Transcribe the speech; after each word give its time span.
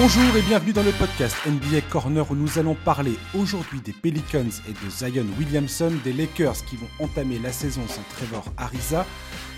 Bonjour 0.00 0.36
et 0.36 0.42
bienvenue 0.42 0.72
dans 0.72 0.84
le 0.84 0.92
podcast 0.92 1.34
NBA 1.44 1.80
Corner 1.90 2.30
où 2.30 2.36
nous 2.36 2.60
allons 2.60 2.76
parler 2.76 3.14
aujourd'hui 3.34 3.80
des 3.80 3.92
Pelicans 3.92 4.48
et 4.68 4.72
de 4.72 4.90
Zion 4.90 5.26
Williamson, 5.36 5.92
des 6.04 6.12
Lakers 6.12 6.64
qui 6.66 6.76
vont 6.76 6.86
entamer 7.00 7.40
la 7.40 7.50
saison 7.50 7.80
sans 7.88 8.02
Trevor 8.14 8.44
Ariza, 8.56 9.04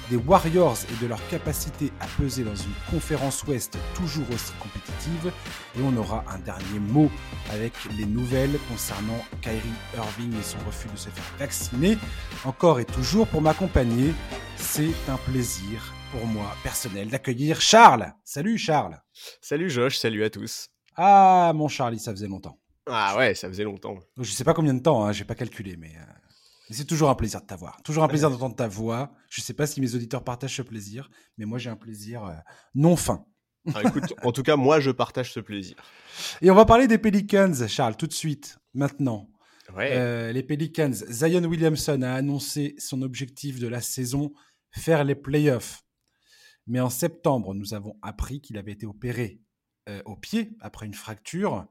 des 0.09 0.17
Warriors 0.17 0.79
et 0.91 1.05
de 1.05 1.09
leur 1.09 1.21
capacité 1.29 1.93
à 2.01 2.07
peser 2.19 2.43
dans 2.43 2.55
une 2.55 2.73
conférence 2.91 3.45
ouest 3.45 3.77
toujours 3.95 4.25
aussi 4.33 4.53
compétitive. 4.59 5.31
Et 5.79 5.83
on 5.83 5.95
aura 5.99 6.25
un 6.33 6.39
dernier 6.39 6.81
mot 6.89 7.11
avec 7.53 7.75
les 7.99 8.07
nouvelles 8.07 8.59
concernant 8.71 9.23
Kyrie 9.43 9.61
Irving 9.95 10.33
et 10.41 10.43
son 10.43 10.59
refus 10.67 10.89
de 10.91 10.97
se 10.99 11.11
faire 11.11 11.35
vacciner. 11.39 11.99
Encore 12.47 12.81
et 12.81 12.87
toujours 12.87 13.27
pour 13.27 13.43
m'accompagner, 13.43 14.15
c'est 14.57 14.95
un 15.11 15.19
plaisir 15.31 15.93
pour 16.11 16.27
moi 16.27 16.57
personnel 16.63 17.09
d'accueillir 17.09 17.61
Charles. 17.61 18.13
Salut 18.25 18.59
Charles. 18.59 19.01
Salut 19.41 19.71
Josh, 19.71 19.97
salut 19.97 20.25
à 20.25 20.31
tous. 20.31 20.69
Ah 20.97 21.53
mon 21.55 21.69
Charlie, 21.69 21.99
ça 21.99 22.11
faisait 22.11 22.27
longtemps. 22.27 22.59
Ah 22.87 23.17
ouais, 23.17 23.35
ça 23.35 23.49
faisait 23.49 23.65
longtemps. 23.65 23.99
Je 24.19 24.31
sais 24.31 24.45
pas 24.45 24.55
combien 24.55 24.75
de 24.75 24.81
temps, 24.81 25.05
hein, 25.05 25.13
j'ai 25.13 25.25
pas 25.25 25.35
calculé, 25.35 25.77
mais 25.77 25.93
euh, 25.97 26.13
c'est 26.71 26.87
toujours 26.87 27.11
un 27.11 27.15
plaisir 27.15 27.41
de 27.41 27.47
t'avoir. 27.47 27.81
Toujours 27.83 28.03
un 28.03 28.09
plaisir 28.09 28.31
d'entendre 28.31 28.57
ta 28.57 28.67
voix. 28.67 29.13
Je 29.29 29.41
sais 29.41 29.55
pas 29.55 29.67
si 29.67 29.81
mes 29.81 29.95
auditeurs 29.95 30.25
partagent 30.25 30.57
ce 30.57 30.63
plaisir, 30.63 31.11
mais 31.39 31.45
moi 31.45 31.59
j'ai 31.59 31.71
un 31.71 31.77
plaisir 31.77 32.25
euh, 32.25 32.33
non 32.75 32.97
fin. 32.97 33.25
Ah, 33.75 33.83
écoute, 33.85 34.15
en 34.25 34.33
tout 34.33 34.43
cas, 34.43 34.57
moi 34.57 34.81
je 34.81 34.91
partage 34.91 35.33
ce 35.33 35.41
plaisir. 35.41 35.77
Et 36.43 36.51
on 36.51 36.55
va 36.55 36.65
parler 36.65 36.89
des 36.89 36.99
Pelicans, 36.99 37.69
Charles, 37.69 37.97
tout 37.97 38.07
de 38.07 38.13
suite, 38.13 38.59
maintenant. 38.75 39.29
Ouais. 39.77 39.91
Euh, 39.93 40.33
les 40.33 40.43
Pelicans, 40.43 40.93
Zion 40.93 41.45
Williamson 41.45 42.03
a 42.03 42.13
annoncé 42.15 42.75
son 42.79 43.03
objectif 43.03 43.61
de 43.61 43.69
la 43.69 43.81
saison, 43.81 44.33
faire 44.73 45.05
les 45.05 45.15
playoffs. 45.15 45.85
Mais 46.67 46.81
en 46.81 46.91
septembre, 46.91 47.55
nous 47.55 47.75
avons 47.75 47.97
appris 48.03 48.41
qu'il 48.41 48.59
avait 48.59 48.73
été 48.73 48.87
opéré 48.87 49.41
euh, 49.89 50.03
au 50.05 50.17
pied 50.17 50.57
après 50.61 50.87
une 50.87 50.95
fracture. 50.95 51.67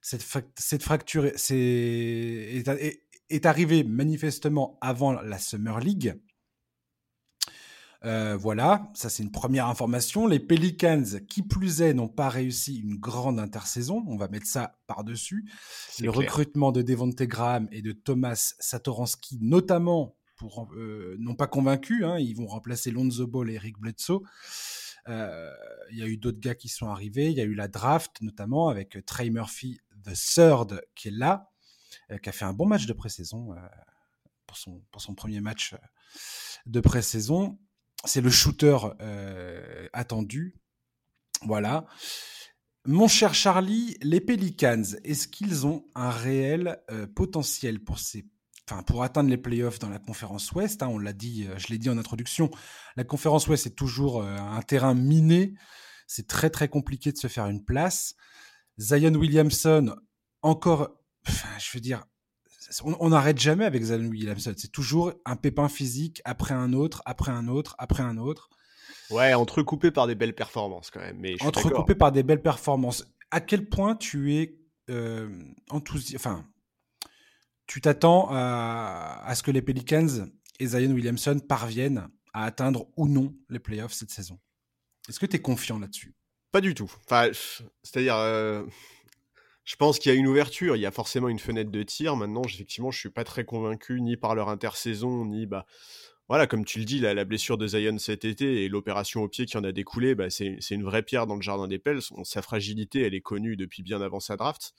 Cette, 0.00 0.24
cette 0.56 0.82
fracture 0.82 1.26
est, 1.26 1.50
est, 1.50 3.02
est, 3.30 3.46
arrivée 3.46 3.82
manifestement 3.84 4.78
avant 4.80 5.12
la 5.12 5.38
Summer 5.38 5.80
League. 5.80 6.14
Euh, 8.04 8.36
voilà, 8.36 8.90
ça 8.94 9.08
c'est 9.08 9.22
une 9.22 9.32
première 9.32 9.66
information. 9.66 10.26
Les 10.26 10.38
Pelicans, 10.38 11.02
qui 11.28 11.42
plus 11.42 11.80
est, 11.80 11.94
n'ont 11.94 12.08
pas 12.08 12.28
réussi 12.28 12.78
une 12.78 12.96
grande 12.96 13.40
intersaison. 13.40 14.04
On 14.06 14.16
va 14.16 14.28
mettre 14.28 14.46
ça 14.46 14.78
par-dessus. 14.86 15.50
Le 15.98 16.12
clair. 16.12 16.14
recrutement 16.14 16.70
de 16.70 16.82
Devonte 16.82 17.22
Graham 17.22 17.68
et 17.72 17.82
de 17.82 17.92
Thomas 17.92 18.54
Satoransky, 18.60 19.38
notamment, 19.40 20.16
pour, 20.38 20.68
euh, 20.72 21.16
n'ont 21.18 21.34
pas 21.34 21.46
convaincu. 21.46 22.04
Hein, 22.04 22.18
ils 22.18 22.34
vont 22.34 22.46
remplacer 22.46 22.90
Lonzo 22.90 23.26
Ball 23.26 23.50
et 23.50 23.54
Eric 23.54 23.78
Bledsoe. 23.78 24.22
Il 25.08 25.14
euh, 25.14 25.50
y 25.92 26.02
a 26.02 26.06
eu 26.06 26.18
d'autres 26.18 26.40
gars 26.40 26.54
qui 26.54 26.68
sont 26.68 26.88
arrivés. 26.88 27.30
Il 27.30 27.36
y 27.36 27.40
a 27.40 27.44
eu 27.44 27.54
la 27.54 27.68
draft, 27.68 28.20
notamment 28.20 28.68
avec 28.68 28.98
Trey 29.06 29.30
Murphy, 29.30 29.80
the 30.04 30.12
third, 30.14 30.82
qui 30.94 31.08
est 31.08 31.12
là, 31.12 31.50
euh, 32.10 32.18
qui 32.18 32.28
a 32.28 32.32
fait 32.32 32.44
un 32.44 32.52
bon 32.52 32.66
match 32.66 32.84
de 32.84 32.92
pré-saison 32.92 33.54
euh, 33.54 33.56
pour, 34.46 34.58
son, 35.00 35.14
premier 35.14 35.40
match 35.40 35.74
de 36.66 36.80
pré-saison. 36.80 37.58
C'est 38.04 38.20
le 38.20 38.30
shooter 38.30 38.76
attendu. 39.94 40.54
Voilà. 41.42 41.86
Mon 42.84 43.08
cher 43.08 43.34
Charlie, 43.34 43.96
les 44.02 44.20
Pelicans, 44.20 44.84
est-ce 45.04 45.26
qu'ils 45.26 45.66
ont 45.66 45.86
un 45.94 46.10
réel 46.10 46.82
potentiel 47.14 47.80
pour 47.80 47.98
ces 47.98 48.26
Enfin, 48.70 48.82
pour 48.82 49.02
atteindre 49.02 49.30
les 49.30 49.38
playoffs 49.38 49.78
dans 49.78 49.88
la 49.88 49.98
conférence 49.98 50.52
Ouest, 50.52 50.82
hein, 50.82 50.88
on 50.88 50.98
l'a 50.98 51.14
dit, 51.14 51.46
euh, 51.48 51.58
je 51.58 51.68
l'ai 51.68 51.78
dit 51.78 51.88
en 51.88 51.96
introduction, 51.96 52.50
la 52.96 53.04
conférence 53.04 53.46
Ouest 53.48 53.66
est 53.66 53.74
toujours 53.74 54.20
euh, 54.20 54.36
un 54.36 54.60
terrain 54.60 54.92
miné. 54.92 55.54
C'est 56.06 56.28
très 56.28 56.50
très 56.50 56.68
compliqué 56.68 57.10
de 57.10 57.16
se 57.16 57.28
faire 57.28 57.46
une 57.46 57.64
place. 57.64 58.14
Zion 58.78 59.14
Williamson, 59.14 59.96
encore, 60.42 60.90
enfin, 61.26 61.48
je 61.58 61.70
veux 61.72 61.80
dire, 61.80 62.04
on 62.84 63.08
n'arrête 63.08 63.38
jamais 63.38 63.64
avec 63.64 63.82
Zion 63.84 64.06
Williamson. 64.06 64.52
C'est 64.54 64.70
toujours 64.70 65.14
un 65.24 65.36
pépin 65.36 65.70
physique 65.70 66.20
après 66.26 66.52
un 66.52 66.74
autre, 66.74 67.00
après 67.06 67.32
un 67.32 67.48
autre, 67.48 67.74
après 67.78 68.02
un 68.02 68.18
autre. 68.18 68.50
Ouais, 69.10 69.32
entrecoupé 69.32 69.90
par 69.90 70.06
des 70.06 70.14
belles 70.14 70.34
performances 70.34 70.90
quand 70.90 71.00
même. 71.00 71.16
Mais 71.18 71.42
entrecoupé 71.42 71.94
par 71.94 72.12
des 72.12 72.22
belles 72.22 72.42
performances. 72.42 73.06
À 73.30 73.40
quel 73.40 73.66
point 73.66 73.96
tu 73.96 74.34
es 74.34 74.58
euh, 74.90 75.30
enthousiaste, 75.70 76.16
enfin, 76.16 76.44
tu 77.68 77.82
t'attends 77.82 78.28
à, 78.32 79.32
ce 79.36 79.42
que 79.44 79.52
les 79.52 79.62
Pelicans 79.62 80.26
et 80.58 80.66
Zion 80.66 80.90
Williamson 80.90 81.38
parviennent 81.46 82.08
à 82.32 82.44
atteindre 82.44 82.88
ou 82.96 83.06
non 83.06 83.34
les 83.50 83.58
playoffs 83.58 83.92
cette 83.92 84.10
saison 84.10 84.40
Est-ce 85.08 85.20
que 85.20 85.26
tu 85.26 85.36
es 85.36 85.40
confiant 85.40 85.78
là-dessus? 85.78 86.14
Pas 86.50 86.62
du 86.62 86.74
tout. 86.74 86.90
Enfin, 87.04 87.30
c'est-à-dire, 87.82 88.16
euh, 88.16 88.64
je 89.64 89.76
pense 89.76 89.98
qu'il 89.98 90.10
y 90.10 90.16
a 90.16 90.18
une 90.18 90.26
ouverture, 90.26 90.76
il 90.76 90.80
y 90.80 90.86
a 90.86 90.90
forcément 90.90 91.28
une 91.28 91.38
fenêtre 91.38 91.70
de 91.70 91.82
tir. 91.82 92.16
Maintenant, 92.16 92.42
effectivement, 92.42 92.90
je 92.90 92.98
suis 92.98 93.10
pas 93.10 93.24
très 93.24 93.44
convaincu 93.44 94.00
ni 94.00 94.16
par 94.16 94.34
leur 94.34 94.48
intersaison, 94.48 95.26
ni 95.26 95.46
bah. 95.46 95.66
Voilà, 96.30 96.46
comme 96.46 96.66
tu 96.66 96.78
le 96.78 96.84
dis, 96.84 97.00
la, 97.00 97.14
la 97.14 97.24
blessure 97.24 97.56
de 97.56 97.66
Zion 97.66 97.96
cet 97.96 98.26
été 98.26 98.62
et 98.64 98.68
l'opération 98.68 99.22
au 99.22 99.28
pied 99.28 99.46
qui 99.46 99.56
en 99.56 99.64
a 99.64 99.72
découlé, 99.72 100.14
bah, 100.14 100.28
c'est 100.28 100.58
une 100.70 100.84
vraie 100.84 101.02
pierre 101.02 101.26
dans 101.26 101.36
le 101.36 101.40
jardin 101.40 101.66
des 101.68 101.78
Pels. 101.78 102.00
Sa 102.22 102.42
fragilité, 102.42 103.00
elle 103.00 103.14
est 103.14 103.22
connue 103.22 103.56
depuis 103.56 103.82
bien 103.82 104.02
avant 104.02 104.20
sa 104.20 104.36
draft. 104.36 104.74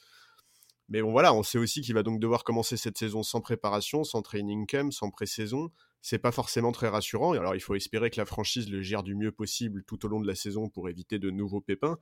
Mais 0.89 1.03
bon, 1.03 1.11
voilà, 1.11 1.35
on 1.35 1.43
sait 1.43 1.59
aussi 1.59 1.81
qu'il 1.81 1.93
va 1.93 2.01
donc 2.01 2.19
devoir 2.19 2.43
commencer 2.43 2.75
cette 2.75 2.97
saison 2.97 3.21
sans 3.21 3.41
préparation, 3.41 4.03
sans 4.03 4.23
training 4.23 4.65
camp, 4.65 4.91
sans 4.91 5.11
pré-saison. 5.11 5.69
C'est 6.01 6.17
pas 6.17 6.31
forcément 6.31 6.71
très 6.71 6.87
rassurant. 6.87 7.33
Alors, 7.33 7.53
il 7.55 7.59
faut 7.59 7.75
espérer 7.75 8.09
que 8.09 8.19
la 8.19 8.25
franchise 8.25 8.69
le 8.69 8.81
gère 8.81 9.03
du 9.03 9.15
mieux 9.15 9.31
possible 9.31 9.83
tout 9.83 10.03
au 10.05 10.09
long 10.09 10.19
de 10.19 10.25
la 10.25 10.33
saison 10.33 10.67
pour 10.67 10.89
éviter 10.89 11.19
de 11.19 11.29
nouveaux 11.29 11.61
pépins. 11.61 11.99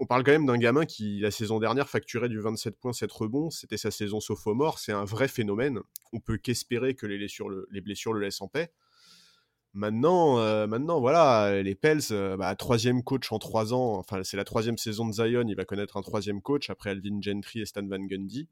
On 0.00 0.06
parle 0.06 0.24
quand 0.24 0.32
même 0.32 0.46
d'un 0.46 0.56
gamin 0.56 0.86
qui, 0.86 1.20
la 1.20 1.30
saison 1.30 1.58
dernière, 1.58 1.90
facturait 1.90 2.30
du 2.30 2.40
27 2.40 2.78
points, 2.78 2.94
7 2.94 3.12
rebonds. 3.12 3.50
C'était 3.50 3.76
sa 3.76 3.90
saison 3.90 4.20
sophomore. 4.20 4.78
C'est 4.78 4.92
un 4.92 5.04
vrai 5.04 5.28
phénomène. 5.28 5.80
On 6.12 6.20
peut 6.20 6.38
qu'espérer 6.38 6.94
que 6.94 7.06
les 7.06 7.18
blessures 7.82 8.12
le 8.14 8.20
laissent 8.20 8.40
en 8.40 8.48
paix. 8.48 8.70
Maintenant, 9.76 10.38
euh, 10.38 10.66
maintenant, 10.66 11.00
voilà, 11.00 11.62
les 11.62 11.74
Pels, 11.74 12.00
euh, 12.10 12.38
bah, 12.38 12.56
troisième 12.56 13.02
coach 13.02 13.30
en 13.30 13.38
trois 13.38 13.74
ans. 13.74 13.98
Enfin, 13.98 14.22
c'est 14.24 14.38
la 14.38 14.44
troisième 14.44 14.78
saison 14.78 15.06
de 15.06 15.12
Zion. 15.12 15.44
Il 15.46 15.54
va 15.54 15.66
connaître 15.66 15.98
un 15.98 16.02
troisième 16.02 16.40
coach 16.40 16.70
après 16.70 16.88
Alvin 16.88 17.20
Gentry 17.20 17.60
et 17.60 17.66
Stan 17.66 17.86
Van 17.86 17.98
Gundy. 17.98 18.48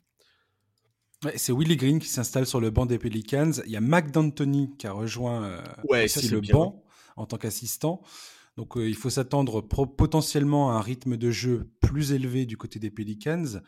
Ouais, 1.24 1.32
c'est 1.36 1.52
Willie 1.52 1.78
Green 1.78 1.98
qui 1.98 2.08
s'installe 2.08 2.44
sur 2.44 2.60
le 2.60 2.68
banc 2.68 2.84
des 2.84 2.98
Pelicans. 2.98 3.52
Il 3.64 3.72
y 3.72 3.76
a 3.76 3.80
Mac 3.80 4.10
D'Antoni 4.10 4.76
qui 4.76 4.86
a 4.86 4.92
rejoint 4.92 5.44
euh, 5.44 5.62
ouais, 5.88 6.04
aussi 6.04 6.26
ça, 6.26 6.34
le 6.34 6.42
bien. 6.42 6.52
banc 6.52 6.84
en 7.16 7.24
tant 7.24 7.38
qu'assistant. 7.38 8.02
Donc, 8.58 8.74
il 8.76 8.94
faut 8.94 9.08
s'attendre 9.08 9.62
potentiellement 9.62 10.72
à 10.72 10.74
un 10.74 10.80
rythme 10.82 11.16
de 11.16 11.30
jeu 11.30 11.70
plus 11.80 12.12
élevé 12.12 12.44
du 12.44 12.58
côté 12.58 12.78
des 12.78 12.90
Pelicans. 12.90 13.62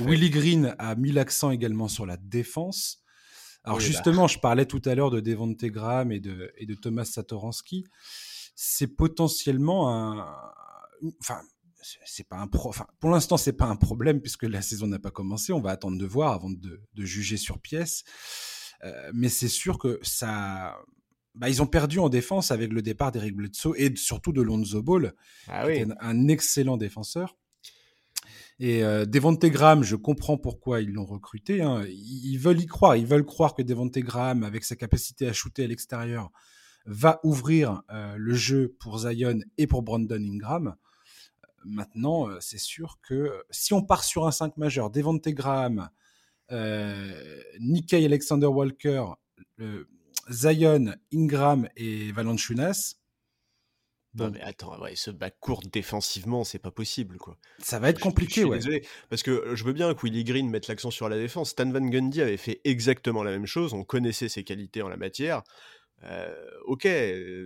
Willie 0.00 0.30
Green 0.30 0.74
a 0.78 0.94
mis 0.94 1.12
l'accent 1.12 1.50
également 1.50 1.88
sur 1.88 2.06
la 2.06 2.16
défense. 2.16 3.01
Alors 3.64 3.78
oui, 3.78 3.84
justement, 3.84 4.22
bah. 4.22 4.28
je 4.28 4.38
parlais 4.38 4.66
tout 4.66 4.82
à 4.84 4.94
l'heure 4.94 5.10
de 5.10 5.20
Devonte 5.20 5.64
Graham 5.64 6.12
et 6.12 6.20
de, 6.20 6.52
et 6.56 6.66
de 6.66 6.74
Thomas 6.74 7.04
Satoransky. 7.04 7.84
C'est 8.54 8.88
potentiellement 8.88 9.90
un, 9.90 10.26
enfin, 11.20 11.40
c'est 12.04 12.28
pas 12.28 12.36
un 12.36 12.46
pro, 12.46 12.68
enfin, 12.68 12.86
pour 13.00 13.10
l'instant, 13.10 13.36
c'est 13.36 13.52
pas 13.52 13.66
un 13.66 13.76
problème 13.76 14.20
puisque 14.20 14.44
la 14.44 14.62
saison 14.62 14.86
n'a 14.86 14.98
pas 14.98 15.10
commencé. 15.10 15.52
On 15.52 15.60
va 15.60 15.70
attendre 15.70 15.98
de 15.98 16.06
voir 16.06 16.32
avant 16.32 16.50
de, 16.50 16.80
de 16.92 17.04
juger 17.04 17.36
sur 17.36 17.60
pièce. 17.60 18.04
Euh, 18.84 19.10
mais 19.14 19.28
c'est 19.28 19.48
sûr 19.48 19.78
que 19.78 19.98
ça, 20.02 20.76
bah, 21.34 21.48
ils 21.48 21.62
ont 21.62 21.66
perdu 21.66 21.98
en 21.98 22.08
défense 22.08 22.50
avec 22.50 22.72
le 22.72 22.82
départ 22.82 23.12
d'Eric 23.12 23.36
Bledsoe 23.36 23.74
et 23.76 23.94
surtout 23.96 24.32
de 24.32 24.42
Lonzo 24.42 24.82
Ball, 24.82 25.14
ah 25.48 25.64
qui 25.64 25.84
oui. 25.84 25.92
un 26.00 26.28
excellent 26.28 26.76
défenseur. 26.76 27.36
Et 28.64 28.84
euh, 28.84 29.04
Devonte 29.06 29.44
Graham, 29.44 29.82
je 29.82 29.96
comprends 29.96 30.38
pourquoi 30.38 30.82
ils 30.82 30.92
l'ont 30.92 31.04
recruté. 31.04 31.62
Hein. 31.62 31.84
Ils, 31.88 32.36
veulent 32.36 32.60
y 32.60 32.66
croire. 32.66 32.94
Ils 32.94 33.06
veulent 33.06 33.24
croire 33.24 33.56
que 33.56 33.62
Devonte 33.62 33.98
Graham, 33.98 34.44
avec 34.44 34.62
sa 34.62 34.76
capacité 34.76 35.26
à 35.26 35.32
shooter 35.32 35.64
à 35.64 35.66
l'extérieur, 35.66 36.30
va 36.86 37.18
ouvrir 37.24 37.82
euh, 37.90 38.14
le 38.16 38.34
jeu 38.34 38.76
pour 38.78 39.00
Zion 39.00 39.40
et 39.58 39.66
pour 39.66 39.82
Brandon 39.82 40.14
Ingram. 40.14 40.76
Maintenant, 41.64 42.28
euh, 42.28 42.38
c'est 42.38 42.60
sûr 42.60 43.00
que 43.02 43.32
si 43.50 43.74
on 43.74 43.82
part 43.82 44.04
sur 44.04 44.28
un 44.28 44.30
5 44.30 44.56
majeur, 44.56 44.90
Devonte 44.90 45.28
Graham, 45.30 45.90
euh, 46.52 47.42
Nikkei 47.58 48.04
Alexander 48.04 48.46
Walker, 48.46 49.06
Zion, 50.30 50.94
Ingram 51.12 51.68
et 51.76 52.12
Valanciunas, 52.12 52.94
Non 54.14 54.30
mais 54.30 54.40
attends, 54.42 54.78
ouais, 54.80 54.94
ce 54.94 55.10
bac 55.10 55.36
court 55.40 55.62
défensivement, 55.72 56.44
c'est 56.44 56.58
pas 56.58 56.70
possible 56.70 57.16
quoi. 57.16 57.38
Ça 57.58 57.78
va 57.78 57.88
être 57.88 58.00
compliqué, 58.00 58.34
je, 58.34 58.40
je 58.40 58.42
suis 58.42 58.50
ouais. 58.50 58.56
Désolé, 58.58 58.86
parce 59.08 59.22
que 59.22 59.54
je 59.54 59.64
veux 59.64 59.72
bien 59.72 59.94
que 59.94 60.00
Willie 60.02 60.24
Green 60.24 60.50
mette 60.50 60.68
l'accent 60.68 60.90
sur 60.90 61.08
la 61.08 61.16
défense. 61.16 61.50
Stan 61.50 61.70
Van 61.70 61.80
Gundy 61.80 62.20
avait 62.20 62.36
fait 62.36 62.60
exactement 62.64 63.22
la 63.22 63.30
même 63.30 63.46
chose. 63.46 63.72
On 63.72 63.84
connaissait 63.84 64.28
ses 64.28 64.44
qualités 64.44 64.82
en 64.82 64.88
la 64.88 64.96
matière. 64.98 65.42
Euh, 66.04 66.34
ok, 66.66 66.88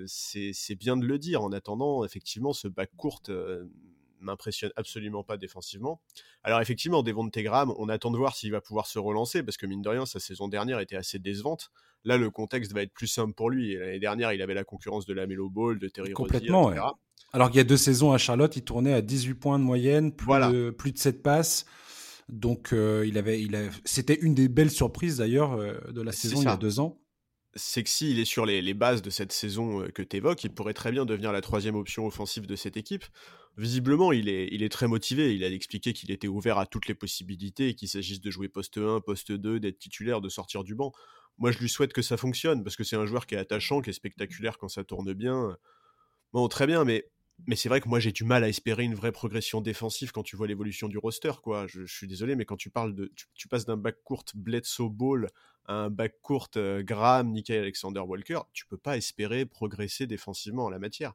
c'est 0.06 0.74
bien 0.74 0.96
de 0.96 1.06
le 1.06 1.18
dire. 1.18 1.42
En 1.42 1.52
attendant, 1.52 2.04
effectivement, 2.04 2.52
ce 2.52 2.68
bac 2.68 2.90
court, 2.96 3.22
euh, 3.28 3.64
m'impressionne 4.20 4.70
absolument 4.76 5.22
pas 5.22 5.36
défensivement. 5.36 6.00
Alors 6.42 6.60
effectivement, 6.60 7.02
Devon 7.02 7.28
Graham, 7.32 7.72
on 7.78 7.88
attend 7.88 8.10
de 8.10 8.16
voir 8.16 8.34
s'il 8.36 8.52
va 8.52 8.60
pouvoir 8.60 8.86
se 8.86 8.98
relancer, 8.98 9.42
parce 9.42 9.56
que 9.56 9.66
mine 9.66 9.82
de 9.82 9.88
rien, 9.88 10.06
sa 10.06 10.20
saison 10.20 10.48
dernière 10.48 10.80
était 10.80 10.96
assez 10.96 11.18
décevante. 11.18 11.70
Là, 12.04 12.16
le 12.18 12.30
contexte 12.30 12.72
va 12.72 12.82
être 12.82 12.92
plus 12.92 13.08
simple 13.08 13.34
pour 13.34 13.50
lui. 13.50 13.74
L'année 13.74 13.98
dernière, 13.98 14.32
il 14.32 14.40
avait 14.40 14.54
la 14.54 14.64
concurrence 14.64 15.06
de 15.06 15.14
la 15.14 15.26
Melo 15.26 15.50
Ball, 15.50 15.78
de 15.78 15.88
Terry 15.88 16.12
Complètement, 16.12 16.70
etc. 16.70 16.86
Alors 17.32 17.48
qu'il 17.48 17.58
y 17.58 17.60
a 17.60 17.64
deux 17.64 17.76
saisons 17.76 18.12
à 18.12 18.18
Charlotte, 18.18 18.56
il 18.56 18.62
tournait 18.62 18.92
à 18.92 19.02
18 19.02 19.34
points 19.34 19.58
de 19.58 19.64
moyenne, 19.64 20.12
plus, 20.12 20.32
de, 20.32 20.70
plus 20.70 20.92
de 20.92 20.98
7 20.98 21.22
passes. 21.22 21.66
Donc, 22.28 22.72
euh, 22.72 23.04
il 23.06 23.18
avait, 23.18 23.40
il 23.40 23.70
c'était 23.84 24.18
une 24.20 24.34
des 24.34 24.48
belles 24.48 24.70
surprises 24.70 25.18
d'ailleurs 25.18 25.52
euh, 25.52 25.74
de 25.90 26.02
la 26.02 26.12
saison 26.12 26.40
il 26.40 26.44
y 26.44 26.48
a 26.48 26.56
deux 26.56 26.80
ans 26.80 26.98
c'est 27.56 27.82
que 27.82 27.88
s'il 27.88 28.18
est 28.18 28.24
sur 28.24 28.46
les, 28.46 28.74
bases 28.74 29.02
de 29.02 29.10
cette 29.10 29.32
saison 29.32 29.82
euh, 29.82 29.88
que 29.88 30.02
tu 30.02 30.18
évoques, 30.18 30.44
il 30.44 30.52
pourrait 30.52 30.74
très 30.74 30.92
bien 30.92 31.04
devenir 31.04 31.32
la 31.32 31.40
troisième 31.40 31.74
option 31.74 32.06
offensive 32.06 32.46
de 32.46 32.56
cette 32.56 32.76
équipe. 32.76 33.04
Visiblement, 33.56 34.12
il 34.12 34.28
est, 34.28 34.68
très 34.68 34.86
motivé. 34.86 35.34
Il 35.34 35.42
a 35.42 35.48
expliqué 35.48 35.94
qu'il 35.94 36.10
était 36.10 36.28
ouvert 36.28 36.58
à 36.58 36.66
toutes 36.66 36.88
les 36.88 36.94
possibilités, 36.94 37.74
qu'il 37.74 37.88
s'agisse 37.88 38.20
de 38.20 38.30
jouer 38.30 38.48
poste 38.48 38.76
1, 38.76 39.00
poste 39.00 39.32
2, 39.32 39.58
d'être 39.58 39.78
titulaire, 39.78 40.20
de 40.20 40.28
sortir 40.28 40.62
du 40.62 40.74
banc. 40.74 40.92
Moi, 41.38 41.50
je 41.52 41.58
lui 41.58 41.68
souhaite 41.70 41.94
que 41.94 42.02
ça 42.02 42.18
fonctionne, 42.18 42.62
parce 42.62 42.76
que 42.76 42.84
c'est 42.84 42.96
un 42.96 43.06
joueur 43.06 43.26
qui 43.26 43.34
est 43.34 43.38
attachant, 43.38 43.80
qui 43.80 43.90
est 43.90 43.94
spectaculaire 43.94 44.58
quand 44.58 44.68
ça 44.68 44.84
tourne 44.84 45.14
bien. 45.14 45.56
Bon, 46.34 46.48
très 46.48 46.66
bien, 46.66 46.84
mais 46.84 47.08
mais 47.46 47.56
c'est 47.56 47.68
vrai 47.68 47.80
que 47.80 47.88
moi 47.88 48.00
j'ai 48.00 48.12
du 48.12 48.24
mal 48.24 48.44
à 48.44 48.48
espérer 48.48 48.84
une 48.84 48.94
vraie 48.94 49.12
progression 49.12 49.60
défensive 49.60 50.10
quand 50.12 50.22
tu 50.22 50.36
vois 50.36 50.46
l'évolution 50.46 50.88
du 50.88 50.98
roster 50.98 51.32
quoi. 51.42 51.66
Je, 51.66 51.84
suis 51.84 52.06
désolé 52.06 52.34
mais 52.34 52.44
quand 52.44 52.56
tu 52.56 52.70
parles 52.70 52.94
de 52.94 53.12
tu, 53.34 53.48
passes 53.48 53.66
d'un 53.66 53.76
back 53.76 53.96
court 54.04 54.24
Bledsoe 54.34 54.88
Ball 54.88 55.28
un 55.68 55.90
back 55.90 56.20
court 56.22 56.48
euh, 56.56 56.82
Graham, 56.82 57.32
Nikkei 57.32 57.58
Alexander 57.58 58.00
Walker, 58.00 58.40
tu 58.52 58.66
peux 58.66 58.76
pas 58.76 58.96
espérer 58.96 59.46
progresser 59.46 60.06
défensivement 60.06 60.64
en 60.64 60.70
la 60.70 60.78
matière. 60.78 61.14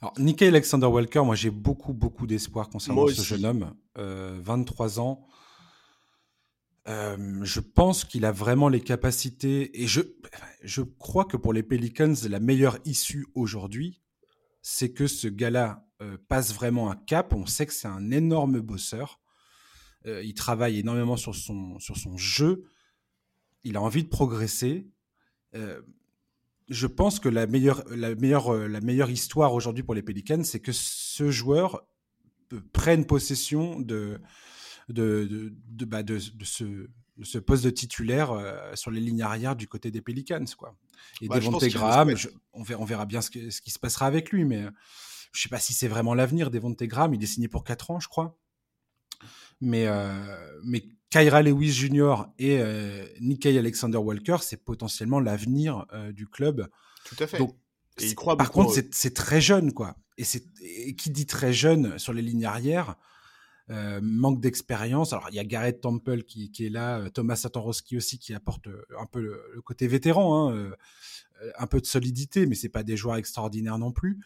Alors 0.00 0.14
Nikkei 0.18 0.48
Alexander 0.48 0.86
Walker, 0.86 1.22
moi 1.24 1.34
j'ai 1.34 1.50
beaucoup 1.50 1.92
beaucoup 1.92 2.26
d'espoir 2.26 2.68
concernant 2.68 3.06
ce 3.08 3.22
jeune 3.22 3.44
homme, 3.44 3.74
23 3.96 4.98
euh, 4.98 5.02
ans. 5.02 5.26
Euh, 6.88 7.44
je 7.44 7.60
pense 7.60 8.04
qu'il 8.04 8.24
a 8.24 8.32
vraiment 8.32 8.68
les 8.68 8.80
capacités 8.80 9.82
et 9.82 9.86
je, 9.86 10.00
je 10.62 10.82
crois 10.82 11.24
que 11.24 11.36
pour 11.36 11.52
les 11.52 11.62
Pelicans, 11.62 12.14
la 12.28 12.40
meilleure 12.40 12.78
issue 12.84 13.26
aujourd'hui, 13.34 14.00
c'est 14.62 14.92
que 14.92 15.06
ce 15.06 15.28
gars-là 15.28 15.86
euh, 16.00 16.16
passe 16.28 16.54
vraiment 16.54 16.90
un 16.90 16.96
cap. 16.96 17.34
On 17.34 17.46
sait 17.46 17.66
que 17.66 17.72
c'est 17.72 17.88
un 17.88 18.10
énorme 18.10 18.60
bosseur. 18.60 19.20
Il 20.06 20.32
travaille 20.32 20.78
énormément 20.78 21.18
sur 21.18 21.34
son, 21.34 21.78
sur 21.78 21.98
son 21.98 22.16
jeu. 22.16 22.64
Il 23.64 23.76
a 23.76 23.82
envie 23.82 24.04
de 24.04 24.08
progresser. 24.08 24.88
Euh, 25.54 25.80
je 26.68 26.86
pense 26.86 27.18
que 27.20 27.28
la 27.28 27.46
meilleure, 27.46 27.84
la 27.90 28.14
meilleure, 28.14 28.54
la 28.54 28.80
meilleure 28.80 29.10
histoire 29.10 29.54
aujourd'hui 29.54 29.82
pour 29.82 29.94
les 29.94 30.02
Pelicans, 30.02 30.44
c'est 30.44 30.60
que 30.60 30.72
ce 30.72 31.30
joueur 31.30 31.84
prenne 32.72 33.04
possession 33.06 33.80
de, 33.80 34.20
de, 34.88 35.24
de, 35.24 35.52
de, 35.68 35.84
bah, 35.84 36.02
de 36.02 36.18
ce, 36.18 36.88
ce 37.22 37.38
poste 37.38 37.64
de 37.64 37.70
titulaire 37.70 38.32
sur 38.74 38.90
les 38.90 39.00
lignes 39.00 39.22
arrière 39.22 39.56
du 39.56 39.66
côté 39.66 39.90
des 39.90 40.00
Pelicans. 40.00 40.44
Quoi. 40.56 40.76
Et 41.20 41.28
bah, 41.28 41.40
Graham, 41.40 42.14
on, 42.52 42.62
verra, 42.62 42.80
on, 42.80 42.84
verra, 42.84 43.06
bien 43.06 43.20
ce, 43.20 43.50
ce, 43.50 43.60
qui 43.60 43.70
se 43.70 43.78
passera 43.78 44.06
avec 44.06 44.30
lui, 44.30 44.44
mais 44.44 44.62
je 45.32 45.38
ne 45.38 45.42
sais 45.42 45.48
pas 45.48 45.60
si 45.60 45.74
c'est 45.74 45.88
vraiment 45.88 46.14
l'avenir. 46.14 46.50
Devonte 46.50 46.82
Graham, 46.82 47.14
il 47.14 47.22
est 47.22 47.26
signé 47.26 47.48
pour 47.48 47.64
4 47.64 47.90
ans, 47.90 48.00
je 48.00 48.08
crois. 48.08 48.36
Mais, 49.60 49.86
mais 50.64 50.84
Kyra 51.10 51.42
Lewis 51.42 51.72
Jr. 51.72 52.24
et 52.38 52.58
euh, 52.60 53.04
Alexander 53.44 53.98
Walker, 53.98 54.38
c'est 54.40 54.64
potentiellement 54.64 55.20
l'avenir 55.20 55.86
du 56.12 56.26
club. 56.26 56.68
Tout 57.04 57.16
à 57.18 57.26
fait. 57.26 57.40
et 57.40 58.06
il 58.06 58.14
croit 58.14 58.36
par 58.36 58.50
contre, 58.50 58.74
c'est 58.90 59.14
très 59.14 59.40
jeune, 59.40 59.72
quoi. 59.72 59.96
Et, 60.18 60.24
et 60.62 60.94
qui 60.94 61.10
dit 61.10 61.26
très 61.26 61.52
jeune 61.52 61.98
sur 61.98 62.12
les 62.12 62.22
lignes 62.22 62.44
arrière, 62.44 62.96
euh, 63.70 64.00
manque 64.02 64.40
d'expérience. 64.40 65.12
Alors 65.12 65.28
il 65.30 65.36
y 65.36 65.38
a 65.38 65.44
Garrett 65.44 65.80
Temple 65.80 66.24
qui, 66.24 66.50
est 66.58 66.70
là, 66.70 66.98
euh, 66.98 67.08
Thomas 67.08 67.36
Satorovski 67.36 67.96
aussi 67.96 68.18
qui 68.18 68.34
apporte 68.34 68.66
euh, 68.66 68.82
un 68.98 69.06
peu 69.06 69.20
le, 69.20 69.62
côté 69.64 69.86
vétéran, 69.86 70.50
hein, 70.50 70.72
un 71.56 71.66
peu 71.68 71.80
de 71.80 71.86
solidité, 71.86 72.46
mais 72.46 72.56
c'est 72.56 72.68
pas 72.68 72.82
des 72.82 72.96
joueurs 72.96 73.16
extraordinaires 73.16 73.78
non 73.78 73.92
plus. 73.92 74.18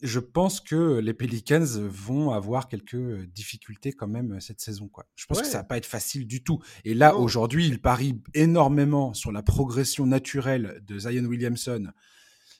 Je 0.00 0.20
pense 0.20 0.60
que 0.60 0.98
les 0.98 1.12
Pelicans 1.14 1.64
vont 1.64 2.30
avoir 2.30 2.68
quelques 2.68 3.24
difficultés 3.26 3.92
quand 3.92 4.06
même 4.06 4.40
cette 4.40 4.60
saison. 4.60 4.88
Quoi. 4.88 5.06
Je 5.16 5.26
pense 5.26 5.40
que 5.40 5.46
ça 5.46 5.58
va 5.58 5.64
pas 5.64 5.76
être 5.76 5.86
facile 5.86 6.26
du 6.26 6.44
tout. 6.44 6.60
Et 6.84 6.94
là, 6.94 7.16
aujourd'hui, 7.16 7.66
il 7.66 7.80
parie 7.80 8.22
énormément 8.34 9.12
sur 9.12 9.32
la 9.32 9.42
progression 9.42 10.06
naturelle 10.06 10.80
de 10.86 10.98
Zion 10.98 11.24
Williamson 11.24 11.88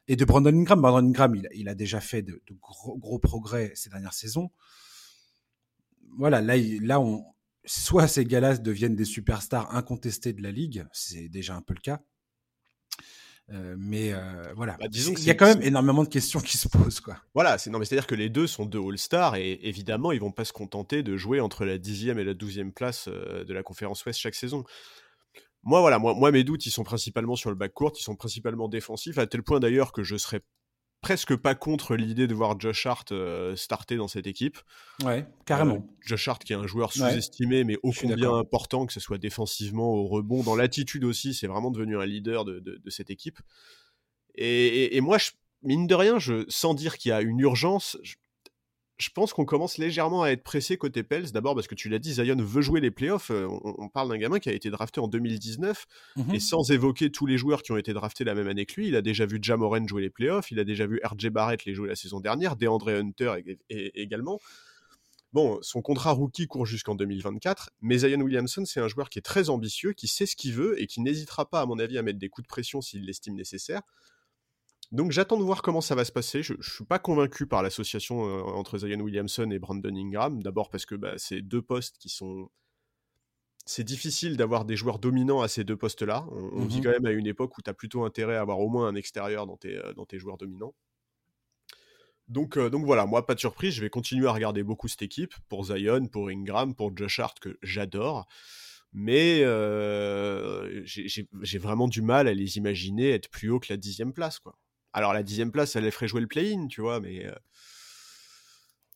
et 0.08 0.16
de 0.16 0.24
Brandon 0.24 0.50
Ingram. 0.50 0.80
Brandon 0.80 1.08
Ingram, 1.08 1.40
il, 1.52 1.68
a 1.68 1.74
déjà 1.74 2.00
fait 2.00 2.22
de, 2.22 2.42
gros, 2.60 2.98
gros, 2.98 3.18
progrès 3.20 3.72
ces 3.74 3.90
dernières 3.90 4.14
saisons 4.14 4.50
voilà, 6.16 6.40
là, 6.40 6.56
là 6.82 7.00
on, 7.00 7.24
soit 7.64 8.08
ces 8.08 8.24
gars-là 8.24 8.56
deviennent 8.56 8.96
des 8.96 9.04
superstars 9.04 9.74
incontestés 9.74 10.32
de 10.32 10.42
la 10.42 10.50
ligue, 10.50 10.86
c'est 10.92 11.28
déjà 11.28 11.54
un 11.54 11.62
peu 11.62 11.74
le 11.74 11.80
cas. 11.80 12.00
Euh, 13.50 13.76
mais 13.78 14.12
euh, 14.12 14.52
voilà, 14.56 14.76
bah, 14.78 14.86
il 14.92 15.24
y 15.24 15.30
a 15.30 15.34
quand 15.34 15.46
même 15.46 15.62
énormément 15.62 16.02
de 16.02 16.08
questions 16.08 16.40
qui 16.40 16.58
se 16.58 16.68
posent. 16.68 17.00
Quoi. 17.00 17.16
Voilà, 17.34 17.56
c'est 17.56 17.70
non, 17.70 17.78
mais 17.78 17.86
c'est-à-dire 17.86 18.06
que 18.06 18.14
les 18.14 18.28
deux 18.28 18.46
sont 18.46 18.66
deux 18.66 18.80
All-Stars 18.80 19.36
et 19.36 19.58
évidemment, 19.62 20.12
ils 20.12 20.20
vont 20.20 20.32
pas 20.32 20.44
se 20.44 20.52
contenter 20.52 21.02
de 21.02 21.16
jouer 21.16 21.40
entre 21.40 21.64
la 21.64 21.78
dixième 21.78 22.18
et 22.18 22.24
la 22.24 22.34
douzième 22.34 22.72
place 22.72 23.08
euh, 23.08 23.44
de 23.44 23.54
la 23.54 23.62
conférence 23.62 24.04
Ouest 24.04 24.20
chaque 24.20 24.34
saison. 24.34 24.64
Moi, 25.62 25.80
voilà, 25.80 25.98
moi, 25.98 26.14
moi, 26.14 26.30
mes 26.30 26.44
doutes, 26.44 26.66
ils 26.66 26.70
sont 26.70 26.84
principalement 26.84 27.36
sur 27.36 27.50
le 27.50 27.56
back 27.56 27.72
court, 27.72 27.92
ils 27.98 28.02
sont 28.02 28.16
principalement 28.16 28.68
défensifs, 28.68 29.18
à 29.18 29.26
tel 29.26 29.42
point 29.42 29.60
d'ailleurs 29.60 29.92
que 29.92 30.02
je 30.02 30.16
serais 30.16 30.42
presque 31.00 31.36
pas 31.36 31.54
contre 31.54 31.96
l'idée 31.96 32.26
de 32.26 32.34
voir 32.34 32.58
Josh 32.58 32.86
Hart 32.86 33.12
euh, 33.12 33.54
starter 33.56 33.96
dans 33.96 34.08
cette 34.08 34.26
équipe. 34.26 34.58
Ouais, 35.04 35.26
carrément. 35.46 35.76
Euh, 35.76 35.96
Josh 36.00 36.28
Hart 36.28 36.42
qui 36.42 36.52
est 36.52 36.56
un 36.56 36.66
joueur 36.66 36.92
sous-estimé, 36.92 37.64
mais 37.64 37.76
ô 37.82 37.92
combien 37.92 38.34
important, 38.34 38.86
que 38.86 38.92
ce 38.92 39.00
soit 39.00 39.18
défensivement, 39.18 39.92
au 39.92 40.06
rebond, 40.06 40.42
dans 40.42 40.56
l'attitude 40.56 41.04
aussi, 41.04 41.34
c'est 41.34 41.46
vraiment 41.46 41.70
devenu 41.70 41.98
un 41.98 42.06
leader 42.06 42.44
de, 42.44 42.58
de, 42.60 42.90
cette 42.90 43.10
équipe. 43.10 43.38
Et, 44.34 44.96
et, 44.96 45.00
moi, 45.00 45.18
je, 45.18 45.30
mine 45.62 45.86
de 45.86 45.94
rien, 45.94 46.18
je, 46.18 46.44
sans 46.48 46.74
dire 46.74 46.98
qu'il 46.98 47.10
y 47.10 47.12
a 47.12 47.20
une 47.20 47.40
urgence, 47.40 47.96
je 48.02 48.16
pense 49.14 49.32
qu'on 49.32 49.44
commence 49.44 49.78
légèrement 49.78 50.24
à 50.24 50.30
être 50.30 50.42
pressé 50.42 50.76
côté 50.76 51.04
Pels. 51.04 51.30
D'abord 51.30 51.54
parce 51.54 51.68
que 51.68 51.76
tu 51.76 51.88
l'as 51.88 52.00
dit, 52.00 52.14
Zion 52.14 52.36
veut 52.36 52.62
jouer 52.62 52.80
les 52.80 52.90
playoffs. 52.90 53.30
Euh, 53.30 53.46
on, 53.48 53.88
parle 53.88 54.08
d'un 54.08 54.18
gamin 54.18 54.40
qui 54.40 54.48
a 54.48 54.52
été 54.52 54.70
drafté 54.70 55.00
en 55.00 55.06
2019 55.06 55.86
mhm. 56.16 56.34
et 56.34 56.40
sans 56.40 56.70
évoquer 56.70 57.10
tous 57.10 57.24
les 57.26 57.38
joueurs 57.38 57.62
qui 57.62 57.70
ont 57.70 57.76
été 57.76 57.92
draftés 57.92 58.24
la 58.24 58.34
même 58.34 58.48
année 58.48 58.66
que 58.66 58.74
lui, 58.74 58.88
il 58.88 58.96
a 58.96 59.02
déjà 59.02 59.24
vu 59.24 59.38
Jamoren 59.40 59.88
jouer 59.88 60.02
les 60.02 60.10
playoffs, 60.10 60.50
il 60.50 60.58
a 60.58 60.64
déjà 60.64 60.86
vu 60.86 61.00
RJ 61.04 61.28
Barrett 61.28 61.64
les 61.64 61.74
jouer 61.74 61.88
la 61.88 61.96
saison 61.96 62.18
dernière, 62.18 62.56
DeAndre 62.56 62.88
Hunter 62.88 63.34
également. 63.70 64.40
Bon, 65.32 65.58
son 65.60 65.82
contrat 65.82 66.12
rookie 66.12 66.46
court 66.46 66.64
jusqu'en 66.64 66.94
2024, 66.94 67.70
mais 67.82 67.98
Zion 67.98 68.20
Williamson, 68.20 68.64
c'est 68.64 68.80
un 68.80 68.88
joueur 68.88 69.10
qui 69.10 69.18
est 69.18 69.22
très 69.22 69.50
ambitieux, 69.50 69.92
qui 69.92 70.08
sait 70.08 70.24
ce 70.24 70.34
qu'il 70.34 70.54
veut 70.54 70.80
et 70.80 70.86
qui 70.86 71.02
n'hésitera 71.02 71.48
pas, 71.48 71.60
à 71.60 71.66
mon 71.66 71.78
avis, 71.78 71.98
à 71.98 72.02
mettre 72.02 72.18
des 72.18 72.30
coups 72.30 72.44
de 72.44 72.48
pression 72.48 72.80
s'il 72.80 73.04
l'estime 73.04 73.34
nécessaire. 73.34 73.82
Donc 74.90 75.12
j'attends 75.12 75.36
de 75.36 75.42
voir 75.42 75.60
comment 75.60 75.82
ça 75.82 75.94
va 75.94 76.04
se 76.04 76.12
passer. 76.12 76.42
Je, 76.42 76.54
ne 76.54 76.62
suis 76.62 76.84
pas 76.84 76.98
convaincu 76.98 77.46
par 77.46 77.62
l'association 77.62 78.24
euh, 78.26 78.42
entre 78.42 78.78
Zion 78.78 79.00
Williamson 79.00 79.50
et 79.50 79.58
Brandon 79.58 79.94
Ingram. 79.94 80.42
D'abord 80.42 80.70
parce 80.70 80.86
que 80.86 80.94
bah, 80.94 81.14
c'est 81.18 81.42
deux 81.42 81.62
postes 81.62 81.98
qui 81.98 82.08
sont. 82.08 82.48
C'est 83.66 83.84
difficile 83.84 84.38
d'avoir 84.38 84.64
des 84.64 84.76
joueurs 84.76 84.98
dominants 84.98 85.42
à 85.42 85.48
ces 85.48 85.62
deux 85.62 85.76
postes-là. 85.76 86.26
On, 86.30 86.64
vit 86.64 86.80
mmh 86.80 86.84
quand 86.84 86.90
même 86.90 87.04
à 87.04 87.10
une 87.10 87.26
époque 87.26 87.58
où 87.58 87.62
tu 87.62 87.68
as 87.68 87.74
plutôt 87.74 88.04
intérêt 88.04 88.36
à 88.36 88.40
avoir 88.40 88.60
au 88.60 88.70
moins 88.70 88.88
un 88.88 88.94
extérieur 88.94 89.46
dans 89.46 89.58
tes, 89.58 89.76
euh, 89.76 89.92
dans 89.92 90.06
tes 90.06 90.18
joueurs 90.18 90.38
dominants. 90.38 90.74
Donc, 92.28 92.56
euh, 92.56 92.70
donc 92.70 92.86
voilà, 92.86 93.04
moi, 93.04 93.26
pas 93.26 93.34
de 93.34 93.40
surprise, 93.40 93.74
je 93.74 93.82
vais 93.82 93.90
continuer 93.90 94.26
à 94.26 94.32
regarder 94.32 94.62
beaucoup 94.62 94.88
cette 94.88 95.02
équipe, 95.02 95.34
pour 95.50 95.64
Zion, 95.64 96.06
pour 96.06 96.30
Ingram, 96.30 96.74
pour 96.74 96.96
Josh 96.96 97.18
Hart, 97.20 97.38
que 97.40 97.58
j'adore. 97.62 98.26
Mais 98.94 99.40
j'ai 100.84 101.58
vraiment 101.58 101.88
du 101.88 102.00
mal 102.00 102.26
à 102.26 102.32
les 102.32 102.56
imaginer 102.56 103.10
être 103.10 103.28
plus 103.28 103.50
haut 103.50 103.60
que 103.60 103.70
la 103.70 103.76
dixième 103.76 104.14
place. 104.14 104.38
quoi. 104.38 104.56
Alors 104.92 105.12
la 105.12 105.22
dixième 105.22 105.52
place, 105.52 105.76
elle 105.76 105.84
les 105.84 105.90
ferait 105.90 106.08
jouer 106.08 106.20
le 106.20 106.26
play-in, 106.26 106.66
tu 106.68 106.80
vois, 106.80 107.00
mais 107.00 107.26
euh, 107.26 107.34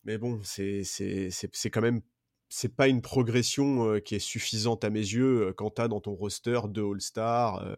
mais 0.05 0.19
bon, 0.19 0.41
c'est 0.43 0.83
c'est 0.85 1.71
quand 1.71 1.81
même 1.81 2.01
c'est 2.49 2.75
pas 2.75 2.89
une 2.89 3.01
progression 3.01 3.89
euh, 3.89 4.01
qui 4.01 4.15
est 4.15 4.19
suffisante 4.19 4.85
à 4.85 4.91
mes 4.91 5.01
yeux 5.01 5.49
euh, 5.49 5.53
quand 5.55 5.71
t'as 5.71 5.89
dans 5.89 6.01
ton 6.01 6.13
roster 6.15 6.61
deux 6.69 6.85
All-Stars. 6.85 7.77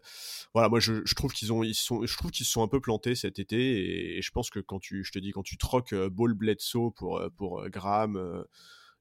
voilà, 0.53 0.69
moi 0.69 0.81
je, 0.81 1.15
trouve 1.15 1.33
qu'ils 1.33 1.53
ont 1.53 1.63
ils 1.63 1.75
sont 1.75 2.05
je 2.05 2.17
trouve 2.17 2.31
qu'ils 2.31 2.47
se 2.47 2.53
sont 2.53 2.63
un 2.63 2.69
peu 2.69 2.81
plantés 2.81 3.15
cet 3.15 3.39
été 3.39 4.17
et, 4.17 4.23
je 4.23 4.31
pense 4.33 4.51
que 4.51 4.61
quand 4.61 4.81
tu 4.81 5.05
je 5.05 5.13
te 5.13 5.19
dis 5.19 5.33
quand 5.33 5.43
tu 5.43 5.59
troques 5.59 5.95
Ball 5.95 6.35
Bledsoe 6.35 6.93
pour 6.97 7.23
pour 7.37 7.69
Graham 7.69 8.45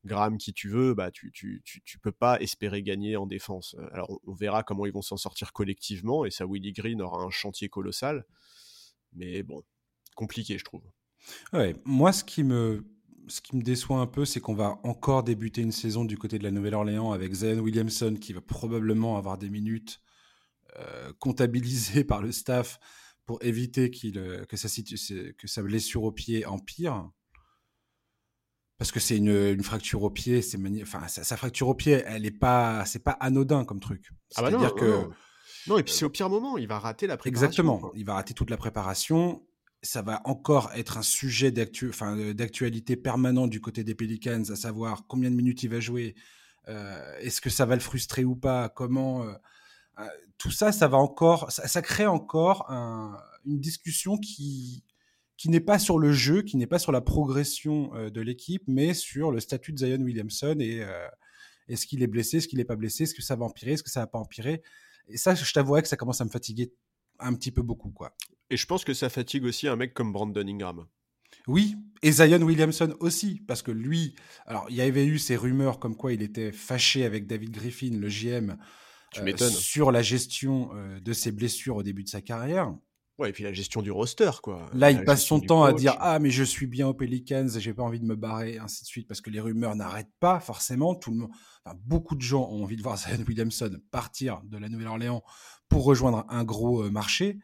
Graham 0.06 0.38
qui 0.38 0.54
tu 0.54 0.70
veux, 0.70 0.94
bah 0.94 1.12
tu, 1.12 1.32
tu, 1.32 1.64
tu, 1.64 1.98
peux 2.00 2.12
pas 2.12 2.40
espérer 2.42 2.84
gagner 2.84 3.16
en 3.16 3.26
défense. 3.26 3.76
Alors 3.94 4.12
on, 4.12 4.20
on 4.32 4.34
verra 4.34 4.64
comment 4.64 4.86
ils 4.86 4.92
vont 4.92 5.02
s'en 5.02 5.18
sortir 5.18 5.54
collectivement 5.54 6.26
et 6.26 6.32
ça 6.32 6.46
Willie 6.46 6.74
Green 6.74 7.02
aura 7.02 7.24
un 7.24 7.30
chantier 7.30 7.70
colossal. 7.70 8.26
Mais 9.16 9.44
bon, 9.44 9.64
compliqué, 10.16 10.58
je 10.58 10.64
trouve. 10.64 10.84
Ouais, 11.54 11.76
moi, 11.86 12.12
ce 12.12 12.24
qui 12.24 12.44
me, 12.44 12.86
ce 13.28 13.42
qui 13.42 13.56
me 13.56 13.62
déçoit 13.62 14.00
un 14.00 14.08
peu, 14.08 14.26
c'est 14.26 14.40
qu'on 14.40 14.56
va 14.56 14.80
encore 14.84 15.24
débuter 15.24 15.62
une 15.62 15.72
saison 15.72 16.06
du 16.06 16.18
côté 16.18 16.38
de 16.38 16.44
la 16.44 16.52
Nouvelle-Orléans 16.52 17.12
avec 17.12 17.34
Zion 17.34 17.60
Williamson 17.60 18.16
qui 18.20 18.34
va 18.34 18.42
probablement 18.42 19.18
avoir 19.18 19.38
des 19.38 19.50
minutes 19.50 20.02
euh, 20.80 21.14
comptabilisées 21.20 22.04
par 22.04 22.22
le 22.22 22.32
staff 22.32 22.80
pour 23.26 23.42
éviter 23.44 23.90
qu'il, 23.90 24.18
euh, 24.18 24.46
que, 24.46 24.58
sa 24.58 24.68
que 24.68 25.48
sa 25.48 25.64
blessure 25.64 26.04
au 26.04 26.12
pied 26.12 26.46
empire. 26.46 27.10
parce 28.78 28.92
que 28.92 29.00
c'est 29.00 29.16
une, 29.16 29.64
fracture 29.64 30.04
au 30.04 30.10
pied, 30.10 30.42
c'est 30.42 30.60
enfin 30.82 31.08
sa, 31.08 31.38
fracture 31.38 31.70
au 31.70 31.76
pied, 31.76 32.04
elle 32.06 32.26
est 32.26 32.32
pas, 32.32 32.86
c'est 32.86 33.04
pas 33.04 33.12
anodin 33.14 33.64
comme 33.64 33.80
truc. 33.80 34.12
Ah 34.36 34.42
bah 34.42 34.72
que 34.72 35.10
non, 35.68 35.78
et 35.78 35.84
puis 35.84 35.94
c'est 35.94 36.06
au 36.06 36.10
pire 36.10 36.30
moment, 36.30 36.58
il 36.58 36.68
va 36.68 36.80
rater 36.80 37.08
la 37.08 37.18
préparation. 37.18 37.48
Exactement, 37.48 37.92
il 37.96 38.06
va 38.06 38.16
rater 38.16 38.34
toute 38.34 38.50
la 38.50 38.58
préparation. 38.58 39.44
Ça 39.82 40.02
va 40.02 40.22
encore 40.26 40.72
être 40.76 40.98
un 40.98 41.02
sujet 41.02 41.52
d'actualité 41.52 42.96
permanent 42.96 43.48
du 43.48 43.62
côté 43.62 43.84
des 43.84 43.96
Pelicans, 43.96 44.44
à 44.50 44.56
savoir 44.56 45.06
combien 45.08 45.30
de 45.30 45.36
minutes 45.36 45.64
il 45.64 45.70
va 45.70 45.80
jouer, 45.80 46.16
euh, 46.70 47.18
est-ce 47.20 47.42
que 47.42 47.50
ça 47.50 47.66
va 47.66 47.76
le 47.76 47.82
frustrer 47.82 48.24
ou 48.24 48.36
pas, 48.36 48.70
comment. 48.70 49.24
Euh, 49.24 49.34
euh, 50.00 50.08
tout 50.38 50.52
ça, 50.52 50.72
ça 50.72 50.88
va 50.88 50.98
encore, 50.98 51.52
ça, 51.52 51.82
crée 51.82 52.08
encore 52.08 52.70
une 53.46 53.60
discussion 53.60 54.18
qui, 54.18 54.84
qui 55.38 55.48
n'est 55.50 55.62
pas 55.62 55.80
sur 55.80 56.00
le 56.00 56.12
jeu, 56.12 56.42
qui 56.42 56.58
n'est 56.58 56.68
pas 56.68 56.80
sur 56.80 56.92
la 56.92 57.00
progression 57.00 57.92
de 58.10 58.22
l'équipe, 58.22 58.64
mais 58.68 58.94
sur 58.94 59.32
le 59.32 59.40
statut 59.40 59.72
de 59.72 59.78
Zion 59.78 60.02
Williamson 60.02 60.58
et 60.60 60.84
est-ce 61.70 61.86
qu'il 61.86 62.02
est 62.04 62.08
blessé, 62.08 62.38
est-ce 62.38 62.48
qu'il 62.48 62.58
n'est 62.58 62.66
pas 62.66 62.76
blessé, 62.76 63.04
est-ce 63.04 63.14
que 63.14 63.22
ça 63.22 63.36
va 63.36 63.46
empirer, 63.46 63.74
est-ce 63.74 63.84
que 63.84 63.92
ça 63.92 64.02
va 64.02 64.08
pas 64.08 64.20
empirer. 64.20 64.64
Et 65.08 65.18
ça, 65.18 65.36
je 65.36 65.54
t'avouerais 65.54 65.82
que 65.82 65.88
ça 65.88 65.98
commence 65.98 66.22
à 66.22 66.26
me 66.26 66.30
fatiguer 66.30 66.74
un 67.20 67.34
petit 67.34 67.52
peu 67.52 67.62
beaucoup, 67.62 67.92
quoi. 67.92 68.16
Et 68.50 68.58
je 68.58 68.66
pense 68.66 68.84
que 68.84 68.94
ça 68.94 69.10
fatigue 69.10 69.46
aussi 69.46 69.68
un 69.68 69.76
mec 69.76 69.94
comme 69.94 70.12
Brandon 70.12 70.48
Ingram. 70.48 70.86
Oui, 71.48 71.76
et 72.02 72.12
Zion 72.12 72.42
Williamson 72.42 72.96
aussi, 73.00 73.42
parce 73.48 73.62
que 73.62 73.72
lui, 73.72 74.16
alors 74.46 74.66
il 74.70 74.76
y 74.76 74.82
avait 74.82 75.06
eu 75.06 75.18
ces 75.20 75.36
rumeurs 75.36 75.80
comme 75.80 75.96
quoi 75.96 76.14
il 76.14 76.22
était 76.22 76.52
fâché 76.52 77.06
avec 77.06 77.28
David 77.28 77.52
Griffin, 77.52 77.98
le 77.98 78.08
GM, 78.08 78.58
euh, 79.18 79.50
sur 79.50 79.92
la 79.92 80.02
gestion 80.02 80.70
euh, 80.74 81.00
de 81.00 81.14
ses 81.14 81.32
blessures 81.32 81.78
au 81.78 81.84
début 81.84 82.04
de 82.04 82.10
sa 82.10 82.22
carrière. 82.22 82.74
Ouais, 83.20 83.30
et 83.30 83.32
puis 83.32 83.44
la 83.44 83.54
gestion 83.54 83.84
du 83.84 83.92
roster, 83.92 84.32
quoi. 84.42 84.70
Là, 84.74 84.90
il 84.90 85.04
passe 85.04 85.24
son 85.24 85.40
temps 85.40 85.64
à 85.64 85.72
dire 85.72 85.96
Ah, 86.00 86.18
mais 86.18 86.32
je 86.32 86.44
suis 86.44 86.66
bien 86.66 86.88
aux 86.88 86.96
Pelicans, 86.96 87.48
j'ai 87.48 87.74
pas 87.74 87.84
envie 87.84 88.00
de 88.00 88.06
me 88.06 88.16
barrer, 88.16 88.58
ainsi 88.58 88.82
de 88.82 88.88
suite, 88.88 89.08
parce 89.08 89.22
que 89.22 89.30
les 89.30 89.40
rumeurs 89.40 89.76
n'arrêtent 89.76 90.14
pas, 90.20 90.40
forcément. 90.40 90.96
Tout 90.96 91.12
le 91.12 91.18
monde, 91.18 91.32
beaucoup 91.84 92.16
de 92.16 92.22
gens 92.22 92.50
ont 92.50 92.64
envie 92.64 92.76
de 92.76 92.82
voir 92.82 92.98
Zion 92.98 93.24
Williamson 93.28 93.78
partir 93.92 94.42
de 94.46 94.58
la 94.58 94.68
Nouvelle-Orléans 94.68 95.24
pour 95.70 95.84
rejoindre 95.84 96.26
un 96.30 96.44
gros 96.44 96.84
euh, 96.84 96.90
marché. 96.90 97.38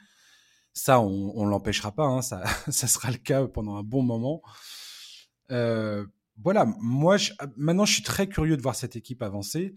Ça, 0.74 1.00
on, 1.02 1.46
ne 1.46 1.50
l'empêchera 1.50 1.92
pas, 1.92 2.06
hein, 2.06 2.24
ça, 2.24 2.44
ça 2.70 2.88
sera 2.88 3.12
le 3.12 3.18
cas 3.18 3.46
pendant 3.48 3.76
un 3.76 3.84
bon 3.84 4.02
moment. 4.02 4.42
Euh, 5.52 6.04
voilà, 6.42 6.66
moi, 6.80 7.18
maintenant, 7.58 7.86
je 7.86 7.94
suis 7.94 8.04
très 8.04 8.28
curieux 8.28 8.58
de 8.58 8.62
voir 8.62 8.76
cette 8.76 8.96
équipe 8.96 9.22
avancer. 9.22 9.76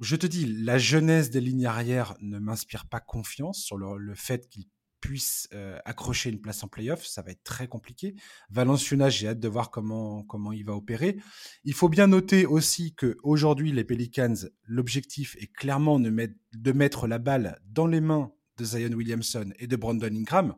Je 0.00 0.16
te 0.16 0.26
dis, 0.26 0.44
la 0.44 0.76
jeunesse 0.76 1.30
des 1.30 1.40
lignes 1.40 1.64
arrière 1.64 2.14
ne 2.20 2.38
m'inspire 2.38 2.86
pas 2.86 3.00
confiance 3.00 3.60
sur 3.60 3.78
le, 3.78 3.96
le 3.96 4.14
fait 4.14 4.46
qu'ils 4.50 4.66
puisse 5.06 5.48
euh, 5.54 5.78
accrocher 5.84 6.30
une 6.30 6.40
place 6.40 6.64
en 6.64 6.68
playoff. 6.68 7.06
Ça 7.06 7.22
va 7.22 7.30
être 7.30 7.44
très 7.44 7.68
compliqué. 7.68 8.16
Valenciuna, 8.50 9.08
j'ai 9.08 9.28
hâte 9.28 9.38
de 9.38 9.46
voir 9.46 9.70
comment, 9.70 10.24
comment 10.24 10.50
il 10.50 10.64
va 10.64 10.74
opérer. 10.74 11.16
Il 11.62 11.74
faut 11.74 11.88
bien 11.88 12.08
noter 12.08 12.44
aussi 12.44 12.92
que 12.92 13.16
aujourd'hui 13.22 13.70
les 13.70 13.84
Pelicans, 13.84 14.34
l'objectif 14.64 15.36
est 15.38 15.46
clairement 15.46 16.00
de 16.00 16.10
mettre, 16.10 16.34
de 16.54 16.72
mettre 16.72 17.06
la 17.06 17.18
balle 17.18 17.60
dans 17.66 17.86
les 17.86 18.00
mains 18.00 18.32
de 18.58 18.64
Zion 18.64 18.90
Williamson 18.90 19.52
et 19.60 19.68
de 19.68 19.76
Brandon 19.76 20.12
Ingram. 20.12 20.56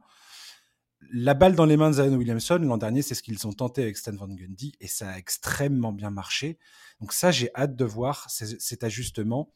La 1.13 1.35
balle 1.35 1.55
dans 1.55 1.67
les 1.67 1.77
mains 1.77 1.91
de 1.91 1.97
Zion 1.97 2.17
Williamson, 2.17 2.57
l'an 2.57 2.79
dernier, 2.79 3.03
c'est 3.03 3.15
ce 3.15 3.23
qu'ils 3.23 3.47
ont 3.47 3.53
tenté 3.53 3.83
avec 3.83 3.99
Stan 3.99 4.17
Van 4.17 4.29
Gundy 4.29 4.73
et 4.81 4.89
ça 4.89 5.11
a 5.11 5.19
extrêmement 5.19 5.93
bien 5.93 6.11
marché. 6.11 6.59
Donc 7.01 7.13
ça, 7.13 7.31
j'ai 7.31 7.51
hâte 7.55 7.77
de 7.77 7.85
voir 7.85 8.27
cet 8.31 8.83
ajustement 8.83 9.53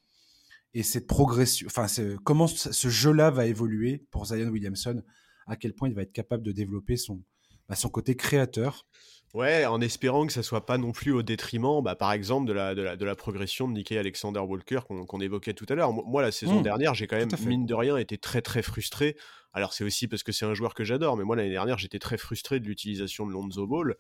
et 0.75 0.83
cette 0.83 1.07
progression, 1.07 1.67
enfin, 1.67 1.87
comment 2.25 2.47
ce 2.47 2.89
jeu-là 2.89 3.31
va 3.31 3.47
évoluer 3.47 4.07
pour 4.11 4.27
Zion 4.27 4.49
Williamson, 4.49 5.03
à 5.47 5.57
quel 5.57 5.75
point 5.75 5.89
il 5.89 5.95
va 5.95 6.03
être 6.03 6.13
capable 6.13 6.43
de 6.43 6.53
développer 6.53 6.97
son, 6.97 7.23
bah, 7.69 7.75
son 7.75 7.89
côté 7.89 8.17
créateur. 8.17 8.87
Ouais, 9.35 9.65
en 9.65 9.81
espérant 9.81 10.27
que 10.27 10.33
ça 10.33 10.43
soit 10.43 10.67
pas 10.67 10.77
non 10.77 10.93
plus 10.93 11.11
au 11.11 11.23
détriment, 11.23 11.83
bah, 11.83 11.95
par 11.95 12.13
exemple, 12.13 12.47
de 12.47 12.53
la, 12.53 12.75
de 12.75 12.83
la, 12.83 12.97
de 12.97 13.05
la 13.05 13.17
progression 13.17 13.67
de 13.67 13.73
Nikkei 13.73 13.97
Alexander 13.97 14.41
Walker 14.41 14.81
qu'on 14.87 15.21
évoquait 15.21 15.55
tout 15.55 15.65
à 15.71 15.75
l'heure. 15.75 15.91
Moi, 15.93 16.21
la 16.21 16.33
saison 16.33 16.61
mmh. 16.61 16.63
dernière, 16.63 16.95
j'ai 16.95 17.07
quand 17.07 17.17
même, 17.17 17.31
mine 17.47 17.65
de 17.65 17.75
rien, 17.75 17.97
été 17.97 18.19
très 18.19 18.43
très 18.43 18.61
frustré. 18.61 19.17
Alors, 19.55 19.73
c'est 19.73 19.85
aussi 19.85 20.07
parce 20.07 20.23
que 20.23 20.33
c'est 20.33 20.45
un 20.45 20.53
joueur 20.53 20.75
que 20.75 20.85
j'adore, 20.85 21.17
mais 21.17 21.25
moi, 21.25 21.35
l'année 21.35 21.51
dernière, 21.51 21.79
j'étais 21.79 21.99
très 21.99 22.19
frustré 22.19 22.61
de 22.61 22.67
l'utilisation 22.67 23.27
de 23.27 23.33
Lonzo 23.33 23.67
Ball. 23.67 23.97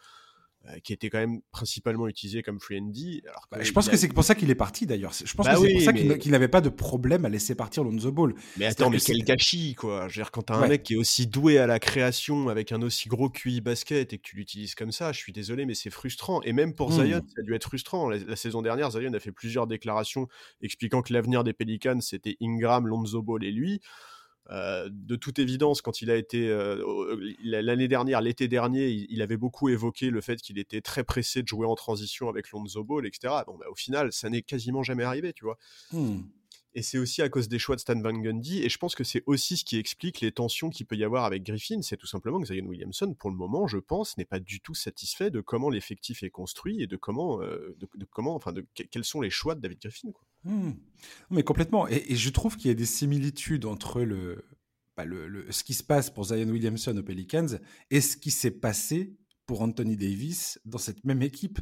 Euh, 0.68 0.78
qui 0.78 0.92
était 0.92 1.10
quand 1.10 1.18
même 1.18 1.40
principalement 1.50 2.06
utilisé 2.06 2.40
comme 2.40 2.60
free 2.60 2.76
Alors 3.26 3.48
bah, 3.50 3.60
je 3.62 3.72
pense 3.72 3.88
que 3.88 3.96
c'est 3.96 4.06
pour 4.06 4.22
ça 4.22 4.36
qu'il 4.36 4.48
est 4.48 4.54
parti 4.54 4.86
d'ailleurs. 4.86 5.12
Je 5.12 5.34
pense 5.34 5.44
bah 5.44 5.56
que 5.56 5.60
c'est 5.60 5.72
pour 5.72 5.82
ça 5.82 5.92
qu'il 5.92 6.30
n'avait 6.30 6.46
pas 6.46 6.60
de 6.60 6.68
problème 6.68 7.24
à 7.24 7.28
laisser 7.28 7.56
partir 7.56 7.82
Lonzo 7.82 8.12
Ball. 8.12 8.32
Mais 8.56 8.66
attends, 8.66 8.88
mais 8.88 9.00
quel 9.00 9.24
gâchis 9.24 9.74
quoi. 9.74 10.06
Je 10.06 10.14
veux 10.14 10.22
dire, 10.22 10.30
quand 10.30 10.42
t'as 10.42 10.54
un 10.54 10.68
mec 10.68 10.84
qui 10.84 10.94
est 10.94 10.96
aussi 10.96 11.26
doué 11.26 11.58
à 11.58 11.66
la 11.66 11.80
création 11.80 12.48
avec 12.48 12.70
un 12.70 12.80
aussi 12.82 13.08
gros 13.08 13.28
QI 13.28 13.60
basket 13.60 14.12
et 14.12 14.18
que 14.18 14.22
tu 14.22 14.36
l'utilises 14.36 14.76
comme 14.76 14.92
ça, 14.92 15.10
je 15.10 15.18
suis 15.18 15.32
désolé, 15.32 15.66
mais 15.66 15.74
c'est 15.74 15.90
frustrant. 15.90 16.40
Et 16.42 16.52
même 16.52 16.74
pour 16.74 16.92
Zion, 16.92 17.18
hmm. 17.18 17.28
ça 17.28 17.40
a 17.40 17.42
dû 17.42 17.54
être 17.54 17.66
frustrant. 17.66 18.08
La, 18.08 18.36
saison 18.36 18.62
dernière, 18.62 18.92
Zion 18.92 19.12
a 19.14 19.20
fait 19.20 19.32
plusieurs 19.32 19.66
déclarations 19.66 20.28
expliquant 20.60 21.02
que 21.02 21.12
l'avenir 21.12 21.42
des 21.42 21.54
Pelicans 21.54 22.00
c'était 22.00 22.36
Ingram, 22.40 22.86
Lonzo 22.86 23.20
Ball 23.20 23.42
et 23.42 23.50
lui. 23.50 23.80
Euh, 24.50 24.88
de 24.90 25.16
toute 25.16 25.38
évidence, 25.38 25.82
quand 25.82 26.02
il 26.02 26.10
a 26.10 26.16
été 26.16 26.48
euh, 26.48 27.16
l'année 27.42 27.88
dernière, 27.88 28.20
l'été 28.20 28.48
dernier, 28.48 28.88
il, 28.88 29.22
avait 29.22 29.36
beaucoup 29.36 29.68
évoqué 29.68 30.10
le 30.10 30.20
fait 30.20 30.40
qu'il 30.40 30.58
était 30.58 30.80
très 30.80 31.04
pressé 31.04 31.42
de 31.42 31.48
jouer 31.48 31.66
en 31.66 31.74
transition 31.74 32.28
avec 32.28 32.50
Lonzo 32.50 32.82
Ball, 32.82 33.06
etc. 33.06 33.34
Bon, 33.46 33.56
bah, 33.56 33.66
au 33.70 33.74
final, 33.74 34.12
ça 34.12 34.28
n'est 34.30 34.42
quasiment 34.42 34.82
jamais 34.82 35.04
arrivé, 35.04 35.32
tu 35.32 35.44
vois. 35.44 35.58
Hmm. 35.92 36.22
Et 36.74 36.82
c'est 36.82 36.98
aussi 36.98 37.20
à 37.20 37.28
cause 37.28 37.48
des 37.48 37.58
choix 37.58 37.76
de 37.76 37.80
Stan 37.80 38.00
Van 38.00 38.12
Gundy. 38.12 38.62
Et 38.62 38.68
je 38.68 38.78
pense 38.78 38.94
que 38.94 39.04
c'est 39.04 39.22
aussi 39.26 39.58
ce 39.58 39.64
qui 39.64 39.76
explique 39.76 40.20
les 40.20 40.32
tensions 40.32 40.70
qu'il 40.70 40.86
peut 40.86 40.96
y 40.96 41.04
avoir 41.04 41.24
avec 41.24 41.42
Griffin. 41.42 41.82
C'est 41.82 41.98
tout 41.98 42.06
simplement 42.06 42.40
que 42.40 42.46
Zion 42.46 42.64
Williamson, 42.66 43.14
pour 43.14 43.30
le 43.30 43.36
moment, 43.36 43.66
je 43.66 43.78
pense, 43.78 44.16
n'est 44.16 44.24
pas 44.24 44.40
du 44.40 44.60
tout 44.60 44.74
satisfait 44.74 45.30
de 45.30 45.40
comment 45.40 45.68
l'effectif 45.68 46.22
est 46.22 46.30
construit 46.30 46.82
et 46.82 46.86
de 46.86 46.96
comment, 46.96 47.42
euh, 47.42 47.76
de, 47.78 48.04
comment, 48.06 48.34
enfin, 48.34 48.54
quels 48.74 49.04
sont 49.04 49.20
les 49.20 49.30
choix 49.30 49.54
de 49.54 49.60
David 49.60 49.80
Griffin. 49.80 50.08
Mmh. 50.44 50.72
Mais 51.30 51.42
complètement. 51.42 51.86
Et, 51.88 52.14
je 52.14 52.30
trouve 52.30 52.56
qu'il 52.56 52.68
y 52.68 52.70
a 52.70 52.74
des 52.74 52.86
similitudes 52.86 53.66
entre 53.66 54.04
bah, 54.96 55.04
le, 55.04 55.46
ce 55.50 55.64
qui 55.64 55.74
se 55.74 55.82
passe 55.82 56.10
pour 56.10 56.24
Zion 56.24 56.48
Williamson 56.48 56.96
aux 56.96 57.02
Pelicans 57.02 57.58
et 57.90 58.00
ce 58.00 58.16
qui 58.16 58.30
s'est 58.30 58.50
passé 58.50 59.14
pour 59.44 59.60
Anthony 59.60 59.96
Davis 59.96 60.58
dans 60.64 60.78
cette 60.78 61.04
même 61.04 61.22
équipe. 61.22 61.58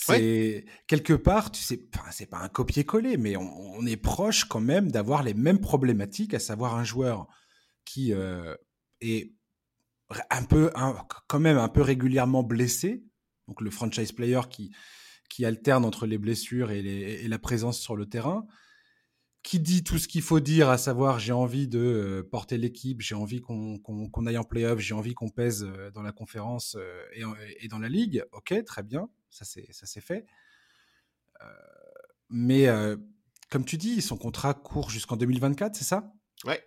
C'est 0.00 0.64
quelque 0.86 1.12
part, 1.12 1.50
tu 1.50 1.60
sais, 1.60 1.88
c'est 2.12 2.26
pas 2.26 2.38
un 2.38 2.48
copier-coller, 2.48 3.16
mais 3.16 3.36
on, 3.36 3.84
est 3.84 3.96
proche 3.96 4.44
quand 4.44 4.60
même 4.60 4.90
d'avoir 4.90 5.22
les 5.22 5.34
mêmes 5.34 5.60
problématiques, 5.60 6.34
à 6.34 6.38
savoir 6.38 6.76
un 6.76 6.84
joueur 6.84 7.26
qui 7.84 8.12
euh, 8.12 8.54
est 9.00 9.34
un 10.30 10.44
peu, 10.44 10.70
quand 11.26 11.40
même 11.40 11.58
un 11.58 11.68
peu 11.68 11.82
régulièrement 11.82 12.42
blessé, 12.42 13.04
donc 13.48 13.60
le 13.60 13.70
franchise 13.70 14.12
player 14.12 14.40
qui 14.48 15.44
alterne 15.44 15.84
entre 15.84 16.06
les 16.06 16.18
blessures 16.18 16.70
et, 16.70 17.26
la 17.26 17.38
présence 17.38 17.78
sur 17.78 17.96
le 17.96 18.06
terrain, 18.06 18.46
qui 19.42 19.60
dit 19.60 19.84
tout 19.84 19.98
ce 19.98 20.08
qu'il 20.08 20.22
faut 20.22 20.40
dire, 20.40 20.68
à 20.68 20.78
savoir 20.78 21.18
j'ai 21.18 21.32
envie 21.32 21.68
de 21.68 21.78
euh, 21.78 22.22
porter 22.22 22.58
l'équipe, 22.58 23.00
j'ai 23.00 23.14
envie 23.14 23.40
qu'on 23.40 24.26
aille 24.26 24.38
en 24.38 24.44
playoff, 24.44 24.78
j'ai 24.78 24.94
envie 24.94 25.14
qu'on 25.14 25.28
pèse 25.28 25.64
euh, 25.64 25.90
dans 25.90 26.02
la 26.02 26.12
conférence 26.12 26.76
euh, 26.78 27.34
et, 27.60 27.68
dans 27.68 27.78
la 27.78 27.88
ligue. 27.88 28.24
Ok, 28.32 28.54
très 28.64 28.82
bien, 28.82 29.08
ça 29.30 29.44
c'est 29.44 30.00
fait. 30.00 30.26
mais 32.30 32.66
comme 33.50 33.64
tu 33.64 33.76
dis, 33.76 34.02
son 34.02 34.16
contrat 34.16 34.54
court 34.54 34.90
jusqu'en 34.90 35.16
2024, 35.16 35.76
c'est 35.76 35.84
ça? 35.84 36.12
Ouais. 36.44 36.62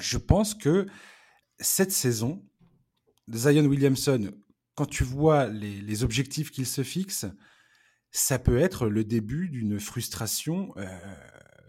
je 0.00 0.18
pense 0.18 0.54
que 0.54 0.86
cette 1.60 1.92
saison, 1.92 2.44
Zion 3.28 3.66
Williamson 3.66 4.32
quand 4.78 4.86
tu 4.86 5.02
vois 5.02 5.48
les, 5.48 6.04
objectifs 6.04 6.52
qu'il 6.52 6.64
se 6.64 6.84
fixe, 6.84 7.26
ça 8.12 8.38
peut 8.38 8.58
être 8.58 8.86
le 8.86 9.02
début 9.02 9.48
d'une 9.48 9.80
frustration, 9.80 10.72
euh, 10.76 10.86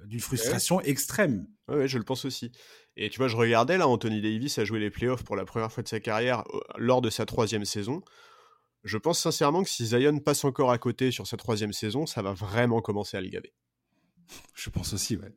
d'une 0.05 0.19
frustration 0.19 0.79
extrême. 0.81 1.47
Oui, 1.69 1.87
je 1.87 1.97
le 1.97 2.03
pense 2.03 2.23
aussi. 2.23 2.51
Et 2.97 3.09
tu 3.09 3.17
vois, 3.17 3.27
je 3.27 3.35
regardais 3.35 3.79
là, 3.79 3.87
Anthony 3.87 4.21
Davis 4.21 4.59
a 4.59 4.63
joué 4.63 4.79
les 4.79 4.91
playoffs 4.91 5.23
pour 5.23 5.35
la 5.35 5.45
première 5.45 5.71
fois 5.71 5.81
de 5.81 5.87
sa 5.87 5.99
carrière 5.99 6.43
euh, 6.53 6.59
lors 6.77 7.01
de 7.01 7.09
sa 7.09 7.25
troisième 7.25 7.65
saison. 7.65 8.03
Je 8.83 8.97
pense 8.97 9.19
sincèrement 9.19 9.63
que 9.63 9.69
si 9.69 9.85
Zion 9.85 10.19
passe 10.19 10.43
encore 10.45 10.71
à 10.71 10.77
côté 10.77 11.11
sur 11.11 11.27
sa 11.27 11.37
troisième 11.37 11.73
saison, 11.73 12.05
ça 12.05 12.21
va 12.21 12.33
vraiment 12.33 12.81
commencer 12.81 13.17
à 13.17 13.21
le 13.21 13.29
gaver. 13.29 13.53
Je 14.53 14.69
pense 14.69 14.93
aussi, 14.93 15.17
ouais. 15.17 15.33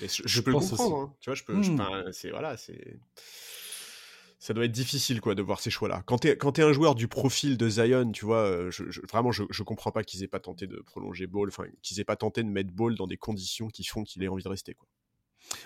je, 0.00 0.40
peux 0.40 0.50
le 0.50 0.58
comprendre. 0.58 0.96
Hein. 0.96 1.14
Tu 1.20 1.30
vois, 1.30 1.34
je 1.34 1.44
peux. 1.44 1.54
Hmm. 1.54 2.12
c'est 2.12 2.30
voilà, 2.30 2.56
c'est 2.56 2.98
ça 4.38 4.54
doit 4.54 4.64
être 4.64 4.72
difficile 4.72 5.20
quoi 5.20 5.34
de 5.34 5.42
voir 5.42 5.60
ces 5.60 5.70
choix-là. 5.70 6.02
Quand 6.06 6.18
tu 6.18 6.28
es, 6.28 6.62
un 6.62 6.72
joueur 6.72 6.94
du 6.94 7.08
profil 7.08 7.56
de 7.56 7.68
Zion, 7.68 8.12
tu 8.12 8.24
vois, 8.24 8.42
euh, 8.42 8.70
je, 8.70 8.84
vraiment 9.08 9.32
je, 9.32 9.42
je 9.50 9.62
comprends 9.64 9.90
pas 9.90 10.04
qu'ils 10.04 10.22
aient 10.22 10.28
pas 10.28 10.38
tenté 10.38 10.68
de 10.68 10.76
prolonger 10.76 11.26
Ball, 11.26 11.48
enfin 11.48 11.64
qu'ils 11.82 11.98
aient 11.98 12.04
pas 12.04 12.16
tenté 12.16 12.44
de 12.44 12.48
mettre 12.48 12.70
Ball 12.72 12.94
dans 12.94 13.08
des 13.08 13.16
conditions 13.16 13.66
qui 13.68 13.82
font 13.82 14.04
qu'il 14.04 14.22
ait 14.22 14.28
envie 14.28 14.44
de 14.44 14.48
rester 14.48 14.74
quoi. 14.74 14.88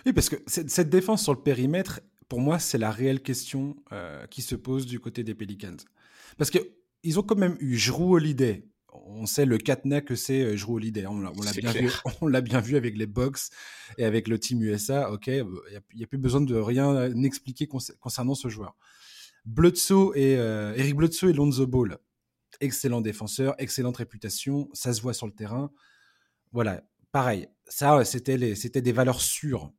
Oui, 0.07 0.13
parce 0.13 0.29
que 0.29 0.37
cette, 0.47 0.89
défense 0.89 1.23
sur 1.23 1.33
le 1.33 1.41
périmètre, 1.41 2.01
pour 2.29 2.41
moi, 2.41 2.59
c'est 2.59 2.79
la 2.79 2.91
réelle 2.91 3.23
question 3.23 3.77
euh, 3.93 4.27
qui 4.27 4.43
se 4.43 4.55
pose 4.55 4.87
du 4.87 5.01
côté 5.01 5.25
des 5.25 5.35
Pelicans. 5.35 5.77
Parce 6.39 6.51
que 6.51 6.59
ils 7.03 7.19
ont 7.19 7.23
quand 7.23 7.39
même 7.39 7.57
eu 7.61 7.77
Jrue 7.77 8.15
Holiday, 8.15 8.65
on 8.93 9.27
sait 9.27 9.47
le 9.47 9.59
cadenas 9.59 10.03
que 10.03 10.15
c'est 10.15 10.43
euh, 10.43 10.57
Drew 10.57 10.75
Holiday. 10.75 11.07
On, 11.07 11.21
l'a 11.21 11.53
bien 11.53 11.73
vu, 11.73 11.91
on 12.21 12.27
l'a 12.27 12.41
bien 12.41 12.61
vu 12.61 12.77
avec 12.77 12.97
les 12.97 13.07
Bucks 13.07 13.39
et 13.99 14.05
avec 14.05 14.29
le 14.29 14.39
team 14.39 14.63
USA. 14.63 15.11
Ok, 15.11 15.27
il 15.29 15.45
n'y 15.95 16.05
a, 16.05 16.07
plus 16.07 16.19
besoin 16.19 16.41
de 16.41 16.55
rien 16.55 17.11
expliquer 17.23 17.67
concernant 17.67 18.35
ce 18.35 18.49
joueur. 18.49 18.77
Bledsoe 19.45 20.13
et 20.15 20.37
euh, 20.37 20.75
Eric 20.77 20.97
Bledsoe 20.97 21.31
et 21.31 21.33
Lonzo 21.33 21.67
Ball. 21.67 21.99
excellent 22.61 23.01
défenseur, 23.01 23.55
excellente 23.59 23.97
réputation, 23.97 24.69
ça 24.73 24.93
se 24.93 25.01
voit 25.01 25.15
sur 25.15 25.27
le 25.27 25.33
terrain. 25.33 25.73
Voilà, 26.53 26.83
pareil, 27.11 27.49
ça, 27.67 28.05
c'était, 28.05 28.55
c'était 28.55 28.83
des 28.83 28.93
valeurs 28.93 29.21
sûres. 29.21 29.73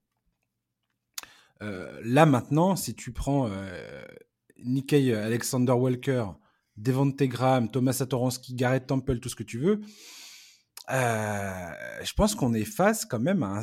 Euh, 1.62 2.02
là, 2.04 2.26
maintenant, 2.26 2.76
si 2.76 2.94
tu 2.94 3.14
prends 3.14 3.48
euh, 3.50 4.04
Nikkei 4.58 5.14
Alexander 5.14 5.72
Walker, 5.72 6.26
Devonte 6.78 7.22
Graham, 7.24 7.70
Thomas 7.70 7.94
Satoransky, 7.94 8.56
Garrett 8.56 8.86
Temple, 8.86 9.20
tout 9.20 9.30
ce 9.30 9.36
que 9.36 9.44
tu 9.44 9.60
veux, 9.60 9.82
euh, 10.92 11.72
je 12.04 12.14
pense 12.14 12.36
qu'on 12.36 12.54
est 12.54 12.66
face 12.66 13.06
quand 13.06 13.20
même 13.20 13.44
à 13.44 13.62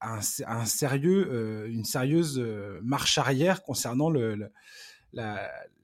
un, 0.00 0.64
sérieux, 0.64 1.66
une 1.68 1.84
sérieuse 1.84 2.38
marche 2.82 3.18
arrière 3.18 3.62
concernant 3.62 4.08
le, 4.08 4.50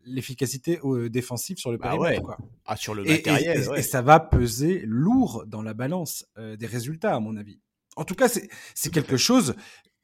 l'efficacité 0.05 0.81
défensive 1.11 1.59
sur 1.59 1.71
le 1.71 1.79
bah 1.79 1.91
périmètre. 1.91 2.39
Ah, 2.65 2.77
sur 2.77 2.95
le 2.95 3.05
matériel. 3.05 3.69
Et, 3.77 3.83
ça 3.83 4.01
va 4.01 4.21
peser 4.21 4.83
lourd 4.87 5.45
dans 5.47 5.63
la 5.63 5.75
balance 5.75 6.27
des 6.39 6.67
résultats, 6.67 7.15
à 7.15 7.21
mon 7.21 7.37
avis. 7.37 7.61
En 7.97 8.05
tout 8.05 8.15
cas, 8.15 8.29
c'est 8.29 8.91
quelque 8.91 9.17
chose 9.17 9.55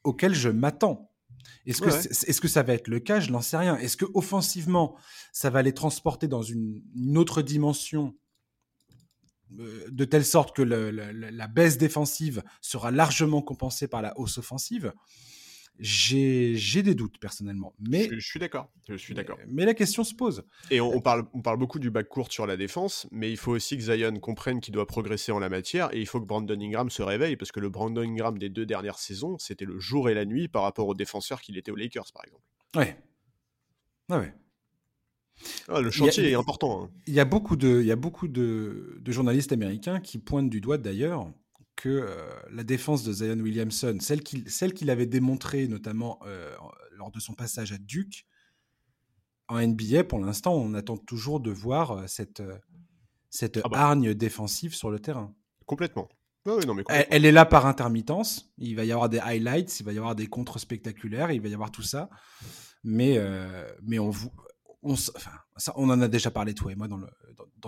auquel 0.03 0.35
je 0.35 0.49
m'attends. 0.49 1.12
Est-ce 1.65 1.81
que, 1.81 1.89
est, 1.89 2.39
que, 2.39 2.47
ça 2.47 2.63
va 2.63 2.73
être 2.73 2.87
le 2.87 2.99
cas? 2.99 3.19
Je 3.19 3.31
n'en 3.31 3.41
sais 3.41 3.57
rien. 3.57 3.77
Est-ce 3.77 3.97
que 3.97 4.05
offensivement, 4.13 4.95
ça 5.31 5.49
va 5.49 5.61
les 5.61 5.73
transporter 5.73 6.27
dans 6.27 6.41
une, 6.41 6.81
autre 7.15 7.41
dimension 7.41 8.15
euh, 9.59 9.87
de 9.89 10.05
telle 10.05 10.25
sorte 10.25 10.55
que 10.55 10.61
la 10.61 11.47
baisse 11.47 11.77
défensive 11.77 12.43
sera 12.61 12.91
largement 12.91 13.41
compensée 13.41 13.87
par 13.87 14.01
la 14.01 14.17
hausse 14.19 14.37
offensive? 14.37 14.93
J'ai 15.79 16.83
des 16.83 16.95
doutes 16.95 17.17
personnellement. 17.19 17.73
Mais 17.79 18.07
je, 18.11 18.19
suis 18.19 18.39
d'accord. 18.39 18.71
Je 18.87 18.95
suis 18.95 19.13
d'accord. 19.13 19.37
Mais, 19.47 19.65
la 19.65 19.73
question 19.73 20.03
se 20.03 20.13
pose. 20.13 20.43
Et 20.69 20.79
on, 20.79 21.01
parle, 21.01 21.25
on 21.33 21.41
parle 21.41 21.57
beaucoup 21.57 21.79
du 21.79 21.89
bac 21.89 22.07
court 22.07 22.31
sur 22.31 22.45
la 22.45 22.57
défense, 22.57 23.07
mais 23.11 23.31
il 23.31 23.37
faut 23.37 23.51
aussi 23.51 23.77
que 23.77 23.83
Zion 23.83 24.19
comprenne 24.19 24.59
qu'il 24.59 24.73
doit 24.73 24.85
progresser 24.85 25.31
en 25.31 25.39
la 25.39 25.49
matière 25.49 25.93
et 25.93 25.99
il 25.99 26.05
faut 26.05 26.19
que 26.19 26.25
Brandon 26.25 26.59
Ingram 26.59 26.89
se 26.89 27.01
réveille 27.01 27.35
parce 27.35 27.51
que 27.51 27.59
le 27.59 27.69
Brandon 27.69 28.01
Ingram 28.01 28.37
des 28.37 28.49
deux 28.49 28.65
dernières 28.65 28.99
saisons, 28.99 29.37
c'était 29.39 29.65
le 29.65 29.79
jour 29.79 30.09
et 30.09 30.13
la 30.13 30.25
nuit 30.25 30.47
par 30.47 30.63
rapport 30.63 30.87
aux 30.87 30.95
défenseurs 30.95 31.41
qu'il 31.41 31.57
était 31.57 31.71
aux 31.71 31.75
Lakers, 31.75 32.11
par 32.13 32.23
exemple. 32.25 32.43
Ouais. 32.75 32.97
Ah 34.09 34.19
ouais. 34.19 34.33
Ah, 35.67 35.81
le 35.81 35.89
chantier 35.89 36.29
est 36.31 36.35
important. 36.35 36.83
Hein. 36.83 36.91
Il 37.07 37.13
y 37.13 37.19
a 37.19 37.25
beaucoup, 37.25 37.55
de, 37.55 37.79
il 37.81 37.87
y 37.87 37.91
a 37.91 37.95
beaucoup 37.95 38.27
de, 38.27 38.99
de 39.01 39.11
journalistes 39.11 39.51
américains 39.51 39.99
qui 39.99 40.19
pointent 40.19 40.49
du 40.49 40.61
doigt 40.61 40.77
d'ailleurs 40.77 41.31
que 41.83 41.89
euh, 41.89 42.15
la 42.49 42.63
défense 42.63 43.03
de 43.03 43.11
Zion 43.11 43.37
Williamson, 43.39 43.97
celle 43.99 44.23
qu'il 44.23 44.49
celle 44.49 44.73
qu'il 44.73 44.89
avait 44.89 45.05
démontrée 45.05 45.67
notamment 45.67 46.17
euh, 46.25 46.55
lors 46.93 47.11
de 47.11 47.19
son 47.19 47.33
passage 47.33 47.73
à 47.73 47.77
Duke, 47.77 48.25
en 49.49 49.59
NBA, 49.59 50.05
pour 50.05 50.19
l'instant, 50.19 50.53
on 50.53 50.75
attend 50.75 50.95
toujours 50.95 51.41
de 51.41 51.51
voir 51.51 51.91
euh, 51.91 52.07
cette, 52.07 52.41
cette 53.29 53.59
ah 53.65 53.67
bah. 53.67 53.79
hargne 53.79 54.13
défensive 54.13 54.73
sur 54.73 54.91
le 54.91 54.99
terrain. 54.99 55.35
Complètement. 55.65 56.07
non, 56.45 56.73
mais 56.73 56.85
Elle, 56.87 57.25
est 57.25 57.33
là 57.33 57.43
par 57.43 57.65
intermittence. 57.65 58.53
Il 58.57 58.77
va 58.77 58.85
y 58.85 58.93
avoir 58.93 59.09
des 59.09 59.19
highlights, 59.19 59.81
il 59.81 59.83
va 59.85 59.91
y 59.91 59.97
avoir 59.97 60.15
des 60.15 60.27
contres 60.27 60.59
spectaculaires, 60.59 61.31
il 61.31 61.41
va 61.41 61.49
y 61.49 61.53
avoir 61.53 61.69
tout 61.69 61.83
ça. 61.83 62.09
Mais, 62.85 63.17
mais 63.81 63.99
on, 63.99 64.11
on, 64.83 64.93
enfin, 64.93 65.31
ça, 65.57 65.73
on 65.75 65.89
en 65.89 66.01
a 66.01 66.07
déjà 66.07 66.31
parlé, 66.31 66.53
toi 66.53 66.71
et 66.71 66.75
moi, 66.75 66.87
dans 66.87 66.99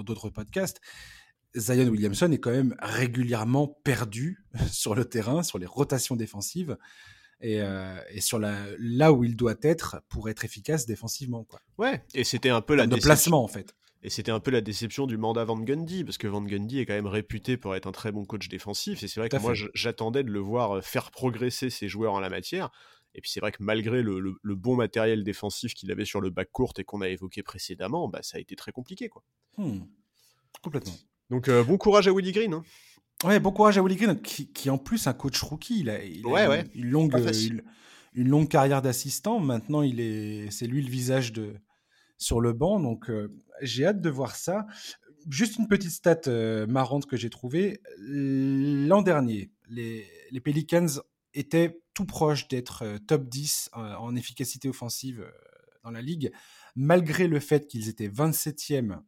d'autres 0.04 0.28
dans, 0.28 0.32
podcasts. 0.32 0.80
Zion 1.56 1.88
Williamson 1.88 2.32
est 2.32 2.40
quand 2.40 2.52
même 2.52 2.76
régulièrement 2.80 3.68
perdu 3.84 4.44
sur 4.72 4.96
le 4.96 5.06
terrain, 5.06 5.44
sur 5.44 5.58
les 5.58 5.66
rotations 5.66 6.16
défensives. 6.16 6.78
Et, 7.42 7.62
euh, 7.62 7.98
sur 8.20 8.40
la, 8.40 8.66
là 8.80 9.12
où 9.12 9.24
il 9.24 9.36
doit 9.36 9.56
être 9.62 10.02
pour 10.10 10.30
être 10.30 10.46
efficace 10.46 10.86
défensivement. 10.86 11.44
Quoi. 11.44 11.60
Ouais, 11.78 12.04
et 12.14 12.24
c'était 12.24 12.50
un 12.50 12.62
peu 12.62 12.76
la 12.76 12.88
de 12.88 12.96
placement 12.96 13.44
en 13.44 13.48
fait. 13.48 13.76
Et 14.04 14.10
c'était 14.10 14.32
un 14.32 14.40
peu 14.40 14.52
la 14.52 14.62
déception 14.62 15.08
du 15.08 15.18
mandat 15.18 15.44
Van 15.46 15.58
Gundy, 15.58 16.04
parce 16.04 16.20
que 16.20 16.28
Van 16.28 16.42
Gundy 16.42 16.80
est 16.80 16.86
quand 16.86 16.94
même 16.94 17.08
réputé 17.08 17.58
pour 17.58 17.76
être 17.76 17.88
un 17.88 17.92
très 17.92 18.12
bon 18.12 18.24
coach 18.24 18.50
défensif, 18.50 19.02
et 19.02 19.08
c'est 19.08 19.20
vrai 19.20 19.30
que 19.30 19.38
moi 19.38 19.54
j'attendais 19.74 20.24
de 20.24 20.30
le 20.30 20.40
voir 20.40 20.78
euh, 20.78 20.82
faire 20.82 21.10
progresser 21.10 21.72
ses 21.72 21.90
joueurs 21.90 22.14
en 22.14 22.20
la 22.20 22.30
matière. 22.30 22.70
Et 23.16 23.22
puis 23.22 23.32
c'est 23.32 23.40
vrai 23.40 23.52
que 23.52 23.64
malgré 23.64 24.04
le, 24.04 24.38
bon 24.44 24.76
matériel 24.76 25.24
défensif 25.24 25.74
qu'il 25.74 25.90
avait 25.92 26.06
sur 26.06 26.22
le 26.22 26.30
bac 26.30 26.50
court 26.52 26.74
et 26.78 26.84
qu'on 26.84 27.02
a 27.02 27.10
évoqué 27.10 27.42
précédemment, 27.44 28.08
bah, 28.10 28.20
ça 28.22 28.38
a 28.38 28.40
été 28.40 28.56
très 28.56 28.72
compliqué. 28.72 29.10
quoi. 29.10 29.24
Hmm. 29.58 29.86
Complètement. 30.62 30.94
Donc 31.30 31.48
euh, 31.48 31.64
bon 31.64 31.78
courage 31.78 32.08
à 32.08 32.14
Willy 32.14 32.32
Green. 32.32 32.54
Hein. 32.54 32.64
Ouais, 33.24 33.40
bon 33.40 33.52
courage 33.52 33.78
à 33.78 33.82
Willy 33.82 33.96
Green, 33.96 34.22
qui, 34.22 34.52
qui 34.52 34.70
en 34.70 34.78
plus 34.78 35.08
un 35.08 35.14
coach 35.14 35.42
rookie. 35.42 35.80
Il 35.80 35.90
a, 35.90 36.04
Une, 36.04 36.90
longue, 36.90 37.16
une, 38.14 38.30
longue 38.30 38.48
carrière 38.48 38.82
d'assistant. 38.82 39.40
Maintenant, 39.40 39.82
il 39.82 40.00
est, 40.00 40.52
c'est 40.52 40.68
lui 40.68 40.84
le 40.84 40.90
visage 40.90 41.34
de 41.34 41.56
sur 42.18 42.42
le 42.42 42.54
banc. 42.54 42.80
Donc 42.80 43.10
euh, 43.10 43.34
j'ai 43.62 43.86
hâte 43.86 44.02
de 44.02 44.10
voir 44.10 44.36
ça. 44.36 44.68
Juste 45.30 45.58
une 45.58 45.68
petite 45.68 45.92
stat 45.92 46.22
euh, 46.28 46.68
marrante 46.68 47.08
que 47.08 47.18
j'ai 47.18 47.32
trouvée. 47.32 47.82
L'an 47.98 49.02
dernier, 49.02 49.52
les, 49.70 50.06
les, 50.30 50.40
Pelicans 50.40 51.02
étaient 51.34 51.82
tout 51.96 52.06
proches 52.06 52.48
d'être 52.48 53.00
top 53.08 53.28
10 53.28 53.72
en 53.74 54.16
efficacité 54.16 54.70
offensive 54.70 55.26
dans 55.84 55.90
la 55.90 56.02
ligue, 56.02 56.32
malgré 56.76 57.28
le 57.28 57.40
fait 57.40 57.66
qu'ils 57.66 57.90
étaient 57.90 58.08
27e 58.08 59.00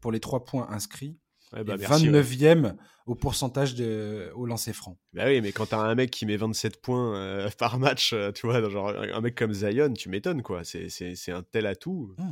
pour 0.00 0.12
les 0.12 0.20
trois 0.20 0.44
points 0.44 0.68
inscrits 0.70 1.18
29e 1.54 2.60
bah, 2.62 2.76
au 3.06 3.14
pourcentage 3.14 3.74
de, 3.74 4.30
au 4.34 4.46
lancer 4.46 4.72
franc. 4.72 4.98
Bah 5.12 5.24
oui, 5.26 5.40
mais 5.40 5.52
quand 5.52 5.66
tu 5.66 5.74
as 5.74 5.80
un 5.80 5.94
mec 5.94 6.10
qui 6.10 6.24
met 6.26 6.36
27 6.36 6.80
points 6.80 7.16
euh, 7.16 7.50
par 7.58 7.78
match, 7.78 8.12
euh, 8.12 8.32
tu 8.32 8.46
vois, 8.46 8.68
genre 8.68 8.88
un 8.90 9.20
mec 9.20 9.34
comme 9.34 9.52
Zion, 9.52 9.92
tu 9.92 10.08
m'étonnes, 10.08 10.42
quoi. 10.42 10.62
C'est 10.64 11.32
un 11.32 11.42
tel 11.42 11.66
atout. 11.66 12.14
Mmh. 12.18 12.30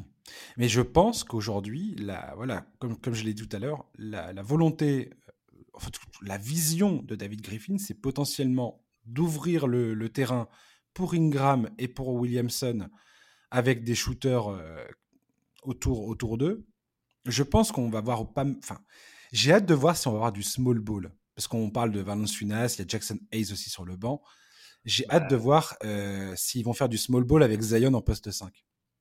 Mais 0.56 0.68
je 0.68 0.80
pense 0.80 1.24
qu'aujourd'hui, 1.24 1.96
voilà, 2.36 2.66
comme, 2.78 2.98
comme 2.98 3.14
je 3.14 3.24
l'ai 3.24 3.34
dit 3.34 3.46
tout 3.46 3.56
à 3.56 3.58
l'heure, 3.58 3.84
la, 3.98 4.32
volonté, 4.42 5.10
euh, 5.74 5.88
la 6.22 6.38
vision 6.38 7.02
de 7.02 7.14
David 7.14 7.42
Griffin, 7.42 7.78
c'est 7.78 8.00
potentiellement 8.00 8.84
d'ouvrir 9.06 9.66
le, 9.66 10.08
terrain 10.08 10.48
pour 10.94 11.14
Ingram 11.14 11.68
et 11.78 11.88
pour 11.88 12.08
Williamson 12.14 12.88
avec 13.50 13.82
des 13.82 13.94
shooters 13.94 14.46
autour, 15.62 16.06
autour 16.06 16.38
d'eux. 16.38 16.66
Je 17.26 17.42
pense 17.42 17.72
qu'on 17.72 17.90
va 17.90 18.00
voir 18.00 18.32
pas. 18.32 18.44
Enfin, 18.58 18.78
j'ai 19.32 19.52
hâte 19.52 19.66
de 19.66 19.74
voir 19.74 19.96
si 19.96 20.08
on 20.08 20.12
va 20.12 20.16
avoir 20.16 20.32
du 20.32 20.42
small 20.42 20.78
ball. 20.78 21.12
Parce 21.34 21.48
qu'on 21.48 21.70
parle 21.70 21.92
de 21.92 22.00
Valence 22.00 22.34
Funas, 22.34 22.74
il 22.76 22.82
y 22.82 22.82
a 22.82 22.88
Jackson 22.88 23.18
Hayes 23.32 23.52
aussi 23.52 23.70
sur 23.70 23.84
le 23.84 23.96
banc. 23.96 24.22
J'ai 24.84 25.08
hâte 25.10 25.30
de 25.30 25.36
voir 25.36 25.76
euh, 25.84 26.32
s'ils 26.36 26.64
vont 26.64 26.72
faire 26.72 26.88
du 26.88 26.98
small 26.98 27.24
ball 27.24 27.42
avec 27.42 27.60
Zion 27.60 27.94
en 27.94 28.02
poste 28.02 28.30
5. 28.30 28.52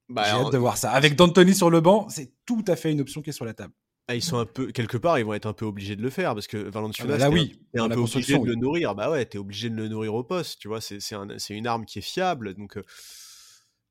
Bah, 0.10 0.24
J'ai 0.26 0.32
hâte 0.32 0.52
de 0.52 0.58
voir 0.58 0.78
ça. 0.78 0.92
Avec 0.92 1.16
D'Antoni 1.16 1.54
sur 1.54 1.70
le 1.70 1.82
banc, 1.82 2.10
c'est 2.10 2.34
tout 2.46 2.64
à 2.68 2.76
fait 2.76 2.92
une 2.92 3.02
option 3.02 3.22
qui 3.22 3.30
est 3.30 3.34
sur 3.34 3.46
la 3.46 3.54
table. 3.54 3.74
Ah, 4.08 4.16
ils 4.16 4.24
sont 4.24 4.38
un 4.38 4.46
peu 4.46 4.72
quelque 4.72 4.98
part, 4.98 5.20
ils 5.20 5.26
vont 5.26 5.36
être 5.36 5.46
un 5.46 5.54
peu 5.54 5.66
obligés 5.66 5.96
de 5.96 6.02
le 6.02 6.10
faire 6.10 6.34
parce 6.34 6.48
que 6.48 6.58
Valenciunas, 6.58 7.14
ah 7.14 7.18
bah 7.18 7.30
oui, 7.30 7.62
est 7.76 7.80
un, 7.80 7.88
peu 7.90 8.00
obligé 8.00 8.40
de 8.40 8.46
le 8.46 8.56
nourrir. 8.56 8.96
Bah 8.96 9.12
ouais, 9.12 9.24
t'es 9.24 9.38
obligé 9.38 9.70
de 9.70 9.76
le 9.76 9.88
nourrir 9.88 10.16
au 10.16 10.24
poste, 10.24 10.60
tu 10.60 10.68
vois. 10.68 10.82
C'est 10.82 10.98
une 11.50 11.68
arme 11.68 11.86
qui 11.86 12.00
est 12.00 12.04
fiable, 12.04 12.56
donc 12.56 12.78
euh, 12.78 12.84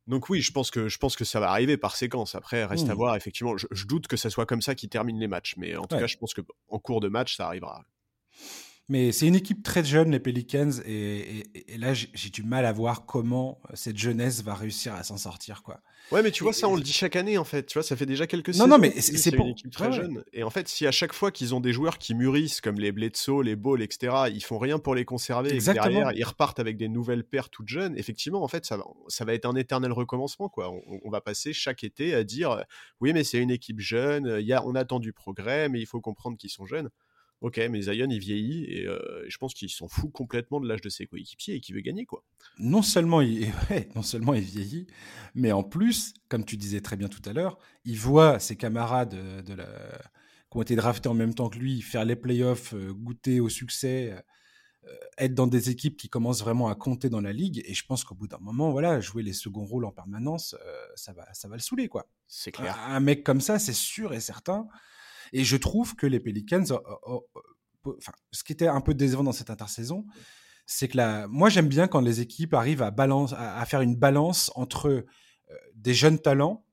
donc 0.09 0.31
oui, 0.31 0.40
je 0.40 0.51
pense 0.53 0.71
que 0.71 0.88
je 0.88 0.99
pense 0.99 1.16
que 1.16 1.25
ça 1.25 1.38
va 1.38 1.51
arriver 1.51 1.77
par 1.77 1.94
séquence. 1.94 2.35
Après, 2.35 2.64
reste 2.64 2.88
à 2.88 2.94
mmh. 2.94 2.97
voir. 2.97 3.16
Effectivement, 3.16 3.57
je, 3.57 3.87
doute 3.87 4.09
que 4.09 4.16
ça 4.16 4.31
soit 4.31 4.47
comme 4.47 4.62
ça 4.62 4.75
qui 4.75 4.88
termine 4.88 5.21
les 5.21 5.29
matchs, 5.29 5.55
mais 5.59 5.77
en 5.77 5.87
tout 5.87 5.99
cas, 5.99 6.07
je 6.07 6.16
pense 6.16 6.33
que 6.35 6.40
en 6.68 6.79
cours 6.79 7.01
de 7.01 7.09
match, 7.09 7.37
ça 7.37 7.47
arrivera. 7.47 7.85
Mais 8.88 9.12
c'est 9.12 9.27
une 9.27 9.35
équipe 9.35 9.62
très 9.62 9.85
jeune, 9.85 10.12
les 10.12 10.18
Pelicans, 10.18 10.71
et, 10.87 11.44
là, 11.77 11.92
j'ai 11.92 12.31
du 12.31 12.42
mal 12.42 12.64
à 12.64 12.73
voir 12.73 13.05
comment 13.05 13.61
euh, 13.68 13.73
cette 13.75 13.99
jeunesse 13.99 14.42
va 14.42 14.55
réussir 14.55 14.94
à 14.94 15.03
s'en 15.03 15.18
sortir, 15.18 15.62
quoi. 15.62 15.83
Ouais, 16.11 16.23
mais 16.23 16.31
tu 16.31 16.42
vois, 16.42 16.53
ça, 16.53 16.68
on 16.68 16.77
le 16.77 16.83
dit 16.83 16.92
chaque 16.92 17.16
année, 17.16 17.37
en 17.38 17.44
fait. 17.44 17.66
Tu 17.66 17.75
vois, 17.75 17.83
ça 17.83 17.97
fait 17.97 18.07
déjà 18.07 18.27
quelques 18.27 18.55
non, 18.57 18.66
Non, 18.66 18.79
mais 18.79 19.01
c'est 19.01 19.33
pour... 19.33 19.47
une 19.47 19.53
équipe 19.53 19.71
très 19.71 19.92
jeune. 19.92 20.25
Et 20.33 20.42
en 20.42 20.51
fait, 20.51 20.68
si 20.68 20.87
à 20.87 20.92
chaque 20.92 21.12
fois 21.12 21.31
qu'ils 21.31 21.55
ont 21.55 21.61
des 21.61 21.73
joueurs 21.73 21.99
qui 21.99 22.14
mûrissent, 22.14 22.61
comme 22.61 22.79
les 22.79 22.92
Bledsoe, 22.92 23.42
les 23.42 23.57
Ball, 23.57 23.83
etc., 23.83 24.14
ils 24.33 24.42
font 24.42 24.59
rien 24.59 24.79
pour 24.79 24.94
les 24.94 25.05
conserver, 25.05 25.55
et 25.55 25.59
derrière, 25.59 26.12
ils 26.12 26.25
repartent 26.25 26.61
avec 26.61 26.77
des 26.77 26.88
nouvelles 26.88 27.25
paires 27.25 27.51
toutes 27.51 27.68
jeunes, 27.68 27.97
effectivement, 27.97 28.42
en 28.42 28.49
fait, 28.49 28.64
ça 28.64 28.77
va, 28.77 28.85
ça 29.09 29.25
va 29.25 29.35
être 29.35 29.47
un 29.47 29.57
éternel 29.57 29.92
recommencement, 29.92 30.49
quoi. 30.49 30.73
On, 31.05 31.11
va 31.11 31.21
passer 31.21 31.53
chaque 31.53 31.85
été 31.85 32.14
à 32.14 32.25
dire, 32.25 32.64
oui, 33.01 33.12
mais 33.12 33.25
c'est 33.25 33.38
une 33.38 33.51
équipe 33.51 33.81
jeune, 33.81 34.38
y 34.40 34.53
a, 34.53 34.64
on 34.66 34.75
attend 34.75 35.01
du 35.01 35.12
progrès, 35.12 35.68
mais 35.68 35.81
il 35.81 35.87
faut 35.87 36.01
comprendre 36.01 36.37
qu'ils 36.37 36.51
sont 36.51 36.66
jeunes. 36.66 36.90
Ok, 37.40 37.61
mais 37.70 37.83
Zion, 37.83 38.09
il 38.11 38.18
vieillit 38.18 38.87
euh, 38.87 39.24
et 39.24 39.31
je 39.31 39.38
pense 39.38 39.55
qu'il 39.55 39.70
s'en 39.70 39.87
fout 39.87 40.11
complètement 40.12 40.61
de 40.61 40.66
l'âge 40.66 40.81
de 40.81 40.88
ses 40.88 41.07
coéquipiers 41.07 41.55
et 41.55 41.61
qu'il 41.61 41.74
veut 41.74 41.81
gagner, 41.83 42.05
quoi. 42.05 42.24
Non 42.59 42.83
seulement, 42.83 43.20
il, 43.20 43.53
non 43.94 44.03
seulement 44.03 44.35
il 44.35 44.42
vieillit, 44.42 44.88
mais 45.35 45.53
en 45.53 45.62
plus, 45.62 46.14
comme 46.29 46.44
tu 46.44 46.57
disais 46.57 46.81
très 46.81 46.96
bien 46.96 47.09
tout 47.09 47.22
à 47.27 47.33
l'heure, 47.33 47.59
il 47.85 47.96
voit 47.96 48.40
ses 48.40 48.57
camarades 48.57 49.14
euh, 49.14 49.42
de 49.42 49.55
la... 49.55 49.66
qui 50.51 50.59
ont 50.59 50.62
été 50.62 50.74
draftés 50.74 51.09
en 51.09 51.14
même 51.14 51.33
temps 51.33 51.48
que 51.48 51.59
lui 51.59 51.81
faire 51.81 52.05
les 52.05 52.16
playoffs, 52.16 52.74
euh, 52.74 52.92
goûter 52.92 53.38
au 53.38 53.48
succès, 53.48 54.14
être 55.18 55.35
dans 55.35 55.46
des 55.46 55.68
équipes 55.68 55.98
qui 55.98 56.09
commencent 56.09 56.40
vraiment 56.40 56.68
à 56.68 56.74
compter 56.74 57.11
dans 57.11 57.20
la 57.20 57.35
ligue. 57.35 57.62
Et 57.66 57.74
je 57.74 57.85
pense 57.85 58.05
qu'au 58.05 58.14
bout 58.14 58.27
d'un 58.27 58.38
moment, 58.38 58.70
voilà, 58.70 59.03
jouer 59.03 59.22
les 59.22 59.35
seconds 59.35 59.66
rôles 59.66 59.85
en 59.85 59.92
permanence, 59.92 60.57
ça, 60.94 61.12
va, 61.12 61.27
ça 61.35 61.46
va 61.46 61.57
le 61.57 61.61
saouler, 61.61 61.88
quoi. 61.88 62.09
C'est 62.27 62.53
clair. 62.53 62.79
Un 62.87 63.01
mec 63.01 63.22
comme 63.22 63.42
ça, 63.42 63.59
c'est 63.59 63.74
sûr 63.74 64.14
et 64.14 64.20
certain. 64.20 64.66
Et 65.33 65.45
je 65.45 65.57
trouve 65.57 65.95
que 65.95 66.07
les 66.07 66.21
Pelicans, 66.21 66.64
enfin, 67.85 68.12
ce 68.33 68.45
qui 68.45 68.53
était 68.53 68.67
un 68.67 68.81
peu 68.81 68.95
décevant 68.95 69.25
dans 69.25 69.33
cette 69.33 69.51
intersaison, 69.51 70.07
c'est 70.67 70.88
que 70.88 70.99
la, 70.99 71.27
moi 71.29 71.49
j'aime 71.49 71.69
bien 71.69 71.88
quand 71.88 72.01
les 72.01 72.21
équipes 72.21 72.55
arrivent 72.55 72.83
à, 72.83 72.91
balance, 72.91 73.33
à, 73.33 73.64
faire 73.64 73.81
une 73.81 73.97
balance 73.97 74.53
entre 74.55 74.88
euh, 74.88 75.05
des 75.75 75.95
jeunes 75.95 76.19
talents 76.19 76.64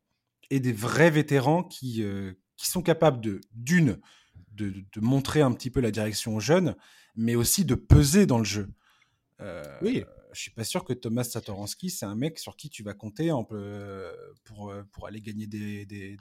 et 0.49 0.59
des 0.59 0.73
vrais 0.73 1.09
vétérans 1.09 1.63
qui, 1.63 2.03
euh, 2.03 2.33
qui 2.57 2.67
sont 2.67 2.81
capables 2.81 3.21
de, 3.21 3.39
d'une, 3.53 3.99
de, 4.51 4.69
de, 4.91 4.99
montrer 4.99 5.41
un 5.41 5.53
petit 5.53 5.71
peu 5.71 5.79
la 5.79 5.91
direction 5.91 6.35
aux 6.35 6.41
jeunes, 6.41 6.75
mais 7.15 7.35
aussi 7.35 7.63
de 7.63 7.73
peser 7.73 8.25
dans 8.25 8.37
le 8.37 8.43
jeu. 8.43 8.69
Euh, 9.39 9.63
oui. 9.81 10.03
Je 10.33 10.41
suis 10.41 10.51
pas 10.51 10.65
sûr 10.65 10.83
que 10.83 10.91
Thomas 10.91 11.23
Satoransky, 11.23 11.89
c'est 11.89 12.05
un 12.05 12.15
mec 12.15 12.39
sur 12.39 12.57
qui 12.57 12.69
tu 12.69 12.83
vas 12.83 12.93
compter 12.93 13.31
en, 13.31 13.45
pour, 13.45 14.73
pour 14.91 15.07
aller 15.07 15.21
gagner 15.21 15.47
des, 15.47 15.85
des, 15.85 16.17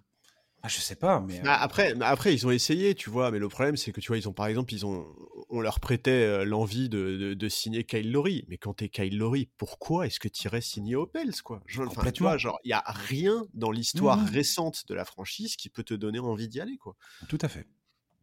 ah, 0.66 0.68
je 0.68 0.80
sais 0.80 0.96
pas, 0.96 1.20
mais. 1.20 1.40
Bah, 1.40 1.58
après, 1.60 1.94
après, 2.00 2.32
ils 2.32 2.46
ont 2.46 2.50
essayé, 2.50 2.94
tu 2.94 3.10
vois, 3.10 3.30
mais 3.30 3.38
le 3.38 3.50
problème, 3.50 3.76
c'est 3.76 3.92
que, 3.92 4.00
tu 4.00 4.08
vois, 4.08 4.16
ils 4.16 4.26
ont, 4.30 4.32
par 4.32 4.46
exemple, 4.46 4.72
ils 4.72 4.86
ont, 4.86 5.06
on 5.50 5.60
leur 5.60 5.78
prêtait 5.78 6.46
l'envie 6.46 6.88
de, 6.88 7.34
de, 7.34 7.48
signer 7.50 7.84
Kyle 7.84 8.10
Lowry. 8.10 8.46
Mais 8.48 8.56
quand 8.56 8.72
t'es 8.72 8.88
Kyle 8.88 9.18
Lowry, 9.18 9.50
pourquoi 9.58 10.06
est-ce 10.06 10.18
que 10.18 10.26
tu 10.26 10.46
irais 10.46 10.62
signer 10.62 10.96
aux 10.96 11.04
Pels, 11.04 11.34
quoi 11.42 11.62
enfin, 11.86 12.10
Tu 12.12 12.22
vois, 12.22 12.38
genre, 12.38 12.58
il 12.64 12.70
y 12.70 12.72
a 12.72 12.82
rien 12.86 13.46
dans 13.52 13.70
l'histoire 13.70 14.16
mmh 14.16 14.24
récente 14.24 14.88
de 14.88 14.94
la 14.94 15.04
franchise 15.04 15.56
qui 15.56 15.68
peut 15.68 15.84
te 15.84 15.92
donner 15.92 16.18
envie 16.18 16.48
d'y 16.48 16.60
aller, 16.60 16.78
quoi. 16.78 16.96
Tout 17.28 17.38
à 17.42 17.48
fait. 17.48 17.66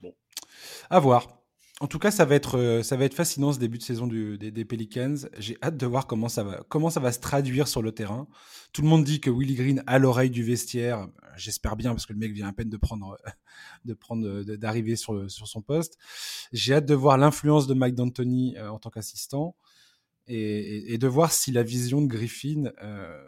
Bon. 0.02 0.16
À 0.90 1.00
voir. 1.00 1.41
En 1.82 1.88
tout 1.88 1.98
cas, 1.98 2.12
ça 2.12 2.26
va 2.26 2.36
être, 2.36 2.60
euh, 2.60 2.84
ça 2.84 2.96
va 2.96 3.06
être 3.06 3.16
fascinant 3.16 3.52
ce 3.52 3.58
début 3.58 3.80
de 3.80 3.84
saison 3.84 4.06
des, 4.06 4.66
Pelicans. 4.66 5.16
J'ai 5.40 5.58
hâte 5.64 5.78
de 5.78 5.88
voir 5.88 6.06
comment 6.06 6.30
ça, 6.30 6.44
va, 6.44 6.64
comment 6.70 6.92
ça 6.92 7.00
va 7.00 7.12
se 7.12 7.20
traduire 7.20 7.68
sur 7.68 7.82
le 7.82 7.92
terrain. 7.92 8.28
Tout 8.72 8.84
le 8.84 8.88
monde 8.88 9.04
dit 9.04 9.20
que 9.20 9.32
Willie 9.32 9.56
Green 9.56 9.84
a 9.88 9.98
l'oreille 9.98 10.30
du 10.30 10.44
vestiaire. 10.44 11.08
J'espère 11.38 11.76
bien 11.76 11.90
parce 11.90 12.06
que 12.06 12.14
le 12.14 12.20
mec 12.20 12.34
vient 12.34 12.48
à 12.48 12.54
peine 12.54 12.70
de 12.70 12.78
prendre, 12.78 13.18
de 13.86 13.96
prendre, 13.96 14.44
d'arriver 14.44 14.96
sur, 14.96 15.30
sur 15.32 15.48
son 15.48 15.64
poste. 15.64 15.98
J'ai 16.54 16.76
hâte 16.76 16.86
de 16.86 16.94
voir 16.94 17.18
l'influence 17.18 17.66
de 17.66 17.74
Mike 17.74 17.96
D'Antoni 17.96 18.58
euh, 18.58 18.70
en 18.70 18.78
tant 18.78 18.92
qu'assistant 18.92 19.56
et, 20.28 21.00
de 21.00 21.08
voir 21.08 21.32
si 21.32 21.52
la 21.52 21.64
vision 21.64 22.00
de 22.04 22.08
Griffin 22.08 22.66
euh, 22.84 23.28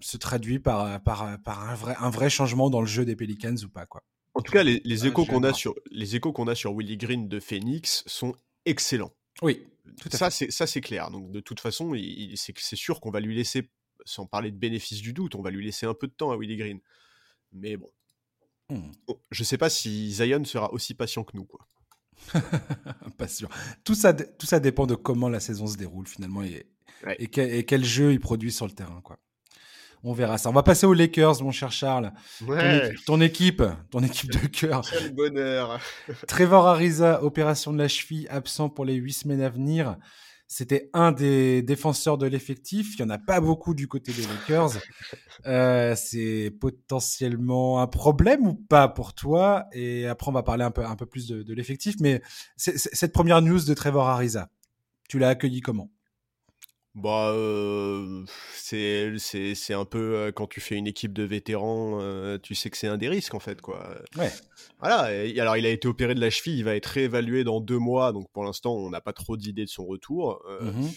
se 0.00 0.16
traduit 0.16 0.58
par, 0.58 1.00
par, 1.04 1.40
par 1.44 1.70
un, 1.70 1.76
vrai, 1.76 1.94
un 2.00 2.10
vrai 2.10 2.28
changement 2.28 2.70
dans 2.70 2.80
le 2.80 2.88
jeu 2.88 3.04
des 3.04 3.14
Pelicans 3.14 3.54
ou 3.62 3.68
pas, 3.68 3.86
quoi. 3.86 4.02
En 4.36 4.42
tout 4.42 4.52
cas, 4.52 4.62
les, 4.62 5.06
échos 5.06 5.24
qu'on 5.24 5.42
a 5.44 5.54
sur 5.54 5.74
les 5.90 6.14
échos 6.14 6.30
qu'on 6.32 6.46
a 6.46 6.54
sur 6.54 6.74
Willie 6.74 6.98
Green 6.98 7.26
de 7.26 7.40
Phoenix 7.40 8.04
sont 8.06 8.34
excellents. 8.66 9.12
Oui, 9.40 9.66
ça 10.10 10.28
c'est 10.30 10.50
ça 10.50 10.66
c'est 10.66 10.82
clair. 10.82 11.10
Donc 11.10 11.30
de 11.30 11.40
toute 11.40 11.58
façon, 11.58 11.94
c'est 12.34 12.76
sûr 12.76 13.00
qu'on 13.00 13.10
va 13.10 13.20
lui 13.20 13.34
laisser, 13.34 13.70
sans 14.04 14.26
parler 14.26 14.50
de 14.50 14.56
bénéfice 14.56 15.00
du 15.00 15.14
doute, 15.14 15.34
on 15.36 15.42
va 15.42 15.50
lui 15.50 15.64
laisser 15.64 15.86
un 15.86 15.94
peu 15.94 16.06
de 16.06 16.12
temps 16.12 16.32
à 16.32 16.36
Willie 16.36 16.58
Green. 16.58 16.80
Mais 17.52 17.78
bon, 17.78 17.88
hmm. 18.68 18.90
je 19.30 19.42
sais 19.42 19.56
pas 19.56 19.70
si 19.70 20.12
Zion 20.12 20.44
sera 20.44 20.70
aussi 20.74 20.92
patient 20.92 21.24
que 21.24 21.34
nous, 21.34 21.46
quoi. 21.46 21.66
pas 23.18 23.28
sûr. 23.28 23.48
Tout 23.84 23.94
ça, 23.94 24.12
tout 24.12 24.46
ça 24.46 24.60
dépend 24.60 24.86
de 24.86 24.94
comment 24.94 25.30
la 25.30 25.40
saison 25.40 25.66
se 25.66 25.78
déroule 25.78 26.06
finalement 26.06 26.42
et, 26.42 26.66
et, 27.18 27.58
et 27.58 27.64
quel 27.64 27.84
jeu 27.84 28.12
il 28.12 28.20
produit 28.20 28.52
sur 28.52 28.66
le 28.66 28.72
terrain, 28.72 29.00
quoi. 29.00 29.18
On 30.08 30.12
verra 30.12 30.38
ça. 30.38 30.50
On 30.50 30.52
va 30.52 30.62
passer 30.62 30.86
aux 30.86 30.94
Lakers, 30.94 31.42
mon 31.42 31.50
cher 31.50 31.72
Charles. 31.72 32.12
Ton, 33.06 33.20
équipe, 33.20 33.60
ton 33.90 34.04
équipe 34.04 34.30
de 34.30 34.46
cœur. 34.46 34.82
Quel 34.88 35.12
bonheur. 35.12 35.80
Trevor 36.28 36.68
Ariza, 36.68 37.24
opération 37.24 37.72
de 37.72 37.78
la 37.78 37.88
cheville, 37.88 38.28
absent 38.30 38.68
pour 38.68 38.84
les 38.84 38.94
huit 38.94 39.14
semaines 39.14 39.40
à 39.40 39.48
venir. 39.48 39.96
C'était 40.46 40.90
un 40.92 41.10
des 41.10 41.60
défenseurs 41.62 42.18
de 42.18 42.26
l'effectif. 42.28 42.94
Il 42.96 43.04
n'y 43.04 43.10
en 43.10 43.14
a 43.14 43.18
pas 43.18 43.40
beaucoup 43.40 43.74
du 43.74 43.88
côté 43.88 44.12
des 44.12 44.22
Lakers. 44.22 44.80
Euh, 45.44 45.94
c'est 45.94 46.50
potentiellement 46.60 47.80
un 47.80 47.86
problème 47.86 48.48
ou 48.48 48.54
pas 48.54 48.88
pour 48.88 49.14
toi? 49.14 49.66
Et 49.72 50.06
après, 50.06 50.28
on 50.28 50.32
va 50.32 50.42
parler 50.42 50.64
un 50.64 50.72
peu, 50.72 50.84
un 50.84 50.96
peu 50.96 51.06
plus 51.06 51.28
de, 51.28 51.44
de 51.44 51.54
l'effectif. 51.54 51.96
Mais 52.00 52.20
cette 52.56 53.12
première 53.12 53.42
news 53.42 53.60
de 53.60 53.74
Trevor 53.74 54.08
Ariza, 54.08 54.48
tu 55.08 55.20
l'as 55.20 55.28
accueilli 55.28 55.60
comment? 55.60 55.92
Bah, 56.96 57.34
c'est 58.54 59.18
c'est 59.18 59.74
un 59.74 59.84
peu 59.84 60.32
quand 60.34 60.46
tu 60.46 60.60
fais 60.60 60.76
une 60.76 60.86
équipe 60.86 61.12
de 61.12 61.22
vétérans, 61.22 62.38
tu 62.42 62.54
sais 62.54 62.70
que 62.70 62.76
c'est 62.76 62.88
un 62.88 62.96
des 62.96 63.08
risques 63.08 63.34
en 63.34 63.40
fait 63.40 63.60
quoi. 63.60 63.96
Ouais. 64.16 64.32
Voilà. 64.80 65.24
Et, 65.24 65.38
alors 65.38 65.56
il 65.56 65.66
a 65.66 65.70
été 65.70 65.86
opéré 65.88 66.14
de 66.14 66.20
la 66.20 66.30
cheville, 66.30 66.58
il 66.58 66.64
va 66.64 66.74
être 66.74 66.86
réévalué 66.86 67.44
dans 67.44 67.60
deux 67.60 67.78
mois, 67.78 68.12
donc 68.12 68.30
pour 68.32 68.44
l'instant 68.44 68.74
on 68.74 68.88
n'a 68.88 69.02
pas 69.02 69.12
trop 69.12 69.36
d'idées 69.36 69.66
de 69.66 69.70
son 69.70 69.84
retour. 69.84 70.42
Mmh 70.60 70.88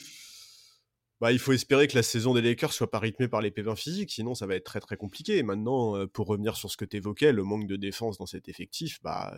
bah, 1.21 1.33
il 1.33 1.39
faut 1.39 1.51
espérer 1.51 1.89
que 1.89 1.97
la 1.97 2.01
saison 2.01 2.33
des 2.33 2.41
Lakers 2.41 2.71
soit 2.71 2.89
pas 2.89 2.99
rythmée 2.99 3.27
par 3.27 3.41
les 3.41 3.51
pépins 3.51 3.75
physiques, 3.75 4.09
sinon 4.09 4.35
ça 4.35 4.47
va 4.47 4.55
être 4.55 4.63
très 4.63 4.79
très 4.79 4.95
compliqué. 4.95 5.43
Maintenant, 5.43 6.07
pour 6.07 6.27
revenir 6.27 6.55
sur 6.55 6.71
ce 6.71 6.77
que 6.77 6.85
tu 6.85 6.95
évoquais, 6.95 7.33
le 7.33 7.43
manque 7.43 7.67
de 7.67 7.75
défense 7.75 8.17
dans 8.17 8.25
cet 8.25 8.47
effectif, 8.47 8.99
bah, 9.03 9.35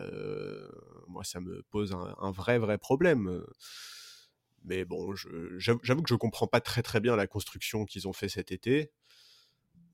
moi 1.08 1.24
ça 1.24 1.40
me 1.40 1.64
pose 1.72 1.92
un, 1.92 2.14
un 2.20 2.30
vrai 2.30 2.60
vrai 2.60 2.78
problème. 2.78 3.42
Mais 4.64 4.84
bon, 4.84 5.14
j'avoue 5.58 6.02
que 6.02 6.08
je 6.08 6.14
comprends 6.14 6.46
pas 6.46 6.60
très 6.60 6.82
très 6.82 7.00
bien 7.00 7.16
la 7.16 7.26
construction 7.26 7.84
qu'ils 7.84 8.08
ont 8.08 8.12
fait 8.12 8.28
cet 8.28 8.52
été. 8.52 8.90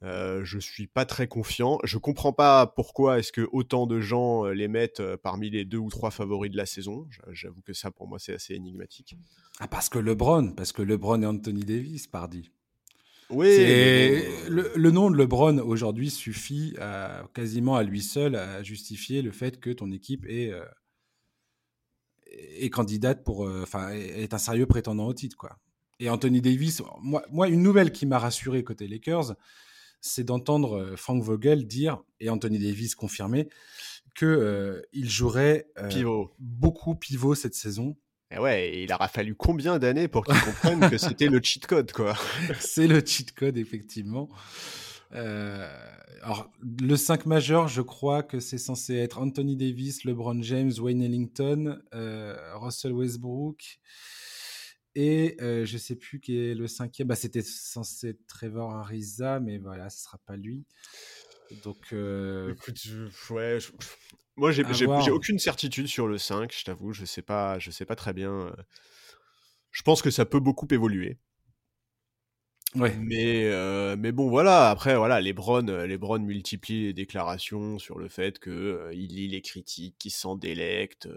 Euh, 0.05 0.45
je 0.45 0.59
suis 0.59 0.87
pas 0.87 1.05
très 1.05 1.27
confiant. 1.27 1.79
Je 1.83 1.99
comprends 1.99 2.33
pas 2.33 2.67
pourquoi 2.67 3.19
est-ce 3.19 3.33
que 3.33 3.49
autant 3.53 3.87
de 3.87 4.01
gens 4.01 4.47
euh, 4.47 4.53
les 4.53 4.69
mettent 4.69 5.01
euh, 5.01 5.17
parmi 5.17 5.51
les 5.51 5.65
deux 5.65 5.79
ou 5.79 5.91
trois 5.91 6.11
favoris 6.11 6.53
de 6.53 6.57
la 6.57 6.67
saison. 6.67 7.07
J'avoue 7.33 7.63
que 7.63 7.73
ça 7.73 7.91
pour 7.91 8.07
moi 8.07 8.19
c'est 8.19 8.35
assez 8.35 8.55
énigmatique. 8.55 9.17
Ah 9.59 9.67
parce 9.67 9.89
que 9.89 9.99
LeBron, 9.99 10.53
parce 10.53 10.73
que 10.73 10.83
LeBron 10.83 11.23
et 11.23 11.27
Anthony 11.27 11.65
Davis, 11.65 12.07
pardi. 12.07 12.51
Oui. 13.31 13.47
Le, 14.49 14.91
nom 14.91 15.11
de 15.11 15.17
LeBron 15.17 15.59
aujourd'hui 15.59 16.09
suffit 16.09 16.75
quasiment 17.35 17.77
à 17.77 17.83
lui 17.83 18.01
seul 18.01 18.37
à 18.37 18.63
justifier 18.63 19.21
le 19.21 19.33
fait 19.33 19.61
que 19.61 19.69
ton 19.69 19.91
équipe 19.91 20.25
est 20.27 20.51
est 22.31 22.71
candidate 22.71 23.25
pour, 23.25 23.47
euh, 23.47 23.63
enfin, 23.63 23.91
est 23.91 24.35
un 24.35 24.39
sérieux 24.39 24.67
prétendant 24.67 25.07
au 25.07 25.15
titre, 25.15 25.37
quoi. 25.37 25.59
Et 26.01 26.11
Anthony 26.11 26.41
Davis, 26.41 26.83
moi, 27.03 27.25
moi 27.31 27.49
une 27.49 27.63
nouvelle 27.63 27.91
qui 27.91 28.07
m'a 28.07 28.19
rassuré 28.19 28.63
côté 28.63 28.87
Lakers, 28.87 29.35
c'est 30.01 30.25
d'entendre 30.25 30.79
euh, 30.79 30.97
Frank 30.97 31.23
Vogel 31.23 31.67
dire, 31.67 32.03
et 32.21 32.31
Anthony 32.31 32.59
Davis 32.59 32.95
confirmer, 32.95 33.49
que 34.15 34.27
euh, 34.27 34.83
il 34.93 35.11
jouerait 35.11 35.67
pivot. 35.89 36.33
beaucoup 36.39 36.95
pivot 36.95 37.35
cette 37.35 37.55
saison. 37.55 37.97
Et 38.31 38.39
ouais, 38.39 38.83
il 38.83 38.93
aura 38.93 39.09
fallu 39.09 39.35
combien 39.35 39.79
d'années 39.79 40.07
pour 40.07 40.25
qu'il 40.25 40.39
comprenne 40.39 40.91
que 40.91 40.99
c'était 40.99 41.29
le 41.29 41.41
cheat 41.43 41.67
code, 41.67 41.93
quoi? 41.93 42.15
c'est 42.61 42.87
le 42.87 43.05
cheat 43.05 43.33
code, 43.33 43.57
effectivement. 43.57 44.29
Euh, 45.13 45.69
alors, 46.23 46.51
le 46.61 46.97
5 46.97 47.27
majeur, 47.27 47.69
je 47.69 47.83
crois 47.83 48.23
que 48.23 48.41
c'est 48.41 48.59
censé 48.59 48.95
être 48.97 49.19
Anthony 49.19 49.57
Davis, 49.57 50.05
LeBron 50.05 50.43
James, 50.43 50.73
Wayne 50.79 51.03
Ellington, 51.03 51.81
euh, 51.95 52.37
Russell 52.57 52.93
Westbrook. 52.93 53.79
Et 54.95 55.37
euh, 55.41 55.65
je 55.65 55.79
sais 55.79 55.95
plus 55.95 56.21
qui 56.21 56.39
est 56.39 56.55
le 56.55 56.67
cinquième. 56.67 57.09
Bah, 57.09 57.15
C'était 57.15 57.43
censé 57.43 58.11
être 58.11 58.27
Trevor 58.27 58.75
Ariza, 58.75 59.39
mais 59.41 59.59
voilà, 59.59 59.91
ce 59.91 60.03
sera 60.03 60.19
pas 60.27 60.37
lui. 60.37 60.65
Donc, 61.65 61.79
Écoute, 61.87 62.79
ouais, 63.31 63.59
moi, 64.37 64.53
j'ai 64.53 64.65
aucune 65.11 65.39
certitude 65.39 65.87
sur 65.87 66.07
le 66.07 66.19
5, 66.19 66.53
je 66.53 66.65
t'avoue. 66.65 66.93
Je 66.93 67.05
sais 67.05 67.23
pas, 67.23 67.59
je 67.59 67.71
sais 67.71 67.87
pas 67.87 67.97
très 67.97 68.13
bien. 68.13 68.55
Je 69.71 69.83
pense 69.83 70.03
que 70.03 70.11
ça 70.11 70.25
peut 70.25 70.41
beaucoup 70.41 70.67
évoluer. 70.71 71.19
Ouais. 72.75 72.95
Mais, 73.01 73.45
euh, 73.47 73.97
mais 73.99 74.13
bon, 74.13 74.29
voilà. 74.29 74.71
Après, 74.71 74.97
voilà, 74.97 75.21
Lebron, 75.21 75.67
euh, 75.69 75.87
Lebron 75.87 76.19
multiplie 76.19 76.85
les 76.85 76.93
déclarations 76.93 77.79
sur 77.79 77.99
le 77.99 78.09
fait 78.09 78.39
qu'il 78.39 78.53
euh, 78.53 78.93
il 78.93 79.15
lit 79.15 79.29
les 79.29 79.41
critiques, 79.41 79.97
qu'il 79.99 80.11
s'en 80.11 80.37
délecte. 80.37 81.09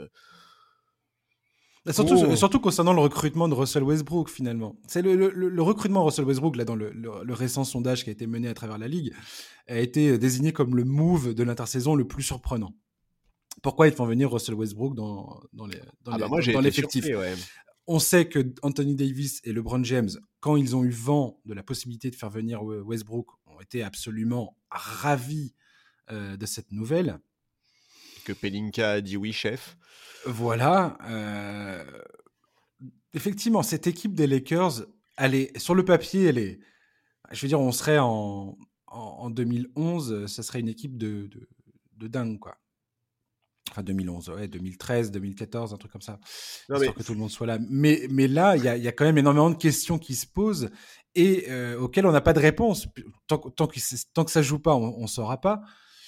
Bah, 1.86 1.94
surtout, 1.94 2.36
surtout 2.36 2.60
concernant 2.60 2.94
le 2.94 3.02
recrutement 3.02 3.50
de 3.50 3.54
Russell 3.54 3.84
Westbrook, 3.84 4.30
finalement. 4.30 4.78
C'est 4.88 5.02
le, 5.02 5.16
le, 5.16 5.62
recrutement 5.64 6.02
de 6.02 6.06
Russell 6.06 6.26
Westbrook, 6.26 6.56
là, 6.56 6.64
dans 6.64 6.76
le, 6.76 6.92
le, 6.92 7.34
récent 7.34 7.64
sondage 7.64 8.04
qui 8.04 8.12
a 8.12 8.14
été 8.14 8.28
mené 8.28 8.48
à 8.48 8.54
travers 8.54 8.78
la 8.78 8.88
Ligue, 8.88 9.14
a 9.68 9.80
été 9.80 10.18
désigné 10.20 10.54
comme 10.54 10.76
le 10.76 10.86
move 10.86 11.34
de 11.34 11.44
l'intersaison 11.44 11.96
le 11.96 12.08
plus 12.08 12.24
surprenant. 12.24 12.76
Pourquoi 13.64 13.88
ils 13.88 13.94
font 13.94 14.06
venir 14.06 14.32
Russell 14.32 14.56
Westbrook 14.56 14.96
dans, 14.96 15.42
dans 15.54 15.68
ah 16.06 16.18
bah 16.18 16.28
l'effectif? 16.62 17.04
ouais 17.06 17.34
on 17.92 18.00
sait 18.00 18.30
que 18.30 18.54
Anthony 18.62 18.96
Davis 18.96 19.42
et 19.44 19.52
LeBron 19.52 19.84
James, 19.84 20.10
quand 20.40 20.56
ils 20.56 20.78
ont 20.78 20.84
eu 20.86 20.92
vent 20.92 21.42
de 21.44 21.54
la 21.54 21.62
possibilité 21.62 22.10
de 22.10 22.16
faire 22.16 22.30
venir 22.30 22.64
Westbrook, 22.64 23.28
ont 23.46 23.60
été 23.60 23.84
absolument 23.84 24.58
ravis 24.70 25.54
euh, 26.10 26.38
de 26.38 26.46
cette 26.46 26.72
nouvelle. 26.72 27.20
Que 28.24 28.32
Pelinka 28.32 28.92
a 28.92 29.02
dit 29.02 29.18
oui, 29.18 29.34
chef. 29.34 29.78
Voilà. 30.26 30.98
Euh, 31.04 31.84
effectivement, 33.14 33.62
cette 33.62 33.88
équipe 33.88 34.14
des 34.14 34.26
Lakers, 34.26 34.86
elle 35.18 35.36
est, 35.36 35.58
sur 35.60 35.76
le 35.76 35.84
papier, 35.84 36.24
elle 36.24 36.38
est. 36.38 36.60
Je 37.32 37.42
veux 37.42 37.50
dire, 37.50 37.60
on 37.60 37.74
serait 37.74 38.00
en, 38.00 38.58
en, 38.88 39.30
2011, 39.30 40.28
ça 40.28 40.44
serait 40.44 40.62
une 40.62 40.70
équipe 40.70 40.98
de, 40.98 41.28
de, 41.28 41.50
de 41.98 42.08
dingue, 42.08 42.40
quoi. 42.40 42.58
Enfin, 43.70 43.84
2011, 43.84 44.30
ouais, 44.30 44.48
2013, 44.48 45.12
2014, 45.12 45.74
un 45.74 45.78
truc 45.78 45.92
comme 45.92 46.02
ça. 46.02 46.20
Non, 46.68 46.76
histoire 46.76 46.96
que 46.96 47.04
tout 47.04 47.14
le 47.14 47.20
monde 47.20 47.30
soit 47.30 47.48
là. 47.48 47.58
Mais, 47.70 48.06
mais 48.10 48.28
là, 48.28 48.58
il 48.58 48.64
y 48.64 48.68
a, 48.68 48.76
y 48.76 48.88
a, 48.88 48.92
quand 48.92 49.06
même 49.06 49.18
énormément 49.18 49.50
de 49.50 49.56
questions 49.56 49.98
qui 49.98 50.16
se 50.16 50.28
posent 50.28 50.70
et 51.16 51.46
euh, 51.50 51.80
auxquelles 51.80 52.06
on 52.06 52.12
n'a 52.12 52.22
pas 52.22 52.34
de 52.34 52.40
réponse. 52.40 52.88
Tant, 53.28 53.38
tant, 53.38 53.68
que, 53.68 53.80
tant 54.14 54.26
que 54.26 54.32
ça 54.32 54.42
joue 54.42 54.60
pas, 54.60 54.76
on 54.76 55.02
ne 55.02 55.08
saura 55.08 55.40
pas. 55.40 55.62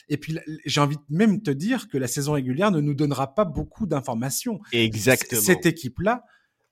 Et 0.10 0.18
puis, 0.18 0.38
j'ai 0.66 0.82
envie 0.82 0.98
de 0.98 1.04
même 1.10 1.42
te 1.42 1.52
dire 1.52 1.88
que 1.88 1.98
la 1.98 2.08
saison 2.08 2.34
régulière 2.34 2.72
ne 2.72 2.82
nous 2.82 2.94
donnera 2.94 3.34
pas 3.34 3.46
beaucoup 3.46 3.86
d'informations. 3.86 4.60
Exactement. 4.72 5.42
Cette 5.42 5.66
équipe-là 5.66 6.24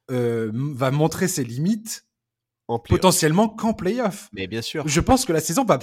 euh, 0.09 0.51
va 0.53 0.91
montrer 0.91 1.27
ses 1.27 1.43
limites 1.43 2.05
en 2.67 2.79
potentiellement 2.79 3.49
qu'en 3.49 3.73
playoff. 3.73 4.29
Mais 4.33 4.47
bien 4.47 4.61
sûr. 4.61 4.87
Je 4.87 4.99
pense 4.99 5.25
que 5.25 5.33
la 5.33 5.39
saison 5.39 5.63
va, 5.63 5.79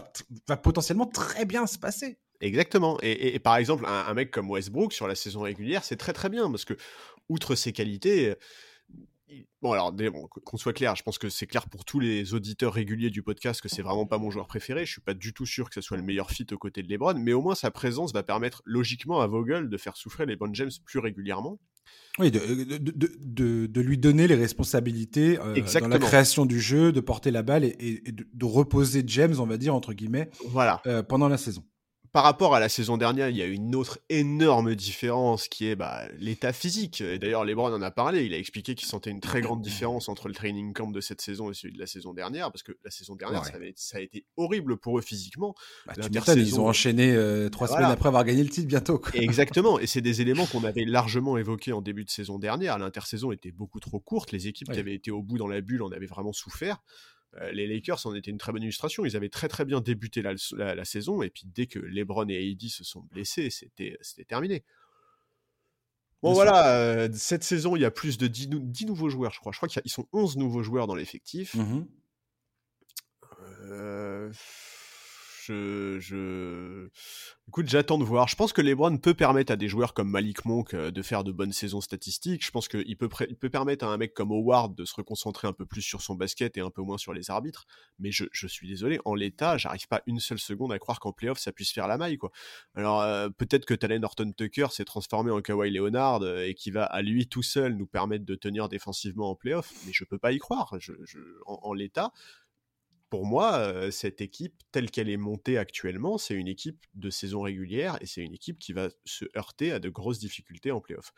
va 0.46 0.56
potentiellement 0.56 1.06
très 1.06 1.44
bien 1.44 1.66
se 1.66 1.78
passer. 1.78 2.18
Exactement. 2.40 2.98
Et, 3.02 3.38
par 3.38 3.56
exemple, 3.56 3.84
un, 3.86 4.14
mec 4.14 4.30
comme 4.30 4.50
Westbrook 4.50 4.92
sur 4.92 5.08
la 5.08 5.14
saison 5.14 5.40
régulière, 5.40 5.84
c'est 5.84 5.96
très 5.96 6.12
très 6.12 6.28
bien 6.28 6.50
parce 6.50 6.64
que, 6.64 6.74
outre 7.28 7.54
ses 7.54 7.72
qualités, 7.72 8.36
Bon, 9.60 9.72
alors, 9.72 9.92
qu'on 10.44 10.56
soit 10.56 10.72
clair, 10.72 10.94
je 10.96 11.02
pense 11.02 11.18
que 11.18 11.28
c'est 11.28 11.46
clair 11.46 11.68
pour 11.68 11.84
tous 11.84 12.00
les 12.00 12.32
auditeurs 12.32 12.72
réguliers 12.72 13.10
du 13.10 13.22
podcast 13.22 13.60
que 13.60 13.68
c'est 13.68 13.82
vraiment 13.82 14.06
pas 14.06 14.16
mon 14.16 14.30
joueur 14.30 14.46
préféré. 14.46 14.86
Je 14.86 14.92
suis 14.92 15.00
pas 15.00 15.14
du 15.14 15.34
tout 15.34 15.44
sûr 15.44 15.68
que 15.68 15.74
ce 15.74 15.80
soit 15.80 15.96
le 15.96 16.02
meilleur 16.02 16.30
fit 16.30 16.46
aux 16.52 16.58
côtés 16.58 16.82
de 16.82 16.88
LeBron, 16.88 17.14
mais 17.18 17.32
au 17.32 17.42
moins 17.42 17.54
sa 17.54 17.70
présence 17.70 18.12
va 18.12 18.22
permettre 18.22 18.62
logiquement 18.64 19.20
à 19.20 19.26
Vogel 19.26 19.68
de 19.68 19.76
faire 19.76 19.96
souffrir 19.96 20.26
les 20.26 20.34
LeBron 20.34 20.54
James 20.54 20.70
plus 20.84 20.98
régulièrement. 20.98 21.58
Oui, 22.18 22.30
de, 22.30 22.38
de, 22.78 23.66
de, 23.66 23.80
lui 23.80 23.98
donner 23.98 24.28
les 24.28 24.34
responsabilités 24.34 25.38
euh, 25.38 25.60
dans 25.80 25.88
la 25.88 25.98
création 25.98 26.46
du 26.46 26.60
jeu, 26.60 26.92
de 26.92 27.00
porter 27.00 27.30
la 27.30 27.42
balle 27.42 27.64
et, 27.64 28.02
de, 28.12 28.44
reposer 28.44 29.02
James, 29.06 29.34
on 29.38 29.46
va 29.46 29.56
dire, 29.56 29.74
entre 29.74 29.92
guillemets, 29.92 30.30
voilà. 30.46 30.80
Euh, 30.86 31.02
pendant 31.02 31.28
la 31.28 31.38
saison 31.38 31.64
par 32.12 32.24
rapport 32.24 32.54
à 32.54 32.60
la 32.60 32.68
saison 32.68 32.96
dernière, 32.96 33.28
il 33.28 33.36
y 33.36 33.42
a 33.42 33.46
une 33.46 33.74
autre 33.74 33.98
énorme 34.08 34.74
différence 34.74 35.48
qui 35.48 35.68
est 35.68 35.76
bah, 35.76 36.02
l'état 36.18 36.52
physique. 36.52 37.00
Et 37.00 37.18
d'ailleurs, 37.18 37.44
Lebron 37.44 37.72
en 37.72 37.82
a 37.82 37.90
parlé. 37.90 38.24
Il 38.24 38.34
a 38.34 38.38
expliqué 38.38 38.74
qu'il 38.74 38.88
sentait 38.88 39.10
une 39.10 39.20
très 39.20 39.40
grande 39.40 39.62
différence 39.62 40.08
entre 40.08 40.28
le 40.28 40.34
training 40.34 40.72
camp 40.72 40.90
de 40.90 41.00
cette 41.00 41.20
saison 41.20 41.50
et 41.50 41.54
celui 41.54 41.74
de 41.74 41.78
la 41.78 41.86
saison 41.86 42.14
dernière, 42.14 42.50
parce 42.50 42.62
que 42.62 42.72
la 42.84 42.90
saison 42.90 43.14
dernière, 43.14 43.44
ça, 43.76 43.98
a 43.98 44.00
été 44.00 44.24
horrible 44.36 44.76
pour 44.76 44.98
eux 44.98 45.02
physiquement. 45.02 45.54
Bah, 45.86 45.94
ils 46.36 46.60
ont 46.60 46.68
enchaîné 46.68 47.12
euh, 47.12 47.48
trois 47.48 47.68
semaines 47.68 47.84
après 47.84 48.08
avoir 48.08 48.24
gagné 48.24 48.42
le 48.42 48.50
titre 48.50 48.68
bientôt. 48.68 49.00
Exactement. 49.14 49.78
Et 49.78 49.86
c'est 49.86 50.00
des 50.00 50.20
éléments 50.20 50.46
qu'on 50.52 50.64
avait 50.64 50.84
largement 50.84 51.36
évoqués 51.36 51.72
en 51.72 51.82
début 51.82 52.04
de 52.04 52.10
saison 52.10 52.38
dernière. 52.38 52.78
L'intersaison 52.78 53.32
était 53.32 53.52
beaucoup 53.52 53.80
trop 53.80 54.00
courte. 54.00 54.32
Les 54.32 54.48
équipes 54.48 54.70
qui 54.72 54.78
avaient 54.78 54.94
été 54.94 55.10
au 55.10 55.22
bout 55.22 55.38
dans 55.38 55.48
la 55.48 55.60
bulle 55.60 55.82
en 55.82 55.90
avaient 55.90 56.06
vraiment 56.06 56.32
souffert. 56.32 56.82
Euh, 57.40 57.52
les 57.52 57.66
Lakers 57.66 58.06
en 58.06 58.14
étaient 58.14 58.30
une 58.30 58.38
très 58.38 58.52
bonne 58.52 58.62
illustration. 58.62 59.04
Ils 59.04 59.16
avaient 59.16 59.28
très 59.28 59.48
très 59.48 59.64
bien 59.64 59.80
débuté 59.80 60.22
la, 60.22 60.84
saison, 60.84 61.22
et 61.22 61.30
puis 61.30 61.44
dès 61.46 61.66
que 61.66 61.78
LeBron 61.78 62.28
et 62.28 62.50
AD 62.50 62.68
se 62.68 62.84
sont 62.84 63.00
blessés, 63.00 63.50
c'était 63.50 63.98
terminé. 64.26 64.64
Bon 66.22 66.32
voilà, 66.32 66.74
euh, 66.74 67.08
cette 67.12 67.44
saison, 67.44 67.76
il 67.76 67.82
y 67.82 67.84
a 67.84 67.92
plus 67.92 68.18
de 68.18 68.26
10, 68.26 68.86
nouveaux 68.86 69.08
joueurs, 69.08 69.32
je 69.32 69.38
crois. 69.38 69.52
Je 69.52 69.58
crois 69.58 69.68
qu'ils 69.68 69.90
sont 69.90 70.08
11 70.12 70.36
nouveaux 70.36 70.62
joueurs 70.62 70.86
dans 70.86 70.96
l'effectif. 70.96 71.54
Mmh 71.54 71.86
euh, 73.70 74.32
je, 75.52 76.88
Écoute, 77.48 77.68
j'attends 77.68 77.96
de 77.96 78.04
voir. 78.04 78.28
Je 78.28 78.36
pense 78.36 78.52
que 78.52 78.60
LeBron 78.60 78.98
peut 78.98 79.14
permettre 79.14 79.50
à 79.52 79.56
des 79.56 79.68
joueurs 79.68 79.94
comme 79.94 80.10
Malik 80.10 80.44
Monk 80.44 80.74
euh, 80.74 80.90
de 80.90 81.00
faire 81.00 81.24
de 81.24 81.32
bonnes 81.32 81.52
saisons 81.52 81.80
statistiques. 81.80 82.44
Je 82.44 82.50
pense 82.50 82.68
qu'il 82.68 82.96
peut, 82.98 83.08
permettre 83.50 83.86
à 83.86 83.88
un 83.88 83.96
mec 83.96 84.12
comme 84.12 84.30
Howard 84.32 84.74
de 84.74 84.84
se 84.84 84.94
reconcentrer 84.94 85.48
un 85.48 85.54
peu 85.54 85.64
plus 85.64 85.80
sur 85.80 86.02
son 86.02 86.14
basket 86.14 86.58
et 86.58 86.60
un 86.60 86.70
peu 86.70 86.82
moins 86.82 86.98
sur 86.98 87.14
les 87.14 87.30
arbitres. 87.30 87.64
Mais 87.98 88.12
je, 88.12 88.26
suis 88.46 88.68
désolé, 88.68 88.98
en 89.06 89.14
l'état, 89.14 89.56
j'arrive 89.56 89.88
pas 89.88 90.02
une 90.06 90.20
seule 90.20 90.38
seconde 90.38 90.72
à 90.72 90.78
croire 90.78 91.00
qu'en 91.00 91.12
playoff, 91.12 91.38
ça 91.38 91.50
puisse 91.52 91.72
faire 91.72 91.88
la 91.88 91.96
maille. 91.96 92.18
Alors, 92.74 93.00
euh, 93.00 93.30
peut-être 93.30 93.64
que 93.64 93.74
Talen 93.74 94.04
Horton 94.04 94.30
Tucker 94.36 94.66
s'est 94.70 94.84
transformé 94.84 95.30
en 95.30 95.40
Kawhi 95.40 95.70
Leonard 95.70 96.22
euh, 96.22 96.44
et 96.44 96.54
qui 96.54 96.70
va 96.70 96.84
à 96.84 97.00
lui 97.00 97.28
tout 97.28 97.42
seul 97.42 97.76
nous 97.76 97.86
permettre 97.86 98.26
de 98.26 98.34
tenir 98.34 98.68
défensivement 98.68 99.30
en 99.30 99.34
playoff. 99.34 99.72
Mais 99.86 99.92
je 99.94 100.04
peux 100.04 100.18
pas 100.18 100.32
y 100.32 100.38
croire. 100.38 100.74
en 101.46 101.72
l'état, 101.72 102.12
pour 103.10 103.24
moi, 103.24 103.90
cette 103.90 104.20
équipe, 104.20 104.54
telle 104.72 104.90
qu'elle 104.90 105.08
est 105.08 105.16
montée 105.16 105.58
actuellement, 105.58 106.18
c'est 106.18 106.34
une 106.34 106.48
équipe 106.48 106.84
de 106.94 107.10
saison 107.10 107.40
régulière 107.40 107.98
et 108.00 108.06
c'est 108.06 108.22
une 108.22 108.34
équipe 108.34 108.58
qui 108.58 108.72
va 108.72 108.88
se 109.04 109.24
heurter 109.36 109.72
à 109.72 109.78
de 109.78 109.88
grosses 109.88 110.18
difficultés 110.18 110.70
en 110.70 110.80
playoff. 110.80 111.12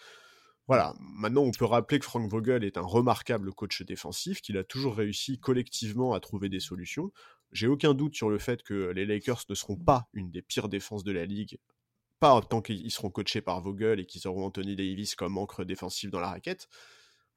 Voilà, 0.69 0.95
maintenant 1.01 1.43
on 1.43 1.51
peut 1.51 1.65
rappeler 1.65 1.99
que 1.99 2.05
Frank 2.05 2.31
Vogel 2.31 2.63
est 2.63 2.77
un 2.77 2.83
remarquable 2.83 3.53
coach 3.53 3.83
défensif, 3.83 4.41
qu'il 4.41 4.57
a 4.57 4.63
toujours 4.63 4.95
réussi 4.95 5.41
collectivement 5.41 6.13
à 6.15 6.21
trouver 6.21 6.49
des 6.49 6.61
solutions. 6.61 7.11
J'ai 7.51 7.67
aucun 7.67 7.93
doute 7.93 8.15
sur 8.15 8.31
le 8.31 8.39
fait 8.39 8.63
que 8.63 8.91
les 8.91 9.05
Lakers 9.05 9.43
ne 9.49 9.55
seront 9.57 9.77
pas 9.77 10.09
une 10.13 10.31
des 10.31 10.43
pires 10.43 10.69
défenses 10.69 11.03
de 11.03 11.11
la 11.11 11.27
ligue, 11.27 11.59
pas 12.21 12.41
tant 12.43 12.63
qu'ils 12.63 12.93
seront 12.93 13.11
coachés 13.11 13.41
par 13.41 13.61
Vogel 13.61 13.99
et 13.99 14.07
qu'ils 14.07 14.29
auront 14.29 14.45
Anthony 14.45 14.77
Davis 14.77 15.17
comme 15.17 15.39
encre 15.39 15.65
défensive 15.65 16.11
dans 16.11 16.21
la 16.21 16.29
raquette 16.29 16.69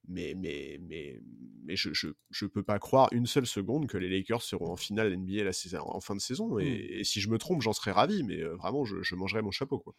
mais, 0.08 0.34
mais, 0.36 0.80
mais, 0.88 1.20
mais 1.64 1.76
je, 1.76 1.94
je, 1.94 2.08
je, 2.30 2.46
peux 2.46 2.64
pas 2.64 2.80
croire 2.80 3.08
une 3.12 3.26
seule 3.26 3.46
seconde 3.46 3.88
que 3.88 3.98
les 3.98 4.10
Lakers 4.10 4.42
seront 4.42 4.72
en 4.72 4.76
finale 4.76 5.16
NBA 5.16 5.44
la 5.44 5.54
saison, 5.54 5.80
en 5.86 6.02
fin 6.02 6.16
de 6.16 6.22
saison. 6.22 6.60
Et, 6.60 7.00
mmh. 7.00 7.04
si 7.04 7.22
je 7.22 7.30
me 7.30 7.38
trompe, 7.38 7.62
j'en 7.62 7.74
serais 7.74 7.92
ravi, 7.92 8.24
mais 8.24 8.42
euh, 8.42 8.56
vraiment, 8.56 8.84
je, 8.86 9.02
je, 9.02 9.16
mangerai 9.16 9.42
mon 9.42 9.52
chapeau. 9.52 9.80
Quoi. 9.80 9.94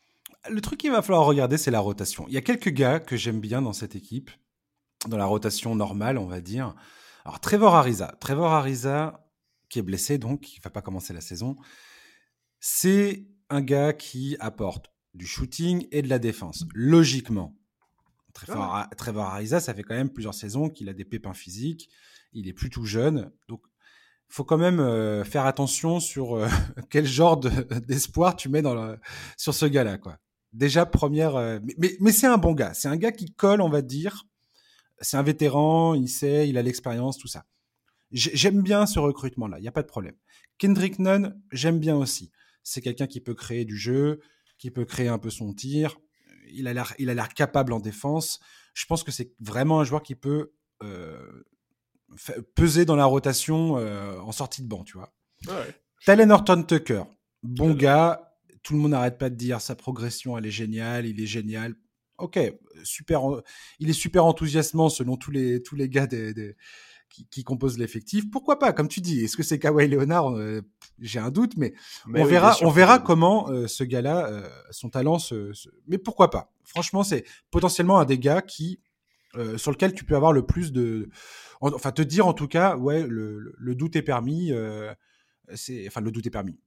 Le 0.50 0.60
truc 0.60 0.80
qu'il 0.80 0.90
va 0.90 1.02
falloir 1.02 1.24
regarder, 1.24 1.56
c'est 1.56 1.70
la 1.70 1.80
rotation. 1.80 2.26
Il 2.28 2.34
y 2.34 2.38
a 2.38 2.42
quelques 2.42 2.70
gars 2.70 3.00
que 3.00 3.16
j'aime 3.16 3.40
bien 3.40 3.62
dans 3.62 3.72
cette 3.72 3.96
équipe, 3.96 4.30
dans 5.08 5.16
la 5.16 5.26
rotation 5.26 5.74
normale, 5.74 6.18
on 6.18 6.26
va 6.26 6.40
dire. 6.40 6.74
Alors, 7.24 7.40
Trevor 7.40 7.74
Ariza. 7.74 8.14
Trevor 8.20 8.52
Ariza, 8.52 9.26
qui 9.68 9.78
est 9.78 9.82
blessé, 9.82 10.18
donc, 10.18 10.42
qui 10.42 10.60
va 10.60 10.70
pas 10.70 10.82
commencer 10.82 11.14
la 11.14 11.22
saison, 11.22 11.56
c'est 12.60 13.26
un 13.48 13.62
gars 13.62 13.92
qui 13.92 14.36
apporte 14.40 14.90
du 15.14 15.26
shooting 15.26 15.86
et 15.92 16.02
de 16.02 16.08
la 16.08 16.18
défense. 16.18 16.64
Logiquement, 16.74 17.56
ah 18.48 18.88
Trevor, 18.96 19.24
Ariza, 19.24 19.60
ça 19.60 19.74
fait 19.74 19.82
quand 19.82 19.94
même 19.94 20.10
plusieurs 20.10 20.34
saisons 20.34 20.68
qu'il 20.68 20.88
a 20.88 20.92
des 20.92 21.04
pépins 21.04 21.34
physiques. 21.34 21.88
Il 22.32 22.48
est 22.48 22.52
plus 22.52 22.70
tout 22.70 22.84
jeune. 22.84 23.30
Donc, 23.48 23.62
faut 24.28 24.44
quand 24.44 24.58
même 24.58 24.80
euh, 24.80 25.24
faire 25.24 25.46
attention 25.46 26.00
sur 26.00 26.36
euh, 26.36 26.48
quel 26.90 27.06
genre 27.06 27.36
d'espoir 27.86 28.36
tu 28.36 28.48
mets 28.48 28.62
dans 28.62 28.96
sur 29.36 29.54
ce 29.54 29.66
gars-là. 29.66 29.98
quoi. 29.98 30.18
Déjà, 30.52 30.86
première. 30.86 31.36
Euh, 31.36 31.58
mais, 31.78 31.96
mais, 32.00 32.12
c'est 32.12 32.26
un 32.26 32.38
bon 32.38 32.52
gars. 32.52 32.74
C'est 32.74 32.88
un 32.88 32.96
gars 32.96 33.12
qui 33.12 33.32
colle, 33.32 33.60
on 33.60 33.68
va 33.68 33.82
dire. 33.82 34.24
C'est 35.00 35.16
un 35.16 35.22
vétéran, 35.22 35.94
il 35.94 36.08
sait, 36.08 36.48
il 36.48 36.56
a 36.56 36.62
l'expérience, 36.62 37.18
tout 37.18 37.28
ça. 37.28 37.44
J'aime 38.12 38.62
bien 38.62 38.86
ce 38.86 39.00
recrutement-là, 39.00 39.58
il 39.58 39.62
n'y 39.62 39.68
a 39.68 39.72
pas 39.72 39.82
de 39.82 39.88
problème. 39.88 40.14
Kendrick 40.58 41.00
Nunn, 41.00 41.36
j'aime 41.50 41.80
bien 41.80 41.96
aussi. 41.96 42.30
C'est 42.62 42.80
quelqu'un 42.80 43.08
qui 43.08 43.20
peut 43.20 43.34
créer 43.34 43.64
du 43.64 43.76
jeu, 43.76 44.20
qui 44.56 44.70
peut 44.70 44.84
créer 44.84 45.08
un 45.08 45.18
peu 45.18 45.30
son 45.30 45.52
tir 45.52 45.98
il 46.54 46.68
a 46.68 46.72
l'air, 46.72 46.94
il 46.98 47.10
a 47.10 47.14
l'air 47.14 47.28
capable 47.28 47.72
en 47.72 47.80
défense. 47.80 48.40
Je 48.74 48.86
pense 48.86 49.02
que 49.02 49.12
c'est 49.12 49.32
vraiment 49.40 49.80
un 49.80 49.84
joueur 49.84 50.02
qui 50.02 50.14
peut 50.14 50.52
euh, 50.82 51.44
peser 52.54 52.84
dans 52.84 52.96
la 52.96 53.04
rotation 53.04 53.78
euh, 53.78 54.18
en 54.20 54.32
sortie 54.32 54.62
de 54.62 54.68
banc, 54.68 54.84
tu 54.84 54.96
vois. 54.96 55.12
Ouais. 55.46 55.74
Talen 56.04 56.30
Horton 56.30 56.62
Tucker, 56.62 57.04
bon 57.42 57.74
gars. 57.74 58.30
Tout 58.62 58.74
le 58.74 58.80
monde 58.80 58.92
n'arrête 58.92 59.18
pas 59.18 59.28
de 59.28 59.34
dire 59.34 59.60
sa 59.60 59.74
progression, 59.74 60.38
elle 60.38 60.46
est 60.46 60.50
géniale, 60.50 61.04
il 61.04 61.20
est 61.20 61.26
génial. 61.26 61.74
Ok, 62.16 62.38
super. 62.82 63.20
Il 63.78 63.90
est 63.90 63.94
super 63.94 64.24
enthousiasmant 64.24 64.88
selon 64.88 65.16
tous 65.16 65.30
les 65.30 65.62
tous 65.62 65.76
les 65.76 65.88
gars 65.88 66.06
des 66.06 66.56
qui, 67.30 67.44
compose 67.44 67.78
l'effectif. 67.78 68.30
Pourquoi 68.30 68.58
pas, 68.58 68.72
comme 68.72 68.88
tu 68.88 69.00
dis, 69.00 69.24
est-ce 69.24 69.36
que 69.36 69.42
c'est 69.42 69.58
Kawhi 69.58 69.88
Leonard? 69.88 70.36
Euh, 70.36 70.62
J'ai 71.00 71.18
un 71.18 71.30
doute, 71.30 71.56
mais, 71.56 71.74
on 72.12 72.24
verra, 72.24 72.56
on 72.62 72.70
verra 72.70 72.98
comment 72.98 73.48
euh, 73.50 73.66
ce 73.66 73.84
gars-là, 73.84 74.26
euh, 74.28 74.48
son 74.70 74.88
talent 74.90 75.18
se, 75.18 75.52
Mais 75.86 75.98
pourquoi 75.98 76.30
pas? 76.30 76.52
Franchement, 76.64 77.02
c'est 77.02 77.24
potentiellement 77.50 77.98
un 77.98 78.04
des 78.04 78.18
gars 78.18 78.42
qui, 78.42 78.80
sur 79.56 79.72
lequel 79.72 79.94
tu 79.94 80.04
peux 80.04 80.14
avoir 80.14 80.32
le 80.32 80.46
plus 80.46 80.72
de, 80.72 81.08
enfin 81.60 81.90
te 81.90 82.02
dire 82.02 82.26
en 82.26 82.34
tout 82.34 82.46
cas, 82.46 82.76
ouais, 82.76 83.04
le, 83.06 83.74
doute 83.74 83.96
est 83.96 84.02
permis. 84.02 84.52
c'est, 85.54 85.86
enfin 85.86 86.00
le 86.00 86.10
doute 86.10 86.26
est 86.26 86.30
permis. 86.30 86.58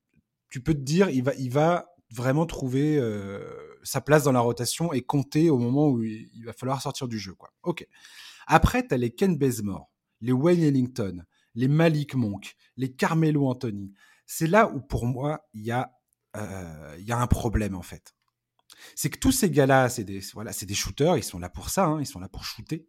Tu 0.49 0.61
peux 0.61 0.73
te 0.73 0.79
dire, 0.79 1.09
il 1.09 1.23
va, 1.23 1.33
il 1.35 1.49
va 1.49 1.93
vraiment 2.11 2.45
trouver 2.45 3.01
sa 3.83 4.01
place 4.01 4.23
dans 4.23 4.33
la 4.33 4.41
rotation 4.41 4.93
et 4.93 5.01
compter 5.01 5.49
au 5.49 5.57
moment 5.57 5.87
où 5.89 6.03
il, 6.03 6.43
va 6.45 6.53
falloir 6.53 6.81
sortir 6.81 7.07
du 7.07 7.19
jeu, 7.19 7.33
quoi. 7.33 7.51
Ok. 7.63 7.87
Après, 8.45 8.85
tu 8.85 8.93
as 8.93 8.97
les 8.97 9.11
Ken 9.11 9.37
Bazemore 9.37 9.89
les 10.21 10.31
Wayne 10.31 10.63
Ellington, 10.63 11.23
les 11.55 11.67
Malik 11.67 12.15
Monk, 12.15 12.55
les 12.75 12.93
Carmelo 12.93 13.47
Anthony. 13.47 13.93
C'est 14.25 14.47
là 14.47 14.69
où 14.69 14.81
pour 14.81 15.05
moi 15.05 15.47
il 15.53 15.63
y 15.63 15.71
a 15.71 15.91
euh, 16.35 16.97
y 16.99 17.11
a 17.11 17.17
un 17.17 17.27
problème 17.27 17.75
en 17.75 17.81
fait. 17.81 18.13
C'est 18.95 19.09
que 19.09 19.17
tous 19.17 19.31
ces 19.31 19.49
gars-là, 19.49 19.89
c'est 19.89 20.03
des 20.03 20.19
voilà, 20.33 20.51
des 20.51 20.73
shooters, 20.73 21.17
ils 21.17 21.23
sont 21.23 21.39
là 21.39 21.49
pour 21.49 21.69
ça, 21.69 21.85
hein, 21.85 21.99
ils 21.99 22.05
sont 22.05 22.19
là 22.19 22.29
pour 22.29 22.43
shooter. 22.43 22.87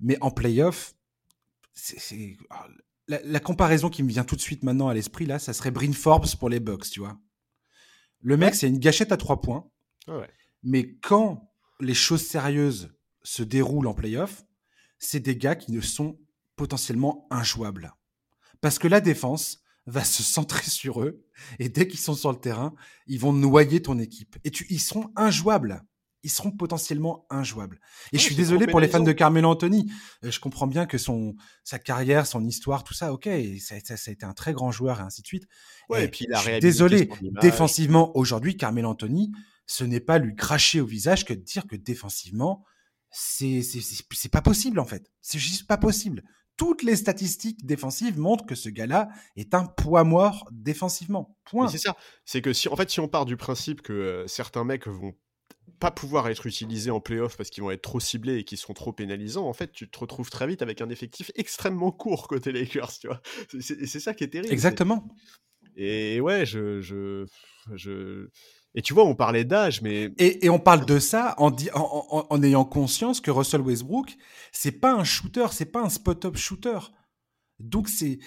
Mais 0.00 0.16
en 0.20 0.30
playoff, 0.30 0.94
c'est 1.74 2.36
ah, 2.50 2.66
la, 3.08 3.40
comparaison 3.40 3.88
qui 3.88 4.02
me 4.02 4.08
vient 4.08 4.24
tout 4.24 4.36
de 4.36 4.40
suite 4.40 4.64
maintenant 4.64 4.88
à 4.88 4.94
l'esprit 4.94 5.26
là, 5.26 5.38
ça 5.38 5.52
serait 5.52 5.70
Bryn 5.70 5.92
Forbes 5.92 6.26
pour 6.38 6.48
les 6.48 6.60
Bucks, 6.60 6.90
tu 6.90 7.00
vois. 7.00 7.18
Le 8.20 8.36
mec, 8.36 8.54
c'est 8.54 8.68
une 8.68 8.78
gâchette 8.78 9.12
à 9.12 9.16
trois 9.16 9.40
points. 9.40 9.68
Mais 10.62 10.96
quand 10.96 11.52
les 11.80 11.94
choses 11.94 12.26
sérieuses 12.26 12.92
se 13.22 13.42
déroulent 13.42 13.86
en 13.86 13.94
playoff, 13.94 14.44
c'est 14.98 15.20
des 15.20 15.36
gars 15.36 15.56
qui 15.56 15.72
ne 15.72 15.80
sont 15.80 16.18
potentiellement 16.56 17.26
injouables. 17.30 17.94
Parce 18.60 18.78
que 18.78 18.88
la 18.88 19.00
défense 19.00 19.60
va 19.86 20.04
se 20.04 20.22
centrer 20.22 20.62
sur 20.68 21.02
eux, 21.02 21.24
et 21.58 21.68
dès 21.68 21.88
qu'ils 21.88 22.00
sont 22.00 22.14
sur 22.14 22.32
le 22.32 22.38
terrain, 22.38 22.74
ils 23.06 23.18
vont 23.20 23.32
noyer 23.32 23.82
ton 23.82 23.98
équipe. 23.98 24.36
Et 24.44 24.50
tu, 24.50 24.66
ils 24.70 24.80
seront 24.80 25.10
injouables. 25.16 25.82
Ils 26.24 26.30
seront 26.30 26.50
potentiellement 26.50 27.26
injouables. 27.30 27.80
Et 28.12 28.18
je 28.18 28.22
suis 28.24 28.34
désolé 28.34 28.66
pour 28.66 28.80
les 28.80 28.88
fans 28.88 28.98
de 28.98 29.12
Carmelo 29.12 29.50
Anthony. 29.50 29.88
Euh, 30.24 30.32
je 30.32 30.40
comprends 30.40 30.66
bien 30.66 30.84
que 30.84 30.98
son, 30.98 31.36
sa 31.62 31.78
carrière, 31.78 32.26
son 32.26 32.44
histoire, 32.44 32.82
tout 32.82 32.92
ça, 32.92 33.12
ok, 33.12 33.28
ça, 33.60 33.76
a 33.76 34.10
été 34.10 34.26
un 34.26 34.34
très 34.34 34.52
grand 34.52 34.72
joueur 34.72 34.98
et 34.98 35.04
ainsi 35.04 35.22
de 35.22 35.28
suite. 35.28 35.46
Ouais, 35.88 36.04
et, 36.04 36.08
puis 36.08 36.26
je 36.28 36.38
suis 36.38 36.58
désolé. 36.58 37.08
Défensivement, 37.40 38.16
aujourd'hui, 38.16 38.56
Carmelo 38.56 38.88
Anthony, 38.88 39.30
ce 39.66 39.84
n'est 39.84 40.00
pas 40.00 40.18
lui 40.18 40.34
cracher 40.34 40.80
au 40.80 40.86
visage 40.86 41.24
que 41.24 41.34
de 41.34 41.40
dire 41.40 41.68
que 41.68 41.76
défensivement, 41.76 42.64
c'est 43.10 43.62
c'est 43.62 44.30
pas 44.30 44.42
possible 44.42 44.78
en 44.80 44.84
fait. 44.84 45.10
C'est 45.20 45.38
juste 45.38 45.66
pas 45.66 45.78
possible. 45.78 46.22
toutes 46.58 46.82
les 46.82 46.96
statistiques 46.96 47.64
défensives 47.64 48.18
montrent 48.18 48.44
que 48.44 48.56
ce 48.56 48.68
gars-là 48.68 49.08
est 49.36 49.54
un 49.54 49.64
poids 49.64 50.04
mort 50.04 50.46
défensivement. 50.50 51.36
Point. 51.44 51.68
C'est 51.68 51.78
ça. 51.78 51.96
C'est 52.24 52.42
que 52.42 52.52
si, 52.52 52.68
en 52.68 52.76
fait, 52.76 52.90
si 52.90 53.00
on 53.00 53.08
part 53.08 53.24
du 53.24 53.36
principe 53.36 53.80
que 53.80 53.92
euh, 53.92 54.26
certains 54.26 54.64
mecs 54.64 54.86
vont 54.88 55.14
pas 55.78 55.92
pouvoir 55.92 56.28
être 56.28 56.46
utilisés 56.46 56.90
en 56.90 57.00
playoff 57.00 57.36
parce 57.36 57.50
qu'ils 57.50 57.62
vont 57.62 57.70
être 57.70 57.82
trop 57.82 58.00
ciblés 58.00 58.38
et 58.38 58.44
qu'ils 58.44 58.58
seront 58.58 58.74
trop 58.74 58.92
pénalisants, 58.92 59.46
en 59.46 59.52
fait, 59.52 59.70
tu 59.70 59.88
te 59.88 59.98
retrouves 60.00 60.30
très 60.30 60.48
vite 60.48 60.60
avec 60.60 60.80
un 60.80 60.90
effectif 60.90 61.30
extrêmement 61.36 61.92
court 61.92 62.26
côté 62.26 62.50
Lakers, 62.50 62.98
tu 62.98 63.06
vois. 63.06 63.22
C'est 63.60 64.00
ça 64.00 64.12
qui 64.12 64.24
est 64.24 64.28
terrible. 64.28 64.52
Exactement. 64.52 65.06
Et 65.76 66.20
ouais, 66.20 66.44
je, 66.44 66.80
je, 66.80 67.24
je, 67.76 68.28
et 68.78 68.80
tu 68.80 68.94
vois, 68.94 69.04
on 69.04 69.16
parlait 69.16 69.42
d'âge, 69.42 69.82
mais 69.82 70.12
et, 70.18 70.48
on 70.48 70.60
parle 70.60 70.86
de 70.86 71.00
ça 71.00 71.34
en, 71.38 72.42
ayant 72.44 72.64
conscience 72.64 73.20
que 73.20 73.32
Russell 73.32 73.60
Westbrook, 73.60 74.16
c'est 74.52 74.70
pas 74.70 74.92
un 74.92 75.02
shooter, 75.02 75.46
c'est 75.50 75.72
pas 75.72 75.80
un 75.80 75.88
spot-up 75.88 76.36
shooter. 76.36 76.78
Donc 77.58 77.88
c'est 77.88 78.20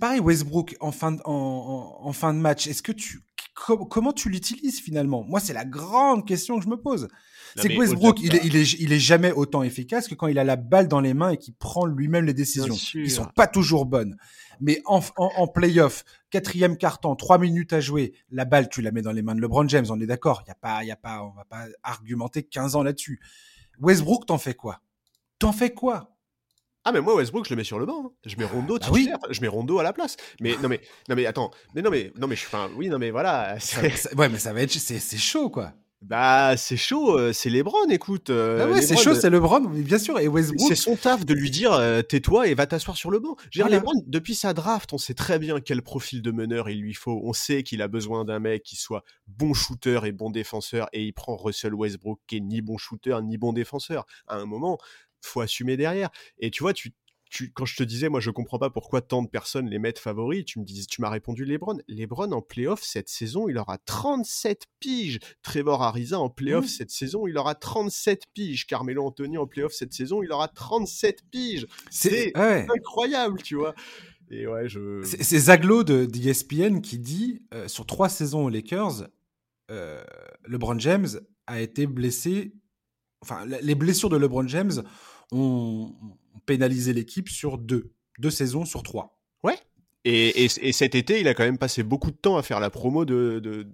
pareil 0.00 0.20
Westbrook 0.20 0.74
en 0.80 0.90
fin 0.90 1.18
en, 1.26 1.98
en, 2.00 2.12
fin 2.14 2.32
de 2.32 2.38
match. 2.38 2.66
Est-ce 2.66 2.82
que 2.82 2.92
tu 2.92 3.20
comment 3.54 4.12
tu 4.12 4.28
l'utilises 4.30 4.80
finalement? 4.80 5.24
Moi, 5.24 5.40
c'est 5.40 5.52
la 5.52 5.64
grande 5.64 6.26
question 6.26 6.58
que 6.58 6.64
je 6.64 6.68
me 6.68 6.76
pose. 6.76 7.08
C'est 7.56 7.68
que 7.68 7.76
Westbrook, 7.76 8.20
il 8.20 8.36
est, 8.36 8.40
il, 8.44 8.56
est, 8.56 8.72
il 8.74 8.92
est 8.92 8.98
jamais 8.98 9.32
autant 9.32 9.62
efficace 9.62 10.06
que 10.08 10.14
quand 10.14 10.28
il 10.28 10.38
a 10.38 10.44
la 10.44 10.56
balle 10.56 10.88
dans 10.88 11.00
les 11.00 11.14
mains 11.14 11.30
et 11.30 11.36
qu'il 11.36 11.54
prend 11.54 11.84
lui-même 11.84 12.24
les 12.24 12.34
décisions. 12.34 12.74
Ils 12.94 13.10
sont 13.10 13.26
pas 13.26 13.46
toujours 13.46 13.86
bonnes. 13.86 14.16
Mais 14.60 14.82
en, 14.84 15.00
en, 15.16 15.30
en 15.36 15.46
playoff, 15.48 16.04
quatrième 16.30 16.76
carton, 16.76 17.16
trois 17.16 17.38
minutes 17.38 17.72
à 17.72 17.80
jouer, 17.80 18.12
la 18.30 18.44
balle, 18.44 18.68
tu 18.68 18.82
la 18.82 18.92
mets 18.92 19.02
dans 19.02 19.12
les 19.12 19.22
mains 19.22 19.34
de 19.34 19.40
LeBron 19.40 19.66
James, 19.68 19.86
on 19.88 20.00
est 20.00 20.06
d'accord. 20.06 20.42
Il 20.44 20.48
y 20.48 20.52
a 20.52 20.54
pas, 20.54 20.84
y 20.84 20.90
a 20.90 20.96
pas, 20.96 21.22
on 21.22 21.30
va 21.30 21.44
pas 21.44 21.64
argumenter 21.82 22.42
15 22.42 22.76
ans 22.76 22.82
là-dessus. 22.82 23.20
Westbrook, 23.80 24.26
t'en 24.26 24.38
fais 24.38 24.54
quoi? 24.54 24.80
T'en 25.38 25.52
fais 25.52 25.70
quoi? 25.70 26.14
Ah 26.84 26.92
mais 26.92 27.00
moi 27.00 27.14
Westbrook 27.14 27.44
je 27.46 27.50
le 27.50 27.56
mets 27.56 27.64
sur 27.64 27.78
le 27.78 27.86
banc. 27.86 28.06
Hein. 28.06 28.12
Je 28.26 28.36
mets 28.36 28.44
Rondo 28.44 28.78
bah 28.78 28.88
oui. 28.92 29.10
je 29.30 29.40
mets 29.40 29.48
Rondo 29.48 29.78
à 29.78 29.82
la 29.82 29.92
place. 29.92 30.16
Mais 30.40 30.56
non 30.62 30.68
mais 30.68 30.80
non 31.08 31.16
mais 31.16 31.26
attends, 31.26 31.50
mais 31.74 31.82
non 31.82 31.90
mais 31.90 32.12
non 32.18 32.26
mais 32.26 32.36
je 32.36 32.46
enfin 32.46 32.70
oui 32.76 32.88
non 32.88 32.98
mais 32.98 33.10
voilà. 33.10 33.56
ouais 34.16 34.28
mais 34.28 34.38
ça 34.38 34.52
va 34.52 34.62
être 34.62 34.72
c'est 34.72 35.18
chaud 35.18 35.50
quoi. 35.50 35.74
Bah, 36.02 36.56
c'est 36.56 36.78
chaud, 36.78 37.18
euh, 37.18 37.34
c'est 37.34 37.50
Lebron, 37.50 37.86
écoute. 37.90 38.30
Euh, 38.30 38.64
ah 38.64 38.70
ouais, 38.70 38.80
c'est 38.80 38.96
chaud, 38.96 39.14
c'est 39.14 39.28
Lebron, 39.28 39.60
bien 39.60 39.98
sûr. 39.98 40.18
Et 40.18 40.28
Westbrook. 40.28 40.66
C'est 40.66 40.74
son 40.74 40.96
taf 40.96 41.26
de 41.26 41.34
lui 41.34 41.50
dire 41.50 41.74
euh, 41.74 42.00
tais-toi 42.00 42.48
et 42.48 42.54
va 42.54 42.66
t'asseoir 42.66 42.96
sur 42.96 43.10
le 43.10 43.18
banc. 43.18 43.36
Dire, 43.52 43.68
Lebron, 43.68 43.92
depuis 44.06 44.34
sa 44.34 44.54
draft, 44.54 44.94
on 44.94 44.98
sait 44.98 45.12
très 45.12 45.38
bien 45.38 45.60
quel 45.60 45.82
profil 45.82 46.22
de 46.22 46.30
meneur 46.30 46.70
il 46.70 46.80
lui 46.80 46.94
faut. 46.94 47.20
On 47.22 47.34
sait 47.34 47.62
qu'il 47.62 47.82
a 47.82 47.88
besoin 47.88 48.24
d'un 48.24 48.38
mec 48.38 48.62
qui 48.62 48.76
soit 48.76 49.04
bon 49.26 49.52
shooter 49.52 50.00
et 50.06 50.12
bon 50.12 50.30
défenseur. 50.30 50.88
Et 50.94 51.04
il 51.04 51.12
prend 51.12 51.36
Russell 51.36 51.74
Westbrook 51.74 52.18
qui 52.26 52.38
est 52.38 52.40
ni 52.40 52.62
bon 52.62 52.78
shooter 52.78 53.18
ni 53.22 53.36
bon 53.36 53.52
défenseur. 53.52 54.06
À 54.26 54.36
un 54.36 54.46
moment, 54.46 54.78
faut 55.22 55.40
assumer 55.40 55.76
derrière. 55.76 56.10
Et 56.38 56.50
tu 56.50 56.62
vois, 56.62 56.72
tu 56.72 56.92
quand 57.54 57.64
je 57.64 57.76
te 57.76 57.82
disais, 57.82 58.08
moi, 58.08 58.20
je 58.20 58.30
comprends 58.30 58.58
pas 58.58 58.70
pourquoi 58.70 59.00
tant 59.02 59.22
de 59.22 59.28
personnes 59.28 59.68
les 59.68 59.78
mettent 59.78 59.98
favoris, 59.98 60.44
tu 60.44 60.58
me 60.58 60.64
dis, 60.64 60.86
tu 60.86 61.00
m'as 61.00 61.10
répondu 61.10 61.44
LeBron. 61.44 61.78
LeBron 61.88 62.32
en 62.32 62.42
playoff 62.42 62.82
cette 62.82 63.08
saison, 63.08 63.48
il 63.48 63.56
aura 63.58 63.78
37 63.78 64.64
piges. 64.80 65.18
Trevor 65.42 65.82
Ariza 65.82 66.18
en 66.18 66.28
playoff 66.28 66.66
cette 66.66 66.90
saison, 66.90 67.26
il 67.26 67.38
aura 67.38 67.54
37 67.54 68.24
piges. 68.34 68.66
Carmelo 68.66 69.04
Anthony 69.04 69.38
en 69.38 69.46
playoff 69.46 69.72
cette 69.72 69.92
saison, 69.92 70.22
il 70.22 70.32
aura 70.32 70.48
37 70.48 71.22
piges. 71.30 71.66
C'est 71.90 72.32
incroyable, 72.36 73.40
tu 73.42 73.54
vois. 73.54 73.74
Et 74.30 74.46
ouais, 74.46 74.68
je. 74.68 75.02
C'est 75.02 75.38
Zaglo 75.38 75.82
de 75.82 76.04
d'ESPN 76.04 76.80
qui 76.80 76.98
dit 76.98 77.42
euh, 77.52 77.66
sur 77.66 77.86
trois 77.86 78.08
saisons 78.08 78.44
aux 78.44 78.48
Lakers, 78.48 79.08
euh, 79.70 80.02
LeBron 80.46 80.78
James 80.78 81.08
a 81.46 81.60
été 81.60 81.86
blessé. 81.86 82.52
Enfin, 83.22 83.44
les 83.44 83.74
blessures 83.74 84.08
de 84.08 84.16
LeBron 84.16 84.48
James 84.48 84.82
ont, 85.32 85.94
pénalisé 86.46 86.92
l'équipe 86.92 87.28
sur 87.28 87.58
deux, 87.58 87.92
deux 88.18 88.30
saisons 88.30 88.64
sur 88.64 88.82
trois. 88.82 89.20
Ouais. 89.42 89.58
Et, 90.04 90.44
et, 90.44 90.72
cet 90.72 90.94
été, 90.94 91.20
il 91.20 91.28
a 91.28 91.34
quand 91.34 91.44
même 91.44 91.58
passé 91.58 91.82
beaucoup 91.82 92.10
de 92.10 92.16
temps 92.16 92.36
à 92.36 92.42
faire 92.42 92.60
la 92.60 92.70
promo 92.70 93.04
de, 93.04 93.38
de, 93.38 93.66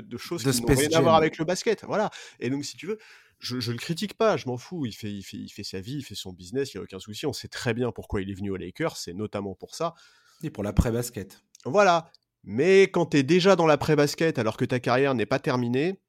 de, 0.00 0.18
choses 0.18 0.42
qui 0.42 0.60
n'ont 0.60 0.74
rien 0.74 0.88
à 0.92 1.00
voir 1.00 1.14
avec 1.14 1.38
le 1.38 1.44
basket. 1.44 1.84
Voilà. 1.86 2.10
Et 2.38 2.50
donc, 2.50 2.64
si 2.64 2.76
tu 2.76 2.86
veux, 2.86 2.98
je, 3.38 3.58
je 3.58 3.72
le 3.72 3.78
critique 3.78 4.14
pas, 4.14 4.36
je 4.36 4.46
m'en 4.46 4.58
fous. 4.58 4.84
Il 4.86 4.92
fait, 4.92 5.10
il, 5.10 5.22
fait, 5.22 5.38
il 5.38 5.48
fait 5.48 5.64
sa 5.64 5.80
vie, 5.80 5.96
il 5.96 6.04
fait 6.04 6.14
son 6.14 6.32
business, 6.32 6.74
il 6.74 6.76
n'y 6.76 6.80
a 6.80 6.84
aucun 6.84 6.98
souci. 6.98 7.26
On 7.26 7.32
sait 7.32 7.48
très 7.48 7.72
bien 7.72 7.90
pourquoi 7.90 8.20
il 8.20 8.30
est 8.30 8.34
venu 8.34 8.50
aux 8.50 8.56
Lakers, 8.56 8.96
c'est 8.96 9.14
notamment 9.14 9.54
pour 9.54 9.74
ça. 9.74 9.94
Et 10.42 10.50
pour 10.50 10.62
l'après-basket. 10.62 11.42
Voilà. 11.64 12.10
Mais 12.44 12.82
quand 12.84 13.06
tu 13.06 13.18
es 13.18 13.22
déjà 13.22 13.56
dans 13.56 13.66
l'après-basket 13.66 14.38
alors 14.38 14.56
que 14.56 14.64
ta 14.64 14.80
carrière 14.80 15.14
n'est 15.14 15.26
pas 15.26 15.38
terminée, 15.38 16.00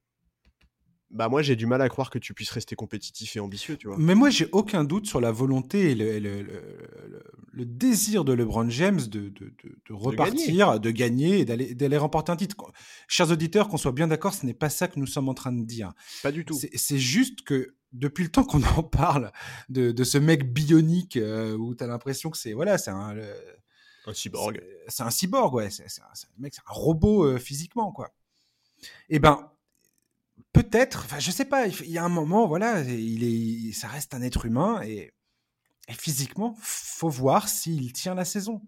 bah 1.12 1.28
moi 1.28 1.42
j'ai 1.42 1.56
du 1.56 1.66
mal 1.66 1.80
à 1.82 1.88
croire 1.88 2.10
que 2.10 2.18
tu 2.18 2.34
puisses 2.34 2.50
rester 2.50 2.74
compétitif 2.74 3.36
et 3.36 3.40
ambitieux, 3.40 3.76
tu 3.76 3.86
vois. 3.86 3.96
Mais 3.98 4.14
moi 4.14 4.30
j'ai 4.30 4.48
aucun 4.52 4.84
doute 4.84 5.06
sur 5.06 5.20
la 5.20 5.30
volonté 5.30 5.90
et 5.90 5.94
le, 5.94 6.18
le, 6.18 6.42
le, 6.42 7.22
le 7.52 7.64
désir 7.64 8.24
de 8.24 8.32
LeBron 8.32 8.68
James 8.70 9.00
de, 9.00 9.28
de, 9.28 9.52
de, 9.60 9.92
repartir, 9.92 10.80
de 10.80 10.90
gagner, 10.90 11.40
et 11.40 11.44
d'aller 11.44 11.96
remporter 11.96 12.32
un 12.32 12.36
titre. 12.36 12.56
Chers 13.08 13.30
auditeurs, 13.30 13.68
qu'on 13.68 13.76
soit 13.76 13.92
bien 13.92 14.08
d'accord, 14.08 14.34
ce 14.34 14.46
n'est 14.46 14.54
pas 14.54 14.70
ça 14.70 14.88
que 14.88 14.98
nous 14.98 15.06
sommes 15.06 15.28
en 15.28 15.34
train 15.34 15.52
de 15.52 15.64
dire. 15.64 15.92
Pas 16.22 16.32
du 16.32 16.44
tout. 16.44 16.58
C'est 16.74 16.98
juste 16.98 17.42
que 17.42 17.74
depuis 17.92 18.24
le 18.24 18.30
temps 18.30 18.44
qu'on 18.44 18.62
en 18.62 18.82
parle 18.82 19.32
de, 19.68 19.92
de 19.92 20.04
ce 20.04 20.16
mec 20.16 20.52
bionique 20.52 21.18
euh, 21.18 21.56
où 21.56 21.74
tu 21.74 21.84
as 21.84 21.86
l'impression 21.86 22.30
que 22.30 22.38
c'est 22.38 22.54
voilà, 22.54 22.78
c'est 22.78 22.90
un 22.90 23.14
un 24.06 24.14
cyborg. 24.14 24.62
C'est 24.88 25.02
un 25.02 25.10
cyborg, 25.10 25.54
ouais. 25.54 25.70
C'est 25.70 25.84
un, 25.84 26.06
mec, 26.38 26.54
c'est 26.54 26.62
un 26.66 26.72
robot 26.72 27.24
euh, 27.24 27.38
physiquement, 27.38 27.92
quoi. 27.92 28.10
Et 29.08 29.16
eh 29.16 29.18
ben, 29.20 29.51
peut-être, 30.52 31.04
enfin, 31.04 31.18
je 31.18 31.30
sais 31.30 31.44
pas, 31.44 31.66
il 31.66 31.90
y 31.90 31.98
a 31.98 32.04
un 32.04 32.08
moment, 32.08 32.46
voilà, 32.46 32.82
il 32.82 33.24
est, 33.24 33.72
ça 33.72 33.88
reste 33.88 34.14
un 34.14 34.22
être 34.22 34.46
humain 34.46 34.82
et, 34.82 35.12
et 35.88 35.92
physiquement, 35.92 36.56
faut 36.60 37.08
voir 37.08 37.48
s'il 37.48 37.92
tient 37.92 38.14
la 38.14 38.24
saison. 38.24 38.62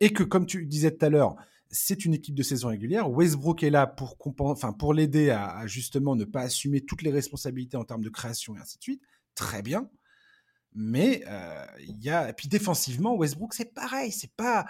Et 0.00 0.12
que, 0.12 0.22
comme 0.22 0.46
tu 0.46 0.64
disais 0.66 0.90
tout 0.96 1.04
à 1.04 1.10
l'heure, 1.10 1.36
c'est 1.70 2.04
une 2.04 2.14
équipe 2.14 2.34
de 2.34 2.42
saison 2.42 2.68
régulière. 2.68 3.10
Westbrook 3.10 3.62
est 3.62 3.70
là 3.70 3.86
pour, 3.86 4.16
enfin, 4.40 4.72
pour 4.72 4.94
l'aider 4.94 5.30
à, 5.30 5.66
justement 5.66 6.16
ne 6.16 6.24
pas 6.24 6.42
assumer 6.42 6.80
toutes 6.80 7.02
les 7.02 7.10
responsabilités 7.10 7.76
en 7.76 7.84
termes 7.84 8.02
de 8.02 8.08
création 8.08 8.56
et 8.56 8.60
ainsi 8.60 8.78
de 8.78 8.82
suite. 8.82 9.02
Très 9.34 9.62
bien. 9.62 9.88
Mais 10.72 11.22
euh, 11.26 11.66
il 11.80 12.02
y 12.02 12.10
a, 12.10 12.32
puis 12.32 12.48
défensivement, 12.48 13.14
Westbrook, 13.14 13.54
c'est 13.54 13.72
pareil. 13.72 14.10
C'est 14.10 14.32
pas, 14.34 14.66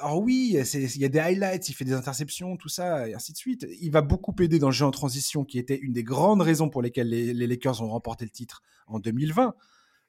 alors 0.00 0.20
oui, 0.20 0.56
il 0.74 1.00
y 1.00 1.04
a 1.04 1.08
des 1.08 1.18
highlights, 1.18 1.68
il 1.68 1.74
fait 1.74 1.84
des 1.84 1.92
interceptions, 1.92 2.56
tout 2.56 2.68
ça, 2.68 3.08
et 3.08 3.14
ainsi 3.14 3.32
de 3.32 3.36
suite. 3.36 3.66
Il 3.80 3.90
va 3.90 4.02
beaucoup 4.02 4.34
aider 4.40 4.58
dans 4.58 4.68
le 4.68 4.72
jeu 4.72 4.84
en 4.84 4.90
transition, 4.90 5.44
qui 5.44 5.58
était 5.58 5.76
une 5.76 5.92
des 5.92 6.02
grandes 6.02 6.42
raisons 6.42 6.68
pour 6.68 6.82
lesquelles 6.82 7.08
les, 7.08 7.46
Lakers 7.46 7.82
ont 7.82 7.88
remporté 7.88 8.24
le 8.24 8.30
titre 8.30 8.62
en 8.86 8.98
2020. 8.98 9.54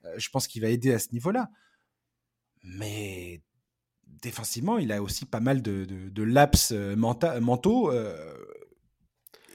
Euh, 0.06 0.14
je 0.18 0.30
pense 0.30 0.48
qu'il 0.48 0.62
va 0.62 0.70
aider 0.70 0.94
à 0.94 1.00
ce 1.00 1.10
niveau-là. 1.12 1.50
Mais 2.64 3.42
défensivement, 4.22 4.78
il 4.78 4.92
a 4.92 5.02
aussi 5.02 5.26
pas 5.26 5.42
mal 5.42 5.62
de, 5.62 6.24
laps 6.24 6.72
euh, 6.72 6.96
mentaux. 6.96 7.92
Euh, 7.92 8.34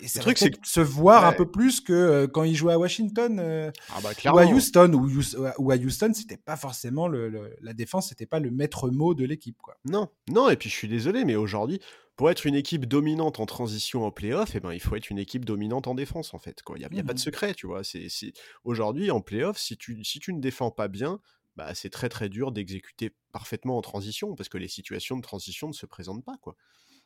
c'est 0.07 0.21
truc, 0.21 0.39
c'est 0.39 0.55
se 0.65 0.81
voir 0.81 1.25
un 1.25 1.33
peu 1.33 1.51
plus 1.51 1.81
que 1.81 1.93
euh, 1.93 2.27
quand 2.27 2.43
il 2.43 2.55
jouait 2.55 2.73
à 2.73 2.79
Washington 2.79 3.39
euh, 3.41 3.71
ah 3.91 4.01
bah, 4.03 4.11
ou 4.33 4.39
à 4.39 4.47
Houston, 4.47 4.93
ou, 4.95 5.71
à 5.71 5.77
Houston, 5.77 6.13
c'était 6.15 6.37
pas 6.37 6.57
forcément 6.57 7.09
le, 7.09 7.57
la 7.61 7.73
défense, 7.73 8.09
c'était 8.09 8.27
pas 8.27 8.41
le 8.41 8.51
maître 8.51 8.91
mot 8.91 9.15
de 9.15 9.25
l'équipe, 9.25 9.59
quoi. 9.61 9.77
Non, 9.85 10.09
non. 10.29 10.51
Et 10.51 10.57
puis 10.57 10.71
je 10.71 10.75
suis 10.75 10.89
désolé, 10.89 11.25
mais 11.25 11.37
aujourd'hui, 11.37 11.81
pour 12.17 12.31
être 12.31 12.47
une 12.47 12.55
équipe 12.55 12.87
dominante 12.87 13.41
en 13.41 13.47
transition 13.47 14.05
en 14.05 14.11
playoff, 14.11 14.55
eh 14.55 14.61
ben 14.61 14.73
il 14.73 14.81
faut 14.81 14.97
être 14.97 15.11
une 15.11 15.19
équipe 15.19 15.45
dominante 15.45 15.87
en 15.87 15.95
défense, 15.95 16.35
en 16.35 16.39
fait. 16.39 16.63
Il 16.69 16.79
n'y 16.79 16.85
a, 16.85 16.89
y 16.93 17.01
a 17.01 17.05
pas 17.05 17.13
de 17.13 17.19
mmh 17.19 17.23
secret, 17.23 17.55
tu 17.55 17.67
vois. 17.67 17.83
C'est 17.85 18.33
aujourd'hui 18.65 19.11
en 19.11 19.21
playoff, 19.21 19.59
si 19.59 19.77
tu 19.77 20.03
si 20.05 20.21
tu 20.21 20.33
ne 20.33 20.41
défends 20.41 20.71
pas 20.71 20.89
bien, 20.89 21.21
bah 21.57 21.75
c'est 21.75 21.91
très 21.91 22.09
très 22.09 22.29
dur 22.29 22.53
d'exécuter 22.53 23.13
parfaitement 23.33 23.77
en 23.77 23.83
transition 23.83 24.35
parce 24.37 24.49
que 24.49 24.59
les 24.59 24.69
situations 24.69 25.17
de 25.17 25.23
transition 25.23 25.69
ne 25.69 25.73
se 25.73 25.87
présentent 25.87 26.25
pas, 26.25 26.37
quoi. 26.41 26.57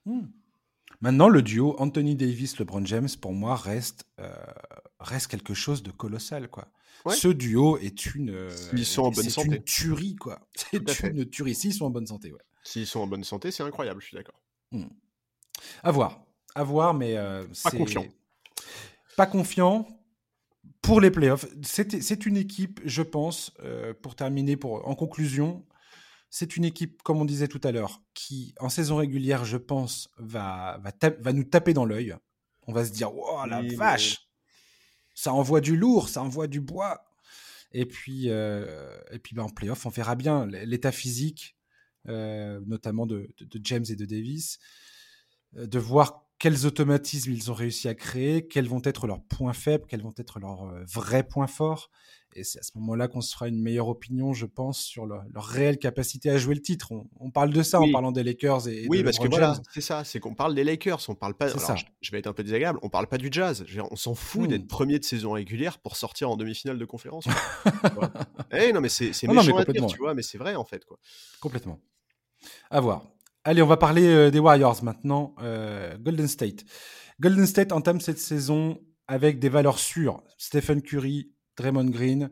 Mmh. 0.05 0.27
Maintenant, 1.01 1.29
le 1.29 1.43
duo 1.43 1.75
Anthony 1.79 2.15
Davis-LeBron 2.15 2.85
James, 2.87 3.09
pour 3.21 3.33
moi, 3.33 3.57
reste, 3.57 4.07
euh, 4.21 4.31
reste 5.01 5.29
quelque 5.29 5.55
chose 5.55 5.83
de 5.83 5.91
colossal. 5.91 6.49
Quoi. 6.49 6.69
Ce 7.11 7.29
duo 7.29 7.79
est 7.79 8.15
une, 8.15 8.31
euh, 8.31 8.51
Ils 8.73 8.87
sont 8.87 9.03
en 9.03 9.11
bonne 9.11 9.29
santé. 9.29 9.49
une 9.49 9.65
tuerie. 9.65 10.17
Quoi. 10.17 10.41
C'est 10.87 11.09
une 11.09 11.29
tuerie. 11.29 11.55
S'ils 11.55 11.75
sont 11.75 11.87
en 11.87 11.91
bonne 11.91 12.07
santé. 12.07 12.33
Ouais. 12.33 12.41
S'ils 12.63 12.87
sont 12.87 13.01
en 13.01 13.07
bonne 13.07 13.25
santé, 13.25 13.51
c'est 13.51 13.65
incroyable, 13.65 14.01
je 14.01 14.07
suis 14.07 14.17
d'accord. 14.17 14.41
Hmm. 14.71 14.87
À 15.83 15.91
voir. 15.91 16.25
À 16.55 16.63
voir, 16.63 16.95
mais. 16.95 17.17
Euh, 17.17 17.45
pas 17.65 17.71
confiant. 17.71 18.07
Pas 19.17 19.27
confiant. 19.27 19.89
Pour 20.81 21.01
les 21.01 21.13
playoffs, 21.13 21.47
c'est 21.63 22.27
une 22.27 22.37
équipe, 22.37 22.81
je 22.85 23.03
pense, 23.03 23.53
pour 24.03 24.17
terminer, 24.17 24.57
pour, 24.57 24.89
en 24.89 24.97
conclusion, 24.97 25.65
c'est 26.35 26.57
une 26.57 26.65
équipe, 26.65 27.03
comme 27.03 27.21
on 27.21 27.27
disait 27.27 27.47
tout 27.47 27.61
à 27.63 27.73
l'heure, 27.73 28.01
qui, 28.15 28.55
en 28.59 28.71
saison 28.71 28.97
régulière, 28.97 29.45
je 29.45 29.59
pense, 29.59 30.09
va, 30.17 30.81
va, 30.83 31.11
va 31.21 31.33
nous 31.35 31.45
taper 31.45 31.75
dans 31.75 31.85
l'œil. 31.85 32.17
On 32.67 32.73
va 32.73 32.87
se 32.87 32.91
dire, 32.91 33.15
oh 33.15 33.45
la 33.47 33.61
vache, 33.77 34.31
ça 35.15 35.35
envoie 35.35 35.61
du 35.61 35.77
lourd, 35.77 36.09
ça 36.09 36.23
envoie 36.23 36.47
du 36.47 36.63
bois. 36.63 37.05
Et 37.73 37.85
puis, 37.85 38.31
euh, 38.31 38.97
et 39.11 39.19
puis 39.19 39.37
ben, 39.37 39.43
en 39.43 39.51
playoff, 39.51 39.85
on 39.85 39.91
verra 39.91 40.15
bien 40.15 40.47
l'état 40.47 40.91
physique, 40.91 41.55
euh, 42.09 42.63
notamment 42.67 43.05
de, 43.05 43.29
James 43.63 43.85
et 43.91 43.97
de 43.97 44.07
Davis, 44.07 44.59
euh, 45.59 45.67
de 45.67 45.79
voir 45.79 46.31
quels 46.39 46.65
automatismes 46.65 47.33
ils 47.33 47.51
ont 47.51 47.55
réussi 47.55 47.89
à 47.89 47.95
créer, 47.95 48.49
quels 48.49 48.69
vont 48.69 48.81
être 48.85 49.07
leurs 49.07 49.23
points 49.23 49.53
faibles, 49.53 49.85
quels 49.87 50.03
vont 50.03 50.15
être 50.17 50.41
leurs 50.41 50.73
vrais 50.87 51.29
points 51.29 51.47
forts. 51.47 51.91
Et 52.35 52.45
c'est 52.45 52.59
à 52.59 52.63
ce 52.63 52.73
moment-là 52.77 53.09
qu'on 53.09 53.21
se 53.21 53.33
fera 53.33 53.49
une 53.49 53.61
meilleure 53.61 53.89
opinion, 53.89 54.33
je 54.33 54.47
pense, 54.47 54.81
sur 54.81 55.07
leur, 55.07 55.25
réelle 55.35 55.79
capacité 55.79 56.31
à 56.31 56.39
jouer 56.39 56.55
le 56.55 56.63
titre. 56.63 56.93
On, 57.21 57.31
parle 57.31 57.51
de 57.51 57.63
ça 57.63 57.81
en 57.81 57.91
parlant 57.91 58.13
des 58.13 58.23
Lakers 58.23 58.69
et, 58.69 58.87
oui, 58.89 58.99
de 58.99 59.03
parce 59.05 59.19
que 59.19 59.29
voilà, 59.29 59.61
c'est 59.73 59.81
ça, 59.81 60.05
c'est 60.05 60.21
qu'on 60.21 60.35
parle 60.35 60.55
des 60.55 60.65
Lakers, 60.65 61.01
on 61.09 61.15
parle 61.15 61.35
pas. 61.35 61.49
ça. 61.49 61.75
Je, 62.01 62.11
vais 62.11 62.19
être 62.19 62.27
un 62.27 62.33
peu 62.33 62.43
désagréable, 62.43 62.79
on 62.83 62.89
parle 62.89 63.07
pas 63.07 63.19
du 63.19 63.29
Jazz. 63.31 63.65
on 63.91 63.97
s'en 63.97 64.15
fout 64.15 64.49
d'être 64.49 64.65
hmm. 64.65 64.69
premier 64.69 64.99
de 64.99 65.05
saison 65.05 65.33
régulière 65.33 65.79
pour 65.79 65.97
sortir 65.97 66.31
en 66.31 66.37
demi-finale 66.37 66.79
de 66.79 66.85
conférence. 66.85 67.25
eh 68.53 68.73
non, 68.73 68.81
mais 68.81 68.89
c'est 68.89 69.11
méchant 69.27 69.57
à 69.57 69.65
dire, 69.65 69.87
tu 69.87 69.99
vois, 69.99 70.15
mais 70.15 70.23
c'est 70.23 70.39
vrai 70.39 70.55
en 70.55 70.65
fait, 70.65 70.85
quoi. 70.85 70.99
Complètement. 71.41 71.81
À 72.71 72.81
voir. 72.81 73.05
Allez, 73.45 73.63
on 73.63 73.67
va 73.67 73.77
parler 73.77 74.07
euh, 74.07 74.31
des 74.31 74.39
Warriors 74.39 74.83
maintenant. 74.85 75.35
Euh, 75.41 75.97
Golden 75.99 76.29
State. 76.29 76.65
Golden 77.21 77.47
State 77.47 77.73
entame 77.73 78.01
cette 78.01 78.19
saison 78.19 78.81
avec 79.09 79.39
des 79.39 79.49
valeurs 79.49 79.79
sûres. 79.79 80.23
Stephen 80.39 80.81
Curry, 80.81 81.31
Draymond 81.57 81.91
Green. 81.91 82.31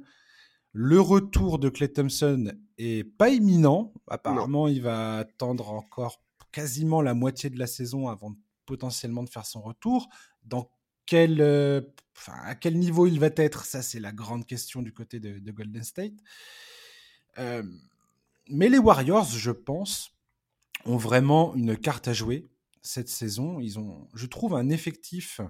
Le 0.72 1.00
retour 1.00 1.58
de 1.58 1.68
Clay 1.68 1.88
Thompson 1.88 2.52
est 2.78 3.04
pas 3.04 3.28
imminent. 3.28 3.92
Apparemment, 4.08 4.68
il 4.68 4.82
va 4.82 5.18
attendre 5.18 5.70
encore 5.70 6.22
quasiment 6.52 7.02
la 7.02 7.14
moitié 7.14 7.50
de 7.50 7.58
la 7.58 7.66
saison 7.66 8.08
avant 8.08 8.34
potentiellement 8.66 9.22
de 9.22 9.30
faire 9.30 9.46
son 9.46 9.62
retour. 9.62 10.08
Dans 10.44 10.70
quel, 11.06 11.40
euh, 11.40 11.80
à 12.28 12.54
quel 12.54 12.78
niveau 12.78 13.06
il 13.06 13.18
va 13.18 13.30
être, 13.36 13.64
ça 13.64 13.82
c'est 13.82 13.98
la 13.98 14.12
grande 14.12 14.46
question 14.46 14.80
du 14.80 14.92
côté 14.92 15.18
de, 15.18 15.50
Golden 15.50 15.82
State. 15.82 16.14
mais 17.36 18.68
les 18.68 18.78
Warriors, 18.78 19.30
je 19.30 19.50
pense, 19.50 20.12
ont 20.84 20.96
vraiment 20.96 21.54
une 21.56 21.76
carte 21.76 22.06
à 22.08 22.12
jouer 22.12 22.48
cette 22.82 23.08
saison. 23.08 23.60
Ils 23.60 23.78
ont, 23.78 24.08
je 24.14 24.26
trouve, 24.26 24.54
un 24.54 24.68
effectif 24.68 25.40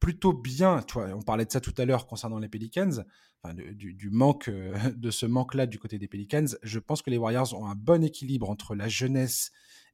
plutôt 0.00 0.32
bien. 0.32 0.82
Toi, 0.82 1.08
on 1.14 1.22
parlait 1.22 1.44
de 1.44 1.50
ça 1.50 1.60
tout 1.60 1.74
à 1.78 1.84
l'heure 1.84 2.06
concernant 2.06 2.38
les 2.38 2.48
Pelicans, 2.48 3.04
enfin, 3.42 3.54
du, 3.54 4.10
manque 4.10 4.48
euh, 4.48 4.76
de 4.96 5.10
ce 5.10 5.26
manque-là 5.26 5.66
du 5.66 5.78
côté 5.78 5.98
des 5.98 6.08
Pelicans. 6.08 6.46
Je 6.62 6.78
pense 6.78 7.02
que 7.02 7.10
les 7.10 7.18
Warriors 7.18 7.54
ont 7.54 7.66
un 7.66 7.74
bon 7.74 8.04
équilibre 8.04 8.50
entre 8.50 8.74
la 8.74 8.88
jeunesse 8.88 9.52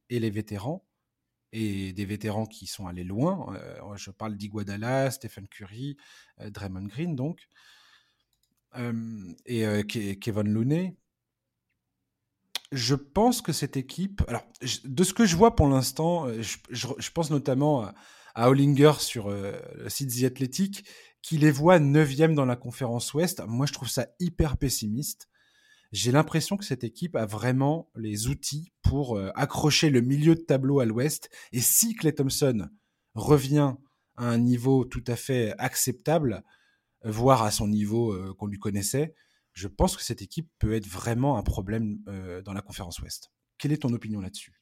et 0.08 0.18
les 0.18 0.30
vétérans 0.30 0.84
et 1.52 1.92
des 1.92 2.04
vétérans 2.04 2.46
qui 2.46 2.66
sont 2.66 2.86
allés 2.86 3.04
loin. 3.04 3.54
Euh, 3.56 3.96
je 3.96 4.10
parle 4.10 4.36
d'Iguadala, 4.36 5.10
Stephen 5.10 5.48
Curry, 5.48 5.96
euh, 6.40 6.50
Draymond 6.50 6.86
Green, 6.86 7.16
donc, 7.16 7.48
et 9.46 9.84
Kevin 10.20 10.48
Looney 10.48 10.96
je 12.72 12.94
pense 12.94 13.42
que 13.42 13.52
cette 13.52 13.76
équipe, 13.76 14.22
alors 14.28 14.46
de 14.84 15.02
ce 15.02 15.12
que 15.12 15.24
je 15.24 15.34
vois 15.34 15.56
pour 15.56 15.66
l'instant, 15.66 16.28
je, 16.40 17.10
pense 17.10 17.30
notamment 17.30 17.92
Hollinger 18.34 18.92
sur 18.98 19.28
euh, 19.28 19.52
le 19.76 19.88
site 19.88 20.20
The 20.20 20.24
Athletic, 20.24 20.84
qui 21.22 21.38
les 21.38 21.50
voit 21.50 21.78
9e 21.78 22.34
dans 22.34 22.44
la 22.44 22.56
conférence 22.56 23.12
Ouest. 23.14 23.42
Moi, 23.46 23.66
je 23.66 23.72
trouve 23.72 23.88
ça 23.88 24.08
hyper 24.18 24.56
pessimiste. 24.56 25.28
J'ai 25.92 26.12
l'impression 26.12 26.56
que 26.56 26.64
cette 26.64 26.84
équipe 26.84 27.16
a 27.16 27.26
vraiment 27.26 27.90
les 27.96 28.28
outils 28.28 28.72
pour 28.82 29.16
euh, 29.16 29.30
accrocher 29.34 29.90
le 29.90 30.00
milieu 30.00 30.34
de 30.34 30.40
tableau 30.40 30.80
à 30.80 30.84
l'Ouest. 30.84 31.30
Et 31.52 31.60
si 31.60 31.94
Clay 31.94 32.12
Thompson 32.12 32.68
revient 33.14 33.74
à 34.16 34.24
un 34.26 34.38
niveau 34.38 34.84
tout 34.84 35.04
à 35.06 35.16
fait 35.16 35.54
acceptable, 35.58 36.44
voire 37.02 37.42
à 37.42 37.50
son 37.50 37.66
niveau 37.66 38.14
qu'on 38.34 38.46
lui 38.46 38.58
connaissait, 38.58 39.14
je 39.52 39.68
pense 39.68 39.96
que 39.96 40.02
cette 40.02 40.22
équipe 40.22 40.48
peut 40.58 40.74
être 40.74 40.86
vraiment 40.86 41.36
un 41.36 41.42
problème 41.42 41.98
euh, 42.08 42.42
dans 42.42 42.52
la 42.52 42.62
conférence 42.62 42.98
Ouest. 43.00 43.30
Quelle 43.58 43.72
est 43.72 43.82
ton 43.82 43.92
opinion 43.92 44.20
là-dessus? 44.20 44.59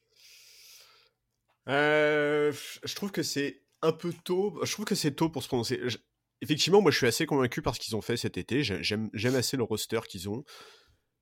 Euh, 1.69 2.51
Je 2.83 2.95
trouve 2.95 3.11
que 3.11 3.23
c'est 3.23 3.63
un 3.81 3.91
peu 3.91 4.13
tôt. 4.23 4.59
Je 4.63 4.71
trouve 4.71 4.85
que 4.85 4.95
c'est 4.95 5.11
tôt 5.11 5.29
pour 5.29 5.43
se 5.43 5.47
prononcer. 5.47 5.79
Effectivement, 6.41 6.81
moi 6.81 6.91
je 6.91 6.97
suis 6.97 7.07
assez 7.07 7.25
convaincu 7.25 7.61
par 7.61 7.75
ce 7.75 7.79
qu'ils 7.79 7.95
ont 7.95 8.01
fait 8.01 8.17
cet 8.17 8.37
été. 8.37 8.63
J'aime 8.63 9.09
assez 9.13 9.57
le 9.57 9.63
roster 9.63 9.99
qu'ils 10.07 10.29
ont. 10.29 10.43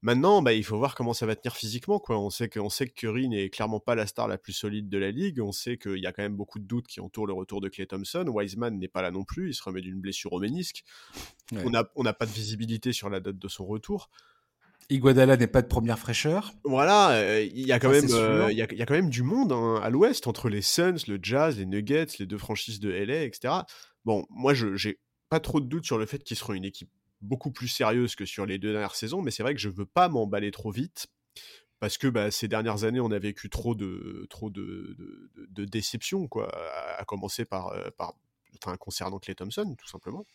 Maintenant, 0.04 0.44
bah, 0.44 0.54
il 0.54 0.64
faut 0.64 0.78
voir 0.78 0.94
comment 0.94 1.14
ça 1.14 1.26
va 1.26 1.36
tenir 1.36 1.56
physiquement. 1.56 2.00
Quoi. 2.00 2.20
On, 2.20 2.30
sait 2.30 2.50
que, 2.50 2.60
sait 2.70 2.88
que 2.88 2.94
Curry 2.94 3.30
n'est 3.30 3.50
clairement 3.50 3.80
pas 3.80 3.96
la 3.96 4.06
star 4.06 4.28
la 4.28 4.38
plus 4.38 4.54
solide 4.54 4.90
de 4.90 4.98
la 4.98 5.10
ligue. 5.10 5.42
On 5.42 5.52
sait 5.52 5.78
qu'il 5.78 5.98
y 5.98 6.06
a 6.06 6.12
quand 6.12 6.22
même 6.22 6.36
beaucoup 6.36 6.60
de 6.60 6.66
doutes 6.66 6.86
qui 6.86 7.00
entourent 7.00 7.26
le 7.26 7.34
retour 7.34 7.62
de 7.62 7.68
Clay 7.68 7.88
Thompson. 7.88 8.26
Wiseman 8.28 8.78
n'est 8.78 8.88
pas 8.88 9.02
là 9.02 9.10
non 9.10 9.24
plus. 9.24 9.50
Il 9.50 9.54
se 9.56 9.64
remet 9.64 9.82
d'une 9.82 10.00
blessure 10.00 10.34
au 10.34 10.40
ménisque. 10.40 10.84
On 11.52 11.72
n'a 11.72 12.14
pas 12.14 12.26
de 12.28 12.32
visibilité 12.32 12.94
sur 12.94 13.10
la 13.10 13.20
date 13.20 13.40
de 13.40 13.48
son 13.48 13.66
retour. 13.66 14.12
Iguadala 14.90 15.36
n'est 15.36 15.48
pas 15.48 15.62
de 15.62 15.68
première 15.68 16.00
fraîcheur. 16.00 16.54
Voilà, 16.64 17.12
euh, 17.12 17.42
il 17.42 17.68
y, 17.68 17.74
a 17.74 17.80
quand 17.80 17.90
même, 17.90 18.08
euh, 18.12 18.48
il 18.52 18.58
y, 18.58 18.62
a, 18.62 18.86
quand 18.86 18.94
même 18.94 19.10
du 19.10 19.22
monde 19.22 19.52
hein, 19.52 19.80
à 19.84 19.90
l'ouest 19.90 20.28
entre 20.28 20.48
les 20.48 20.62
Suns, 20.62 20.96
le 21.08 21.20
Jazz, 21.22 21.58
les 21.58 21.66
Nuggets, 21.66 22.08
les 22.20 22.26
deux 22.26 22.38
franchises 22.38 22.80
de 22.80 22.90
LA, 22.90 23.24
etc. 23.24 23.54
Bon, 24.06 24.26
moi, 24.30 24.54
je 24.54 24.76
j'ai 24.76 25.00
pas 25.30 25.42
trop 25.42 25.60
de 25.60 25.66
doutes 25.66 25.86
sur 25.86 25.98
le 25.98 26.06
fait 26.06 26.24
qu'ils 26.24 26.38
seront 26.38 26.54
une 26.54 26.64
équipe 26.64 26.90
beaucoup 27.20 27.52
plus 27.52 27.68
sérieuse 27.68 28.16
que 28.16 28.26
sur 28.26 28.46
les 28.46 28.60
deux 28.60 28.72
dernières 28.72 28.96
saisons, 28.96 29.22
mais 29.22 29.32
c'est 29.32 29.44
vrai 29.44 29.54
que 29.54 29.60
je 29.60 29.70
veux 29.70 29.86
pas 29.86 30.08
m'emballer 30.08 30.52
trop 30.52 30.72
vite 30.72 31.08
parce 31.80 31.98
que 31.98 32.08
bah, 32.08 32.32
ces 32.32 32.48
dernières 32.48 32.84
années, 32.84 33.00
on 33.00 33.12
a 33.12 33.20
vécu 33.20 33.50
trop 33.50 33.76
de 33.76 34.26
trop 34.30 34.50
de, 34.50 34.96
de, 35.36 35.66
déceptions, 35.66 36.28
quoi, 36.28 36.50
à, 36.98 37.04
commencer 37.06 37.46
par, 37.46 37.68
euh, 37.68 37.90
par 37.98 38.14
enfin, 38.64 38.78
concernant 38.78 39.20
Clay 39.20 39.36
Thompson, 39.36 39.76
tout 39.78 39.88
simplement. 39.88 40.26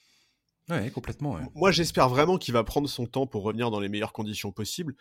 Ouais, 0.68 0.90
complètement. 0.90 1.38
Moi, 1.54 1.70
j'espère 1.70 2.08
vraiment 2.08 2.38
qu'il 2.38 2.54
va 2.54 2.64
prendre 2.64 2.88
son 2.88 3.06
temps 3.06 3.26
pour 3.26 3.42
revenir 3.42 3.70
dans 3.70 3.80
les 3.80 3.88
meilleures 3.88 4.12
conditions 4.12 4.52
possibles. 4.52 4.94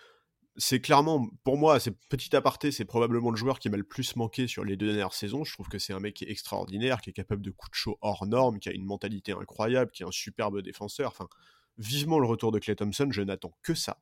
C'est 0.58 0.82
clairement, 0.82 1.30
pour 1.44 1.58
moi, 1.58 1.80
c'est 1.80 1.98
petit 2.10 2.36
aparté, 2.36 2.72
c'est 2.72 2.84
probablement 2.84 3.32
le 3.32 3.38
joueur 3.38 3.60
qui 3.60 3.70
m'a 3.70 3.78
le 3.78 3.84
plus 3.84 4.16
manqué 4.18 4.48
sur 4.48 4.66
les 4.66 4.76
deux 4.76 4.88
dernières 4.88 5.14
saisons. 5.14 5.46
Je 5.46 5.54
trouve 5.54 5.70
que 5.70 5.80
c'est 5.80 5.94
un 5.94 6.00
mec 6.00 6.16
qui 6.16 6.26
est 6.26 6.32
extraordinaire, 6.32 7.00
qui 7.00 7.10
est 7.10 7.14
capable 7.14 7.42
de 7.42 7.52
coups 7.52 7.72
de 7.72 7.76
chaud 7.76 7.98
hors 8.02 8.26
norme, 8.26 8.60
qui 8.60 8.68
a 8.68 8.74
une 8.74 8.84
mentalité 8.84 9.32
incroyable, 9.32 9.92
qui 9.92 10.04
est 10.04 10.06
un 10.06 10.12
superbe 10.12 10.62
défenseur. 10.62 11.10
Enfin, 11.10 11.30
vivement 11.78 12.20
le 12.20 12.28
retour 12.28 12.52
de 12.52 12.60
Clay 12.60 12.76
Thompson, 12.76 13.08
je 13.12 13.22
n'attends 13.22 13.54
que 13.64 13.74
ça. 13.74 14.02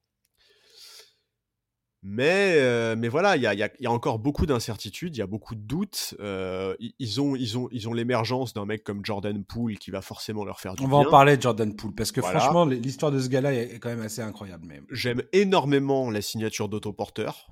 Mais, 2.12 2.56
euh, 2.56 2.96
mais 2.98 3.08
voilà, 3.08 3.38
il 3.38 3.44
y 3.44 3.46
a, 3.86 3.92
encore 3.92 4.18
beaucoup 4.18 4.48
d'incertitudes, 4.48 5.16
il 5.16 5.20
y 5.20 5.22
a 5.22 5.28
beaucoup 5.28 5.54
de 5.54 5.62
doutes. 5.62 6.16
Euh, 6.20 6.76
ils 6.98 7.22
ont, 7.22 7.36
ils 7.36 7.56
ont, 7.56 7.70
ils 7.72 7.88
ont 7.88 7.94
l'émergence 7.94 8.56
d'un 8.56 8.66
mec 8.66 8.84
comme 8.84 9.06
Jordan 9.06 9.44
Poole 9.44 9.78
qui 9.78 9.92
va 9.92 10.02
forcément 10.02 10.44
leur 10.44 10.60
faire 10.60 10.74
du 10.74 10.80
bien. 10.80 10.88
On 10.88 11.04
va 11.04 11.08
en 11.08 11.12
parler 11.12 11.38
de 11.38 11.42
Jordan 11.44 11.76
Poole 11.76 11.94
parce 11.94 12.12
que 12.12 12.22
franchement, 12.22 12.66
l'histoire 12.66 13.12
de 13.12 13.20
ce 13.20 13.30
gars-là 13.30 13.54
est 13.54 13.78
quand 13.78 13.90
même 13.90 14.02
assez 14.02 14.24
incroyable. 14.24 14.82
J'aime 14.90 15.22
énormément 15.34 16.10
la 16.10 16.24
signature 16.24 16.68
d'autoporteur. 16.68 17.52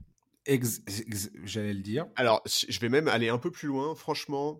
J'allais 1.43 1.73
le 1.73 1.81
dire. 1.81 2.07
Alors, 2.15 2.41
je 2.47 2.79
vais 2.79 2.89
même 2.89 3.07
aller 3.07 3.29
un 3.29 3.37
peu 3.37 3.51
plus 3.51 3.67
loin. 3.67 3.93
Franchement, 3.93 4.59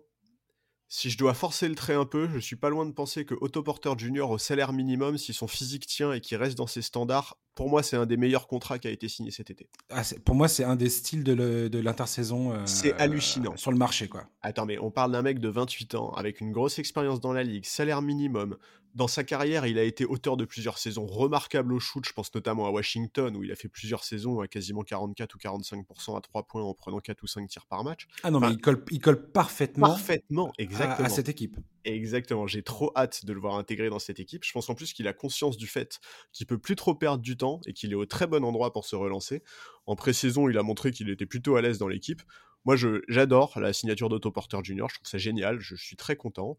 si 0.88 1.10
je 1.10 1.18
dois 1.18 1.34
forcer 1.34 1.68
le 1.68 1.74
trait 1.74 1.94
un 1.94 2.06
peu, 2.06 2.28
je 2.32 2.38
suis 2.38 2.56
pas 2.56 2.70
loin 2.70 2.86
de 2.86 2.92
penser 2.92 3.26
que 3.26 3.34
Autoporteur 3.40 3.98
Junior 3.98 4.30
au 4.30 4.38
salaire 4.38 4.72
minimum, 4.72 5.18
si 5.18 5.34
son 5.34 5.46
physique 5.46 5.86
tient 5.86 6.12
et 6.12 6.20
qu'il 6.20 6.38
reste 6.38 6.56
dans 6.56 6.66
ses 6.66 6.80
standards, 6.80 7.36
pour 7.54 7.68
moi, 7.68 7.82
c'est 7.82 7.96
un 7.96 8.06
des 8.06 8.16
meilleurs 8.16 8.46
contrats 8.46 8.78
qui 8.78 8.88
a 8.88 8.90
été 8.90 9.08
signé 9.08 9.30
cet 9.30 9.50
été. 9.50 9.68
Ah, 9.90 10.02
pour 10.24 10.34
moi, 10.34 10.48
c'est 10.48 10.64
un 10.64 10.76
des 10.76 10.88
styles 10.88 11.24
de 11.24 11.78
l'intersaison. 11.78 12.52
Euh, 12.52 12.62
c'est 12.64 12.94
hallucinant. 12.94 13.56
sur 13.56 13.70
le 13.70 13.76
marché, 13.76 14.08
quoi. 14.08 14.28
Attends, 14.40 14.64
mais 14.64 14.78
on 14.78 14.90
parle 14.90 15.12
d'un 15.12 15.22
mec 15.22 15.40
de 15.40 15.48
28 15.48 15.94
ans, 15.96 16.10
avec 16.12 16.40
une 16.40 16.52
grosse 16.52 16.78
expérience 16.78 17.20
dans 17.20 17.32
la 17.32 17.42
ligue, 17.42 17.66
salaire 17.66 18.00
minimum, 18.00 18.56
dans 18.98 19.06
sa 19.06 19.22
carrière, 19.22 19.64
il 19.64 19.78
a 19.78 19.84
été 19.84 20.04
auteur 20.04 20.36
de 20.36 20.44
plusieurs 20.44 20.76
saisons 20.76 21.06
remarquables 21.06 21.72
au 21.72 21.78
shoot. 21.78 22.04
Je 22.04 22.12
pense 22.12 22.34
notamment 22.34 22.66
à 22.66 22.70
Washington, 22.70 23.36
où 23.36 23.44
il 23.44 23.52
a 23.52 23.54
fait 23.54 23.68
plusieurs 23.68 24.02
saisons 24.02 24.40
à 24.40 24.48
quasiment 24.48 24.82
44 24.82 25.36
ou 25.36 25.38
45% 25.38 26.18
à 26.18 26.20
3 26.20 26.42
points 26.48 26.64
en 26.64 26.74
prenant 26.74 26.98
4 26.98 27.22
ou 27.22 27.28
5 27.28 27.48
tirs 27.48 27.66
par 27.66 27.84
match. 27.84 28.08
Ah 28.24 28.32
non, 28.32 28.40
mais 28.40 28.50
il 28.50 28.58
colle, 28.58 28.84
il 28.90 29.00
colle 29.00 29.30
parfaitement, 29.30 29.86
parfaitement 29.86 30.52
exactement. 30.58 31.06
À, 31.06 31.10
cette 31.10 31.28
équipe. 31.28 31.56
Exactement. 31.84 32.48
J'ai 32.48 32.64
trop 32.64 32.90
hâte 32.96 33.24
de 33.24 33.32
le 33.32 33.38
voir 33.38 33.54
intégrer 33.54 33.88
dans 33.88 34.00
cette 34.00 34.18
équipe. 34.18 34.42
Je 34.44 34.50
pense 34.50 34.68
en 34.68 34.74
plus 34.74 34.92
qu'il 34.92 35.06
a 35.06 35.12
conscience 35.12 35.56
du 35.56 35.68
fait 35.68 36.00
qu'il 36.32 36.48
peut 36.48 36.58
plus 36.58 36.74
trop 36.74 36.96
perdre 36.96 37.22
du 37.22 37.36
temps 37.36 37.60
et 37.66 37.74
qu'il 37.74 37.92
est 37.92 37.96
au 37.96 38.04
très 38.04 38.26
bon 38.26 38.44
endroit 38.44 38.72
pour 38.72 38.84
se 38.84 38.96
relancer. 38.96 39.44
En 39.86 39.94
pré-saison, 39.94 40.48
il 40.48 40.58
a 40.58 40.64
montré 40.64 40.90
qu'il 40.90 41.08
était 41.08 41.24
plutôt 41.24 41.54
à 41.54 41.62
l'aise 41.62 41.78
dans 41.78 41.88
l'équipe. 41.88 42.22
Moi, 42.64 42.74
j'adore 43.06 43.60
la 43.60 43.72
signature 43.72 44.08
d'Autoporter 44.08 44.58
Junior. 44.64 44.88
Je 44.88 44.96
trouve 44.96 45.08
ça 45.08 45.18
génial. 45.18 45.60
Je 45.60 45.76
suis 45.76 45.94
très 45.94 46.16
content. 46.16 46.56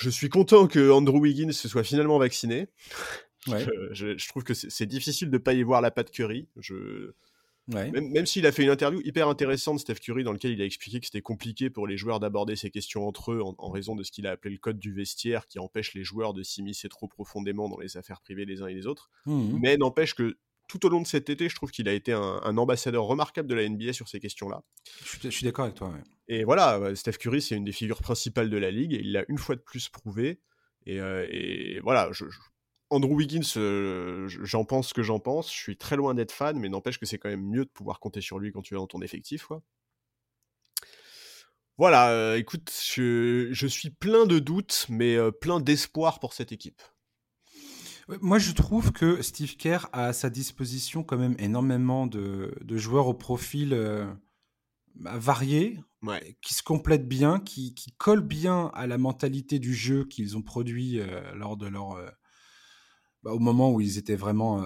Je 0.00 0.10
suis 0.10 0.28
content 0.28 0.66
que 0.66 0.90
Andrew 0.90 1.18
Wiggins 1.18 1.52
se 1.52 1.68
soit 1.68 1.84
finalement 1.84 2.18
vacciné. 2.18 2.68
Je, 3.46 4.28
trouve 4.28 4.44
que 4.44 4.54
c'est 4.54 4.86
difficile 4.86 5.28
de 5.28 5.36
ne 5.36 5.42
pas 5.42 5.54
y 5.54 5.62
voir 5.62 5.80
la 5.80 5.90
patte 5.90 6.10
Curry. 6.10 6.48
Je... 6.58 7.12
Même, 7.68 8.26
s'il 8.26 8.46
a 8.46 8.52
fait 8.52 8.64
une 8.64 8.70
interview 8.70 9.00
hyper 9.04 9.28
intéressante, 9.28 9.78
Steph 9.78 9.96
Curry, 9.96 10.24
dans 10.24 10.32
laquelle 10.32 10.52
il 10.52 10.62
a 10.62 10.64
expliqué 10.64 10.98
que 10.98 11.06
c'était 11.06 11.20
compliqué 11.20 11.70
pour 11.70 11.86
les 11.86 11.96
joueurs 11.96 12.18
d'aborder 12.18 12.56
ces 12.56 12.70
questions 12.70 13.06
entre 13.06 13.32
eux 13.32 13.42
en, 13.42 13.70
raison 13.70 13.94
de 13.94 14.02
ce 14.02 14.10
qu'il 14.10 14.26
a 14.26 14.32
appelé 14.32 14.54
le 14.54 14.58
code 14.58 14.78
du 14.78 14.92
vestiaire 14.92 15.46
qui 15.46 15.58
empêche 15.58 15.94
les 15.94 16.02
joueurs 16.02 16.34
de 16.34 16.42
s'immiscer 16.42 16.88
trop 16.88 17.06
profondément 17.06 17.68
dans 17.68 17.78
les 17.78 17.96
affaires 17.96 18.20
privées 18.20 18.44
les 18.44 18.62
uns 18.62 18.66
et 18.66 18.74
les 18.74 18.86
autres. 18.86 19.10
Mmh 19.26 19.58
Mais 19.60 19.76
n'empêche 19.76 20.14
que 20.14 20.36
tout 20.70 20.86
au 20.86 20.88
long 20.88 21.00
de 21.00 21.06
cet 21.06 21.28
été, 21.30 21.48
je 21.48 21.54
trouve 21.56 21.72
qu'il 21.72 21.88
a 21.88 21.92
été 21.92 22.12
un, 22.12 22.56
ambassadeur 22.56 23.04
remarquable 23.04 23.48
de 23.48 23.56
la 23.56 23.68
NBA 23.68 23.92
sur 23.92 24.08
ces 24.08 24.20
questions-là. 24.20 24.62
Je, 25.04 25.28
suis 25.28 25.44
d'accord 25.44 25.64
avec 25.64 25.74
toi. 25.74 25.92
Et 26.28 26.44
voilà, 26.44 26.94
Steph 26.94 27.14
Curry, 27.14 27.42
c'est 27.42 27.56
une 27.56 27.64
des 27.64 27.72
figures 27.72 28.00
principales 28.00 28.50
de 28.50 28.56
la 28.56 28.70
ligue 28.70 28.94
et 28.94 29.00
il 29.00 29.10
l'a 29.10 29.24
une 29.28 29.38
fois 29.38 29.56
de 29.56 29.60
plus 29.60 29.88
prouvé. 29.88 30.40
Et, 30.86 31.00
euh, 31.00 31.80
voilà, 31.82 32.08
Andrew 32.88 33.14
Wiggins, 33.14 33.40
euh, 33.56 34.28
j'en 34.28 34.64
pense 34.64 34.90
ce 34.90 34.94
que 34.94 35.02
j'en 35.02 35.18
pense. 35.18 35.52
Je 35.52 35.58
suis 35.58 35.76
très 35.76 35.96
loin 35.96 36.14
d'être 36.14 36.30
fan, 36.30 36.56
mais 36.56 36.68
n'empêche 36.68 37.00
que 37.00 37.06
c'est 37.06 37.18
quand 37.18 37.30
même 37.30 37.44
mieux 37.44 37.64
de 37.64 37.70
pouvoir 37.70 37.98
compter 37.98 38.20
sur 38.20 38.38
lui 38.38 38.52
quand 38.52 38.62
tu 38.62 38.74
es 38.74 38.76
dans 38.76 38.86
ton 38.86 39.02
effectif. 39.02 39.48
voilà, 41.78 42.36
écoute, 42.36 42.70
je, 42.94 43.48
je, 43.50 43.66
suis 43.66 43.90
plein 43.90 44.24
de 44.24 44.38
doutes, 44.38 44.86
mais 44.88 45.16
plein 45.40 45.58
d'espoir 45.58 46.20
pour 46.20 46.32
cette 46.32 46.52
équipe. 46.52 46.80
Moi, 48.20 48.38
je 48.38 48.52
trouve 48.52 48.92
que 48.92 49.22
Steve 49.22 49.56
Kerr 49.56 49.88
a 49.92 50.06
à 50.06 50.12
sa 50.12 50.30
disposition 50.30 51.04
quand 51.04 51.18
même 51.18 51.36
énormément 51.38 52.06
de, 52.06 52.54
de 52.60 52.76
joueurs 52.76 53.06
au 53.06 53.14
profil 53.14 53.70
bah, 54.96 55.16
variés, 55.16 55.78
qui 56.42 56.54
se 56.54 56.62
complètent 56.62 57.08
bien, 57.08 57.38
qui, 57.38 57.74
qui, 57.74 57.92
collent 57.92 58.26
bien 58.26 58.70
à 58.74 58.86
la 58.86 58.98
mentalité 58.98 59.58
du 59.58 59.74
jeu 59.74 60.04
qu'ils 60.04 60.36
ont 60.36 60.42
produit 60.42 61.00
lors 61.34 61.56
de 61.56 61.66
leur 61.66 61.96
bah, 63.22 63.32
au 63.32 63.38
moment 63.38 63.72
où 63.72 63.80
ils 63.80 63.98
étaient 63.98 64.16
vraiment 64.16 64.64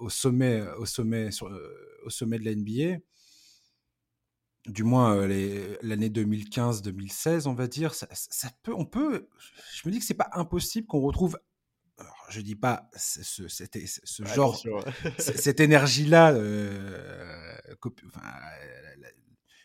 au 0.00 0.10
sommet, 0.10 0.62
au 0.76 0.86
sommet, 0.86 1.30
sur, 1.30 1.50
au 2.04 2.10
sommet 2.10 2.38
de 2.38 2.44
la 2.44 2.54
NBA. 2.54 2.98
Du 4.66 4.84
moins 4.84 5.26
l'année 5.26 6.08
2015-2016, 6.08 7.48
on 7.48 7.54
va 7.54 7.66
dire, 7.66 7.94
ça, 7.94 8.06
ça, 8.12 8.50
peut, 8.62 8.74
on 8.76 8.84
peut. 8.84 9.28
Je 9.74 9.82
me 9.86 9.92
dis 9.92 9.98
que 9.98 10.04
c'est 10.04 10.14
pas 10.14 10.30
impossible 10.34 10.86
qu'on 10.86 11.00
retrouve 11.00 11.38
alors, 12.02 12.16
je 12.30 12.40
dis 12.40 12.56
pas 12.56 12.90
ce, 12.96 13.22
ce, 13.22 13.44
ce 13.48 14.24
genre, 14.24 14.60
cette 15.18 15.60
énergie-là, 15.60 16.32
euh, 16.32 17.56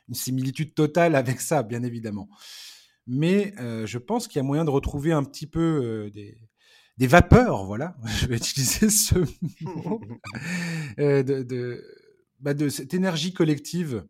une 0.07 0.13
similitude 0.13 0.75
totale 0.75 1.15
avec 1.15 1.41
ça, 1.41 1.63
bien 1.63 1.81
évidemment. 1.81 2.29
Mais 3.07 3.55
euh, 3.59 3.87
je 3.87 3.97
pense 3.97 4.27
qu'il 4.27 4.37
y 4.37 4.41
a 4.41 4.43
moyen 4.43 4.65
de 4.65 4.69
retrouver 4.69 5.13
un 5.13 5.23
petit 5.23 5.47
peu 5.47 5.59
euh, 5.59 6.09
des, 6.11 6.37
des, 6.97 7.07
vapeurs, 7.07 7.65
voilà, 7.65 7.97
je 8.19 8.27
vais 8.27 8.37
utiliser 8.37 8.89
ce 8.91 9.15
mot, 9.61 9.99
de, 10.97 11.41
de, 11.41 11.83
bah 12.39 12.53
de, 12.53 12.69
cette 12.69 12.93
énergie 12.93 13.33
collective 13.33 14.05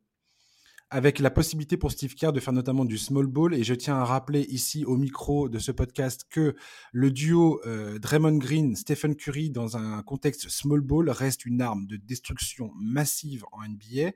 avec 0.89 1.19
la 1.19 1.29
possibilité 1.29 1.75
pour 1.75 1.91
Steve 1.91 2.15
Kerr 2.15 2.31
de 2.31 2.39
faire 2.39 2.53
notamment 2.53 2.85
du 2.85 2.97
small 2.97 3.27
ball. 3.27 3.53
Et 3.53 3.63
je 3.63 3.73
tiens 3.73 3.97
à 3.97 4.05
rappeler 4.05 4.41
ici 4.49 4.85
au 4.85 4.95
micro 4.95 5.49
de 5.49 5.59
ce 5.59 5.71
podcast 5.71 6.25
que 6.29 6.55
le 6.93 7.11
duo 7.11 7.61
euh, 7.65 7.99
Draymond 7.99 8.37
Green, 8.37 8.75
Stephen 8.75 9.15
Curry 9.15 9.49
dans 9.49 9.75
un 9.75 10.01
contexte 10.03 10.49
small 10.49 10.81
ball 10.81 11.09
reste 11.09 11.45
une 11.45 11.61
arme 11.61 11.87
de 11.87 11.97
destruction 11.97 12.71
massive 12.79 13.43
en 13.51 13.67
NBA. 13.67 14.11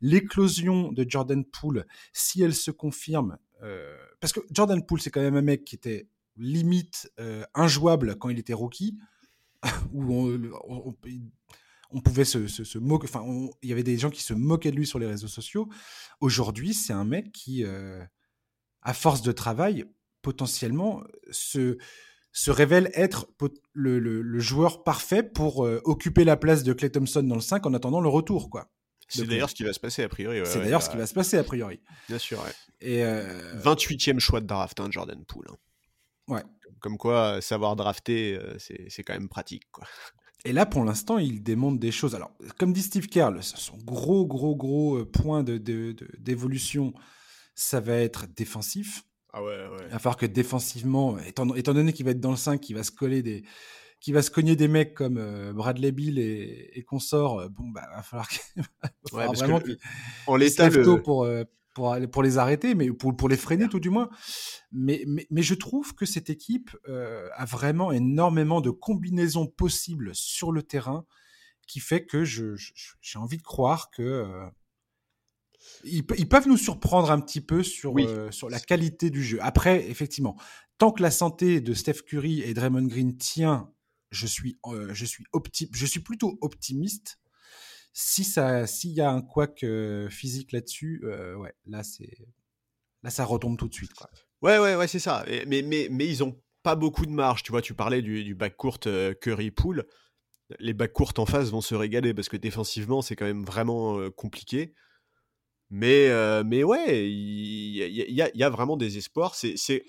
L'éclosion 0.00 0.92
de 0.92 1.04
Jordan 1.08 1.44
Poole, 1.44 1.86
si 2.12 2.42
elle 2.42 2.54
se 2.54 2.70
confirme, 2.70 3.38
euh, 3.62 3.96
parce 4.20 4.32
que 4.32 4.40
Jordan 4.50 4.84
Poole 4.84 5.00
c'est 5.00 5.10
quand 5.10 5.20
même 5.20 5.36
un 5.36 5.42
mec 5.42 5.64
qui 5.64 5.74
était 5.74 6.08
limite 6.36 7.12
euh, 7.18 7.44
injouable 7.54 8.16
quand 8.16 8.28
il 8.28 8.38
était 8.38 8.54
rookie, 8.54 8.98
où 9.92 10.14
on, 10.14 10.40
on, 10.68 10.92
pouvait 12.00 12.24
se, 12.24 12.78
moquer, 12.78 13.06
enfin, 13.08 13.24
il 13.62 13.68
y 13.68 13.72
avait 13.72 13.82
des 13.82 13.98
gens 13.98 14.10
qui 14.10 14.22
se 14.22 14.34
moquaient 14.34 14.70
de 14.70 14.76
lui 14.76 14.86
sur 14.86 14.98
les 14.98 15.06
réseaux 15.06 15.28
sociaux. 15.28 15.68
Aujourd'hui, 16.20 16.74
c'est 16.74 16.92
un 16.92 17.04
mec 17.04 17.32
qui, 17.32 17.64
euh, 17.64 18.04
à 18.82 18.92
force 18.92 19.22
de 19.22 19.32
travail, 19.32 19.86
potentiellement 20.20 21.02
se, 21.30 21.78
se 22.32 22.50
révèle 22.50 22.90
être 22.94 23.28
le, 23.72 24.38
joueur 24.38 24.84
parfait 24.84 25.22
pour 25.22 25.64
euh, 25.64 25.80
occuper 25.84 26.24
la 26.24 26.36
place 26.36 26.62
de 26.62 26.72
Clay 26.72 26.90
Thompson 26.90 27.22
dans 27.22 27.36
le 27.36 27.40
5 27.40 27.64
en 27.66 27.74
attendant 27.74 28.00
le 28.00 28.08
retour, 28.08 28.50
quoi. 28.50 28.70
C'est 29.10 29.26
d'ailleurs 29.26 29.48
ce 29.48 29.54
qui 29.54 29.64
va 29.64 29.72
se 29.72 29.80
passer 29.80 30.02
a 30.02 30.08
priori. 30.10 30.42
c'est 30.44 30.58
d'ailleurs 30.58 30.82
ce 30.82 30.90
qui 30.90 30.98
va 30.98 31.06
se 31.06 31.14
passer 31.14 31.38
a 31.38 31.44
priori. 31.44 31.80
Bien 32.10 32.18
sûr. 32.18 32.44
Et 32.82 33.02
28e 33.02 34.16
euh, 34.16 34.18
choix 34.18 34.42
de 34.42 34.46
draft, 34.46 34.78
hein, 34.80 34.88
Jordan 34.90 35.24
Poole. 35.24 35.46
Hein. 35.50 35.56
Ouais. 36.34 36.42
Comme 36.80 36.98
quoi, 36.98 37.40
savoir 37.40 37.74
drafter, 37.74 38.38
c'est 38.58 39.02
quand 39.02 39.14
même 39.14 39.30
pratique, 39.30 39.64
quoi. 39.72 39.86
Et 40.44 40.52
là, 40.52 40.66
pour 40.66 40.84
l'instant, 40.84 41.18
il 41.18 41.42
démontre 41.42 41.78
des 41.78 41.90
choses. 41.90 42.14
Alors, 42.14 42.32
comme 42.58 42.72
dit 42.72 42.82
Steve 42.82 43.08
Kerr, 43.08 43.30
son 43.42 43.76
gros, 43.78 44.26
gros, 44.26 44.54
gros 44.54 44.98
euh, 44.98 45.04
point 45.04 45.42
d'évolution, 45.42 46.88
de, 46.88 46.94
ça 47.54 47.80
va 47.80 47.94
être 47.94 48.26
défensif. 48.36 49.04
Ah 49.32 49.42
ouais, 49.42 49.48
ouais. 49.48 49.84
Il 49.86 49.92
va 49.92 49.98
falloir 49.98 50.16
que 50.16 50.26
défensivement, 50.26 51.18
étant, 51.18 51.44
donné 51.44 51.92
qu'il 51.92 52.04
va 52.04 52.12
être 52.12 52.20
dans 52.20 52.30
le 52.30 52.36
5, 52.36 52.60
qu'il 52.60 52.76
va 52.76 52.82
se 52.82 52.92
coller 52.92 53.22
des, 53.22 53.42
qui 54.00 54.12
va 54.12 54.22
se 54.22 54.30
cogner 54.30 54.56
des 54.56 54.68
mecs 54.68 54.94
comme 54.94 55.18
euh, 55.18 55.52
Bradley 55.52 55.92
Bill 55.92 56.18
et, 56.18 56.70
et 56.72 56.82
consorts, 56.82 57.40
euh, 57.40 57.48
bon, 57.48 57.68
bah, 57.68 57.82
va 57.94 58.02
falloir, 58.02 58.28
qu'il 58.28 58.40
ouais, 59.12 59.26
vraiment 59.26 59.60
qu'il 59.60 59.76
en 60.26 60.36
l'état 60.36 60.70
pour, 61.04 61.28
pour, 62.10 62.22
les 62.22 62.38
arrêter, 62.38 62.74
mais 62.74 62.90
pour, 62.92 63.16
pour 63.16 63.28
les 63.28 63.36
freiner 63.36 63.68
tout 63.68 63.80
du 63.80 63.90
moins. 63.90 64.08
Mais, 64.72 65.04
mais, 65.30 65.42
je 65.42 65.54
trouve 65.54 65.94
que 65.94 66.06
cette 66.06 66.30
équipe 66.30 66.76
euh, 66.88 67.28
a 67.34 67.44
vraiment 67.44 67.92
énormément 67.92 68.60
de 68.60 68.70
combinaisons 68.70 69.46
possibles 69.46 70.14
sur 70.14 70.52
le 70.52 70.62
terrain 70.62 71.06
qui 71.66 71.80
fait 71.80 72.04
que 72.04 72.24
j'ai 72.24 72.54
je, 72.56 73.18
envie 73.18 73.36
de 73.36 73.42
croire 73.42 73.90
que 73.90 74.02
euh, 74.02 74.46
ils, 75.84 76.04
peuvent 76.04 76.48
nous 76.48 76.56
surprendre 76.56 77.10
un 77.10 77.20
petit 77.20 77.40
peu 77.40 77.62
sur, 77.62 77.94
euh, 77.98 78.30
sur 78.30 78.48
la 78.48 78.60
qualité 78.60 79.10
du 79.10 79.22
jeu. 79.22 79.38
Après, 79.42 79.88
effectivement, 79.88 80.36
tant 80.78 80.92
que 80.92 81.02
la 81.02 81.10
santé 81.10 81.60
de 81.60 81.74
Steph 81.74 82.02
Curry 82.06 82.42
et 82.42 82.54
Draymond 82.54 82.86
Green 82.86 83.16
tient, 83.16 83.70
je 84.10 84.26
suis, 84.26 84.58
je 84.90 85.04
suis, 85.04 85.24
je 85.72 85.86
suis 85.86 86.00
plutôt 86.00 86.38
optimiste 86.40 87.18
si 88.00 88.22
ça, 88.22 88.64
s'il 88.68 88.92
y 88.92 89.00
a 89.00 89.10
un 89.10 89.20
couac 89.20 89.64
euh, 89.64 90.08
physique 90.08 90.52
là-dessus, 90.52 91.02
euh, 91.02 91.34
ouais, 91.34 91.52
là 91.66 91.82
c'est, 91.82 92.16
là 93.02 93.10
ça 93.10 93.24
retombe 93.24 93.58
tout 93.58 93.66
de 93.66 93.74
suite. 93.74 93.90
Ouais, 94.40 94.60
ouais, 94.60 94.76
ouais, 94.76 94.86
c'est 94.86 95.00
ça. 95.00 95.24
mais, 95.48 95.62
mais, 95.62 95.88
mais 95.90 96.06
ils 96.06 96.22
ont 96.22 96.40
pas 96.62 96.76
beaucoup 96.76 97.06
de 97.06 97.10
marge. 97.10 97.42
Tu 97.42 97.50
vois, 97.50 97.60
tu 97.60 97.74
parlais 97.74 98.00
du, 98.00 98.22
du 98.22 98.36
back 98.36 98.56
court 98.56 98.78
euh, 98.86 99.14
Curry 99.14 99.50
Pool. 99.50 99.84
Les 100.60 100.74
back 100.74 100.92
courtes 100.92 101.18
en 101.18 101.26
face 101.26 101.50
vont 101.50 101.60
se 101.60 101.74
régaler 101.74 102.14
parce 102.14 102.28
que 102.28 102.36
défensivement 102.36 103.02
c'est 103.02 103.16
quand 103.16 103.26
même 103.26 103.44
vraiment 103.44 104.08
compliqué. 104.12 104.74
Mais, 105.68 106.08
mais 106.44 106.62
ouais, 106.62 107.10
il 107.10 107.76
y, 107.76 108.14
y, 108.14 108.42
a 108.42 108.48
vraiment 108.48 108.76
des 108.76 108.96
espoirs. 108.96 109.34
C'est 109.34 109.82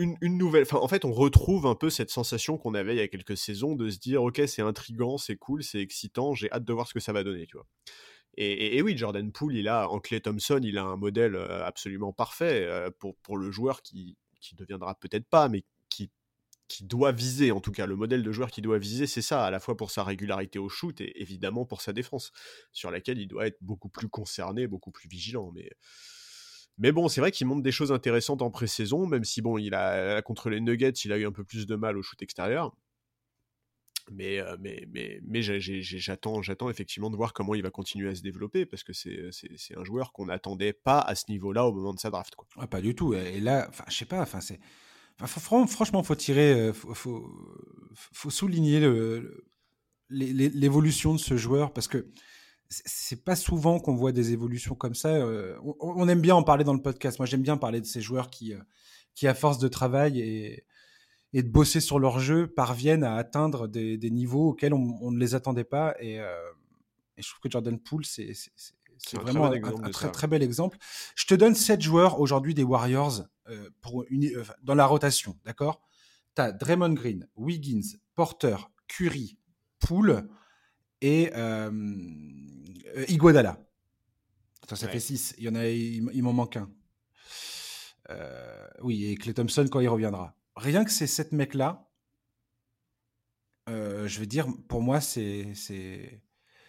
une, 0.00 0.38
nouvelle. 0.38 0.64
en 0.72 0.88
fait, 0.88 1.04
on 1.04 1.12
retrouve 1.12 1.66
un 1.66 1.74
peu 1.74 1.90
cette 1.90 2.10
sensation 2.10 2.58
qu'on 2.58 2.74
avait 2.74 2.94
il 2.94 2.98
y 2.98 3.02
a 3.02 3.08
quelques 3.08 3.36
saisons 3.36 3.74
de 3.74 3.90
se 3.90 3.98
dire, 3.98 4.22
ok, 4.22 4.42
c'est 4.46 4.62
intrigant, 4.62 5.18
c'est 5.18 5.36
cool, 5.36 5.62
c'est 5.62 5.80
excitant, 5.80 6.34
j'ai 6.34 6.50
hâte 6.50 6.64
de 6.64 6.72
voir 6.72 6.88
ce 6.88 6.94
que 6.94 7.00
ça 7.00 7.12
va 7.12 7.22
donner, 7.22 7.46
tu 7.46 7.56
vois. 7.56 7.66
Et, 8.36 8.80
oui, 8.80 8.96
Jordan 8.96 9.30
Poole, 9.32 9.56
il 9.56 9.68
a 9.68 9.90
en 9.90 9.98
Clay 9.98 10.20
Thompson, 10.20 10.60
il 10.62 10.78
a 10.78 10.84
un 10.84 10.96
modèle 10.96 11.34
euh, 11.34 11.64
absolument 11.64 12.12
parfait 12.12 12.64
euh, 12.64 12.90
pour, 12.98 13.16
pour 13.16 13.36
le 13.36 13.50
joueur 13.50 13.82
qui 13.82 14.16
qui 14.40 14.54
deviendra 14.54 14.94
peut-être 14.94 15.28
pas, 15.28 15.48
mais 15.48 15.64
qui 15.88 16.10
qui 16.68 16.84
doit 16.84 17.10
viser, 17.10 17.50
en 17.50 17.60
tout 17.60 17.72
cas, 17.72 17.84
le 17.84 17.96
modèle 17.96 18.22
de 18.22 18.30
joueur 18.30 18.50
qui 18.50 18.62
doit 18.62 18.78
viser, 18.78 19.08
c'est 19.08 19.22
ça, 19.22 19.44
à 19.44 19.50
la 19.50 19.58
fois 19.58 19.76
pour 19.76 19.90
sa 19.90 20.04
régularité 20.04 20.60
au 20.60 20.68
shoot 20.68 21.00
et 21.00 21.20
évidemment 21.20 21.66
pour 21.66 21.80
sa 21.82 21.92
défense, 21.92 22.30
sur 22.72 22.92
laquelle 22.92 23.18
il 23.18 23.26
doit 23.26 23.48
être 23.48 23.58
beaucoup 23.60 23.88
plus 23.88 24.08
concerné, 24.08 24.68
beaucoup 24.68 24.92
plus 24.92 25.08
vigilant. 25.08 25.50
Mais 25.52 25.68
mais 26.80 26.92
bon, 26.92 27.08
c'est 27.08 27.20
vrai 27.20 27.30
qu'il 27.30 27.46
montre 27.46 27.62
des 27.62 27.72
choses 27.72 27.92
intéressantes 27.92 28.40
en 28.40 28.50
pré-saison, 28.50 29.06
même 29.06 29.22
si 29.22 29.42
bon, 29.42 29.58
il 29.58 29.74
a 29.74 30.22
contre 30.22 30.48
les 30.48 30.60
Nuggets, 30.60 30.90
il 31.04 31.12
a 31.12 31.18
eu 31.18 31.26
un 31.26 31.32
peu 31.32 31.44
plus 31.44 31.66
de 31.66 31.76
mal 31.76 31.98
au 31.98 32.02
shoot 32.02 32.20
extérieur. 32.22 32.74
Mais, 34.10 34.40
euh, 34.40 34.56
mais, 34.58 34.88
mais, 34.90 35.20
mais 35.22 35.42
j'attends, 35.42 36.40
j'attends 36.40 36.70
effectivement 36.70 37.10
de 37.10 37.16
voir 37.16 37.34
comment 37.34 37.54
il 37.54 37.62
va 37.62 37.70
continuer 37.70 38.08
à 38.08 38.14
se 38.14 38.22
développer 38.22 38.64
parce 38.64 38.82
que 38.82 38.94
c'est, 38.94 39.30
un 39.76 39.84
joueur 39.84 40.12
qu'on 40.12 40.26
n'attendait 40.26 40.72
pas 40.72 41.00
à 41.00 41.14
ce 41.14 41.24
niveau-là 41.28 41.66
au 41.66 41.72
moment 41.72 41.92
de 41.92 42.00
sa 42.00 42.08
draft. 42.08 42.34
Quoi. 42.34 42.48
Ah, 42.56 42.66
pas 42.66 42.80
du 42.80 42.94
tout. 42.94 43.12
Et 43.12 43.40
là, 43.40 43.66
enfin, 43.68 43.84
je 43.88 43.94
sais 43.94 44.06
pas, 44.06 44.22
enfin, 44.22 44.40
c'est. 44.40 44.58
Franchement, 45.26 46.02
faut 46.02 46.14
tirer, 46.14 46.54
euh, 46.54 46.72
faut, 46.72 47.30
faut, 47.94 48.30
souligner 48.30 48.80
l'évolution 50.08 51.12
de 51.12 51.18
ce 51.18 51.36
joueur 51.36 51.74
parce 51.74 51.88
que 51.88 52.10
c'est 52.70 53.24
pas 53.24 53.34
souvent 53.34 53.80
qu'on 53.80 53.96
voit 53.96 54.12
des 54.12 54.32
évolutions 54.32 54.76
comme 54.76 54.94
ça. 54.94 55.08
Euh, 55.08 55.58
on, 55.80 56.08
aime 56.08 56.20
bien 56.20 56.36
en 56.36 56.44
parler 56.44 56.62
dans 56.62 56.72
le 56.72 56.80
podcast. 56.80 57.18
Moi, 57.18 57.26
j'aime 57.26 57.42
bien 57.42 57.56
parler 57.56 57.80
de 57.80 57.86
ces 57.86 58.00
joueurs 58.00 58.30
qui, 58.30 58.54
euh, 58.54 58.60
qui 59.14 59.26
à 59.26 59.34
force 59.34 59.58
de 59.58 59.66
travail 59.66 60.20
et, 60.20 60.64
et, 61.32 61.42
de 61.42 61.48
bosser 61.48 61.80
sur 61.80 61.98
leur 61.98 62.20
jeu, 62.20 62.46
parviennent 62.46 63.02
à 63.02 63.16
atteindre 63.16 63.66
des, 63.66 63.98
des 63.98 64.10
niveaux 64.10 64.50
auxquels 64.50 64.72
on, 64.72 65.10
ne 65.10 65.18
les 65.18 65.34
attendait 65.34 65.64
pas. 65.64 65.96
Et, 65.98 66.20
euh, 66.20 66.32
et 67.16 67.22
je 67.22 67.28
trouve 67.28 67.40
que 67.40 67.50
Jordan 67.50 67.76
Poole, 67.76 68.04
c'est 68.04 68.32
vraiment 69.14 69.46
un, 69.46 69.90
très, 69.90 70.12
très, 70.12 70.28
bel 70.28 70.42
exemple. 70.42 70.78
Je 71.16 71.26
te 71.26 71.34
donne 71.34 71.56
sept 71.56 71.80
joueurs 71.80 72.20
aujourd'hui 72.20 72.54
des 72.54 72.62
Warriors 72.62 73.24
pour 73.80 74.04
une, 74.10 74.30
dans 74.62 74.76
la 74.76 74.86
rotation, 74.86 75.36
d'accord? 75.44 75.82
Tu 76.36 76.42
as 76.42 76.52
Draymond 76.52 76.92
Green, 76.92 77.26
Wiggins, 77.34 77.96
Porter, 78.14 78.70
Curry, 78.86 79.36
Poole 79.80 80.28
et 81.00 81.30
euh, 81.34 81.70
Iguodala. 83.08 83.58
ça 84.68 84.88
fait 84.88 85.00
6. 85.00 85.34
Il 85.38 85.44
y 85.44 85.48
en 85.48 85.54
a, 85.54 85.66
il, 85.66 86.22
m'en 86.22 86.32
manque 86.32 86.56
un. 86.56 86.70
Euh, 88.10 88.66
oui, 88.82 89.06
et 89.06 89.16
Clay 89.16 89.34
Thompson 89.34 89.66
quand 89.70 89.80
il 89.80 89.88
reviendra. 89.88 90.36
Rien 90.56 90.84
que 90.84 90.90
ces 90.90 91.06
sept 91.06 91.32
mecs-là, 91.32 91.88
euh, 93.68 94.08
je 94.08 94.20
veux 94.20 94.26
dire, 94.26 94.48
pour 94.68 94.82
moi, 94.82 95.00
c'est 95.00 95.52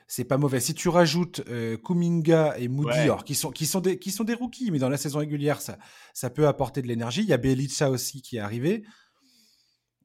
c'est 0.08 0.26
pas 0.26 0.38
mauvais. 0.38 0.60
Si 0.60 0.74
tu 0.74 0.90
rajoutes 0.90 1.42
euh, 1.48 1.78
Kuminga 1.78 2.58
et 2.60 2.68
Moody, 2.68 3.10
qui 3.26 3.34
sont 3.34 3.50
qui 3.50 3.66
sont 3.66 3.80
des 3.80 3.98
qui 3.98 4.12
sont 4.12 4.24
des 4.24 4.34
rookies, 4.34 4.70
mais 4.70 4.80
dans 4.80 4.90
la 4.90 4.98
saison 4.98 5.20
régulière, 5.20 5.62
ça 5.62 5.78
ça 6.14 6.30
peut 6.30 6.48
apporter 6.48 6.82
de 6.82 6.88
l'énergie. 6.88 7.22
Il 7.22 7.30
y 7.30 7.34
a 7.34 7.38
Belicha 7.38 7.90
aussi 7.90 8.22
qui 8.22 8.38
est 8.38 8.42
arrivé. 8.42 8.84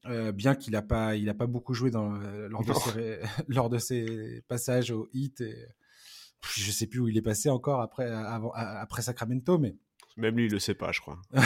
Euh, 0.09 0.31
bien 0.31 0.55
qu'il 0.55 0.73
n'a 0.73 0.81
pas, 0.81 1.15
il 1.15 1.29
a 1.29 1.33
pas 1.33 1.47
beaucoup 1.47 1.73
joué 1.73 1.91
dans, 1.91 2.15
euh, 2.15 2.47
lors, 2.49 2.63
de 2.63 2.73
ses, 2.73 3.19
lors, 3.47 3.69
de 3.69 3.77
ses, 3.77 4.43
passages 4.47 4.91
au 4.91 5.07
hit. 5.13 5.41
Et, 5.41 5.67
je 6.55 6.71
sais 6.71 6.87
plus 6.87 6.99
où 6.99 7.07
il 7.07 7.17
est 7.17 7.21
passé 7.21 7.49
encore 7.49 7.81
après, 7.81 8.09
avant, 8.09 8.51
après 8.53 9.01
Sacramento, 9.01 9.57
mais 9.57 9.75
Même 10.17 10.37
lui, 10.37 10.45
il 10.45 10.51
le 10.51 10.59
sait 10.59 10.75
pas, 10.75 10.91
je 10.91 11.01
crois. 11.01 11.19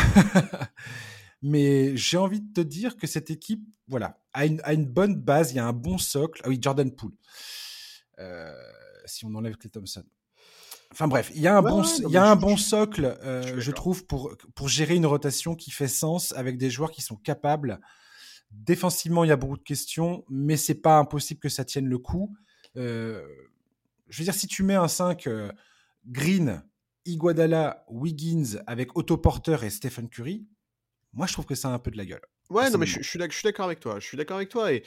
Mais 1.41 1.97
j'ai 1.97 2.17
envie 2.17 2.41
de 2.41 2.53
te 2.53 2.61
dire 2.61 2.97
que 2.97 3.07
cette 3.07 3.31
équipe, 3.31 3.63
voilà, 3.87 4.19
a 4.33 4.45
une, 4.45 4.61
a 4.63 4.73
une 4.73 4.85
bonne 4.85 5.15
base, 5.15 5.51
il 5.51 5.55
y 5.55 5.59
a 5.59 5.65
un 5.65 5.73
bon 5.73 5.97
socle. 5.97 6.39
Ah 6.43 6.49
oui, 6.49 6.59
Jordan 6.61 6.91
Poole. 6.91 7.13
Euh, 8.19 8.53
si 9.05 9.25
on 9.25 9.33
enlève 9.33 9.57
Clay 9.57 9.71
Thompson. 9.71 10.03
Enfin 10.91 11.07
bref, 11.07 11.31
il 11.33 11.41
y 11.41 11.47
a 11.47 11.57
un 11.57 11.61
bon, 11.61 11.83
il 11.83 12.11
y 12.11 12.17
a 12.17 12.25
un 12.25 12.35
bon 12.35 12.57
socle, 12.57 13.17
euh, 13.23 13.59
je, 13.59 13.71
trouve, 13.71 14.05
pour, 14.05 14.35
pour 14.53 14.67
gérer 14.67 14.95
une 14.95 15.05
rotation 15.05 15.55
qui 15.55 15.71
fait 15.71 15.87
sens 15.87 16.33
avec 16.33 16.57
des 16.57 16.69
joueurs 16.69 16.91
qui 16.91 17.01
sont 17.01 17.15
capables. 17.15 17.79
Défensivement, 18.51 19.23
il 19.23 19.27
y 19.27 19.31
a 19.31 19.37
beaucoup 19.37 19.57
de 19.57 19.63
questions, 19.63 20.25
mais 20.29 20.57
c'est 20.57 20.81
pas 20.81 20.97
impossible 20.97 21.39
que 21.39 21.49
ça 21.49 21.65
tienne 21.65 21.87
le 21.87 21.97
coup. 21.97 22.35
Euh, 22.77 23.25
je 24.09 24.19
veux 24.19 24.23
dire, 24.25 24.33
si 24.33 24.47
tu 24.47 24.63
mets 24.63 24.75
un 24.75 24.87
5 24.87 25.27
Green, 26.05 26.63
Iguadala, 27.05 27.85
Wiggins 27.89 28.59
avec 28.67 28.95
Otto 28.97 29.17
Porter 29.17 29.57
et 29.63 29.69
Stephen 29.69 30.09
Curry, 30.09 30.45
moi 31.13 31.27
je 31.27 31.33
trouve 31.33 31.45
que 31.45 31.55
ça 31.55 31.69
a 31.69 31.71
un 31.71 31.79
peu 31.79 31.91
de 31.91 31.97
la 31.97 32.05
gueule. 32.05 32.21
Ouais, 32.51 32.69
non, 32.69 32.77
mais 32.77 32.85
je, 32.85 33.01
suis 33.01 33.17
d'accord 33.17 33.65
avec 33.65 33.79
toi. 33.79 33.99
Je 33.99 34.05
suis 34.05 34.17
d'accord 34.17 34.35
avec 34.35 34.49
toi. 34.49 34.73
Et, 34.73 34.83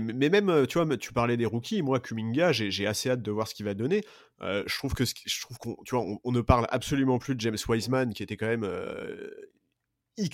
mais 0.00 0.28
même, 0.28 0.66
tu 0.68 0.78
vois, 0.78 0.96
tu 0.96 1.12
parlais 1.12 1.36
des 1.36 1.46
rookies. 1.46 1.82
Moi, 1.82 1.98
Kuminga, 1.98 2.52
j'ai 2.52 2.86
assez 2.86 3.10
hâte 3.10 3.22
de 3.22 3.30
voir 3.32 3.48
ce 3.48 3.56
qu'il 3.56 3.66
va 3.66 3.74
donner. 3.74 4.04
Euh, 4.40 4.62
je 4.66 4.78
trouve 4.78 4.94
que 4.94 5.02
je 5.04 5.40
trouve 5.40 5.58
qu'on, 5.58 5.76
tu 5.84 5.96
vois, 5.96 6.04
on, 6.22 6.30
ne 6.30 6.40
parle 6.40 6.68
absolument 6.70 7.18
plus 7.18 7.34
de 7.34 7.40
James 7.40 7.58
Wiseman, 7.68 8.14
qui 8.14 8.22
était 8.22 8.36
quand 8.36 8.46
même 8.46 8.62
euh, 8.62 9.30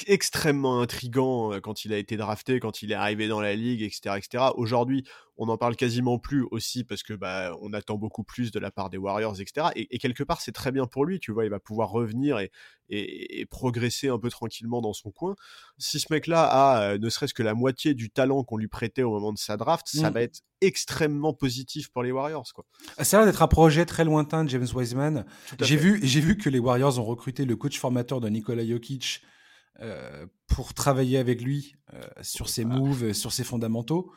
extrêmement 0.07 0.81
intrigant 0.81 1.53
euh, 1.53 1.61
quand 1.61 1.85
il 1.85 1.93
a 1.93 1.99
été 1.99 2.17
drafté, 2.17 2.61
quand 2.61 2.83
il 2.83 2.93
est 2.93 2.97
arrivé 2.97 3.29
dans 3.29 3.41
la 3.41 3.55
ligue, 3.55 3.83
etc., 3.83 4.17
etc. 4.17 4.45
Aujourd'hui, 4.57 5.05
on 5.37 5.47
n'en 5.47 5.57
parle 5.57 5.77
quasiment 5.77 6.19
plus 6.19 6.47
aussi 6.51 6.85
parce 6.85 7.03
que 7.03 7.13
bah 7.13 7.57
on 7.61 7.73
attend 7.73 7.97
beaucoup 7.97 8.23
plus 8.23 8.53
de 8.53 8.59
la 8.59 8.71
part 8.71 8.91
des 8.91 8.99
Warriors, 8.99 9.41
etc. 9.41 9.69
Et, 9.75 9.99
quelque 9.99 10.23
part, 10.23 10.41
c'est 10.41 10.53
très 10.53 10.71
bien 10.71 10.87
pour 10.87 11.05
lui. 11.05 11.19
Tu 11.19 11.33
vois, 11.33 11.45
il 11.45 11.51
va 11.51 11.59
pouvoir 11.59 11.91
revenir 11.91 12.39
et, 12.39 12.51
et, 12.89 13.47
progresser 13.47 14.09
un 14.09 14.19
peu 14.19 14.31
tranquillement 14.31 14.81
dans 14.81 14.93
son 14.93 15.11
coin. 15.11 15.35
Si 15.79 15.99
ce 15.99 16.07
mec-là 16.11 16.45
a 16.45 16.83
euh, 16.83 16.99
ne 16.99 17.09
serait-ce 17.09 17.35
que 17.35 17.43
la 17.43 17.55
moitié 17.55 17.95
du 17.95 18.11
talent 18.11 18.45
qu'on 18.45 18.57
lui 18.57 18.69
prêtait 18.69 19.03
au 19.03 19.11
moment 19.11 19.33
de 19.33 19.39
sa 19.39 19.57
draft, 19.57 19.89
ça 19.89 20.11
mm. 20.11 20.15
va 20.15 20.23
être 20.23 20.41
extrêmement 20.61 21.35
positif 21.35 21.91
pour 21.91 22.03
les 22.03 22.13
Warriors. 22.13 22.47
Quoi. 22.55 22.65
Ça 23.03 23.17
a 23.17 23.21
l'air 23.21 23.33
d'être 23.33 23.43
un 23.43 23.49
projet 23.49 23.85
très 23.85 24.05
lointain 24.05 24.45
de 24.45 24.51
James 24.51 24.69
Wiseman. 24.73 25.25
J'ai 25.61 25.77
vu, 25.77 26.01
j'ai 26.03 26.21
vu 26.21 26.37
que 26.37 26.49
les 26.49 26.59
Warriors 26.59 26.99
ont 26.99 27.05
recruté 27.05 27.45
le 27.45 27.57
coach 27.57 27.79
formateur 27.79 28.21
de 28.21 28.29
Nikola 28.29 28.65
Jokic 28.67 29.21
pour 30.47 30.75
travailler 30.75 31.19
avec 31.19 31.43
lui 31.43 31.75
euh, 31.93 32.03
sur 32.23 32.49
ses 32.49 32.65
moves, 32.65 33.13
sur 33.13 33.33
ses 33.33 33.45
fondamentaux. 33.45 34.13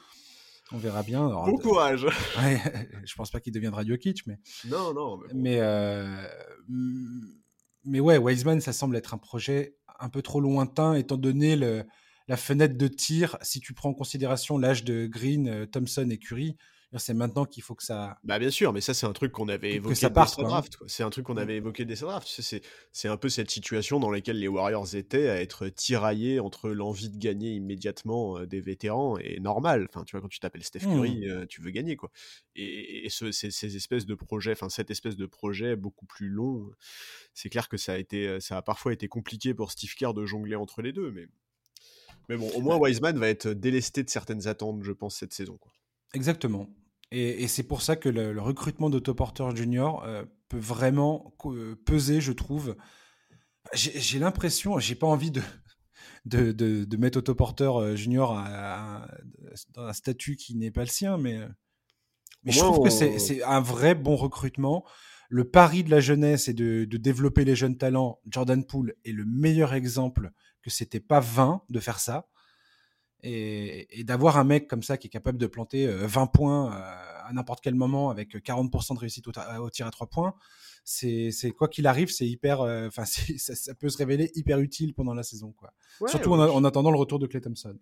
On 0.72 0.78
verra 0.78 1.02
bien. 1.02 1.28
bon 1.30 1.58
courage. 1.58 2.06
Ouais, 2.38 2.62
je 3.06 3.16
pense 3.16 3.32
pas 3.32 3.40
qu'il 3.40 3.54
deviendra 3.54 3.86
Jokic, 3.86 4.28
mais. 4.28 4.40
Non, 4.66 4.94
non. 4.94 5.18
Mais, 5.18 5.34
mais, 5.34 5.58
euh, 5.62 6.28
mais, 7.86 8.00
ouais, 8.00 8.18
Wiseman, 8.18 8.60
ça 8.62 8.74
semble 8.74 8.98
être 8.98 9.14
un 9.14 9.18
projet 9.18 9.78
un 10.00 10.10
peu 10.10 10.22
trop 10.22 10.42
lointain, 10.42 10.94
étant 10.94 11.18
donné 11.18 11.56
le, 11.56 11.86
la 12.28 12.38
fenêtre 12.38 12.78
de 12.78 12.88
tir. 12.88 13.38
Si 13.42 13.60
tu 13.60 13.74
prends 13.74 13.90
en 13.90 13.94
considération 13.94 14.58
l'âge 14.58 14.84
de 14.84 15.08
Green, 15.08 15.66
Thompson 15.68 16.08
et 16.12 16.18
Curry, 16.18 16.58
c'est 16.96 17.14
maintenant 17.14 17.46
qu'il 17.46 17.64
faut 17.64 17.76
que 17.76 17.84
ça. 17.84 18.18
Bah 18.24 18.40
bien 18.40 18.50
sûr, 18.50 18.72
mais 18.72 18.80
ça 18.80 18.94
c'est 18.94 19.06
un 19.06 19.12
truc 19.12 19.34
qu'on 19.34 19.50
avait 19.50 19.74
évoqué 19.74 19.90
dès 19.90 20.00
sa 20.00 20.10
draft. 20.10 20.78
C'est 20.88 21.04
un 21.04 21.10
truc 21.10 21.26
qu'on 21.26 21.36
avait 21.36 21.58
évoqué 21.58 21.84
dès 21.84 21.98
sa 21.98 22.06
draft. 22.06 22.28
C'est 22.92 23.08
un 23.10 23.18
peu 23.18 23.28
cette 23.28 23.52
situation 23.52 24.00
dans 24.00 24.10
laquelle 24.10 24.40
les 24.40 24.48
Warriors 24.48 24.96
étaient 24.96 25.28
à 25.28 25.42
être 25.42 25.68
tiraillés 25.68 26.40
entre 26.40 26.70
l'envie 26.70 27.10
de 27.10 27.18
gagner 27.18 27.52
immédiatement 27.52 28.38
euh, 28.38 28.46
des 28.46 28.62
vétérans 28.62 29.18
et 29.18 29.40
normal. 29.42 29.88
Enfin, 29.90 30.06
tu 30.06 30.12
vois, 30.12 30.22
quand 30.22 30.30
tu 30.30 30.40
t'appelles 30.40 30.64
Steph 30.64 30.80
Curry, 30.80 31.20
mmh. 31.20 31.30
euh, 31.30 31.46
tu 31.46 31.62
veux 31.62 31.72
gagner 31.72 31.98
quoi. 31.98 32.10
Et, 32.56 33.10
ces, 33.10 33.76
espèces 33.76 34.06
de 34.06 34.16
projets, 34.16 34.54
enfin 34.54 34.70
cette 34.70 34.90
espèce 34.90 35.18
de 35.18 35.26
projet 35.26 35.76
beaucoup 35.76 36.06
plus 36.06 36.30
long, 36.30 36.72
c'est 37.34 37.50
clair 37.50 37.68
que 37.68 37.78
ça 37.78 37.94
a 37.94 37.98
été, 37.98 38.28
euh, 38.28 38.40
ça 38.40 38.56
a 38.56 38.62
parfois 38.62 38.94
été 38.94 39.10
compliqué 39.10 39.54
pour 39.54 39.72
Steve 39.72 39.94
Kerr 39.94 40.14
de 40.14 40.26
jongler 40.26 40.56
entre 40.56 40.82
les 40.82 40.94
deux, 40.94 41.12
mais. 41.12 41.28
Mais 42.30 42.36
bon, 42.36 42.50
au 42.56 42.62
moins 42.62 42.76
Wiseman 42.76 43.18
va 43.18 43.30
être 43.30 43.48
délesté 43.48 44.04
de 44.04 44.10
certaines 44.10 44.48
attentes, 44.48 44.84
je 44.84 44.92
pense, 44.92 45.16
cette 45.16 45.32
saison. 45.32 45.58
Quoi. 45.58 45.72
Exactement. 46.14 46.70
Et, 47.12 47.48
c'est 47.48 47.64
pour 47.64 47.82
ça 47.82 47.96
que 47.96 48.10
le, 48.10 48.40
recrutement 48.42 48.90
d'Autoporter 48.90 49.56
Junior 49.56 50.04
euh, 50.04 50.26
peut 50.50 50.60
vraiment 50.60 51.34
euh, 51.46 51.76
peser, 51.86 52.20
je 52.20 52.34
trouve. 52.34 52.76
J'ai 53.74 54.20
l'impression, 54.20 54.80
j'ai 54.80 54.96
pas 54.96 55.08
envie 55.08 55.32
de, 55.32 55.42
de, 56.26 56.52
de, 56.52 56.98
mettre 56.98 57.18
Autoporter 57.20 57.70
euh, 57.80 57.96
Junior 57.96 58.34
dans 59.74 59.86
un 59.86 59.94
statut 59.94 60.36
qui 60.36 60.56
n'est 60.56 60.72
pas 60.72 60.82
le 60.82 60.88
sien, 60.88 61.18
mais, 61.18 61.40
mais 62.44 62.52
je 62.52 62.60
trouve 62.60 62.84
que 62.84 62.90
c'est 62.90 63.44
un 63.44 63.62
vrai 63.62 63.96
bon 63.96 64.16
recrutement. 64.16 64.86
Le 65.30 65.50
pari 65.50 65.84
de 65.84 65.92
la 65.92 66.00
jeunesse 66.00 66.48
et 66.48 66.54
de, 66.54 66.86
de, 66.86 66.98
développer 66.98 67.44
les 67.44 67.56
jeunes 67.56 67.78
talents, 67.78 68.22
Jordan 68.28 68.66
Poole 68.66 68.96
est 69.04 69.12
le 69.12 69.26
meilleur 69.26 69.74
exemple 69.74 70.32
que 70.62 70.70
c'était 70.70 71.02
pas 71.02 71.20
vain 71.20 71.64
de 71.70 71.82
faire 71.82 72.00
ça. 72.00 72.30
Et, 73.30 74.04
d'avoir 74.04 74.38
un 74.38 74.44
mec 74.44 74.68
comme 74.68 74.84
ça 74.84 74.98
qui 74.98 75.08
est 75.08 75.10
capable 75.10 75.38
de 75.38 75.48
planter 75.48 75.88
20 75.88 76.24
euh, 76.24 76.26
points 76.28 76.72
euh, 76.72 76.80
à 77.26 77.34
n'importe 77.34 77.62
quel 77.62 77.76
moment 77.76 78.10
avec 78.10 78.36
40% 78.36 78.96
de 78.96 79.00
réussite 79.00 79.28
au, 79.28 79.70
tir 79.70 79.88
à 79.88 79.92
3 79.92 80.08
points, 80.08 80.34
c'est 80.84 81.52
quoi 81.56 81.68
qu'il 81.68 81.88
arrive, 81.88 82.10
c'est 82.10 82.28
hyper, 82.28 82.62
euh, 82.62 82.88
enfin 82.88 83.04
ça, 83.38 83.74
peut 83.76 83.90
se 83.90 83.98
révéler 83.98 84.32
hyper 84.36 84.60
utile 84.60 84.94
pendant 84.94 85.14
la 85.14 85.24
saison, 85.24 85.54
quoi. 85.58 85.74
Surtout 86.08 86.34
en, 86.34 86.64
attendant 86.64 86.92
le 86.92 86.98
retour 86.98 87.20
de 87.20 87.28
Clay 87.28 87.42
Thompson. 87.42 87.78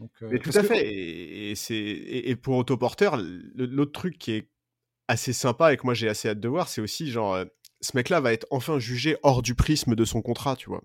Donc, 0.00 0.10
tout 0.42 0.50
à 0.54 0.62
fait. 0.62 0.86
Et, 0.86 1.52
et, 1.52 2.30
et, 2.30 2.36
pour 2.36 2.56
Autoporter, 2.56 3.10
l'autre 3.54 3.92
truc 3.92 4.18
qui 4.18 4.32
est 4.32 4.50
assez 5.08 5.32
sympa 5.32 5.72
et 5.72 5.76
que 5.76 5.82
moi 5.84 5.94
j'ai 5.94 6.08
assez 6.08 6.28
hâte 6.28 6.40
de 6.40 6.48
voir, 6.48 6.68
c'est 6.68 6.80
aussi 6.80 7.10
genre 7.10 7.38
ce 7.80 7.96
mec-là 7.96 8.20
va 8.20 8.32
être 8.32 8.46
enfin 8.50 8.78
jugé 8.78 9.16
hors 9.22 9.42
du 9.42 9.54
prisme 9.54 9.94
de 9.94 10.04
son 10.04 10.22
contrat, 10.22 10.56
tu 10.56 10.68
vois. 10.68 10.82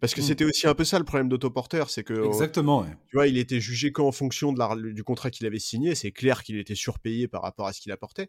Parce 0.00 0.14
que 0.14 0.20
mmh. 0.20 0.24
c'était 0.24 0.44
aussi 0.44 0.66
un 0.66 0.74
peu 0.74 0.84
ça 0.84 0.98
le 0.98 1.04
problème 1.04 1.28
d'autoporteur, 1.28 1.90
c'est 1.90 2.04
que 2.04 2.12
euh, 2.12 2.26
exactement. 2.26 2.84
Tu 3.08 3.16
vois, 3.16 3.26
il 3.26 3.36
était 3.36 3.60
jugé 3.60 3.90
qu'en 3.90 4.12
fonction 4.12 4.52
de 4.52 4.58
la, 4.58 4.74
du 4.76 5.02
contrat 5.02 5.30
qu'il 5.30 5.46
avait 5.46 5.58
signé. 5.58 5.94
C'est 5.94 6.12
clair 6.12 6.42
qu'il 6.44 6.56
était 6.58 6.76
surpayé 6.76 7.26
par 7.26 7.42
rapport 7.42 7.66
à 7.66 7.72
ce 7.72 7.80
qu'il 7.80 7.90
apportait. 7.90 8.28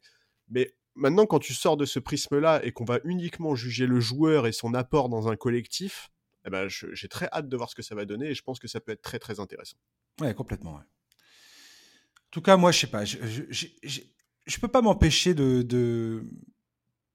Mais 0.50 0.74
maintenant, 0.96 1.26
quand 1.28 1.40
tu 1.40 1.54
sors 1.54 1.78
de 1.78 1.86
ce 1.86 2.00
prisme-là 2.00 2.62
et 2.64 2.72
qu'on 2.72 2.86
va 2.86 3.00
uniquement 3.04 3.56
juger 3.56 3.86
le 3.86 4.00
joueur 4.00 4.48
et 4.48 4.52
son 4.52 4.74
apport 4.74 5.10
dans 5.10 5.28
un 5.28 5.36
collectif, 5.36 6.10
eh 6.46 6.50
ben, 6.50 6.68
j'ai 6.68 7.08
très 7.08 7.28
hâte 7.32 7.50
de 7.50 7.58
voir 7.58 7.70
ce 7.70 7.76
que 7.76 7.84
ça 7.84 7.94
va 7.94 8.06
donner 8.06 8.30
et 8.30 8.34
je 8.34 8.42
pense 8.42 8.60
que 8.60 8.68
ça 8.68 8.80
peut 8.80 8.92
être 8.92 9.04
très 9.04 9.20
très 9.20 9.40
intéressant. 9.40 9.78
Ouais, 10.20 10.34
complètement. 10.34 10.72
En 10.72 10.82
tout 12.32 12.42
cas, 12.42 12.58
moi, 12.58 12.72
je 12.72 12.80
sais 12.80 12.88
pas, 12.88 13.06
je, 13.06 13.18
je, 13.50 13.68
je, 14.46 14.60
peux 14.60 14.68
pas 14.68 14.82
m'empêcher 14.82 15.34
de 15.34 16.24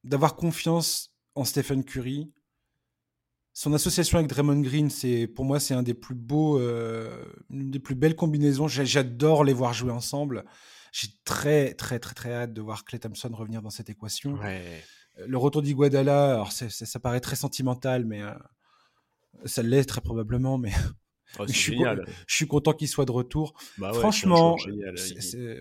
d'avoir 0.04 0.36
confiance 0.36 1.12
en 1.34 1.44
Stephen 1.44 1.84
Curry 1.84 2.30
son 3.54 3.72
association 3.72 4.18
avec 4.18 4.28
Draymond 4.28 4.60
Green, 4.60 4.90
c'est 4.90 5.28
pour 5.28 5.44
moi 5.44 5.60
c'est 5.60 5.74
un 5.74 5.84
des 5.84 5.94
plus 5.94 6.16
beaux, 6.16 6.58
euh, 6.58 7.24
une 7.50 7.70
des 7.70 7.78
plus 7.78 7.94
belles 7.94 8.16
combinaisons. 8.16 8.66
J'adore 8.66 9.44
les 9.44 9.52
voir 9.52 9.72
jouer 9.72 9.92
ensemble. 9.92 10.44
J'ai 10.92 11.06
très 11.24 11.72
très 11.74 12.00
très 12.00 12.14
très 12.14 12.34
hâte 12.34 12.52
de 12.52 12.60
voir 12.60 12.84
Clay 12.84 12.98
Thompson 12.98 13.30
revenir 13.32 13.62
dans 13.62 13.70
cette 13.70 13.88
équation. 13.88 14.36
Euh, 14.42 14.80
le 15.24 15.38
retour 15.38 15.62
d'Iguadala, 15.62 16.32
alors 16.32 16.50
ça 16.50 16.98
paraît 16.98 17.20
très 17.20 17.36
sentimental, 17.36 18.04
mais 18.04 18.22
euh, 18.22 18.32
ça 19.44 19.62
l'est 19.62 19.84
très 19.84 20.00
probablement. 20.00 20.58
Mais, 20.58 20.72
oh, 21.38 21.44
je, 21.48 21.52
suis 21.52 21.78
je, 22.26 22.34
suis 22.34 22.48
content 22.48 22.72
qu'il 22.72 22.88
soit 22.88 23.04
de 23.04 23.12
retour. 23.12 23.54
Bah 23.78 23.92
Franchement, 23.92 24.56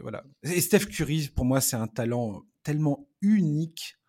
voilà. 0.01 0.23
Et 0.41 0.61
Steph 0.61 0.87
Curry, 0.87 1.29
pour 1.35 1.45
moi, 1.45 1.61
c'est 1.61 1.75
un 1.75 1.87
talent 1.87 2.41
tellement 2.63 3.07
unique. 3.21 3.99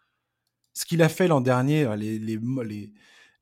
Ce 0.73 0.87
qu'il 0.87 1.03
a 1.03 1.11
fait 1.11 1.29
l'an 1.29 1.43
dernier, 1.43 1.95
les, 1.99 2.19
les, 2.19 2.39
les 2.65 2.93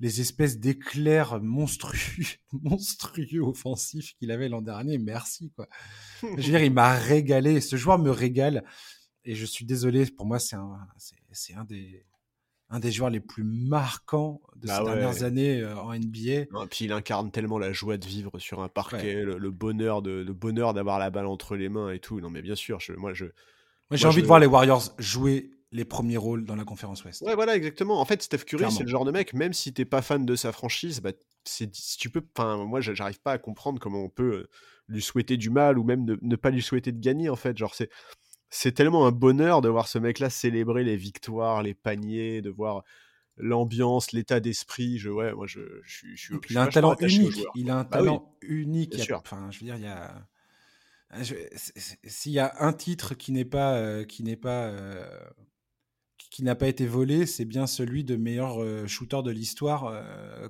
les 0.02 0.20
espèces 0.20 0.58
d'éclairs 0.58 1.40
monstrueux, 1.40 2.26
monstrueux 2.52 3.40
offensifs 3.40 4.14
qu'il 4.18 4.32
avait 4.32 4.48
l'an 4.48 4.60
dernier. 4.60 4.98
Merci, 4.98 5.52
quoi. 5.54 5.68
je 6.22 6.26
veux 6.26 6.42
dire, 6.42 6.62
il 6.62 6.72
m'a 6.72 6.92
régalé. 6.94 7.60
Ce 7.60 7.76
joueur 7.76 7.98
me 8.00 8.10
régale. 8.10 8.64
Et 9.24 9.36
je 9.36 9.46
suis 9.46 9.64
désolé, 9.64 10.04
pour 10.06 10.26
moi, 10.26 10.40
c'est 10.40 10.56
un, 10.56 10.76
c'est, 11.30 11.54
un 11.54 11.62
des, 11.62 12.04
un 12.68 12.80
des 12.80 12.90
joueurs 12.90 13.10
les 13.10 13.20
plus 13.20 13.44
marquants 13.44 14.40
de 14.56 14.66
bah 14.66 14.78
ces 14.78 14.84
dernières 14.84 15.22
années 15.22 15.60
euh, 15.60 15.76
en 15.76 15.94
NBA. 15.94 16.32
et 16.32 16.48
puis 16.68 16.86
il 16.86 16.92
incarne 16.92 17.30
tellement 17.30 17.60
la 17.60 17.72
joie 17.72 17.96
de 17.96 18.04
vivre 18.04 18.36
sur 18.40 18.60
un 18.60 18.68
parquet, 18.68 19.22
le, 19.22 19.50
bonheur 19.52 20.02
de, 20.02 20.10
le 20.10 20.32
bonheur 20.32 20.74
d'avoir 20.74 20.98
la 20.98 21.10
balle 21.10 21.26
entre 21.26 21.54
les 21.54 21.68
mains 21.68 21.92
et 21.92 22.00
tout. 22.00 22.20
Non, 22.20 22.30
mais 22.30 22.42
bien 22.42 22.56
sûr, 22.56 22.78
moi, 22.98 23.14
je. 23.14 23.26
Moi, 23.26 23.98
j'ai 23.98 24.08
envie 24.08 24.22
de 24.22 24.26
voir 24.26 24.40
les 24.40 24.46
Warriors 24.46 24.94
jouer 24.98 25.52
les 25.72 25.86
premiers 25.86 26.18
rôles 26.18 26.44
dans 26.44 26.54
la 26.54 26.64
conférence 26.64 27.02
Ouest. 27.04 27.22
Ouais, 27.22 27.34
voilà, 27.34 27.56
exactement. 27.56 27.98
En 27.98 28.04
fait, 28.04 28.22
Steph 28.22 28.44
Curry, 28.44 28.70
c'est 28.70 28.82
le 28.82 28.88
genre 28.88 29.06
de 29.06 29.10
mec, 29.10 29.32
même 29.32 29.54
si 29.54 29.72
t'es 29.72 29.86
pas 29.86 30.02
fan 30.02 30.26
de 30.26 30.36
sa 30.36 30.52
franchise, 30.52 31.00
bah, 31.00 31.12
c'est, 31.44 31.74
si 31.74 31.96
tu 31.96 32.10
peux, 32.10 32.22
enfin, 32.36 32.58
moi, 32.58 32.82
j'arrive 32.82 33.20
pas 33.20 33.32
à 33.32 33.38
comprendre 33.38 33.80
comment 33.80 34.04
on 34.04 34.10
peut 34.10 34.34
euh, 34.34 34.50
lui 34.88 35.00
souhaiter 35.00 35.38
du 35.38 35.48
mal 35.48 35.78
ou 35.78 35.84
même 35.84 36.04
ne, 36.20 36.36
pas 36.36 36.50
lui 36.50 36.62
souhaiter 36.62 36.92
de 36.92 37.00
gagner, 37.00 37.30
en 37.30 37.36
fait. 37.36 37.56
Genre, 37.56 37.74
c'est, 37.74 37.88
c'est 38.50 38.72
tellement 38.72 39.06
un 39.06 39.12
bonheur 39.12 39.62
de 39.62 39.70
voir 39.70 39.88
ce 39.88 39.98
mec-là 39.98 40.28
célébrer 40.28 40.84
les 40.84 40.96
victoires, 40.96 41.62
les 41.62 41.74
paniers, 41.74 42.42
de 42.42 42.50
voir 42.50 42.84
l'ambiance, 43.38 44.12
l'état 44.12 44.40
d'esprit. 44.40 44.98
Je, 44.98 45.08
ouais, 45.08 45.32
moi, 45.32 45.46
je, 45.46 45.60
je, 45.84 46.06
je, 46.14 46.34
il 46.50 46.58
a 46.58 46.64
un 46.64 46.66
talent 46.66 46.96
unique. 47.00 47.44
Il 47.54 47.70
a 47.70 47.78
un 47.78 47.84
bah 47.84 47.98
talent 47.98 48.36
unique. 48.42 49.10
Enfin, 49.10 49.50
je 49.50 49.60
veux 49.60 49.64
dire, 49.64 49.76
il 49.76 49.84
y 49.84 49.86
a. 49.86 50.28
S'il 52.04 52.32
y 52.32 52.38
a 52.38 52.54
un 52.60 52.72
titre 52.72 53.14
qui 53.14 53.32
n'est 53.32 53.44
pas, 53.44 53.74
euh, 53.74 54.04
qui 54.04 54.22
n'est 54.22 54.36
pas 54.36 54.68
euh, 54.68 55.06
qui 56.32 56.42
n'a 56.42 56.54
pas 56.54 56.68
été 56.68 56.86
volé, 56.86 57.26
c'est 57.26 57.44
bien 57.44 57.66
celui 57.66 58.04
de 58.04 58.16
meilleur 58.16 58.58
shooter 58.88 59.22
de 59.22 59.30
l'histoire 59.30 60.02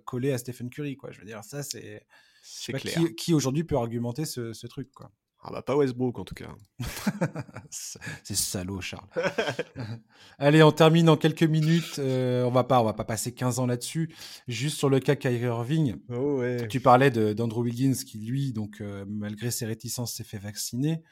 collé 0.04 0.32
à 0.32 0.38
Stephen 0.38 0.70
Curry. 0.70 0.96
Quoi. 0.96 1.10
Je 1.10 1.18
veux 1.18 1.26
dire, 1.26 1.42
ça, 1.44 1.62
c'est. 1.62 2.06
C'est 2.42 2.72
clair. 2.72 2.94
Qui, 2.94 3.14
qui 3.14 3.34
aujourd'hui 3.34 3.62
peut 3.62 3.76
argumenter 3.76 4.24
ce, 4.24 4.52
ce 4.52 4.66
truc 4.66 4.90
quoi. 4.92 5.12
Ah 5.44 5.50
bah 5.50 5.62
pas 5.62 5.76
Westbrook 5.76 6.20
en 6.20 6.24
tout 6.24 6.36
cas. 6.36 6.54
c'est 7.70 8.36
salaud 8.36 8.80
Charles. 8.80 9.08
Allez, 10.38 10.62
on 10.62 10.70
termine 10.70 11.08
en 11.08 11.16
quelques 11.16 11.42
minutes. 11.42 11.98
Euh, 11.98 12.44
on 12.44 12.52
va 12.52 12.62
pas, 12.62 12.80
on 12.80 12.84
va 12.84 12.92
pas 12.92 13.04
passer 13.04 13.34
15 13.34 13.58
ans 13.58 13.66
là-dessus. 13.66 14.14
Juste 14.46 14.78
sur 14.78 14.88
le 14.88 15.00
cas 15.00 15.16
Kyrie 15.16 15.40
Irving. 15.40 15.96
Oh 16.10 16.38
ouais. 16.38 16.68
Tu 16.68 16.78
parlais 16.78 17.10
d'Andrew 17.10 17.62
Wiggins 17.62 17.94
qui 18.06 18.18
lui, 18.18 18.52
donc 18.52 18.80
euh, 18.80 19.04
malgré 19.08 19.50
ses 19.50 19.66
réticences, 19.66 20.14
s'est 20.14 20.22
fait 20.22 20.38
vacciner. 20.38 21.02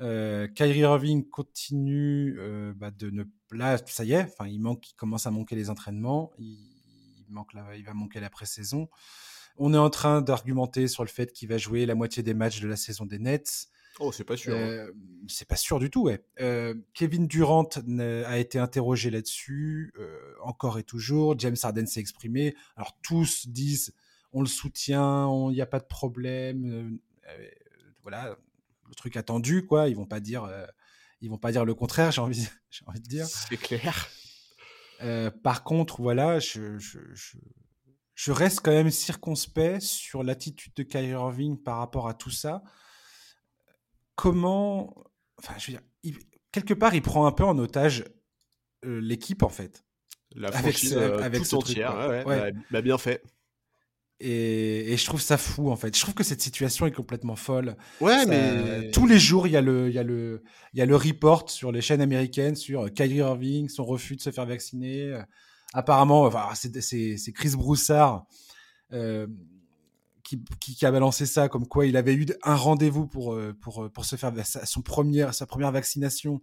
Euh, 0.00 0.46
Kyrie 0.48 0.80
Irving 0.80 1.28
continue 1.28 2.36
euh, 2.38 2.74
bah, 2.74 2.90
de 2.90 3.10
ne 3.10 3.24
là 3.50 3.78
ça 3.86 4.04
y 4.04 4.12
est, 4.12 4.24
enfin 4.24 4.46
il 4.46 4.60
manque, 4.60 4.90
il 4.90 4.94
commence 4.94 5.26
à 5.26 5.30
manquer 5.30 5.56
les 5.56 5.70
entraînements, 5.70 6.32
il, 6.38 7.24
manque 7.30 7.54
la, 7.54 7.76
il 7.76 7.84
va 7.84 7.94
manquer 7.94 8.20
la 8.20 8.28
pré-saison. 8.28 8.88
On 9.58 9.72
est 9.72 9.78
en 9.78 9.88
train 9.88 10.20
d'argumenter 10.20 10.86
sur 10.86 11.02
le 11.02 11.08
fait 11.08 11.32
qu'il 11.32 11.48
va 11.48 11.56
jouer 11.56 11.86
la 11.86 11.94
moitié 11.94 12.22
des 12.22 12.34
matchs 12.34 12.60
de 12.60 12.68
la 12.68 12.76
saison 12.76 13.06
des 13.06 13.18
Nets. 13.18 13.68
Oh, 13.98 14.12
c'est 14.12 14.24
pas 14.24 14.36
sûr. 14.36 14.54
Hein. 14.54 14.58
Euh, 14.58 14.92
c'est 15.26 15.48
pas 15.48 15.56
sûr 15.56 15.78
du 15.78 15.90
tout, 15.90 16.02
ouais. 16.02 16.22
Euh, 16.40 16.74
Kevin 16.92 17.26
Durant 17.26 17.68
a 17.98 18.38
été 18.38 18.58
interrogé 18.58 19.10
là-dessus, 19.10 19.92
euh, 19.98 20.18
encore 20.42 20.78
et 20.78 20.82
toujours. 20.82 21.38
James 21.38 21.56
Harden 21.62 21.86
s'est 21.86 22.00
exprimé. 22.00 22.54
Alors 22.76 22.98
tous 23.02 23.48
disent, 23.48 23.94
on 24.32 24.40
le 24.40 24.46
soutient, 24.46 25.30
il 25.50 25.54
n'y 25.54 25.62
a 25.62 25.66
pas 25.66 25.80
de 25.80 25.86
problème. 25.86 26.98
voilà, 28.02 28.36
le 28.88 28.94
truc 28.94 29.16
attendu, 29.16 29.64
quoi. 29.64 29.88
Ils 29.88 29.96
vont 29.96 30.06
pas 30.06 30.20
dire, 30.20 30.48
ils 31.20 31.30
vont 31.30 31.38
pas 31.38 31.52
dire 31.52 31.64
le 31.64 31.74
contraire. 31.74 32.10
J'ai 32.12 32.20
envie, 32.20 32.48
j'ai 32.70 32.84
envie 32.86 33.00
de 33.00 33.08
dire. 33.08 33.26
C'est 33.26 33.56
clair. 33.56 34.08
par 35.42 35.64
contre, 35.64 36.00
voilà, 36.00 36.38
je, 36.38 36.78
je 38.16 38.32
reste 38.32 38.60
quand 38.60 38.72
même 38.72 38.90
circonspect 38.90 39.82
sur 39.82 40.24
l'attitude 40.24 40.72
de 40.74 40.82
Kyrie 40.82 41.10
Irving 41.10 41.62
par 41.62 41.76
rapport 41.76 42.08
à 42.08 42.14
tout 42.14 42.30
ça. 42.30 42.64
Comment, 44.16 44.94
enfin, 45.38 45.54
je 45.58 45.70
veux 45.70 45.78
dire, 45.78 46.18
quelque 46.50 46.72
part, 46.72 46.94
il 46.94 47.02
prend 47.02 47.26
un 47.26 47.32
peu 47.32 47.44
en 47.44 47.58
otage 47.58 48.04
euh, 48.86 49.00
l'équipe 49.00 49.42
en 49.42 49.50
fait. 49.50 49.84
La 50.34 50.50
franchise 50.50 50.96
avec, 50.96 51.10
euh, 51.10 51.22
avec 51.22 51.42
tout 51.46 51.56
entière, 51.56 51.94
ouais, 51.96 52.24
ouais, 52.24 52.52
bah, 52.52 52.58
bah, 52.70 52.82
bien 52.82 52.98
fait. 52.98 53.22
Et, 54.18 54.92
et, 54.92 54.96
je 54.96 55.04
trouve 55.04 55.20
ça 55.20 55.36
fou 55.36 55.70
en 55.70 55.76
fait. 55.76 55.94
Je 55.94 56.00
trouve 56.00 56.14
que 56.14 56.24
cette 56.24 56.40
situation 56.40 56.86
est 56.86 56.92
complètement 56.92 57.36
folle. 57.36 57.76
Ouais, 58.00 58.24
mais 58.24 58.90
tous 58.90 59.06
les 59.06 59.18
jours 59.18 59.46
il 59.46 59.52
y 59.52 59.56
a 59.56 59.60
le, 59.60 59.88
il 59.88 59.94
y 59.94 59.98
a 59.98 60.02
le, 60.02 60.42
il 60.72 60.78
y 60.78 60.82
a 60.82 60.86
le 60.86 60.96
report 60.96 61.50
sur 61.50 61.70
les 61.70 61.82
chaînes 61.82 62.00
américaines 62.00 62.56
sur 62.56 62.90
Kyrie 62.94 63.16
Irving, 63.16 63.68
son 63.68 63.84
refus 63.84 64.16
de 64.16 64.22
se 64.22 64.30
faire 64.30 64.46
vacciner 64.46 65.20
apparemment, 65.72 66.22
enfin, 66.22 66.48
c'est 66.54 67.32
Chris 67.32 67.50
Broussard 67.50 68.26
euh, 68.92 69.26
qui, 70.22 70.42
qui, 70.60 70.86
a 70.86 70.90
balancé 70.90 71.26
ça, 71.26 71.48
comme 71.48 71.66
quoi 71.66 71.86
il 71.86 71.96
avait 71.96 72.14
eu 72.14 72.26
un 72.42 72.54
rendez-vous 72.54 73.06
pour, 73.06 73.34
euh, 73.34 73.54
pour, 73.60 73.84
euh, 73.84 73.88
pour 73.90 74.04
se 74.04 74.16
faire 74.16 74.32
son 74.64 74.82
premier, 74.82 75.28
sa 75.32 75.46
première 75.46 75.72
vaccination 75.72 76.40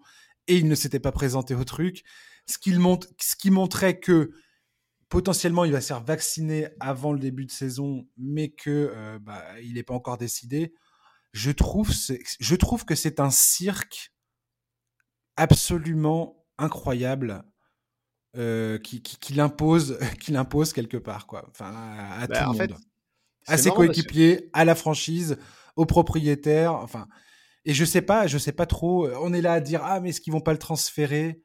et 0.47 0.57
il 0.57 0.67
ne 0.67 0.75
s'était 0.75 0.99
pas 0.99 1.11
présenté 1.11 1.55
au 1.55 1.63
truc. 1.63 2.03
Ce, 2.45 2.57
qui 2.57 2.73
montre, 2.73 3.07
ce 3.19 3.35
qui 3.35 3.49
montrait 3.49 3.99
que 3.99 4.31
potentiellement 5.13 5.63
il 5.63 5.71
va 5.71 5.79
se 5.79 5.89
faire 5.89 6.03
vacciner 6.03 6.69
avant 6.79 7.13
le 7.13 7.19
début 7.19 7.45
de 7.45 7.51
saison, 7.51 8.07
mais 8.17 8.49
que 8.49 9.19
bah, 9.21 9.45
il 9.61 9.75
n'est 9.75 9.83
pas 9.83 9.93
encore 9.93 10.17
décidé. 10.17 10.73
Je 11.33 11.51
trouve, 11.51 11.91
je 12.39 12.55
trouve 12.55 12.83
que 12.83 12.95
c'est 12.95 13.19
un 13.19 13.29
cirque 13.29 14.11
absolument 15.35 16.43
incroyable 16.57 17.43
euh, 18.35 18.79
qui, 18.79 19.03
qui, 19.03 19.33
l'impose, 19.33 19.99
qui 20.19 20.31
l'impose 20.31 20.73
quelque 20.73 20.97
part, 20.97 21.27
quoi. 21.27 21.45
Enfin, 21.51 21.71
à, 21.75 22.25
bah, 22.25 22.45
tout 22.45 22.53
le 22.53 22.57
monde. 22.57 22.77
à 23.45 23.59
ses 23.59 23.69
coéquipiers, 23.69 24.49
à 24.51 24.65
la 24.65 24.73
franchise, 24.73 25.37
aux 25.75 25.85
propriétaires, 25.85 26.73
enfin. 26.73 27.07
Et 27.65 27.75
je 27.75 27.85
sais 27.85 28.01
pas, 28.01 28.25
je 28.25 28.39
sais 28.39 28.51
pas 28.51 28.65
trop. 28.65 29.07
On 29.21 29.31
est 29.31 29.41
là 29.41 29.53
à 29.53 29.59
dire 29.59 29.83
ah 29.83 29.99
mais 29.99 30.09
est-ce 30.09 30.21
qu'ils 30.21 30.33
vont 30.33 30.41
pas 30.41 30.53
le 30.53 30.57
transférer? 30.57 31.43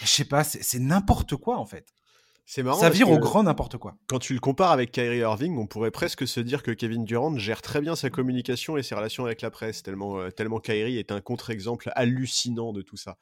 Je 0.00 0.06
sais 0.06 0.24
pas, 0.24 0.44
c'est 0.44 0.78
n'importe 0.78 1.34
quoi 1.34 1.58
en 1.58 1.66
fait. 1.66 1.92
C'est 2.52 2.64
marrant. 2.64 2.80
Ça 2.80 2.90
vire 2.90 3.08
au 3.08 3.18
grand 3.20 3.44
n'importe 3.44 3.78
quoi. 3.78 3.94
Quand 4.08 4.18
tu 4.18 4.34
le 4.34 4.40
compares 4.40 4.72
avec 4.72 4.90
Kyrie 4.90 5.18
Irving, 5.18 5.56
on 5.56 5.68
pourrait 5.68 5.92
presque 5.92 6.26
se 6.26 6.40
dire 6.40 6.64
que 6.64 6.72
Kevin 6.72 7.04
Durant 7.04 7.38
gère 7.38 7.62
très 7.62 7.80
bien 7.80 7.94
sa 7.94 8.10
communication 8.10 8.76
et 8.76 8.82
ses 8.82 8.96
relations 8.96 9.24
avec 9.24 9.40
la 9.40 9.52
presse, 9.52 9.84
tellement, 9.84 10.18
euh, 10.18 10.30
tellement 10.30 10.58
Kyrie 10.58 10.98
est 10.98 11.12
un 11.12 11.20
contre-exemple 11.20 11.92
hallucinant 11.94 12.72
de 12.72 12.82
tout 12.82 12.96
ça. 12.96 13.18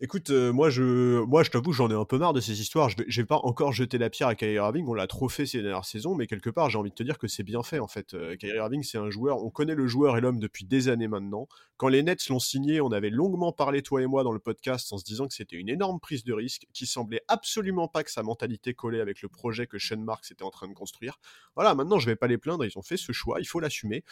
Écoute, 0.00 0.30
euh, 0.30 0.52
moi 0.52 0.70
je, 0.70 1.24
moi 1.24 1.42
je 1.42 1.50
t'avoue, 1.50 1.72
j'en 1.72 1.90
ai 1.90 1.94
un 1.94 2.04
peu 2.04 2.18
marre 2.18 2.32
de 2.32 2.40
ces 2.40 2.60
histoires. 2.60 2.88
Je 2.88 3.20
vais, 3.20 3.26
pas 3.26 3.40
encore 3.42 3.72
jeter 3.72 3.98
la 3.98 4.10
pierre 4.10 4.28
à 4.28 4.36
Kyrie 4.36 4.54
Irving. 4.54 4.86
On 4.86 4.94
l'a 4.94 5.08
trop 5.08 5.28
fait 5.28 5.44
ces 5.44 5.60
dernières 5.60 5.84
saisons, 5.84 6.14
mais 6.14 6.28
quelque 6.28 6.50
part, 6.50 6.70
j'ai 6.70 6.78
envie 6.78 6.90
de 6.90 6.94
te 6.94 7.02
dire 7.02 7.18
que 7.18 7.26
c'est 7.26 7.42
bien 7.42 7.64
fait 7.64 7.80
en 7.80 7.88
fait. 7.88 8.14
Euh, 8.14 8.36
Kyrie 8.36 8.58
Irving, 8.58 8.84
c'est 8.84 8.98
un 8.98 9.10
joueur. 9.10 9.42
On 9.44 9.50
connaît 9.50 9.74
le 9.74 9.88
joueur 9.88 10.16
et 10.16 10.20
l'homme 10.20 10.38
depuis 10.38 10.64
des 10.64 10.86
années 10.86 11.08
maintenant. 11.08 11.48
Quand 11.78 11.88
les 11.88 12.04
Nets 12.04 12.28
l'ont 12.28 12.38
signé, 12.38 12.80
on 12.80 12.92
avait 12.92 13.10
longuement 13.10 13.50
parlé 13.50 13.82
toi 13.82 14.00
et 14.00 14.06
moi 14.06 14.22
dans 14.22 14.30
le 14.30 14.38
podcast 14.38 14.92
en 14.92 14.98
se 14.98 15.04
disant 15.04 15.26
que 15.26 15.34
c'était 15.34 15.56
une 15.56 15.68
énorme 15.68 15.98
prise 15.98 16.22
de 16.22 16.32
risque, 16.32 16.68
qui 16.72 16.86
semblait 16.86 17.22
absolument 17.26 17.88
pas 17.88 18.04
que 18.04 18.12
sa 18.12 18.22
mentalité 18.22 18.74
collait 18.74 19.00
avec 19.00 19.20
le 19.20 19.28
projet 19.28 19.66
que 19.66 19.80
Sean 19.80 19.98
Marks 19.98 20.30
était 20.30 20.44
en 20.44 20.50
train 20.50 20.68
de 20.68 20.74
construire. 20.74 21.18
Voilà, 21.56 21.74
maintenant 21.74 21.98
je 21.98 22.06
vais 22.06 22.16
pas 22.16 22.28
les 22.28 22.38
plaindre. 22.38 22.64
Ils 22.64 22.78
ont 22.78 22.82
fait 22.82 22.98
ce 22.98 23.10
choix, 23.10 23.40
il 23.40 23.46
faut 23.46 23.58
l'assumer. 23.58 24.04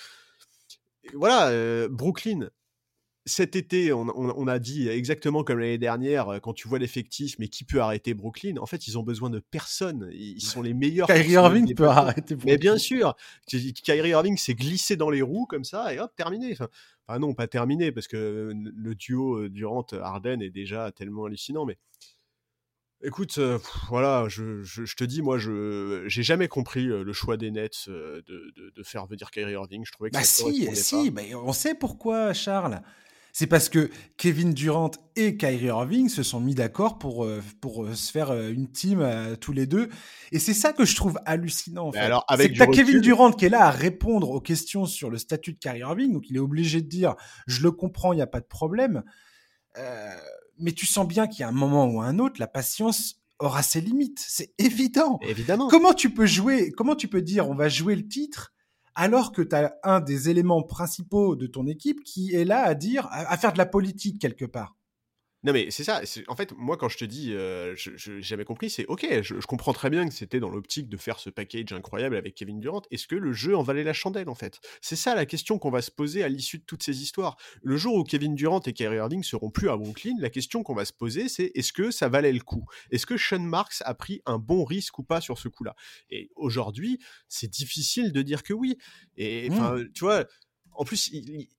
Voilà, 1.15 1.51
euh, 1.51 1.87
Brooklyn, 1.89 2.51
cet 3.29 3.57
été, 3.57 3.93
on, 3.93 4.47
a 4.47 4.59
dit 4.61 4.89
exactement 4.89 5.43
comme 5.43 5.59
l'année 5.59 5.79
dernière, 5.79 6.29
euh, 6.29 6.39
quand 6.39 6.53
tu 6.53 6.69
vois 6.69 6.79
l'effectif, 6.79 7.35
mais 7.41 7.49
qui 7.49 7.65
peut 7.65 7.81
arrêter 7.81 8.15
Brooklyn? 8.15 8.57
En 8.59 8.67
fait, 8.67 8.87
ils 8.87 8.99
ont 8.99 9.03
besoin 9.03 9.31
de 9.31 9.41
personne. 9.41 10.09
Ils 10.13 10.41
sont 10.41 10.63
les 10.63 10.75
meilleurs. 10.75 11.09
Kyrie 11.09 11.33
Irving 11.33 11.75
peut 11.75 11.89
arrêter 11.89 12.37
Brooklyn. 12.37 12.53
Mais 12.53 12.57
bien 12.57 12.79
sûr, 12.79 13.17
Kyrie 13.49 14.11
Irving 14.11 14.37
s'est 14.37 14.55
glissé 14.55 14.97
dans 14.97 15.11
les 15.11 15.23
roues 15.23 15.47
comme 15.47 15.65
ça 15.65 15.93
et 15.93 15.99
hop, 15.99 16.15
terminé. 16.15 16.57
Enfin, 17.09 17.19
non, 17.19 17.35
pas 17.35 17.49
terminé 17.49 17.91
parce 17.91 18.07
que 18.07 18.53
le 18.55 18.95
duo 18.95 19.41
euh, 19.41 19.51
Durant-Harden 19.51 20.41
est 20.41 20.51
déjà 20.51 20.93
tellement 20.93 21.25
hallucinant. 21.25 21.67
Mais 21.67 21.79
écoute, 23.03 23.39
euh, 23.39 23.59
voilà, 23.89 24.29
je, 24.29 24.95
te 24.95 25.03
dis, 25.03 25.21
moi, 25.21 25.37
je 25.39 26.05
j'ai 26.07 26.23
jamais 26.23 26.47
compris 26.47 26.85
le 26.85 27.13
choix 27.13 27.37
des 27.37 27.51
Nets 27.51 27.89
de, 27.89 28.23
de, 28.73 28.83
faire 28.85 29.07
venir 29.07 29.33
Kyrie 29.33 29.55
Irving. 29.55 29.85
Je 29.85 29.91
trouvais 29.91 30.11
que 30.11 30.15
bah 30.15 30.23
si, 30.23 30.77
si, 30.77 31.11
mais 31.11 31.35
on 31.35 31.53
sait 31.53 31.75
pourquoi, 31.75 32.33
Charles 32.33 32.81
c'est 33.39 33.47
parce 33.47 33.69
que 33.69 33.91
Kevin 34.17 34.55
Durant 34.55 34.93
et 35.15 35.37
Kyrie 35.37 35.67
Irving 35.67 36.09
se 36.09 36.23
sont 36.23 36.41
mis 36.41 36.55
d'accord 36.55 36.97
pour, 36.97 37.27
euh, 37.27 37.43
pour 37.61 37.85
euh, 37.85 37.95
se 37.95 38.11
faire 38.11 38.31
euh, 38.31 38.51
une 38.51 38.73
team 38.73 39.07
tous 39.43 39.53
les 39.53 39.67
deux. 39.67 39.91
Et 40.33 40.39
c'est 40.39 40.55
ça 40.55 40.73
que 40.73 40.87
je 40.87 40.97
trouve 40.97 41.19
hallucinant. 41.27 41.89
En 41.89 41.93
fait. 41.93 42.11
C'est 42.39 42.51
que 42.51 42.65
tu 42.65 42.71
Kevin 42.71 43.03
Durant 43.03 43.33
qui 43.33 43.45
est 43.45 43.51
là 43.51 43.67
à 43.67 43.71
répondre 43.71 44.31
aux 44.31 44.41
questions 44.41 44.87
sur 44.87 45.11
le 45.11 45.19
statut 45.19 45.53
de 45.53 45.59
Kyrie 45.59 45.81
Irving, 45.81 46.15
donc 46.15 46.31
il 46.31 46.37
est 46.37 46.41
obligé 46.41 46.81
de 46.81 46.89
dire 46.89 47.15
je 47.47 47.63
le 47.63 47.73
comprends, 47.73 48.15
il 48.15 48.17
n'y 48.17 48.23
a 48.23 48.27
pas 48.27 48.41
de 48.41 48.47
problème. 48.47 49.03
mais 50.59 50.73
tu 50.73 50.87
sens 50.87 51.07
bien 51.07 51.27
qu'il 51.27 51.41
y 51.41 51.43
a 51.43 51.49
un 51.49 51.53
moment 51.53 51.85
ou 51.85 52.01
un 52.01 52.19
autre, 52.19 52.37
la 52.39 52.49
patience 52.49 53.21
aura 53.39 53.63
ses 53.63 53.83
limites. 53.83 54.25
C'est 54.27 54.55
évident. 54.57 55.19
Évidemment. 55.21 55.69
Comment 55.69 55.93
tu 55.93 56.09
peux 56.09 56.25
jouer, 56.25 56.73
comment 56.75 56.97
tu 56.97 57.07
peux 57.07 57.21
dire 57.21 57.51
on 57.51 57.55
va 57.55 57.69
jouer 57.69 57.97
le 57.97 58.09
titre 58.09 58.55
alors 58.97 59.31
que 59.31 59.43
tu 59.43 59.55
as 59.55 59.77
un 59.85 60.01
des 60.01 60.31
éléments 60.31 60.63
principaux 60.63 61.37
de 61.37 61.47
ton 61.47 61.67
équipe 61.67 62.03
qui 62.03 62.35
est 62.35 62.47
là 62.47 62.63
à 62.63 62.75
dire, 62.75 63.07
à, 63.11 63.37
faire 63.37 63.53
de 63.53 63.59
la 63.59 63.67
politique 63.67 64.21
quelque 64.21 64.47
part. 64.47 64.75
Non 65.45 65.53
mais 65.53 65.71
c'est 65.71 65.85
ça, 65.85 66.01
en 66.29 66.35
fait 66.37 66.53
moi 66.57 66.77
quand 66.77 66.89
je 66.89 66.99
te 66.99 67.05
dis, 67.05 67.33
euh, 67.33 67.75
je 67.77 68.21
j'avais 68.21 68.45
compris, 68.45 68.71
c'est 68.71 68.87
ok, 68.87 69.07
je, 69.23 69.35
comprends 69.47 69.73
très 69.73 69.91
bien 69.91 70.09
que 70.09 70.15
c'était 70.15 70.41
dans 70.41 70.49
l'optique 70.49 70.89
de 70.89 70.97
faire 70.97 71.19
ce 71.19 71.31
package 71.31 71.73
incroyable 71.73 72.17
avec 72.17 72.35
Kevin 72.35 72.59
Durant, 72.59 72.83
est-ce 72.91 73.07
que 73.07 73.15
le 73.15 73.33
jeu 73.33 73.57
en 73.57 73.63
valait 73.63 73.85
la 73.85 73.93
chandelle 73.93 74.29
en 74.29 74.35
fait? 74.35 74.61
C'est 74.81 74.97
ça 74.97 75.15
la 75.15 75.27
question 75.27 75.59
qu'on 75.59 75.71
va 75.71 75.83
se 75.83 75.91
poser 75.91 76.25
à 76.25 76.29
l'issue 76.29 76.59
de 76.59 76.65
toutes 76.65 76.83
ces 76.83 77.03
histoires. 77.03 77.37
Le 77.63 77.77
jour 77.77 77.95
où 77.97 78.03
Kevin 78.03 78.35
Durant 78.35 78.61
et 78.61 78.73
Kyrie 78.73 78.97
Irving 78.97 79.23
seront 79.23 79.51
plus 79.51 79.69
à 79.69 79.77
Brooklyn, 79.77 80.17
la 80.19 80.31
question 80.31 80.63
qu'on 80.63 80.75
va 80.75 80.85
se 80.85 80.93
poser 80.93 81.29
c'est 81.29 81.53
est-ce 81.55 81.73
que 81.73 81.91
ça 81.91 82.09
valait 82.09 82.33
le 82.33 82.41
coup? 82.41 82.65
Est-ce 82.91 83.07
que 83.07 83.17
Sean 83.17 83.41
Marks 83.41 83.83
a 83.85 83.95
pris 83.95 84.23
un 84.27 84.39
bon 84.39 84.65
risque 84.65 84.99
ou 84.99 85.03
pas 85.03 85.21
sur 85.21 85.39
ce 85.39 85.49
coup-là? 85.49 85.77
Et 86.11 86.31
aujourd'hui, 86.35 86.99
c'est 87.29 87.51
difficile 87.51 88.13
de 88.13 88.23
dire 88.23 88.43
que 88.43 88.53
oui. 88.53 88.79
Et 89.17 89.49
enfin, 89.51 89.77
mmh. 89.77 89.93
tu 89.93 90.05
vois, 90.05 90.25
en 90.79 90.85
plus, 90.85 91.11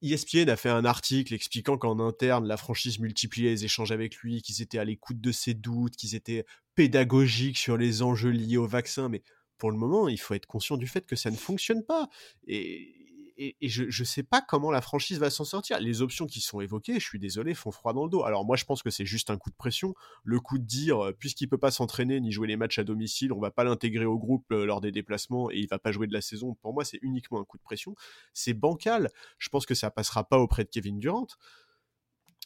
ESPN 0.01 0.49
a 0.49 0.55
fait 0.55 0.69
un 0.69 0.85
article 0.85 1.33
expliquant 1.33 1.77
qu'en 1.77 1.99
interne, 1.99 2.47
la 2.47 2.57
franchise 2.57 2.99
multipliait 2.99 3.51
les 3.51 3.65
échanges 3.65 3.91
avec 3.91 4.17
lui, 4.17 4.41
qu'ils 4.41 4.61
étaient 4.61 4.79
à 4.79 4.85
l'écoute 4.85 5.19
de 5.19 5.31
ses 5.31 5.53
doutes, 5.53 5.95
qu'ils 5.95 6.15
étaient 6.15 6.45
pédagogiques 6.75 7.57
sur 7.57 7.77
les 7.77 8.01
enjeux 8.01 8.29
liés 8.29 8.57
au 8.57 8.67
vaccin. 8.67 9.09
Mais 9.09 9.23
pour 9.57 9.71
le 9.71 9.77
moment, 9.77 10.07
il 10.07 10.19
faut 10.19 10.33
être 10.33 10.45
conscient 10.45 10.77
du 10.77 10.87
fait 10.87 11.05
que 11.05 11.15
ça 11.15 11.31
ne 11.31 11.35
fonctionne 11.35 11.83
pas. 11.83 12.09
Et 12.47 12.96
et, 13.37 13.55
je 13.61 13.83
ne 13.83 14.05
sais 14.05 14.23
pas 14.23 14.41
comment 14.41 14.71
la 14.71 14.81
franchise 14.81 15.19
va 15.19 15.29
s'en 15.29 15.45
sortir. 15.45 15.79
Les 15.79 16.01
options 16.01 16.25
qui 16.25 16.41
sont 16.41 16.59
évoquées, 16.59 16.95
je 16.95 17.05
suis 17.05 17.19
désolé, 17.19 17.53
font 17.53 17.71
froid 17.71 17.93
dans 17.93 18.03
le 18.03 18.09
dos. 18.09 18.23
Alors 18.23 18.45
moi, 18.45 18.55
je 18.55 18.65
pense 18.65 18.81
que 18.81 18.89
c'est 18.89 19.05
juste 19.05 19.29
un 19.29 19.37
coup 19.37 19.49
de 19.49 19.55
pression. 19.55 19.93
Le 20.23 20.39
coup 20.39 20.57
de 20.57 20.65
dire, 20.65 21.05
euh, 21.05 21.11
puisqu'il 21.13 21.47
peut 21.47 21.57
pas 21.57 21.71
s'entraîner 21.71 22.19
ni 22.19 22.31
jouer 22.31 22.47
les 22.47 22.57
matchs 22.57 22.79
à 22.79 22.83
domicile, 22.83 23.31
on 23.31 23.39
va 23.39 23.51
pas 23.51 23.63
l'intégrer 23.63 24.05
au 24.05 24.17
groupe 24.17 24.45
euh, 24.51 24.65
lors 24.65 24.81
des 24.81 24.91
déplacements 24.91 25.51
et 25.51 25.57
il 25.57 25.67
va 25.67 25.77
pas 25.77 25.91
jouer 25.91 26.07
de 26.07 26.13
la 26.13 26.21
saison. 26.21 26.55
Pour 26.61 26.73
moi, 26.73 26.83
c'est 26.83 26.99
uniquement 27.01 27.39
un 27.39 27.45
coup 27.45 27.57
de 27.57 27.63
pression. 27.63 27.95
C'est 28.33 28.53
bancal. 28.53 29.09
Je 29.37 29.49
pense 29.49 29.65
que 29.65 29.75
ça 29.75 29.91
passera 29.91 30.27
pas 30.27 30.39
auprès 30.39 30.63
de 30.63 30.69
Kevin 30.69 30.99
Durant. 30.99 31.27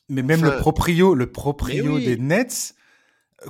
Mais 0.09 0.23
même 0.23 0.43
le 0.43 0.57
proprio, 0.57 1.15
le 1.15 1.31
proprio 1.31 1.99
des 1.99 2.17
Nets 2.17 2.75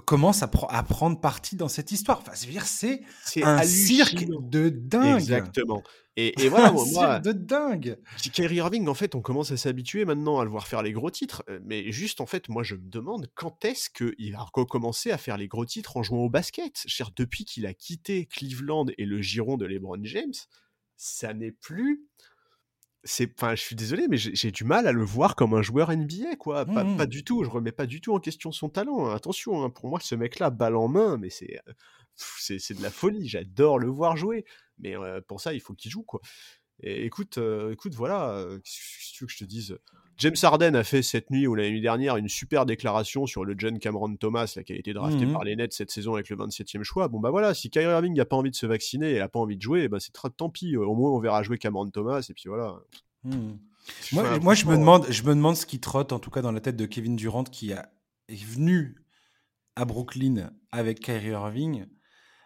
commence 0.06 0.42
à, 0.44 0.48
prendre 0.48 1.20
parti 1.20 1.56
dans 1.56 1.68
cette 1.68 1.92
histoire. 1.92 2.20
Enfin, 2.20 2.32
je 2.40 2.46
veux 2.46 2.52
dire, 2.52 2.66
c'est 2.66 3.02
un 3.44 3.64
cirque 3.64 4.26
de 4.26 4.70
dingue. 4.70 5.20
Exactement. 5.20 5.84
Et, 6.18 6.34
voilà, 6.50 6.70
un 6.70 6.72
moi, 6.72 6.86
cirque 6.86 7.24
de 7.24 7.32
dingue. 7.32 7.98
Kyrie 8.34 8.56
Irving, 8.56 8.88
en 8.88 8.94
fait, 8.94 9.16
on 9.16 9.22
commence 9.22 9.52
à 9.52 9.58
s'habituer 9.58 10.06
maintenant 10.06 10.40
à 10.40 10.44
le 10.44 10.50
voir 10.50 10.68
faire 10.68 10.82
les 10.82 10.92
gros 10.92 11.12
titres. 11.12 11.44
Euh, 11.50 11.60
mais 11.64 11.92
juste, 11.92 12.22
en 12.22 12.26
fait, 12.26 12.50
moi, 12.50 12.64
je 12.64 12.76
me 12.76 12.90
demande 12.90 13.30
quand 13.36 13.66
est-ce 13.66 13.90
qu'il 13.90 14.34
va 14.34 14.46
recommencer 14.54 15.12
à 15.12 15.18
faire 15.18 15.38
les 15.38 15.48
gros 15.48 15.66
titres 15.66 15.98
en 15.98 16.04
jouant 16.04 16.24
au 16.24 16.30
basket. 16.30 16.84
Cher, 16.86 17.12
depuis 17.16 17.46
qu'il 17.46 17.66
a 17.66 17.74
quitté 17.74 18.26
Cleveland 18.26 18.88
et 18.98 19.06
le 19.06 19.22
giron 19.22 19.58
de 19.58 19.66
LeBron 19.66 20.04
James, 20.04 20.34
ça 20.98 21.34
n'est 21.34 21.52
plus 21.52 22.06
c'est 23.04 23.32
enfin 23.36 23.56
je 23.56 23.62
suis 23.62 23.76
désolé 23.76 24.08
mais 24.08 24.18
j'ai 24.18 24.52
du 24.52 24.64
mal 24.64 24.88
à 24.88 24.92
le 24.92 25.04
voir 25.04 25.36
comme 25.36 25.54
un 25.54 25.62
joueur 25.62 25.92
NBA 25.92 26.36
quoi 26.38 26.66
pas, 26.66 26.84
pas, 26.84 27.06
mmh. 27.06 27.06
du 27.08 27.24
tout 27.24 27.44
je 27.44 27.50
remets 27.50 27.72
pas 27.72 27.88
du 27.88 28.00
tout 28.00 28.14
en 28.14 28.20
question 28.20 28.52
son 28.52 28.70
talent 28.70 29.08
hein. 29.08 29.16
attention 29.16 29.64
hein, 29.64 29.70
pour 29.70 29.90
moi 29.90 30.00
ce 30.00 30.16
mec 30.16 30.40
là 30.40 30.50
balle 30.50 30.76
en 30.76 30.88
main 30.88 31.18
mais 31.18 31.30
c'est 31.30 31.60
c'est 32.16 32.78
de 32.78 32.84
la 32.84 32.92
folie 32.92 33.28
j'adore 33.28 33.80
le 33.80 33.88
voir 33.88 34.18
jouer 34.18 34.46
mais 34.78 34.96
pour 35.28 35.42
ça 35.42 35.54
il 35.54 35.62
faut 35.62 35.74
qu'il 35.74 35.90
joue 35.90 36.04
quoi 36.04 36.22
et 36.82 37.06
écoute 37.06 37.40
écoute 37.72 37.96
voilà 37.96 38.46
qu'est-ce 38.64 39.12
que 39.12 39.18
tu 39.18 39.24
veux 39.24 39.28
que 39.28 39.34
je 39.34 39.40
te 39.40 39.46
dise? 39.46 39.78
James 40.18 40.36
Harden 40.42 40.76
a 40.76 40.84
fait 40.84 41.02
cette 41.02 41.32
nuit 41.32 41.48
ou 41.48 41.56
la 41.56 41.70
nuit 41.70 41.82
dernière 41.82 42.18
une 42.18 42.30
super 42.30 42.66
déclaration 42.66 43.26
sur 43.26 43.44
le 43.44 43.56
jeune 43.58 43.80
Cameron 43.80 44.16
Thomas 44.16 44.54
là, 44.56 44.64
qui 44.64 44.74
a 44.74 44.76
été 44.76 44.94
drafté 44.94 45.26
mmh 45.26 45.34
par 45.34 45.44
les 45.44 45.56
Nets 45.56 45.74
cette 45.74 45.92
saison 45.92 46.14
avec 46.14 46.30
le 46.30 46.36
27e 46.36 46.84
choix. 46.84 47.08
Bon 47.08 47.20
bah 47.20 47.32
voilà, 47.32 47.54
si 47.54 47.70
Kyrie 47.70 47.92
Irving 47.92 48.16
n'a 48.16 48.26
pas 48.26 48.36
envie 48.36 48.52
de 48.52 48.56
se 48.56 48.66
vacciner 48.66 49.16
et 49.16 49.20
n'a 49.20 49.30
pas 49.30 49.40
envie 49.40 49.58
de 49.58 49.62
jouer, 49.62 49.88
bah 49.88 50.00
c'est 50.00 50.14
très 50.14 50.30
tant 50.30 50.50
pis. 50.50 50.78
Au 50.78 50.94
moins 50.94 51.12
on 51.12 51.20
verra 51.20 51.44
jouer 51.44 51.58
Cameron 51.58 51.90
Thomas 51.90 52.26
et 52.30 52.34
puis 52.34 52.46
voilà. 52.48 52.76
Mmh. 53.24 53.54
Moi, 54.14 54.54
je 54.54 54.66
me 54.66 54.78
demande, 54.78 55.08
je 55.10 55.24
me 55.24 55.30
demande 55.30 55.56
ce 55.56 55.66
qui 55.66 55.80
trotte 55.80 56.12
en 56.12 56.20
tout 56.20 56.30
cas 56.30 56.42
dans 56.42 56.52
la 56.52 56.62
tête 56.62 56.76
de 56.76 56.86
Kevin 56.86 57.16
Durant 57.16 57.44
qui 57.44 57.74
a, 57.74 57.90
est 58.28 58.44
venu 58.44 58.96
à 59.76 59.86
Brooklyn 59.86 60.52
avec 60.72 61.00
Kyrie 61.00 61.30
Irving. 61.30 61.86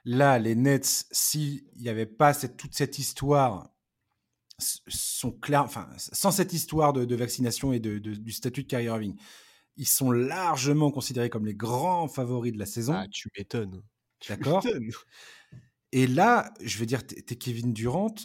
Là, 0.05 0.37
les 0.39 0.55
Nets, 0.55 1.05
s'il 1.11 1.63
n'y 1.77 1.89
avait 1.89 2.05
pas 2.05 2.33
cette, 2.33 2.57
toute 2.57 2.75
cette 2.75 2.99
histoire 2.99 3.69
sont 4.57 5.31
clairs, 5.31 5.63
enfin, 5.63 5.89
sans 5.97 6.31
cette 6.31 6.53
histoire 6.53 6.93
de, 6.93 7.15
vaccination 7.15 7.73
et 7.73 7.79
de, 7.79 7.97
du 7.97 8.31
statut 8.31 8.63
de 8.63 8.67
Kyrie 8.67 8.85
Irving, 8.85 9.15
ils 9.77 9.87
sont 9.87 10.11
largement 10.11 10.91
considérés 10.91 11.29
comme 11.29 11.45
les 11.45 11.55
grands 11.55 12.07
favoris 12.07 12.53
de 12.53 12.59
la 12.59 12.65
saison. 12.65 12.93
Ah, 12.95 13.07
tu 13.11 13.29
m'étonnes. 13.37 13.81
D'accord. 14.27 14.65
Et 15.91 16.07
là, 16.07 16.53
je 16.61 16.77
veux 16.77 16.85
dire, 16.85 17.05
tu 17.05 17.15
es 17.15 17.35
Kevin 17.35 17.73
Durant 17.73 18.15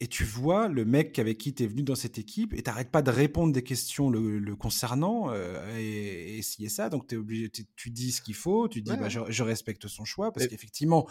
et 0.00 0.08
tu 0.08 0.24
vois 0.24 0.68
le 0.68 0.84
mec 0.84 1.18
avec 1.18 1.38
qui 1.38 1.54
tu 1.54 1.64
es 1.64 1.66
venu 1.66 1.82
dans 1.82 1.94
cette 1.94 2.18
équipe 2.18 2.52
et 2.52 2.62
t'arrêtes 2.62 2.90
pas 2.90 3.02
de 3.02 3.10
répondre 3.10 3.52
des 3.52 3.62
questions 3.62 4.10
le, 4.10 4.56
concernant 4.56 5.30
euh, 5.30 5.78
et, 5.78 6.38
et, 6.38 6.38
et 6.38 6.68
ça. 6.68 6.90
Donc 6.90 7.10
es 7.12 7.16
obligé, 7.16 7.50
tu 7.50 7.90
dis 7.90 8.12
ce 8.12 8.20
qu'il 8.20 8.34
faut, 8.34 8.68
tu 8.68 8.82
dis 8.82 8.94
bah, 8.96 9.08
je, 9.08 9.42
respecte 9.42 9.88
son 9.88 10.04
choix 10.04 10.32
parce 10.32 10.46
qu'effectivement, 10.46 11.08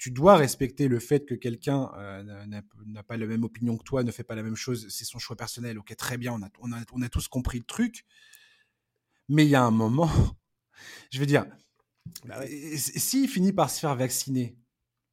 tu 0.00 0.10
dois 0.10 0.38
respecter 0.38 0.88
le 0.88 0.98
fait 0.98 1.26
que 1.26 1.34
quelqu'un 1.34 1.92
euh, 1.98 2.46
n'a 2.86 3.02
pas 3.02 3.18
la 3.18 3.26
même 3.26 3.44
opinion 3.44 3.76
que 3.76 3.84
toi, 3.84 4.02
ne 4.02 4.10
fait 4.10 4.24
pas 4.24 4.34
la 4.34 4.42
même 4.42 4.56
chose, 4.56 4.86
c'est 4.88 5.04
son 5.04 5.18
choix 5.18 5.36
personnel. 5.36 5.78
Ok, 5.78 5.94
très 5.94 6.16
bien, 6.16 6.32
on 6.32 6.42
a, 6.42 6.48
on 6.60 6.72
a, 6.72 6.78
on 6.94 7.02
a 7.02 7.10
tous 7.10 7.28
compris 7.28 7.58
le 7.58 7.64
truc. 7.64 8.06
Mais 9.28 9.44
il 9.44 9.50
y 9.50 9.54
a 9.54 9.62
un 9.62 9.70
moment, 9.70 10.10
je 11.12 11.20
veux 11.20 11.26
dire, 11.26 11.44
bah 12.24 12.40
s'il 12.76 13.28
finit 13.28 13.52
par 13.52 13.68
se 13.68 13.78
faire 13.78 13.94
vacciner 13.94 14.56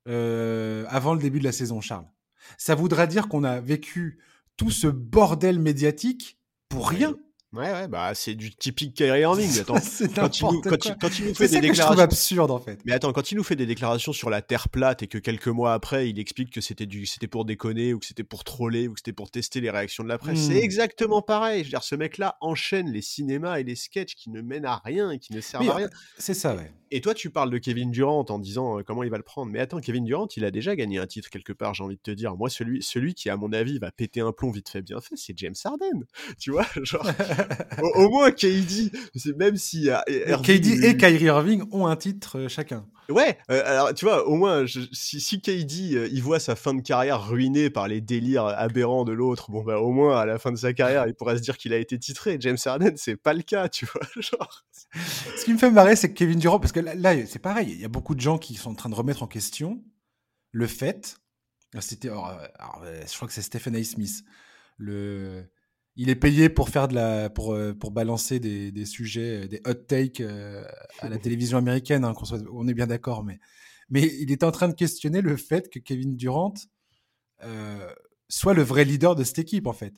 euh, 0.08 0.86
avant 0.88 1.14
le 1.14 1.20
début 1.20 1.40
de 1.40 1.44
la 1.44 1.52
saison, 1.52 1.82
Charles, 1.82 2.10
ça 2.58 2.74
voudra 2.74 3.08
dire 3.08 3.28
qu'on 3.28 3.44
a 3.44 3.60
vécu 3.60 4.24
tout 4.56 4.72
ce 4.72 4.88
bordel 4.88 5.60
médiatique 5.60 6.40
pour 6.70 6.88
rien? 6.88 7.14
Ouais, 7.54 7.72
ouais, 7.72 7.88
bah 7.88 8.12
c'est 8.14 8.36
du 8.36 8.54
typique 8.54 8.93
Kyrie 8.93 9.22
Irving. 9.22 9.50
Attends, 9.62 9.76
quand, 10.16 10.39
il 10.39 10.45
nous, 10.45 10.62
quand, 10.62 11.00
quand 11.00 11.20
il 11.20 11.28
nous 11.28 11.34
fait 11.34 11.48
des 11.48 11.62
déclarations, 11.62 12.04
absurde 12.04 12.52
en 12.52 12.60
fait. 12.60 12.80
Mais 12.86 12.91
attends, 12.91 13.14
quand 13.14 13.32
il 13.32 13.36
nous 13.36 13.43
fait 13.43 13.56
des 13.56 13.66
déclarations 13.66 14.12
sur 14.12 14.30
la 14.30 14.41
Terre 14.41 14.68
plate 14.68 15.04
et 15.04 15.08
que 15.08 15.18
quelques 15.18 15.48
mois 15.48 15.74
après, 15.74 16.10
il 16.10 16.20
explique 16.20 16.52
que 16.52 16.60
c'était 16.60 16.86
du, 16.86 17.06
c'était 17.06 17.28
pour 17.28 17.45
déconner 17.45 17.93
ou 17.93 18.00
que 18.00 18.06
c'était 18.06 18.26
pour 18.26 18.43
troller 18.43 18.89
ou 18.89 18.93
que 18.93 19.00
c'était 19.00 19.14
pour 19.14 19.32
tester 19.32 19.62
les 19.62 19.70
réactions 19.70 20.04
de 20.04 20.10
la 20.10 20.18
presse, 20.18 20.39
c'est 20.39 20.56
hmm. 20.56 20.64
exactement 20.64 21.22
pareil. 21.22 21.60
Je 21.60 21.68
veux 21.68 21.70
dire, 21.72 21.84
ce 21.84 21.95
mec-là 21.95 22.38
enchaîne 22.41 22.91
les 22.91 23.02
cinémas 23.02 23.60
et 23.60 23.64
les 23.64 23.76
sketchs 23.76 24.16
qui 24.16 24.30
ne 24.30 24.41
mènent 24.41 24.66
à 24.66 24.82
rien 24.84 25.12
et 25.12 25.20
qui 25.20 25.34
ne 25.34 25.39
servent 25.39 25.70
à 25.70 25.76
rien. 25.76 25.89
C'est 26.18 26.34
ça, 26.34 26.54
ouais. 26.54 26.74
Et 26.89 27.02
toi, 27.02 27.14
tu 27.14 27.30
parles 27.30 27.50
de 27.50 27.58
Kevin 27.58 27.91
Durant 27.91 28.26
en 28.30 28.39
disant 28.39 28.80
euh, 28.80 28.84
comment 28.84 29.04
il 29.04 29.10
va 29.10 29.18
le 29.18 29.24
prendre. 29.24 29.52
Mais 29.52 29.60
attends, 29.60 29.80
Kevin 29.82 30.06
Durant, 30.06 30.28
il 30.38 30.45
a 30.45 30.52
déjà 30.52 30.76
gagné 30.76 31.00
un 31.00 31.08
titre 31.08 31.30
quelque 31.30 31.52
part, 31.52 31.74
j'ai 31.74 31.84
envie 31.84 31.98
de 31.98 32.02
te 32.02 32.12
dire. 32.12 32.36
Moi, 32.38 32.50
celui, 32.50 32.82
celui 32.82 33.14
qui, 33.14 33.30
à 33.30 33.36
mon 33.36 33.52
avis, 33.52 33.78
va 33.78 33.91
péter 33.91 34.22
un 34.22 34.32
plomb 34.32 34.52
vite 34.52 34.70
fait, 34.70 34.82
bien 34.82 35.02
fait, 35.02 35.16
c'est 35.18 35.38
James 35.38 35.56
Harden. 35.64 36.06
Tu 36.39 36.52
vois, 36.52 36.66
genre, 36.84 37.06
au, 37.96 38.10
moins, 38.10 38.32
KD, 38.32 38.92
même 39.36 39.58
si. 39.58 39.90
Euh, 39.90 40.38
KD 40.38 40.84
et 40.84 40.98
Kyrie 40.98 41.26
Irving 41.26 41.64
ont 41.72 41.88
un 41.88 41.96
titre 41.96 42.40
euh, 42.40 42.48
chacun. 42.48 42.86
Ouais, 43.10 43.38
euh, 43.50 43.64
alors 43.66 43.94
tu 43.94 44.04
vois, 44.04 44.28
au 44.28 44.36
moins, 44.36 44.66
si, 44.68 45.22
si 45.22 45.42
KD 45.42 45.96
euh, 45.96 46.10
il 46.12 46.22
voit 46.22 46.40
sa 46.40 46.56
fin 46.58 46.74
de 46.74 46.82
carrière 46.82 47.26
ruinée 47.26 47.70
par 47.70 47.88
les 47.88 48.02
délires 48.02 48.46
aberrants 48.46 49.06
de 49.06 49.14
l'autre, 49.14 49.50
bon 49.50 49.64
bah 49.64 49.80
au 49.80 49.92
moins 49.92 50.20
à 50.20 50.26
la 50.26 50.38
fin 50.40 50.52
de 50.52 50.58
sa 50.58 50.74
carrière, 50.74 51.08
il 51.08 51.14
pourrait 51.14 51.38
se 51.38 51.42
dire 51.42 51.58
qu'il 51.58 51.72
a 51.72 51.78
été 51.78 51.98
titré. 51.98 52.38
James 52.40 52.58
Harden, 52.66 52.94
c'est 52.98 53.16
pas 53.16 53.34
le 53.34 53.44
cas, 53.44 53.70
tu 53.70 53.86
vois. 53.86 54.02
Genre. 54.22 54.66
Ce 55.38 55.46
qui 55.46 55.54
me 55.54 55.58
fait 55.58 55.72
marrer, 55.72 55.96
c'est 55.96 56.10
que 56.10 56.18
Kevin 56.18 56.40
Durant, 56.40 56.60
parce 56.60 56.74
que 56.74 56.82
là, 56.82 57.26
c'est 57.28 57.40
pareil, 57.40 57.72
il 57.72 57.80
y 57.80 57.86
a 57.86 57.90
beaucoup 57.90 58.16
de 58.16 58.22
gens 58.22 58.38
qui 58.38 58.56
sont 58.56 58.72
en 58.72 58.76
train 58.76 58.90
de 58.90 58.96
remettre 58.96 59.24
en 59.24 59.28
question 59.28 59.82
le 60.52 60.68
fait. 60.68 61.18
C'était, 61.80 62.10
euh, 62.10 62.14
je 62.14 63.16
crois 63.16 63.28
que 63.28 63.34
c'est 63.34 63.42
Stephen 63.42 63.76
A. 63.76 63.84
Smith, 63.84 64.24
le 64.78 65.46
il 65.98 66.10
est 66.10 66.16
payé 66.16 66.48
pour 66.48 66.70
faire 66.70 66.88
de 66.88 66.93
la 66.93 67.30
pour 67.30 67.54
euh, 67.54 67.74
pour 67.74 67.91
balancer 67.91 68.39
des, 68.39 68.72
des 68.72 68.86
sujets 68.86 69.43
euh, 69.43 69.48
des 69.48 69.62
hot 69.66 69.74
takes 69.74 70.22
euh, 70.22 70.64
à 71.00 71.10
la 71.10 71.18
télévision 71.18 71.58
américaine 71.58 72.06
hein, 72.06 72.14
on, 72.54 72.68
est 72.68 72.74
bien 72.74 72.88
d'accord 72.88 73.24
mais 73.24 73.39
mais 73.89 74.04
il 74.20 74.32
est 74.32 74.43
en 74.43 74.52
train 74.52 74.68
de 74.68 74.74
questionner 74.74 75.22
le 75.22 75.36
fait 75.36 75.70
que 75.70 75.80
Kevin 75.80 76.16
Durant 76.16 76.54
euh, 77.43 77.89
soit 78.30 78.54
le 78.54 78.62
vrai 78.62 78.86
leader 78.86 79.16
de 79.16 79.24
cette 79.24 79.39
équipe 79.39 79.68
en 79.68 79.74
fait 79.74 79.95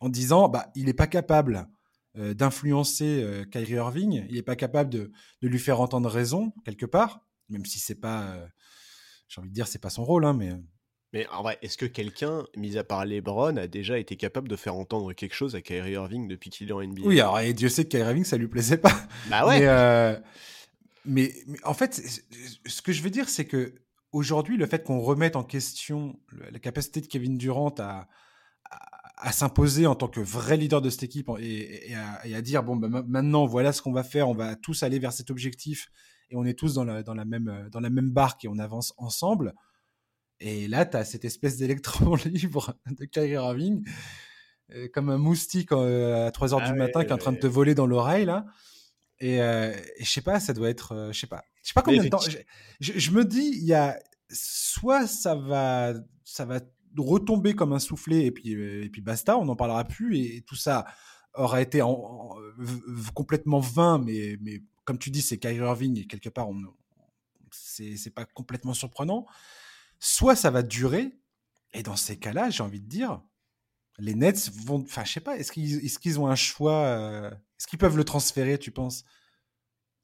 en 0.00 0.08
disant 0.08 0.48
bah 0.48 0.70
il 0.74 0.86
n'est 0.86 0.94
pas 0.94 1.08
capable 1.08 1.68
d'influencer 2.16 3.44
Kyrie 3.52 3.74
Irving 3.74 4.26
il 4.28 4.34
n'est 4.34 4.42
pas 4.42 4.56
capable 4.56 4.90
de, 4.90 5.12
de 5.42 5.48
lui 5.48 5.60
faire 5.60 5.80
entendre 5.80 6.10
raison 6.10 6.52
quelque 6.64 6.86
part 6.86 7.24
même 7.48 7.64
si 7.64 7.78
c'est 7.78 7.94
pas 7.94 8.36
j'ai 9.28 9.40
envie 9.40 9.50
de 9.50 9.54
dire 9.54 9.68
c'est 9.68 9.78
pas 9.78 9.90
son 9.90 10.04
rôle 10.04 10.24
hein, 10.24 10.32
mais 10.32 10.50
mais 11.12 11.26
en 11.28 11.42
vrai, 11.42 11.58
est-ce 11.62 11.76
que 11.76 11.86
quelqu'un, 11.86 12.44
mis 12.56 12.78
à 12.78 12.84
part 12.84 13.04
LeBron, 13.04 13.56
a 13.56 13.66
déjà 13.66 13.98
été 13.98 14.16
capable 14.16 14.48
de 14.48 14.54
faire 14.54 14.76
entendre 14.76 15.12
quelque 15.12 15.34
chose 15.34 15.56
à 15.56 15.60
Kyrie 15.60 15.92
Irving 15.92 16.28
depuis 16.28 16.50
qu'il 16.50 16.68
est 16.68 16.72
en 16.72 16.82
NBA 16.82 17.02
Oui, 17.04 17.20
alors 17.20 17.40
et 17.40 17.52
Dieu 17.52 17.68
sait 17.68 17.84
que 17.84 17.88
Kyrie 17.88 18.10
Irving, 18.10 18.24
ça 18.24 18.36
lui 18.36 18.46
plaisait 18.46 18.76
pas. 18.76 18.94
Bah 19.28 19.46
ouais. 19.46 19.60
Mais, 19.60 19.66
euh, 19.66 20.16
mais, 21.04 21.32
en 21.64 21.74
fait, 21.74 22.00
ce 22.64 22.82
que 22.82 22.92
je 22.92 23.02
veux 23.02 23.10
dire, 23.10 23.28
c'est 23.28 23.44
que 23.44 23.74
aujourd'hui, 24.12 24.56
le 24.56 24.66
fait 24.66 24.84
qu'on 24.84 25.00
remette 25.00 25.34
en 25.34 25.42
question 25.42 26.16
la 26.52 26.60
capacité 26.60 27.00
de 27.00 27.06
Kevin 27.06 27.36
Durant 27.38 27.74
à, 27.78 28.06
à, 29.16 29.32
s'imposer 29.32 29.86
en 29.86 29.96
tant 29.96 30.08
que 30.08 30.20
vrai 30.20 30.56
leader 30.56 30.80
de 30.80 30.90
cette 30.90 31.02
équipe 31.02 31.28
et, 31.40 31.92
à, 32.32 32.42
dire 32.42 32.62
bon, 32.62 32.76
bah, 32.76 33.02
maintenant, 33.08 33.46
voilà 33.46 33.72
ce 33.72 33.82
qu'on 33.82 33.92
va 33.92 34.04
faire, 34.04 34.28
on 34.28 34.34
va 34.34 34.54
tous 34.54 34.84
aller 34.84 35.00
vers 35.00 35.12
cet 35.12 35.30
objectif 35.30 35.90
et 36.30 36.36
on 36.36 36.44
est 36.44 36.56
tous 36.56 36.74
dans 36.74 36.84
la, 36.84 37.02
dans 37.02 37.14
la, 37.14 37.24
même, 37.24 37.68
dans 37.72 37.80
la 37.80 37.90
même 37.90 38.10
barque 38.10 38.44
et 38.44 38.48
on 38.48 38.58
avance 38.58 38.94
ensemble 38.96 39.54
et 40.40 40.68
là, 40.68 40.86
tu 40.86 40.96
as 40.96 41.04
cette 41.04 41.24
espèce 41.24 41.58
d'électron 41.58 42.14
libre 42.24 42.74
de 42.86 43.04
Kyrie 43.04 43.32
Irving, 43.32 43.86
euh, 44.74 44.88
comme 44.92 45.10
un 45.10 45.18
moustique 45.18 45.72
euh, 45.72 46.28
à 46.28 46.30
3 46.30 46.54
heures 46.54 46.60
du 46.60 46.70
ah 46.70 46.74
matin 46.74 47.04
qui 47.04 47.10
est 47.10 47.12
en 47.12 47.18
train 47.18 47.32
de 47.32 47.38
te 47.38 47.46
voler 47.46 47.74
dans 47.74 47.86
l'oreille, 47.86 48.24
là. 48.24 48.46
Et, 49.18 49.42
euh, 49.42 49.76
je 49.98 50.08
sais 50.08 50.22
pas, 50.22 50.40
ça 50.40 50.54
doit 50.54 50.70
être, 50.70 51.10
je 51.12 51.18
sais 51.18 51.26
pas, 51.26 51.44
je 51.62 51.68
sais 51.68 51.74
pas 51.74 51.82
combien 51.82 52.02
de 52.02 52.08
temps. 52.08 52.20
Je, 52.80 53.10
me 53.10 53.22
dis, 53.22 53.50
il 53.52 53.66
y 53.66 53.74
a 53.74 53.98
soit 54.30 55.06
ça 55.06 55.34
va, 55.34 55.92
ça 56.24 56.46
va 56.46 56.60
retomber 56.96 57.54
comme 57.54 57.74
un 57.74 57.78
soufflet 57.78 58.24
et 58.24 58.30
puis, 58.30 58.52
et 58.52 58.88
puis 58.88 59.02
basta, 59.02 59.36
on 59.36 59.44
n'en 59.44 59.56
parlera 59.56 59.84
plus 59.84 60.16
et, 60.16 60.40
tout 60.40 60.56
ça 60.56 60.86
aura 61.34 61.60
été 61.60 61.82
en, 61.82 62.34
complètement 63.12 63.60
vain, 63.60 63.98
mais, 63.98 64.38
mais 64.40 64.62
comme 64.84 64.98
tu 64.98 65.10
dis, 65.10 65.20
c'est 65.20 65.36
Kyrie 65.36 65.56
Irving 65.56 65.98
et 65.98 66.06
quelque 66.06 66.30
part, 66.30 66.48
on, 66.48 66.56
c'est 67.50 68.14
pas 68.14 68.24
complètement 68.24 68.72
surprenant 68.72 69.26
soit 70.00 70.34
ça 70.34 70.50
va 70.50 70.62
durer, 70.62 71.12
et 71.72 71.82
dans 71.82 71.96
ces 71.96 72.18
cas-là, 72.18 72.50
j'ai 72.50 72.62
envie 72.62 72.80
de 72.80 72.88
dire, 72.88 73.22
les 73.98 74.14
Nets 74.14 74.50
vont. 74.64 74.80
Enfin, 74.80 75.04
je 75.04 75.12
sais 75.12 75.20
pas, 75.20 75.36
est-ce 75.36 75.52
qu'ils 75.52 75.84
est 75.84 76.18
ont 76.18 76.26
un 76.26 76.34
choix 76.34 76.84
euh, 76.86 77.30
Est-ce 77.30 77.66
qu'ils 77.66 77.78
peuvent 77.78 77.96
le 77.96 78.04
transférer, 78.04 78.58
tu 78.58 78.72
penses? 78.72 79.04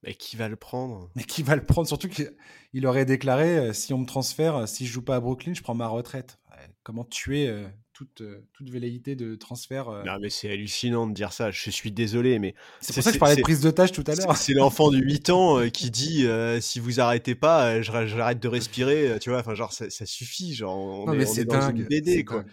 Mais 0.03 0.15
qui 0.15 0.37
va 0.37 0.49
le 0.49 0.57
prendre? 0.57 1.11
Mais 1.17 1.25
qui 1.25 1.43
va 1.43 1.57
le 1.57 1.65
prendre? 1.65 1.89
Surtout 1.89 2.09
qu'il 2.09 2.87
aurait 2.87 3.07
déclaré 3.07 3.59
euh, 3.59 3.73
si 3.73 3.93
on 3.93 3.99
me 3.99 4.07
transfère, 4.07 4.69
si 4.69 4.87
je 4.87 4.93
joue 4.93 5.03
pas 5.03 5.17
à 5.17 5.21
Brooklyn, 5.21 5.55
je 5.55 5.63
prends 5.63 5.75
ma 5.75 5.89
retraite. 5.89 6.39
comment 6.83 7.05
tuer 7.05 7.67
toute, 7.97 8.23
toute 8.53 8.69
velléité 8.69 9.17
de 9.17 9.37
transfert. 9.37 9.91
Non, 10.05 10.19
mais 10.21 10.29
c'est 10.29 10.51
hallucinant 10.51 11.07
de 11.07 11.15
dire 11.15 11.33
ça. 11.33 11.51
Je 11.51 11.71
suis 11.71 11.91
désolé, 11.91 12.39
mais. 12.39 12.55
C'est 12.81 12.93
pour 12.93 13.03
ça 13.03 13.11
que 13.11 13.15
je 13.15 13.19
parlais 13.19 13.37
de 13.37 13.41
prise 13.41 13.61
de 13.61 13.71
tâche 13.71 13.93
tout 13.93 14.05
à 14.07 14.15
l'heure. 14.15 14.37
C'est 14.37 14.53
l'enfant 14.53 14.91
de 14.91 14.99
8 14.99 15.31
ans 15.31 15.69
qui 15.71 15.91
dit 15.91 16.27
si 16.61 16.79
vous 16.79 17.01
arrêtez 17.01 17.35
pas, 17.35 17.81
j'arrête 17.81 18.39
de 18.39 18.49
respirer. 18.49 19.19
Tu 19.21 19.31
vois, 19.31 19.41
enfin, 19.41 19.55
genre, 19.55 19.73
ça, 19.73 19.89
suffit. 20.05 20.55
Genre, 20.55 20.77
on 20.77 21.13
est, 21.15 21.27
c'est 21.27 21.45
dans 21.47 21.71
une 21.71 21.85
BD, 21.85 22.25
quoi. 22.25 22.45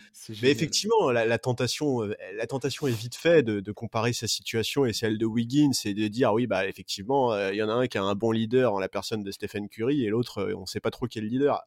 Mais 0.41 0.51
effectivement, 0.51 1.11
la, 1.11 1.37
tentation, 1.37 2.01
la 2.01 2.47
tentation 2.47 2.87
est 2.87 2.91
vite 2.91 3.15
faite 3.15 3.45
de, 3.45 3.59
de, 3.59 3.71
comparer 3.73 4.13
sa 4.13 4.27
situation 4.27 4.85
et 4.85 4.93
celle 4.93 5.17
de 5.17 5.25
Wiggins 5.25 5.71
et 5.83 5.93
de 5.93 6.07
dire 6.07 6.33
oui, 6.33 6.47
bah, 6.47 6.65
effectivement, 6.67 7.37
il 7.49 7.55
y 7.55 7.63
en 7.63 7.69
a 7.69 7.73
un 7.73 7.87
qui 7.87 7.97
a 7.97 8.03
un 8.03 8.15
bon 8.15 8.31
leader 8.31 8.73
en 8.73 8.79
la 8.79 8.87
personne 8.87 9.23
de 9.23 9.31
Stephen 9.31 9.67
Curry 9.67 10.05
et 10.05 10.09
l'autre, 10.09 10.53
on 10.55 10.65
sait 10.65 10.79
pas 10.79 10.91
trop 10.91 11.05
le 11.21 11.27
leader. 11.27 11.63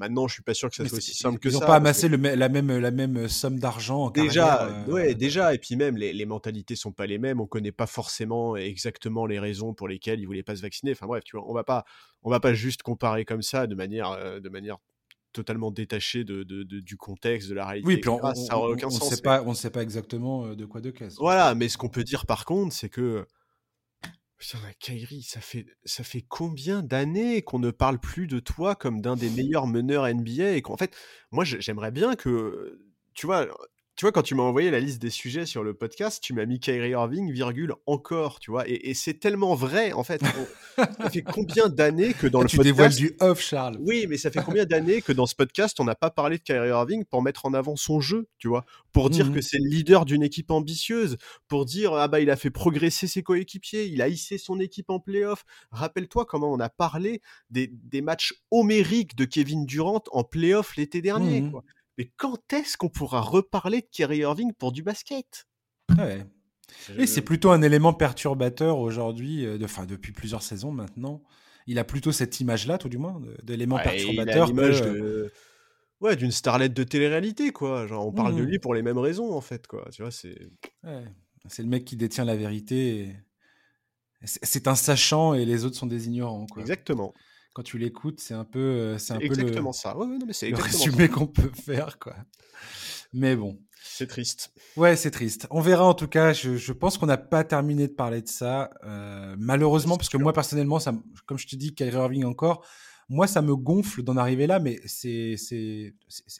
Maintenant, 0.00 0.26
je 0.26 0.32
suis 0.32 0.42
pas 0.42 0.54
sûr 0.54 0.70
que 0.70 0.76
ça 0.76 0.88
soit 0.88 0.96
aussi 0.96 1.12
simple 1.12 1.38
que 1.38 1.50
ça. 1.50 1.58
Ils 1.58 1.60
n'ont 1.60 1.66
pas 1.66 1.76
amassé 1.76 2.08
le, 2.08 2.16
la, 2.16 2.48
même, 2.48 2.74
la 2.78 2.90
même 2.90 3.28
somme 3.28 3.58
d'argent. 3.58 4.08
Déjà, 4.10 4.66
euh, 4.66 4.86
ouais, 4.86 5.14
déjà, 5.14 5.52
et 5.52 5.58
puis 5.58 5.76
même 5.76 5.98
les, 5.98 6.14
les, 6.14 6.24
mentalités 6.24 6.74
sont 6.74 6.90
pas 6.90 7.06
les 7.06 7.18
mêmes. 7.18 7.38
On 7.38 7.46
connaît 7.46 7.70
pas 7.70 7.86
forcément 7.86 8.56
exactement 8.56 9.26
les 9.26 9.38
raisons 9.38 9.74
pour 9.74 9.88
lesquelles 9.88 10.18
ils 10.18 10.24
voulaient 10.24 10.42
pas 10.42 10.56
se 10.56 10.62
vacciner. 10.62 10.92
Enfin 10.92 11.06
bref, 11.06 11.22
tu 11.22 11.36
vois, 11.36 11.46
on 11.46 11.52
va 11.52 11.64
pas, 11.64 11.84
on 12.22 12.30
va 12.30 12.40
pas 12.40 12.54
juste 12.54 12.82
comparer 12.82 13.26
comme 13.26 13.42
ça 13.42 13.66
de 13.66 13.74
manière, 13.74 14.10
euh, 14.12 14.40
de 14.40 14.48
manière 14.48 14.78
totalement 15.34 15.70
détachée 15.70 16.24
de, 16.24 16.42
de, 16.44 16.62
du 16.62 16.96
contexte, 16.96 17.50
de 17.50 17.54
la 17.54 17.66
réalité. 17.66 17.86
Oui, 17.86 17.98
puis 17.98 18.08
on, 18.08 18.18
sens. 18.18 19.08
Sait 19.10 19.20
pas, 19.20 19.42
on 19.44 19.50
ne 19.50 19.54
sait 19.54 19.70
pas 19.70 19.82
exactement 19.82 20.46
euh, 20.46 20.56
de 20.56 20.64
quoi 20.64 20.80
de 20.80 20.90
caisse. 20.90 21.16
Voilà, 21.18 21.54
mais 21.54 21.68
ce 21.68 21.76
qu'on 21.76 21.90
peut 21.90 22.04
dire 22.04 22.24
par 22.24 22.46
contre, 22.46 22.74
c'est 22.74 22.88
que 22.88 23.26
Putain, 24.40 24.58
Kairi, 24.78 25.22
ça 25.22 25.42
fait, 25.42 25.66
ça 25.84 26.02
fait 26.02 26.22
combien 26.22 26.82
d'années 26.82 27.42
qu'on 27.42 27.58
ne 27.58 27.70
parle 27.70 28.00
plus 28.00 28.26
de 28.26 28.40
toi 28.40 28.74
comme 28.74 29.02
d'un 29.02 29.14
des 29.14 29.28
meilleurs 29.28 29.66
meneurs 29.66 30.06
NBA 30.06 30.52
et 30.52 30.62
qu'en 30.62 30.78
fait, 30.78 30.96
moi, 31.30 31.44
j'aimerais 31.44 31.90
bien 31.90 32.16
que, 32.16 32.80
tu 33.12 33.26
vois, 33.26 33.46
tu 34.00 34.06
vois, 34.06 34.12
quand 34.12 34.22
tu 34.22 34.34
m'as 34.34 34.44
envoyé 34.44 34.70
la 34.70 34.80
liste 34.80 35.02
des 35.02 35.10
sujets 35.10 35.44
sur 35.44 35.62
le 35.62 35.74
podcast, 35.74 36.22
tu 36.22 36.32
m'as 36.32 36.46
mis 36.46 36.58
Kyrie 36.58 36.92
Irving, 36.92 37.30
virgule, 37.30 37.74
encore, 37.84 38.40
tu 38.40 38.50
vois. 38.50 38.66
Et, 38.66 38.94
c'est 38.94 39.20
tellement 39.20 39.54
vrai, 39.54 39.92
en 39.92 40.04
fait. 40.04 40.22
ça 40.78 41.10
fait 41.10 41.20
combien 41.20 41.68
d'années 41.68 42.14
que 42.14 42.26
dans 42.26 42.40
le 42.40 42.48
tu 42.48 42.56
podcast. 42.56 42.96
Tu 42.96 43.02
dévoiles 43.02 43.10
du 43.10 43.16
off, 43.20 43.42
Charles. 43.42 43.76
Oui, 43.78 44.06
mais 44.08 44.16
ça 44.16 44.30
fait 44.30 44.40
combien 44.42 44.64
d'années 44.64 45.02
que 45.02 45.12
dans 45.12 45.26
ce 45.26 45.34
podcast, 45.34 45.78
on 45.80 45.84
n'a 45.84 45.96
pas 45.96 46.08
parlé 46.08 46.38
de 46.38 46.42
Kyrie 46.42 46.70
Irving 46.70 47.04
pour 47.04 47.20
mettre 47.20 47.44
en 47.44 47.52
avant 47.52 47.76
son 47.76 48.00
jeu, 48.00 48.26
tu 48.38 48.48
vois? 48.48 48.64
Pour 48.90 49.10
dire 49.10 49.26
mmh 49.26 49.34
que 49.34 49.42
c'est 49.42 49.58
le 49.58 49.68
leader 49.68 50.06
d'une 50.06 50.22
équipe 50.22 50.50
ambitieuse. 50.50 51.18
Pour 51.46 51.66
dire, 51.66 51.92
ah 51.92 52.08
bah, 52.08 52.20
il 52.20 52.30
a 52.30 52.36
fait 52.36 52.48
progresser 52.48 53.06
ses 53.06 53.22
coéquipiers. 53.22 53.84
Il 53.84 54.00
a 54.00 54.08
hissé 54.08 54.38
son 54.38 54.60
équipe 54.60 54.88
en 54.88 54.98
playoff. 54.98 55.44
Rappelle-toi 55.72 56.24
comment 56.24 56.50
on 56.50 56.58
a 56.58 56.70
parlé 56.70 57.20
des, 57.50 57.70
des 57.70 58.00
matchs 58.00 58.32
homériques 58.50 59.14
de 59.14 59.26
Kevin 59.26 59.66
Durant 59.66 60.04
en 60.12 60.24
playoff 60.24 60.74
l'été 60.76 61.02
dernier, 61.02 61.42
mmh 61.42 61.50
quoi. 61.50 61.64
Mais 62.00 62.10
quand 62.16 62.54
est-ce 62.54 62.78
qu'on 62.78 62.88
pourra 62.88 63.20
reparler 63.20 63.82
de 63.82 63.86
Kyrie 63.92 64.20
Irving 64.20 64.54
pour 64.54 64.72
du 64.72 64.82
basket? 64.82 65.46
Ouais. 65.98 66.24
Et 66.96 67.06
c'est 67.06 67.20
plutôt 67.20 67.50
un 67.50 67.60
élément 67.60 67.92
perturbateur 67.92 68.78
aujourd'hui, 68.78 69.44
euh, 69.44 69.58
enfin 69.62 69.84
depuis 69.84 70.10
plusieurs 70.10 70.42
saisons 70.42 70.72
maintenant. 70.72 71.22
Il 71.66 71.78
a 71.78 71.84
plutôt 71.84 72.10
cette 72.10 72.40
image-là, 72.40 72.78
tout 72.78 72.88
du 72.88 72.96
moins, 72.96 73.20
d'élément 73.42 73.76
perturbateur. 73.76 74.48
Il 74.48 74.60
a 74.60 74.80
de... 74.80 75.30
Ouais, 76.00 76.16
d'une 76.16 76.30
starlette 76.30 76.72
de 76.72 76.84
télé-réalité, 76.84 77.52
quoi. 77.52 77.86
Genre, 77.86 78.06
on 78.06 78.12
parle 78.12 78.34
de 78.34 78.40
mmh. 78.40 78.46
lui 78.46 78.58
pour 78.58 78.72
les 78.72 78.80
mêmes 78.80 78.96
raisons, 78.96 79.34
en 79.34 79.42
fait, 79.42 79.66
quoi. 79.66 79.86
Tu 79.92 80.00
vois, 80.00 80.10
c'est. 80.10 80.50
C'est 81.48 81.62
le 81.62 81.68
mec 81.68 81.84
qui 81.84 81.96
détient 81.96 82.24
la 82.24 82.34
vérité. 82.34 83.14
C'est 84.22 84.68
un 84.68 84.74
sachant 84.74 85.34
et 85.34 85.44
les 85.44 85.66
autres 85.66 85.76
sont 85.76 85.86
des 85.86 86.06
ignorants, 86.06 86.46
quoi. 86.46 86.62
Exactement 86.62 87.12
quand 87.52 87.62
tu 87.62 87.78
l'écoutes, 87.78 88.20
c'est 88.20 88.34
un 88.34 88.44
peu, 88.44 88.58
euh, 88.58 88.98
c'est 88.98 89.14
un 89.14 89.18
exactement 89.18 89.70
peu 89.70 89.76
ça. 89.76 89.96
Ouais, 89.96 90.06
non, 90.06 90.26
mais 90.26 90.32
c'est 90.32 90.50
le 90.50 90.56
résumé 90.56 91.08
qu'on 91.08 91.26
peut 91.26 91.50
faire, 91.54 91.98
quoi. 91.98 92.14
Mais 93.12 93.36
bon. 93.36 93.58
C'est 93.82 94.06
triste. 94.06 94.52
Ouais, 94.76 94.94
c'est 94.94 95.10
triste. 95.10 95.46
On 95.50 95.60
verra 95.60 95.84
en 95.84 95.94
tout 95.94 96.06
cas. 96.06 96.32
Je, 96.32 96.56
je 96.56 96.72
pense 96.72 96.96
qu'on 96.96 97.06
n'a 97.06 97.16
pas 97.16 97.44
terminé 97.44 97.88
de 97.88 97.92
parler 97.92 98.22
de 98.22 98.28
ça, 98.28 98.70
euh, 98.84 99.34
malheureusement, 99.38 99.96
parce 99.96 100.08
que 100.08 100.16
moi 100.16 100.32
personnellement, 100.32 100.78
ça, 100.78 100.92
comme 101.26 101.38
je 101.38 101.46
te 101.46 101.56
dis, 101.56 101.74
Kyrie 101.74 101.96
Irving 101.96 102.24
encore, 102.24 102.64
moi, 103.10 103.26
ça 103.26 103.42
me 103.42 103.56
gonfle 103.56 104.04
d'en 104.04 104.16
arriver 104.16 104.46
là, 104.46 104.60
mais 104.60 104.80
c'est 104.86 105.34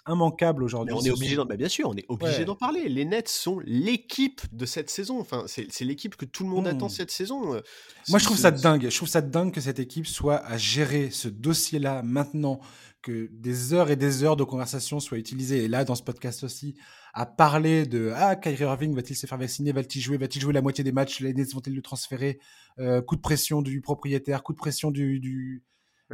immanquable 0.07 0.63
aujourd'hui. 0.63 0.95
On 0.97 1.03
est 1.03 1.11
obligé, 1.11 1.37
bah, 1.37 1.57
bien 1.57 1.69
sûr, 1.69 1.89
on 1.89 1.97
est 1.97 2.07
obligé 2.09 2.45
d'en 2.45 2.55
parler. 2.55 2.89
Les 2.89 3.05
Nets 3.05 3.29
sont 3.29 3.61
l'équipe 3.65 4.41
de 4.53 4.65
cette 4.67 4.89
saison. 4.89 5.19
Enfin, 5.19 5.45
c'est 5.49 5.85
l'équipe 5.85 6.15
que 6.15 6.25
tout 6.25 6.45
le 6.45 6.51
monde 6.51 6.69
attend 6.69 6.87
mmh. 6.87 6.91
cette 6.91 7.11
saison. 7.11 7.55
Euh, 7.55 7.61
moi, 8.09 8.21
je 8.21 8.25
trouve 8.25 8.37
ça 8.37 8.53
dingue. 8.53 8.89
Je 8.89 8.97
trouve 8.97 9.09
ça 9.09 9.21
dingue 9.21 9.53
que 9.53 9.61
cette 9.61 9.81
équipe 9.81 10.07
soit 10.07 10.37
à 10.47 10.57
gérer 10.59 11.11
ce 11.11 11.27
dossier-là 11.27 12.03
maintenant, 12.05 12.61
que 13.03 13.29
des 13.33 13.75
heures 13.75 13.91
et 13.91 13.97
des 13.97 14.23
heures 14.23 14.37
de 14.37 14.45
conversation 14.45 15.01
soient 15.01 15.19
utilisées. 15.19 15.65
Et 15.65 15.69
là, 15.69 15.85
dans 15.85 15.97
ce 15.97 16.05
podcast 16.05 16.45
aussi, 16.45 16.77
à 17.15 17.27
parler 17.27 17.85
de 17.85 18.13
ah 18.15 18.37
Kyrie 18.37 18.63
Irving 18.63 18.95
va-t-il 18.95 19.17
se 19.17 19.27
faire 19.27 19.39
vacciner, 19.39 19.73
va-t-il 19.73 20.01
jouer, 20.01 20.19
va-t-il 20.19 20.41
jouer 20.41 20.53
la 20.53 20.63
moitié 20.63 20.85
des 20.85 20.93
matchs, 20.93 21.19
les 21.19 21.35
Nets 21.35 21.53
vont-ils 21.53 21.75
le 21.75 21.83
transférer, 21.83 22.39
euh, 22.79 23.03
coup 23.03 23.17
de 23.17 23.21
pression 23.21 23.61
du 23.61 23.81
propriétaire, 23.81 24.45
coup 24.45 24.53
de 24.53 24.59
pression 24.59 24.93
du, 24.93 25.19
du 25.19 25.65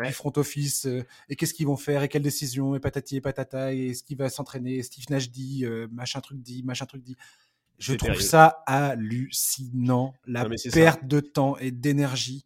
du 0.05 0.13
front 0.13 0.33
office 0.37 0.87
euh, 0.87 1.05
et 1.29 1.37
qu'est-ce 1.37 1.55
qu'ils 1.55 1.67
vont 1.67 1.77
faire 1.77 2.03
et 2.03 2.09
quelles 2.09 2.23
décisions 2.23 2.75
et 2.75 2.81
patati 2.81 3.17
et 3.17 3.21
patata 3.21 3.73
et 3.73 3.95
ce 3.95 4.03
qui 4.03 4.15
va 4.15 4.29
s'entraîner 4.29 4.83
Steve 4.83 5.07
Nash 5.11 5.31
dit 5.31 5.65
euh, 5.65 5.89
machin 5.91 6.21
truc 6.21 6.41
dit 6.41 6.63
machin 6.63 6.87
truc 6.87 7.03
dit. 7.03 7.17
Je 7.79 7.95
trouve 7.95 8.21
ça 8.21 8.63
hallucinant 8.67 10.15
la 10.27 10.49
perte 10.73 11.07
de 11.07 11.21
temps 11.21 11.59
et 11.59 11.71
d'énergie 11.71 12.45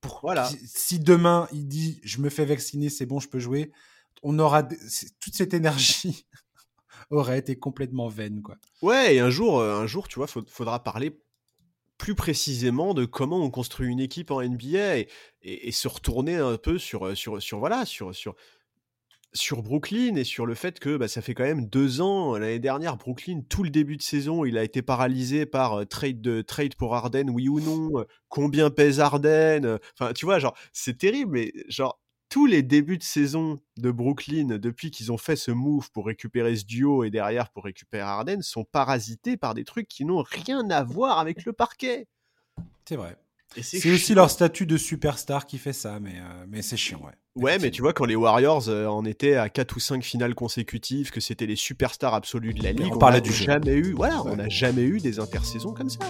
pour 0.00 0.20
voilà. 0.22 0.48
si 0.64 1.00
demain 1.00 1.48
il 1.52 1.66
dit 1.66 2.00
je 2.04 2.20
me 2.20 2.28
fais 2.28 2.44
vacciner 2.44 2.88
c'est 2.88 3.06
bon 3.06 3.18
je 3.18 3.28
peux 3.28 3.40
jouer 3.40 3.72
on 4.22 4.38
aura 4.38 4.62
toute 4.62 5.34
cette 5.34 5.54
énergie 5.54 6.26
aurait 7.10 7.38
été 7.38 7.56
complètement 7.56 8.08
vaine 8.08 8.42
quoi. 8.42 8.56
Ouais 8.82 9.16
et 9.16 9.20
un 9.20 9.30
jour 9.30 9.58
euh, 9.58 9.80
un 9.80 9.86
jour 9.86 10.06
tu 10.06 10.16
vois 10.18 10.26
faudra 10.26 10.82
parler 10.84 11.18
plus 11.98 12.14
précisément 12.14 12.94
de 12.94 13.04
comment 13.04 13.38
on 13.38 13.50
construit 13.50 13.88
une 13.88 14.00
équipe 14.00 14.30
en 14.30 14.42
NBA 14.42 14.98
et, 15.42 15.72
se 15.72 15.88
retourner 15.88 16.36
un 16.36 16.56
peu 16.56 16.78
sur, 16.78 17.06
euh, 17.06 17.14
sur, 17.14 17.40
sur, 17.42 17.58
voilà, 17.58 17.84
sur, 17.84 18.14
sur, 18.14 18.34
sur 19.32 19.62
Brooklyn 19.62 20.16
et 20.16 20.24
sur 20.24 20.46
le 20.46 20.54
fait 20.54 20.80
que 20.80 20.96
bah, 20.96 21.08
ça 21.08 21.20
fait 21.20 21.34
quand 21.34 21.44
même 21.44 21.66
deux 21.66 22.00
ans, 22.00 22.36
l'année 22.36 22.58
dernière, 22.58 22.96
Brooklyn, 22.96 23.42
tout 23.48 23.62
le 23.62 23.70
début 23.70 23.96
de 23.96 24.02
saison, 24.02 24.44
il 24.44 24.56
a 24.56 24.64
été 24.64 24.80
paralysé 24.82 25.46
par 25.46 25.80
euh, 25.80 25.84
trade, 25.84 26.20
de, 26.20 26.42
trade 26.42 26.74
pour 26.76 26.94
Arden, 26.94 27.30
oui 27.30 27.48
ou 27.48 27.60
non, 27.60 27.90
euh, 28.00 28.04
combien 28.28 28.70
pèse 28.70 29.00
Arden, 29.00 29.78
enfin 29.98 30.12
tu 30.12 30.24
vois, 30.24 30.38
genre, 30.38 30.56
c'est 30.72 30.98
terrible, 30.98 31.32
mais 31.32 31.52
genre, 31.68 32.00
tous 32.34 32.46
les 32.46 32.64
débuts 32.64 32.98
de 32.98 33.04
saison 33.04 33.60
de 33.76 33.92
Brooklyn, 33.92 34.58
depuis 34.58 34.90
qu'ils 34.90 35.12
ont 35.12 35.16
fait 35.16 35.36
ce 35.36 35.52
move 35.52 35.92
pour 35.92 36.06
récupérer 36.06 36.56
ce 36.56 36.64
duo 36.64 37.04
et 37.04 37.10
derrière 37.10 37.48
pour 37.50 37.62
récupérer 37.62 38.02
Arden, 38.02 38.42
sont 38.42 38.64
parasités 38.64 39.36
par 39.36 39.54
des 39.54 39.62
trucs 39.62 39.86
qui 39.86 40.04
n'ont 40.04 40.24
rien 40.28 40.68
à 40.68 40.82
voir 40.82 41.20
avec 41.20 41.44
le 41.44 41.52
parquet. 41.52 42.08
C'est 42.88 42.96
vrai. 42.96 43.16
C'est 43.62 43.88
aussi 43.88 44.16
leur 44.16 44.30
statut 44.30 44.66
de 44.66 44.76
superstar 44.76 45.46
qui 45.46 45.58
fait 45.58 45.72
ça, 45.72 46.00
mais, 46.00 46.16
euh, 46.16 46.44
mais 46.48 46.60
c'est 46.60 46.76
chiant, 46.76 47.00
ouais. 47.04 47.12
Ouais, 47.40 47.60
mais 47.60 47.70
tu 47.70 47.82
vois, 47.82 47.92
quand 47.92 48.04
les 48.04 48.16
Warriors 48.16 48.68
euh, 48.68 48.88
en 48.88 49.04
étaient 49.04 49.36
à 49.36 49.48
4 49.48 49.76
ou 49.76 49.78
5 49.78 50.02
finales 50.02 50.34
consécutives, 50.34 51.12
que 51.12 51.20
c'était 51.20 51.46
les 51.46 51.54
superstars 51.54 52.14
absolus 52.14 52.52
de 52.52 52.64
la 52.64 52.72
ligue, 52.72 52.94
on, 52.94 52.98
parlait 52.98 53.20
du 53.20 53.32
jamais 53.32 53.74
eu, 53.74 53.92
voilà, 53.92 54.24
on 54.24 54.34
n'a 54.34 54.48
jamais 54.48 54.82
eu 54.82 54.98
des 54.98 55.20
intersaisons 55.20 55.72
comme 55.72 55.88
ça. 55.88 56.00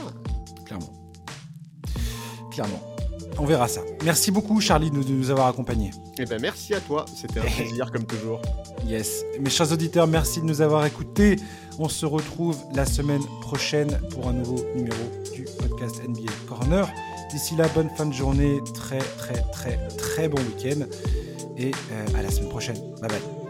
Clairement. 0.64 1.12
Clairement. 2.50 2.93
On 3.38 3.44
verra 3.46 3.68
ça. 3.68 3.80
Merci 4.04 4.30
beaucoup, 4.30 4.60
Charlie, 4.60 4.90
de 4.90 4.96
nous 4.96 5.30
avoir 5.30 5.48
accompagnés. 5.48 5.90
Eh 6.18 6.24
ben, 6.24 6.40
merci 6.40 6.74
à 6.74 6.80
toi. 6.80 7.04
C'était 7.14 7.40
un 7.40 7.44
plaisir, 7.44 7.90
comme 7.90 8.04
toujours. 8.04 8.40
Yes. 8.86 9.24
Mes 9.40 9.48
chers 9.48 9.72
auditeurs, 9.72 10.06
merci 10.06 10.42
de 10.42 10.44
nous 10.44 10.60
avoir 10.60 10.84
écoutés. 10.84 11.36
On 11.78 11.88
se 11.88 12.04
retrouve 12.04 12.58
la 12.74 12.84
semaine 12.84 13.22
prochaine 13.40 13.98
pour 14.10 14.28
un 14.28 14.34
nouveau 14.34 14.62
numéro 14.74 14.98
du 15.34 15.44
podcast 15.58 16.06
NBA 16.06 16.32
Corner. 16.46 16.86
D'ici 17.30 17.56
là, 17.56 17.66
bonne 17.74 17.88
fin 17.96 18.04
de 18.04 18.12
journée, 18.12 18.60
très, 18.74 18.98
très, 18.98 19.42
très, 19.52 19.78
très 19.96 20.28
bon 20.28 20.38
week-end. 20.42 20.84
Et 21.56 21.70
euh, 21.70 22.18
à 22.18 22.22
la 22.22 22.30
semaine 22.30 22.50
prochaine. 22.50 22.76
Bye 23.00 23.08
bye. 23.08 23.43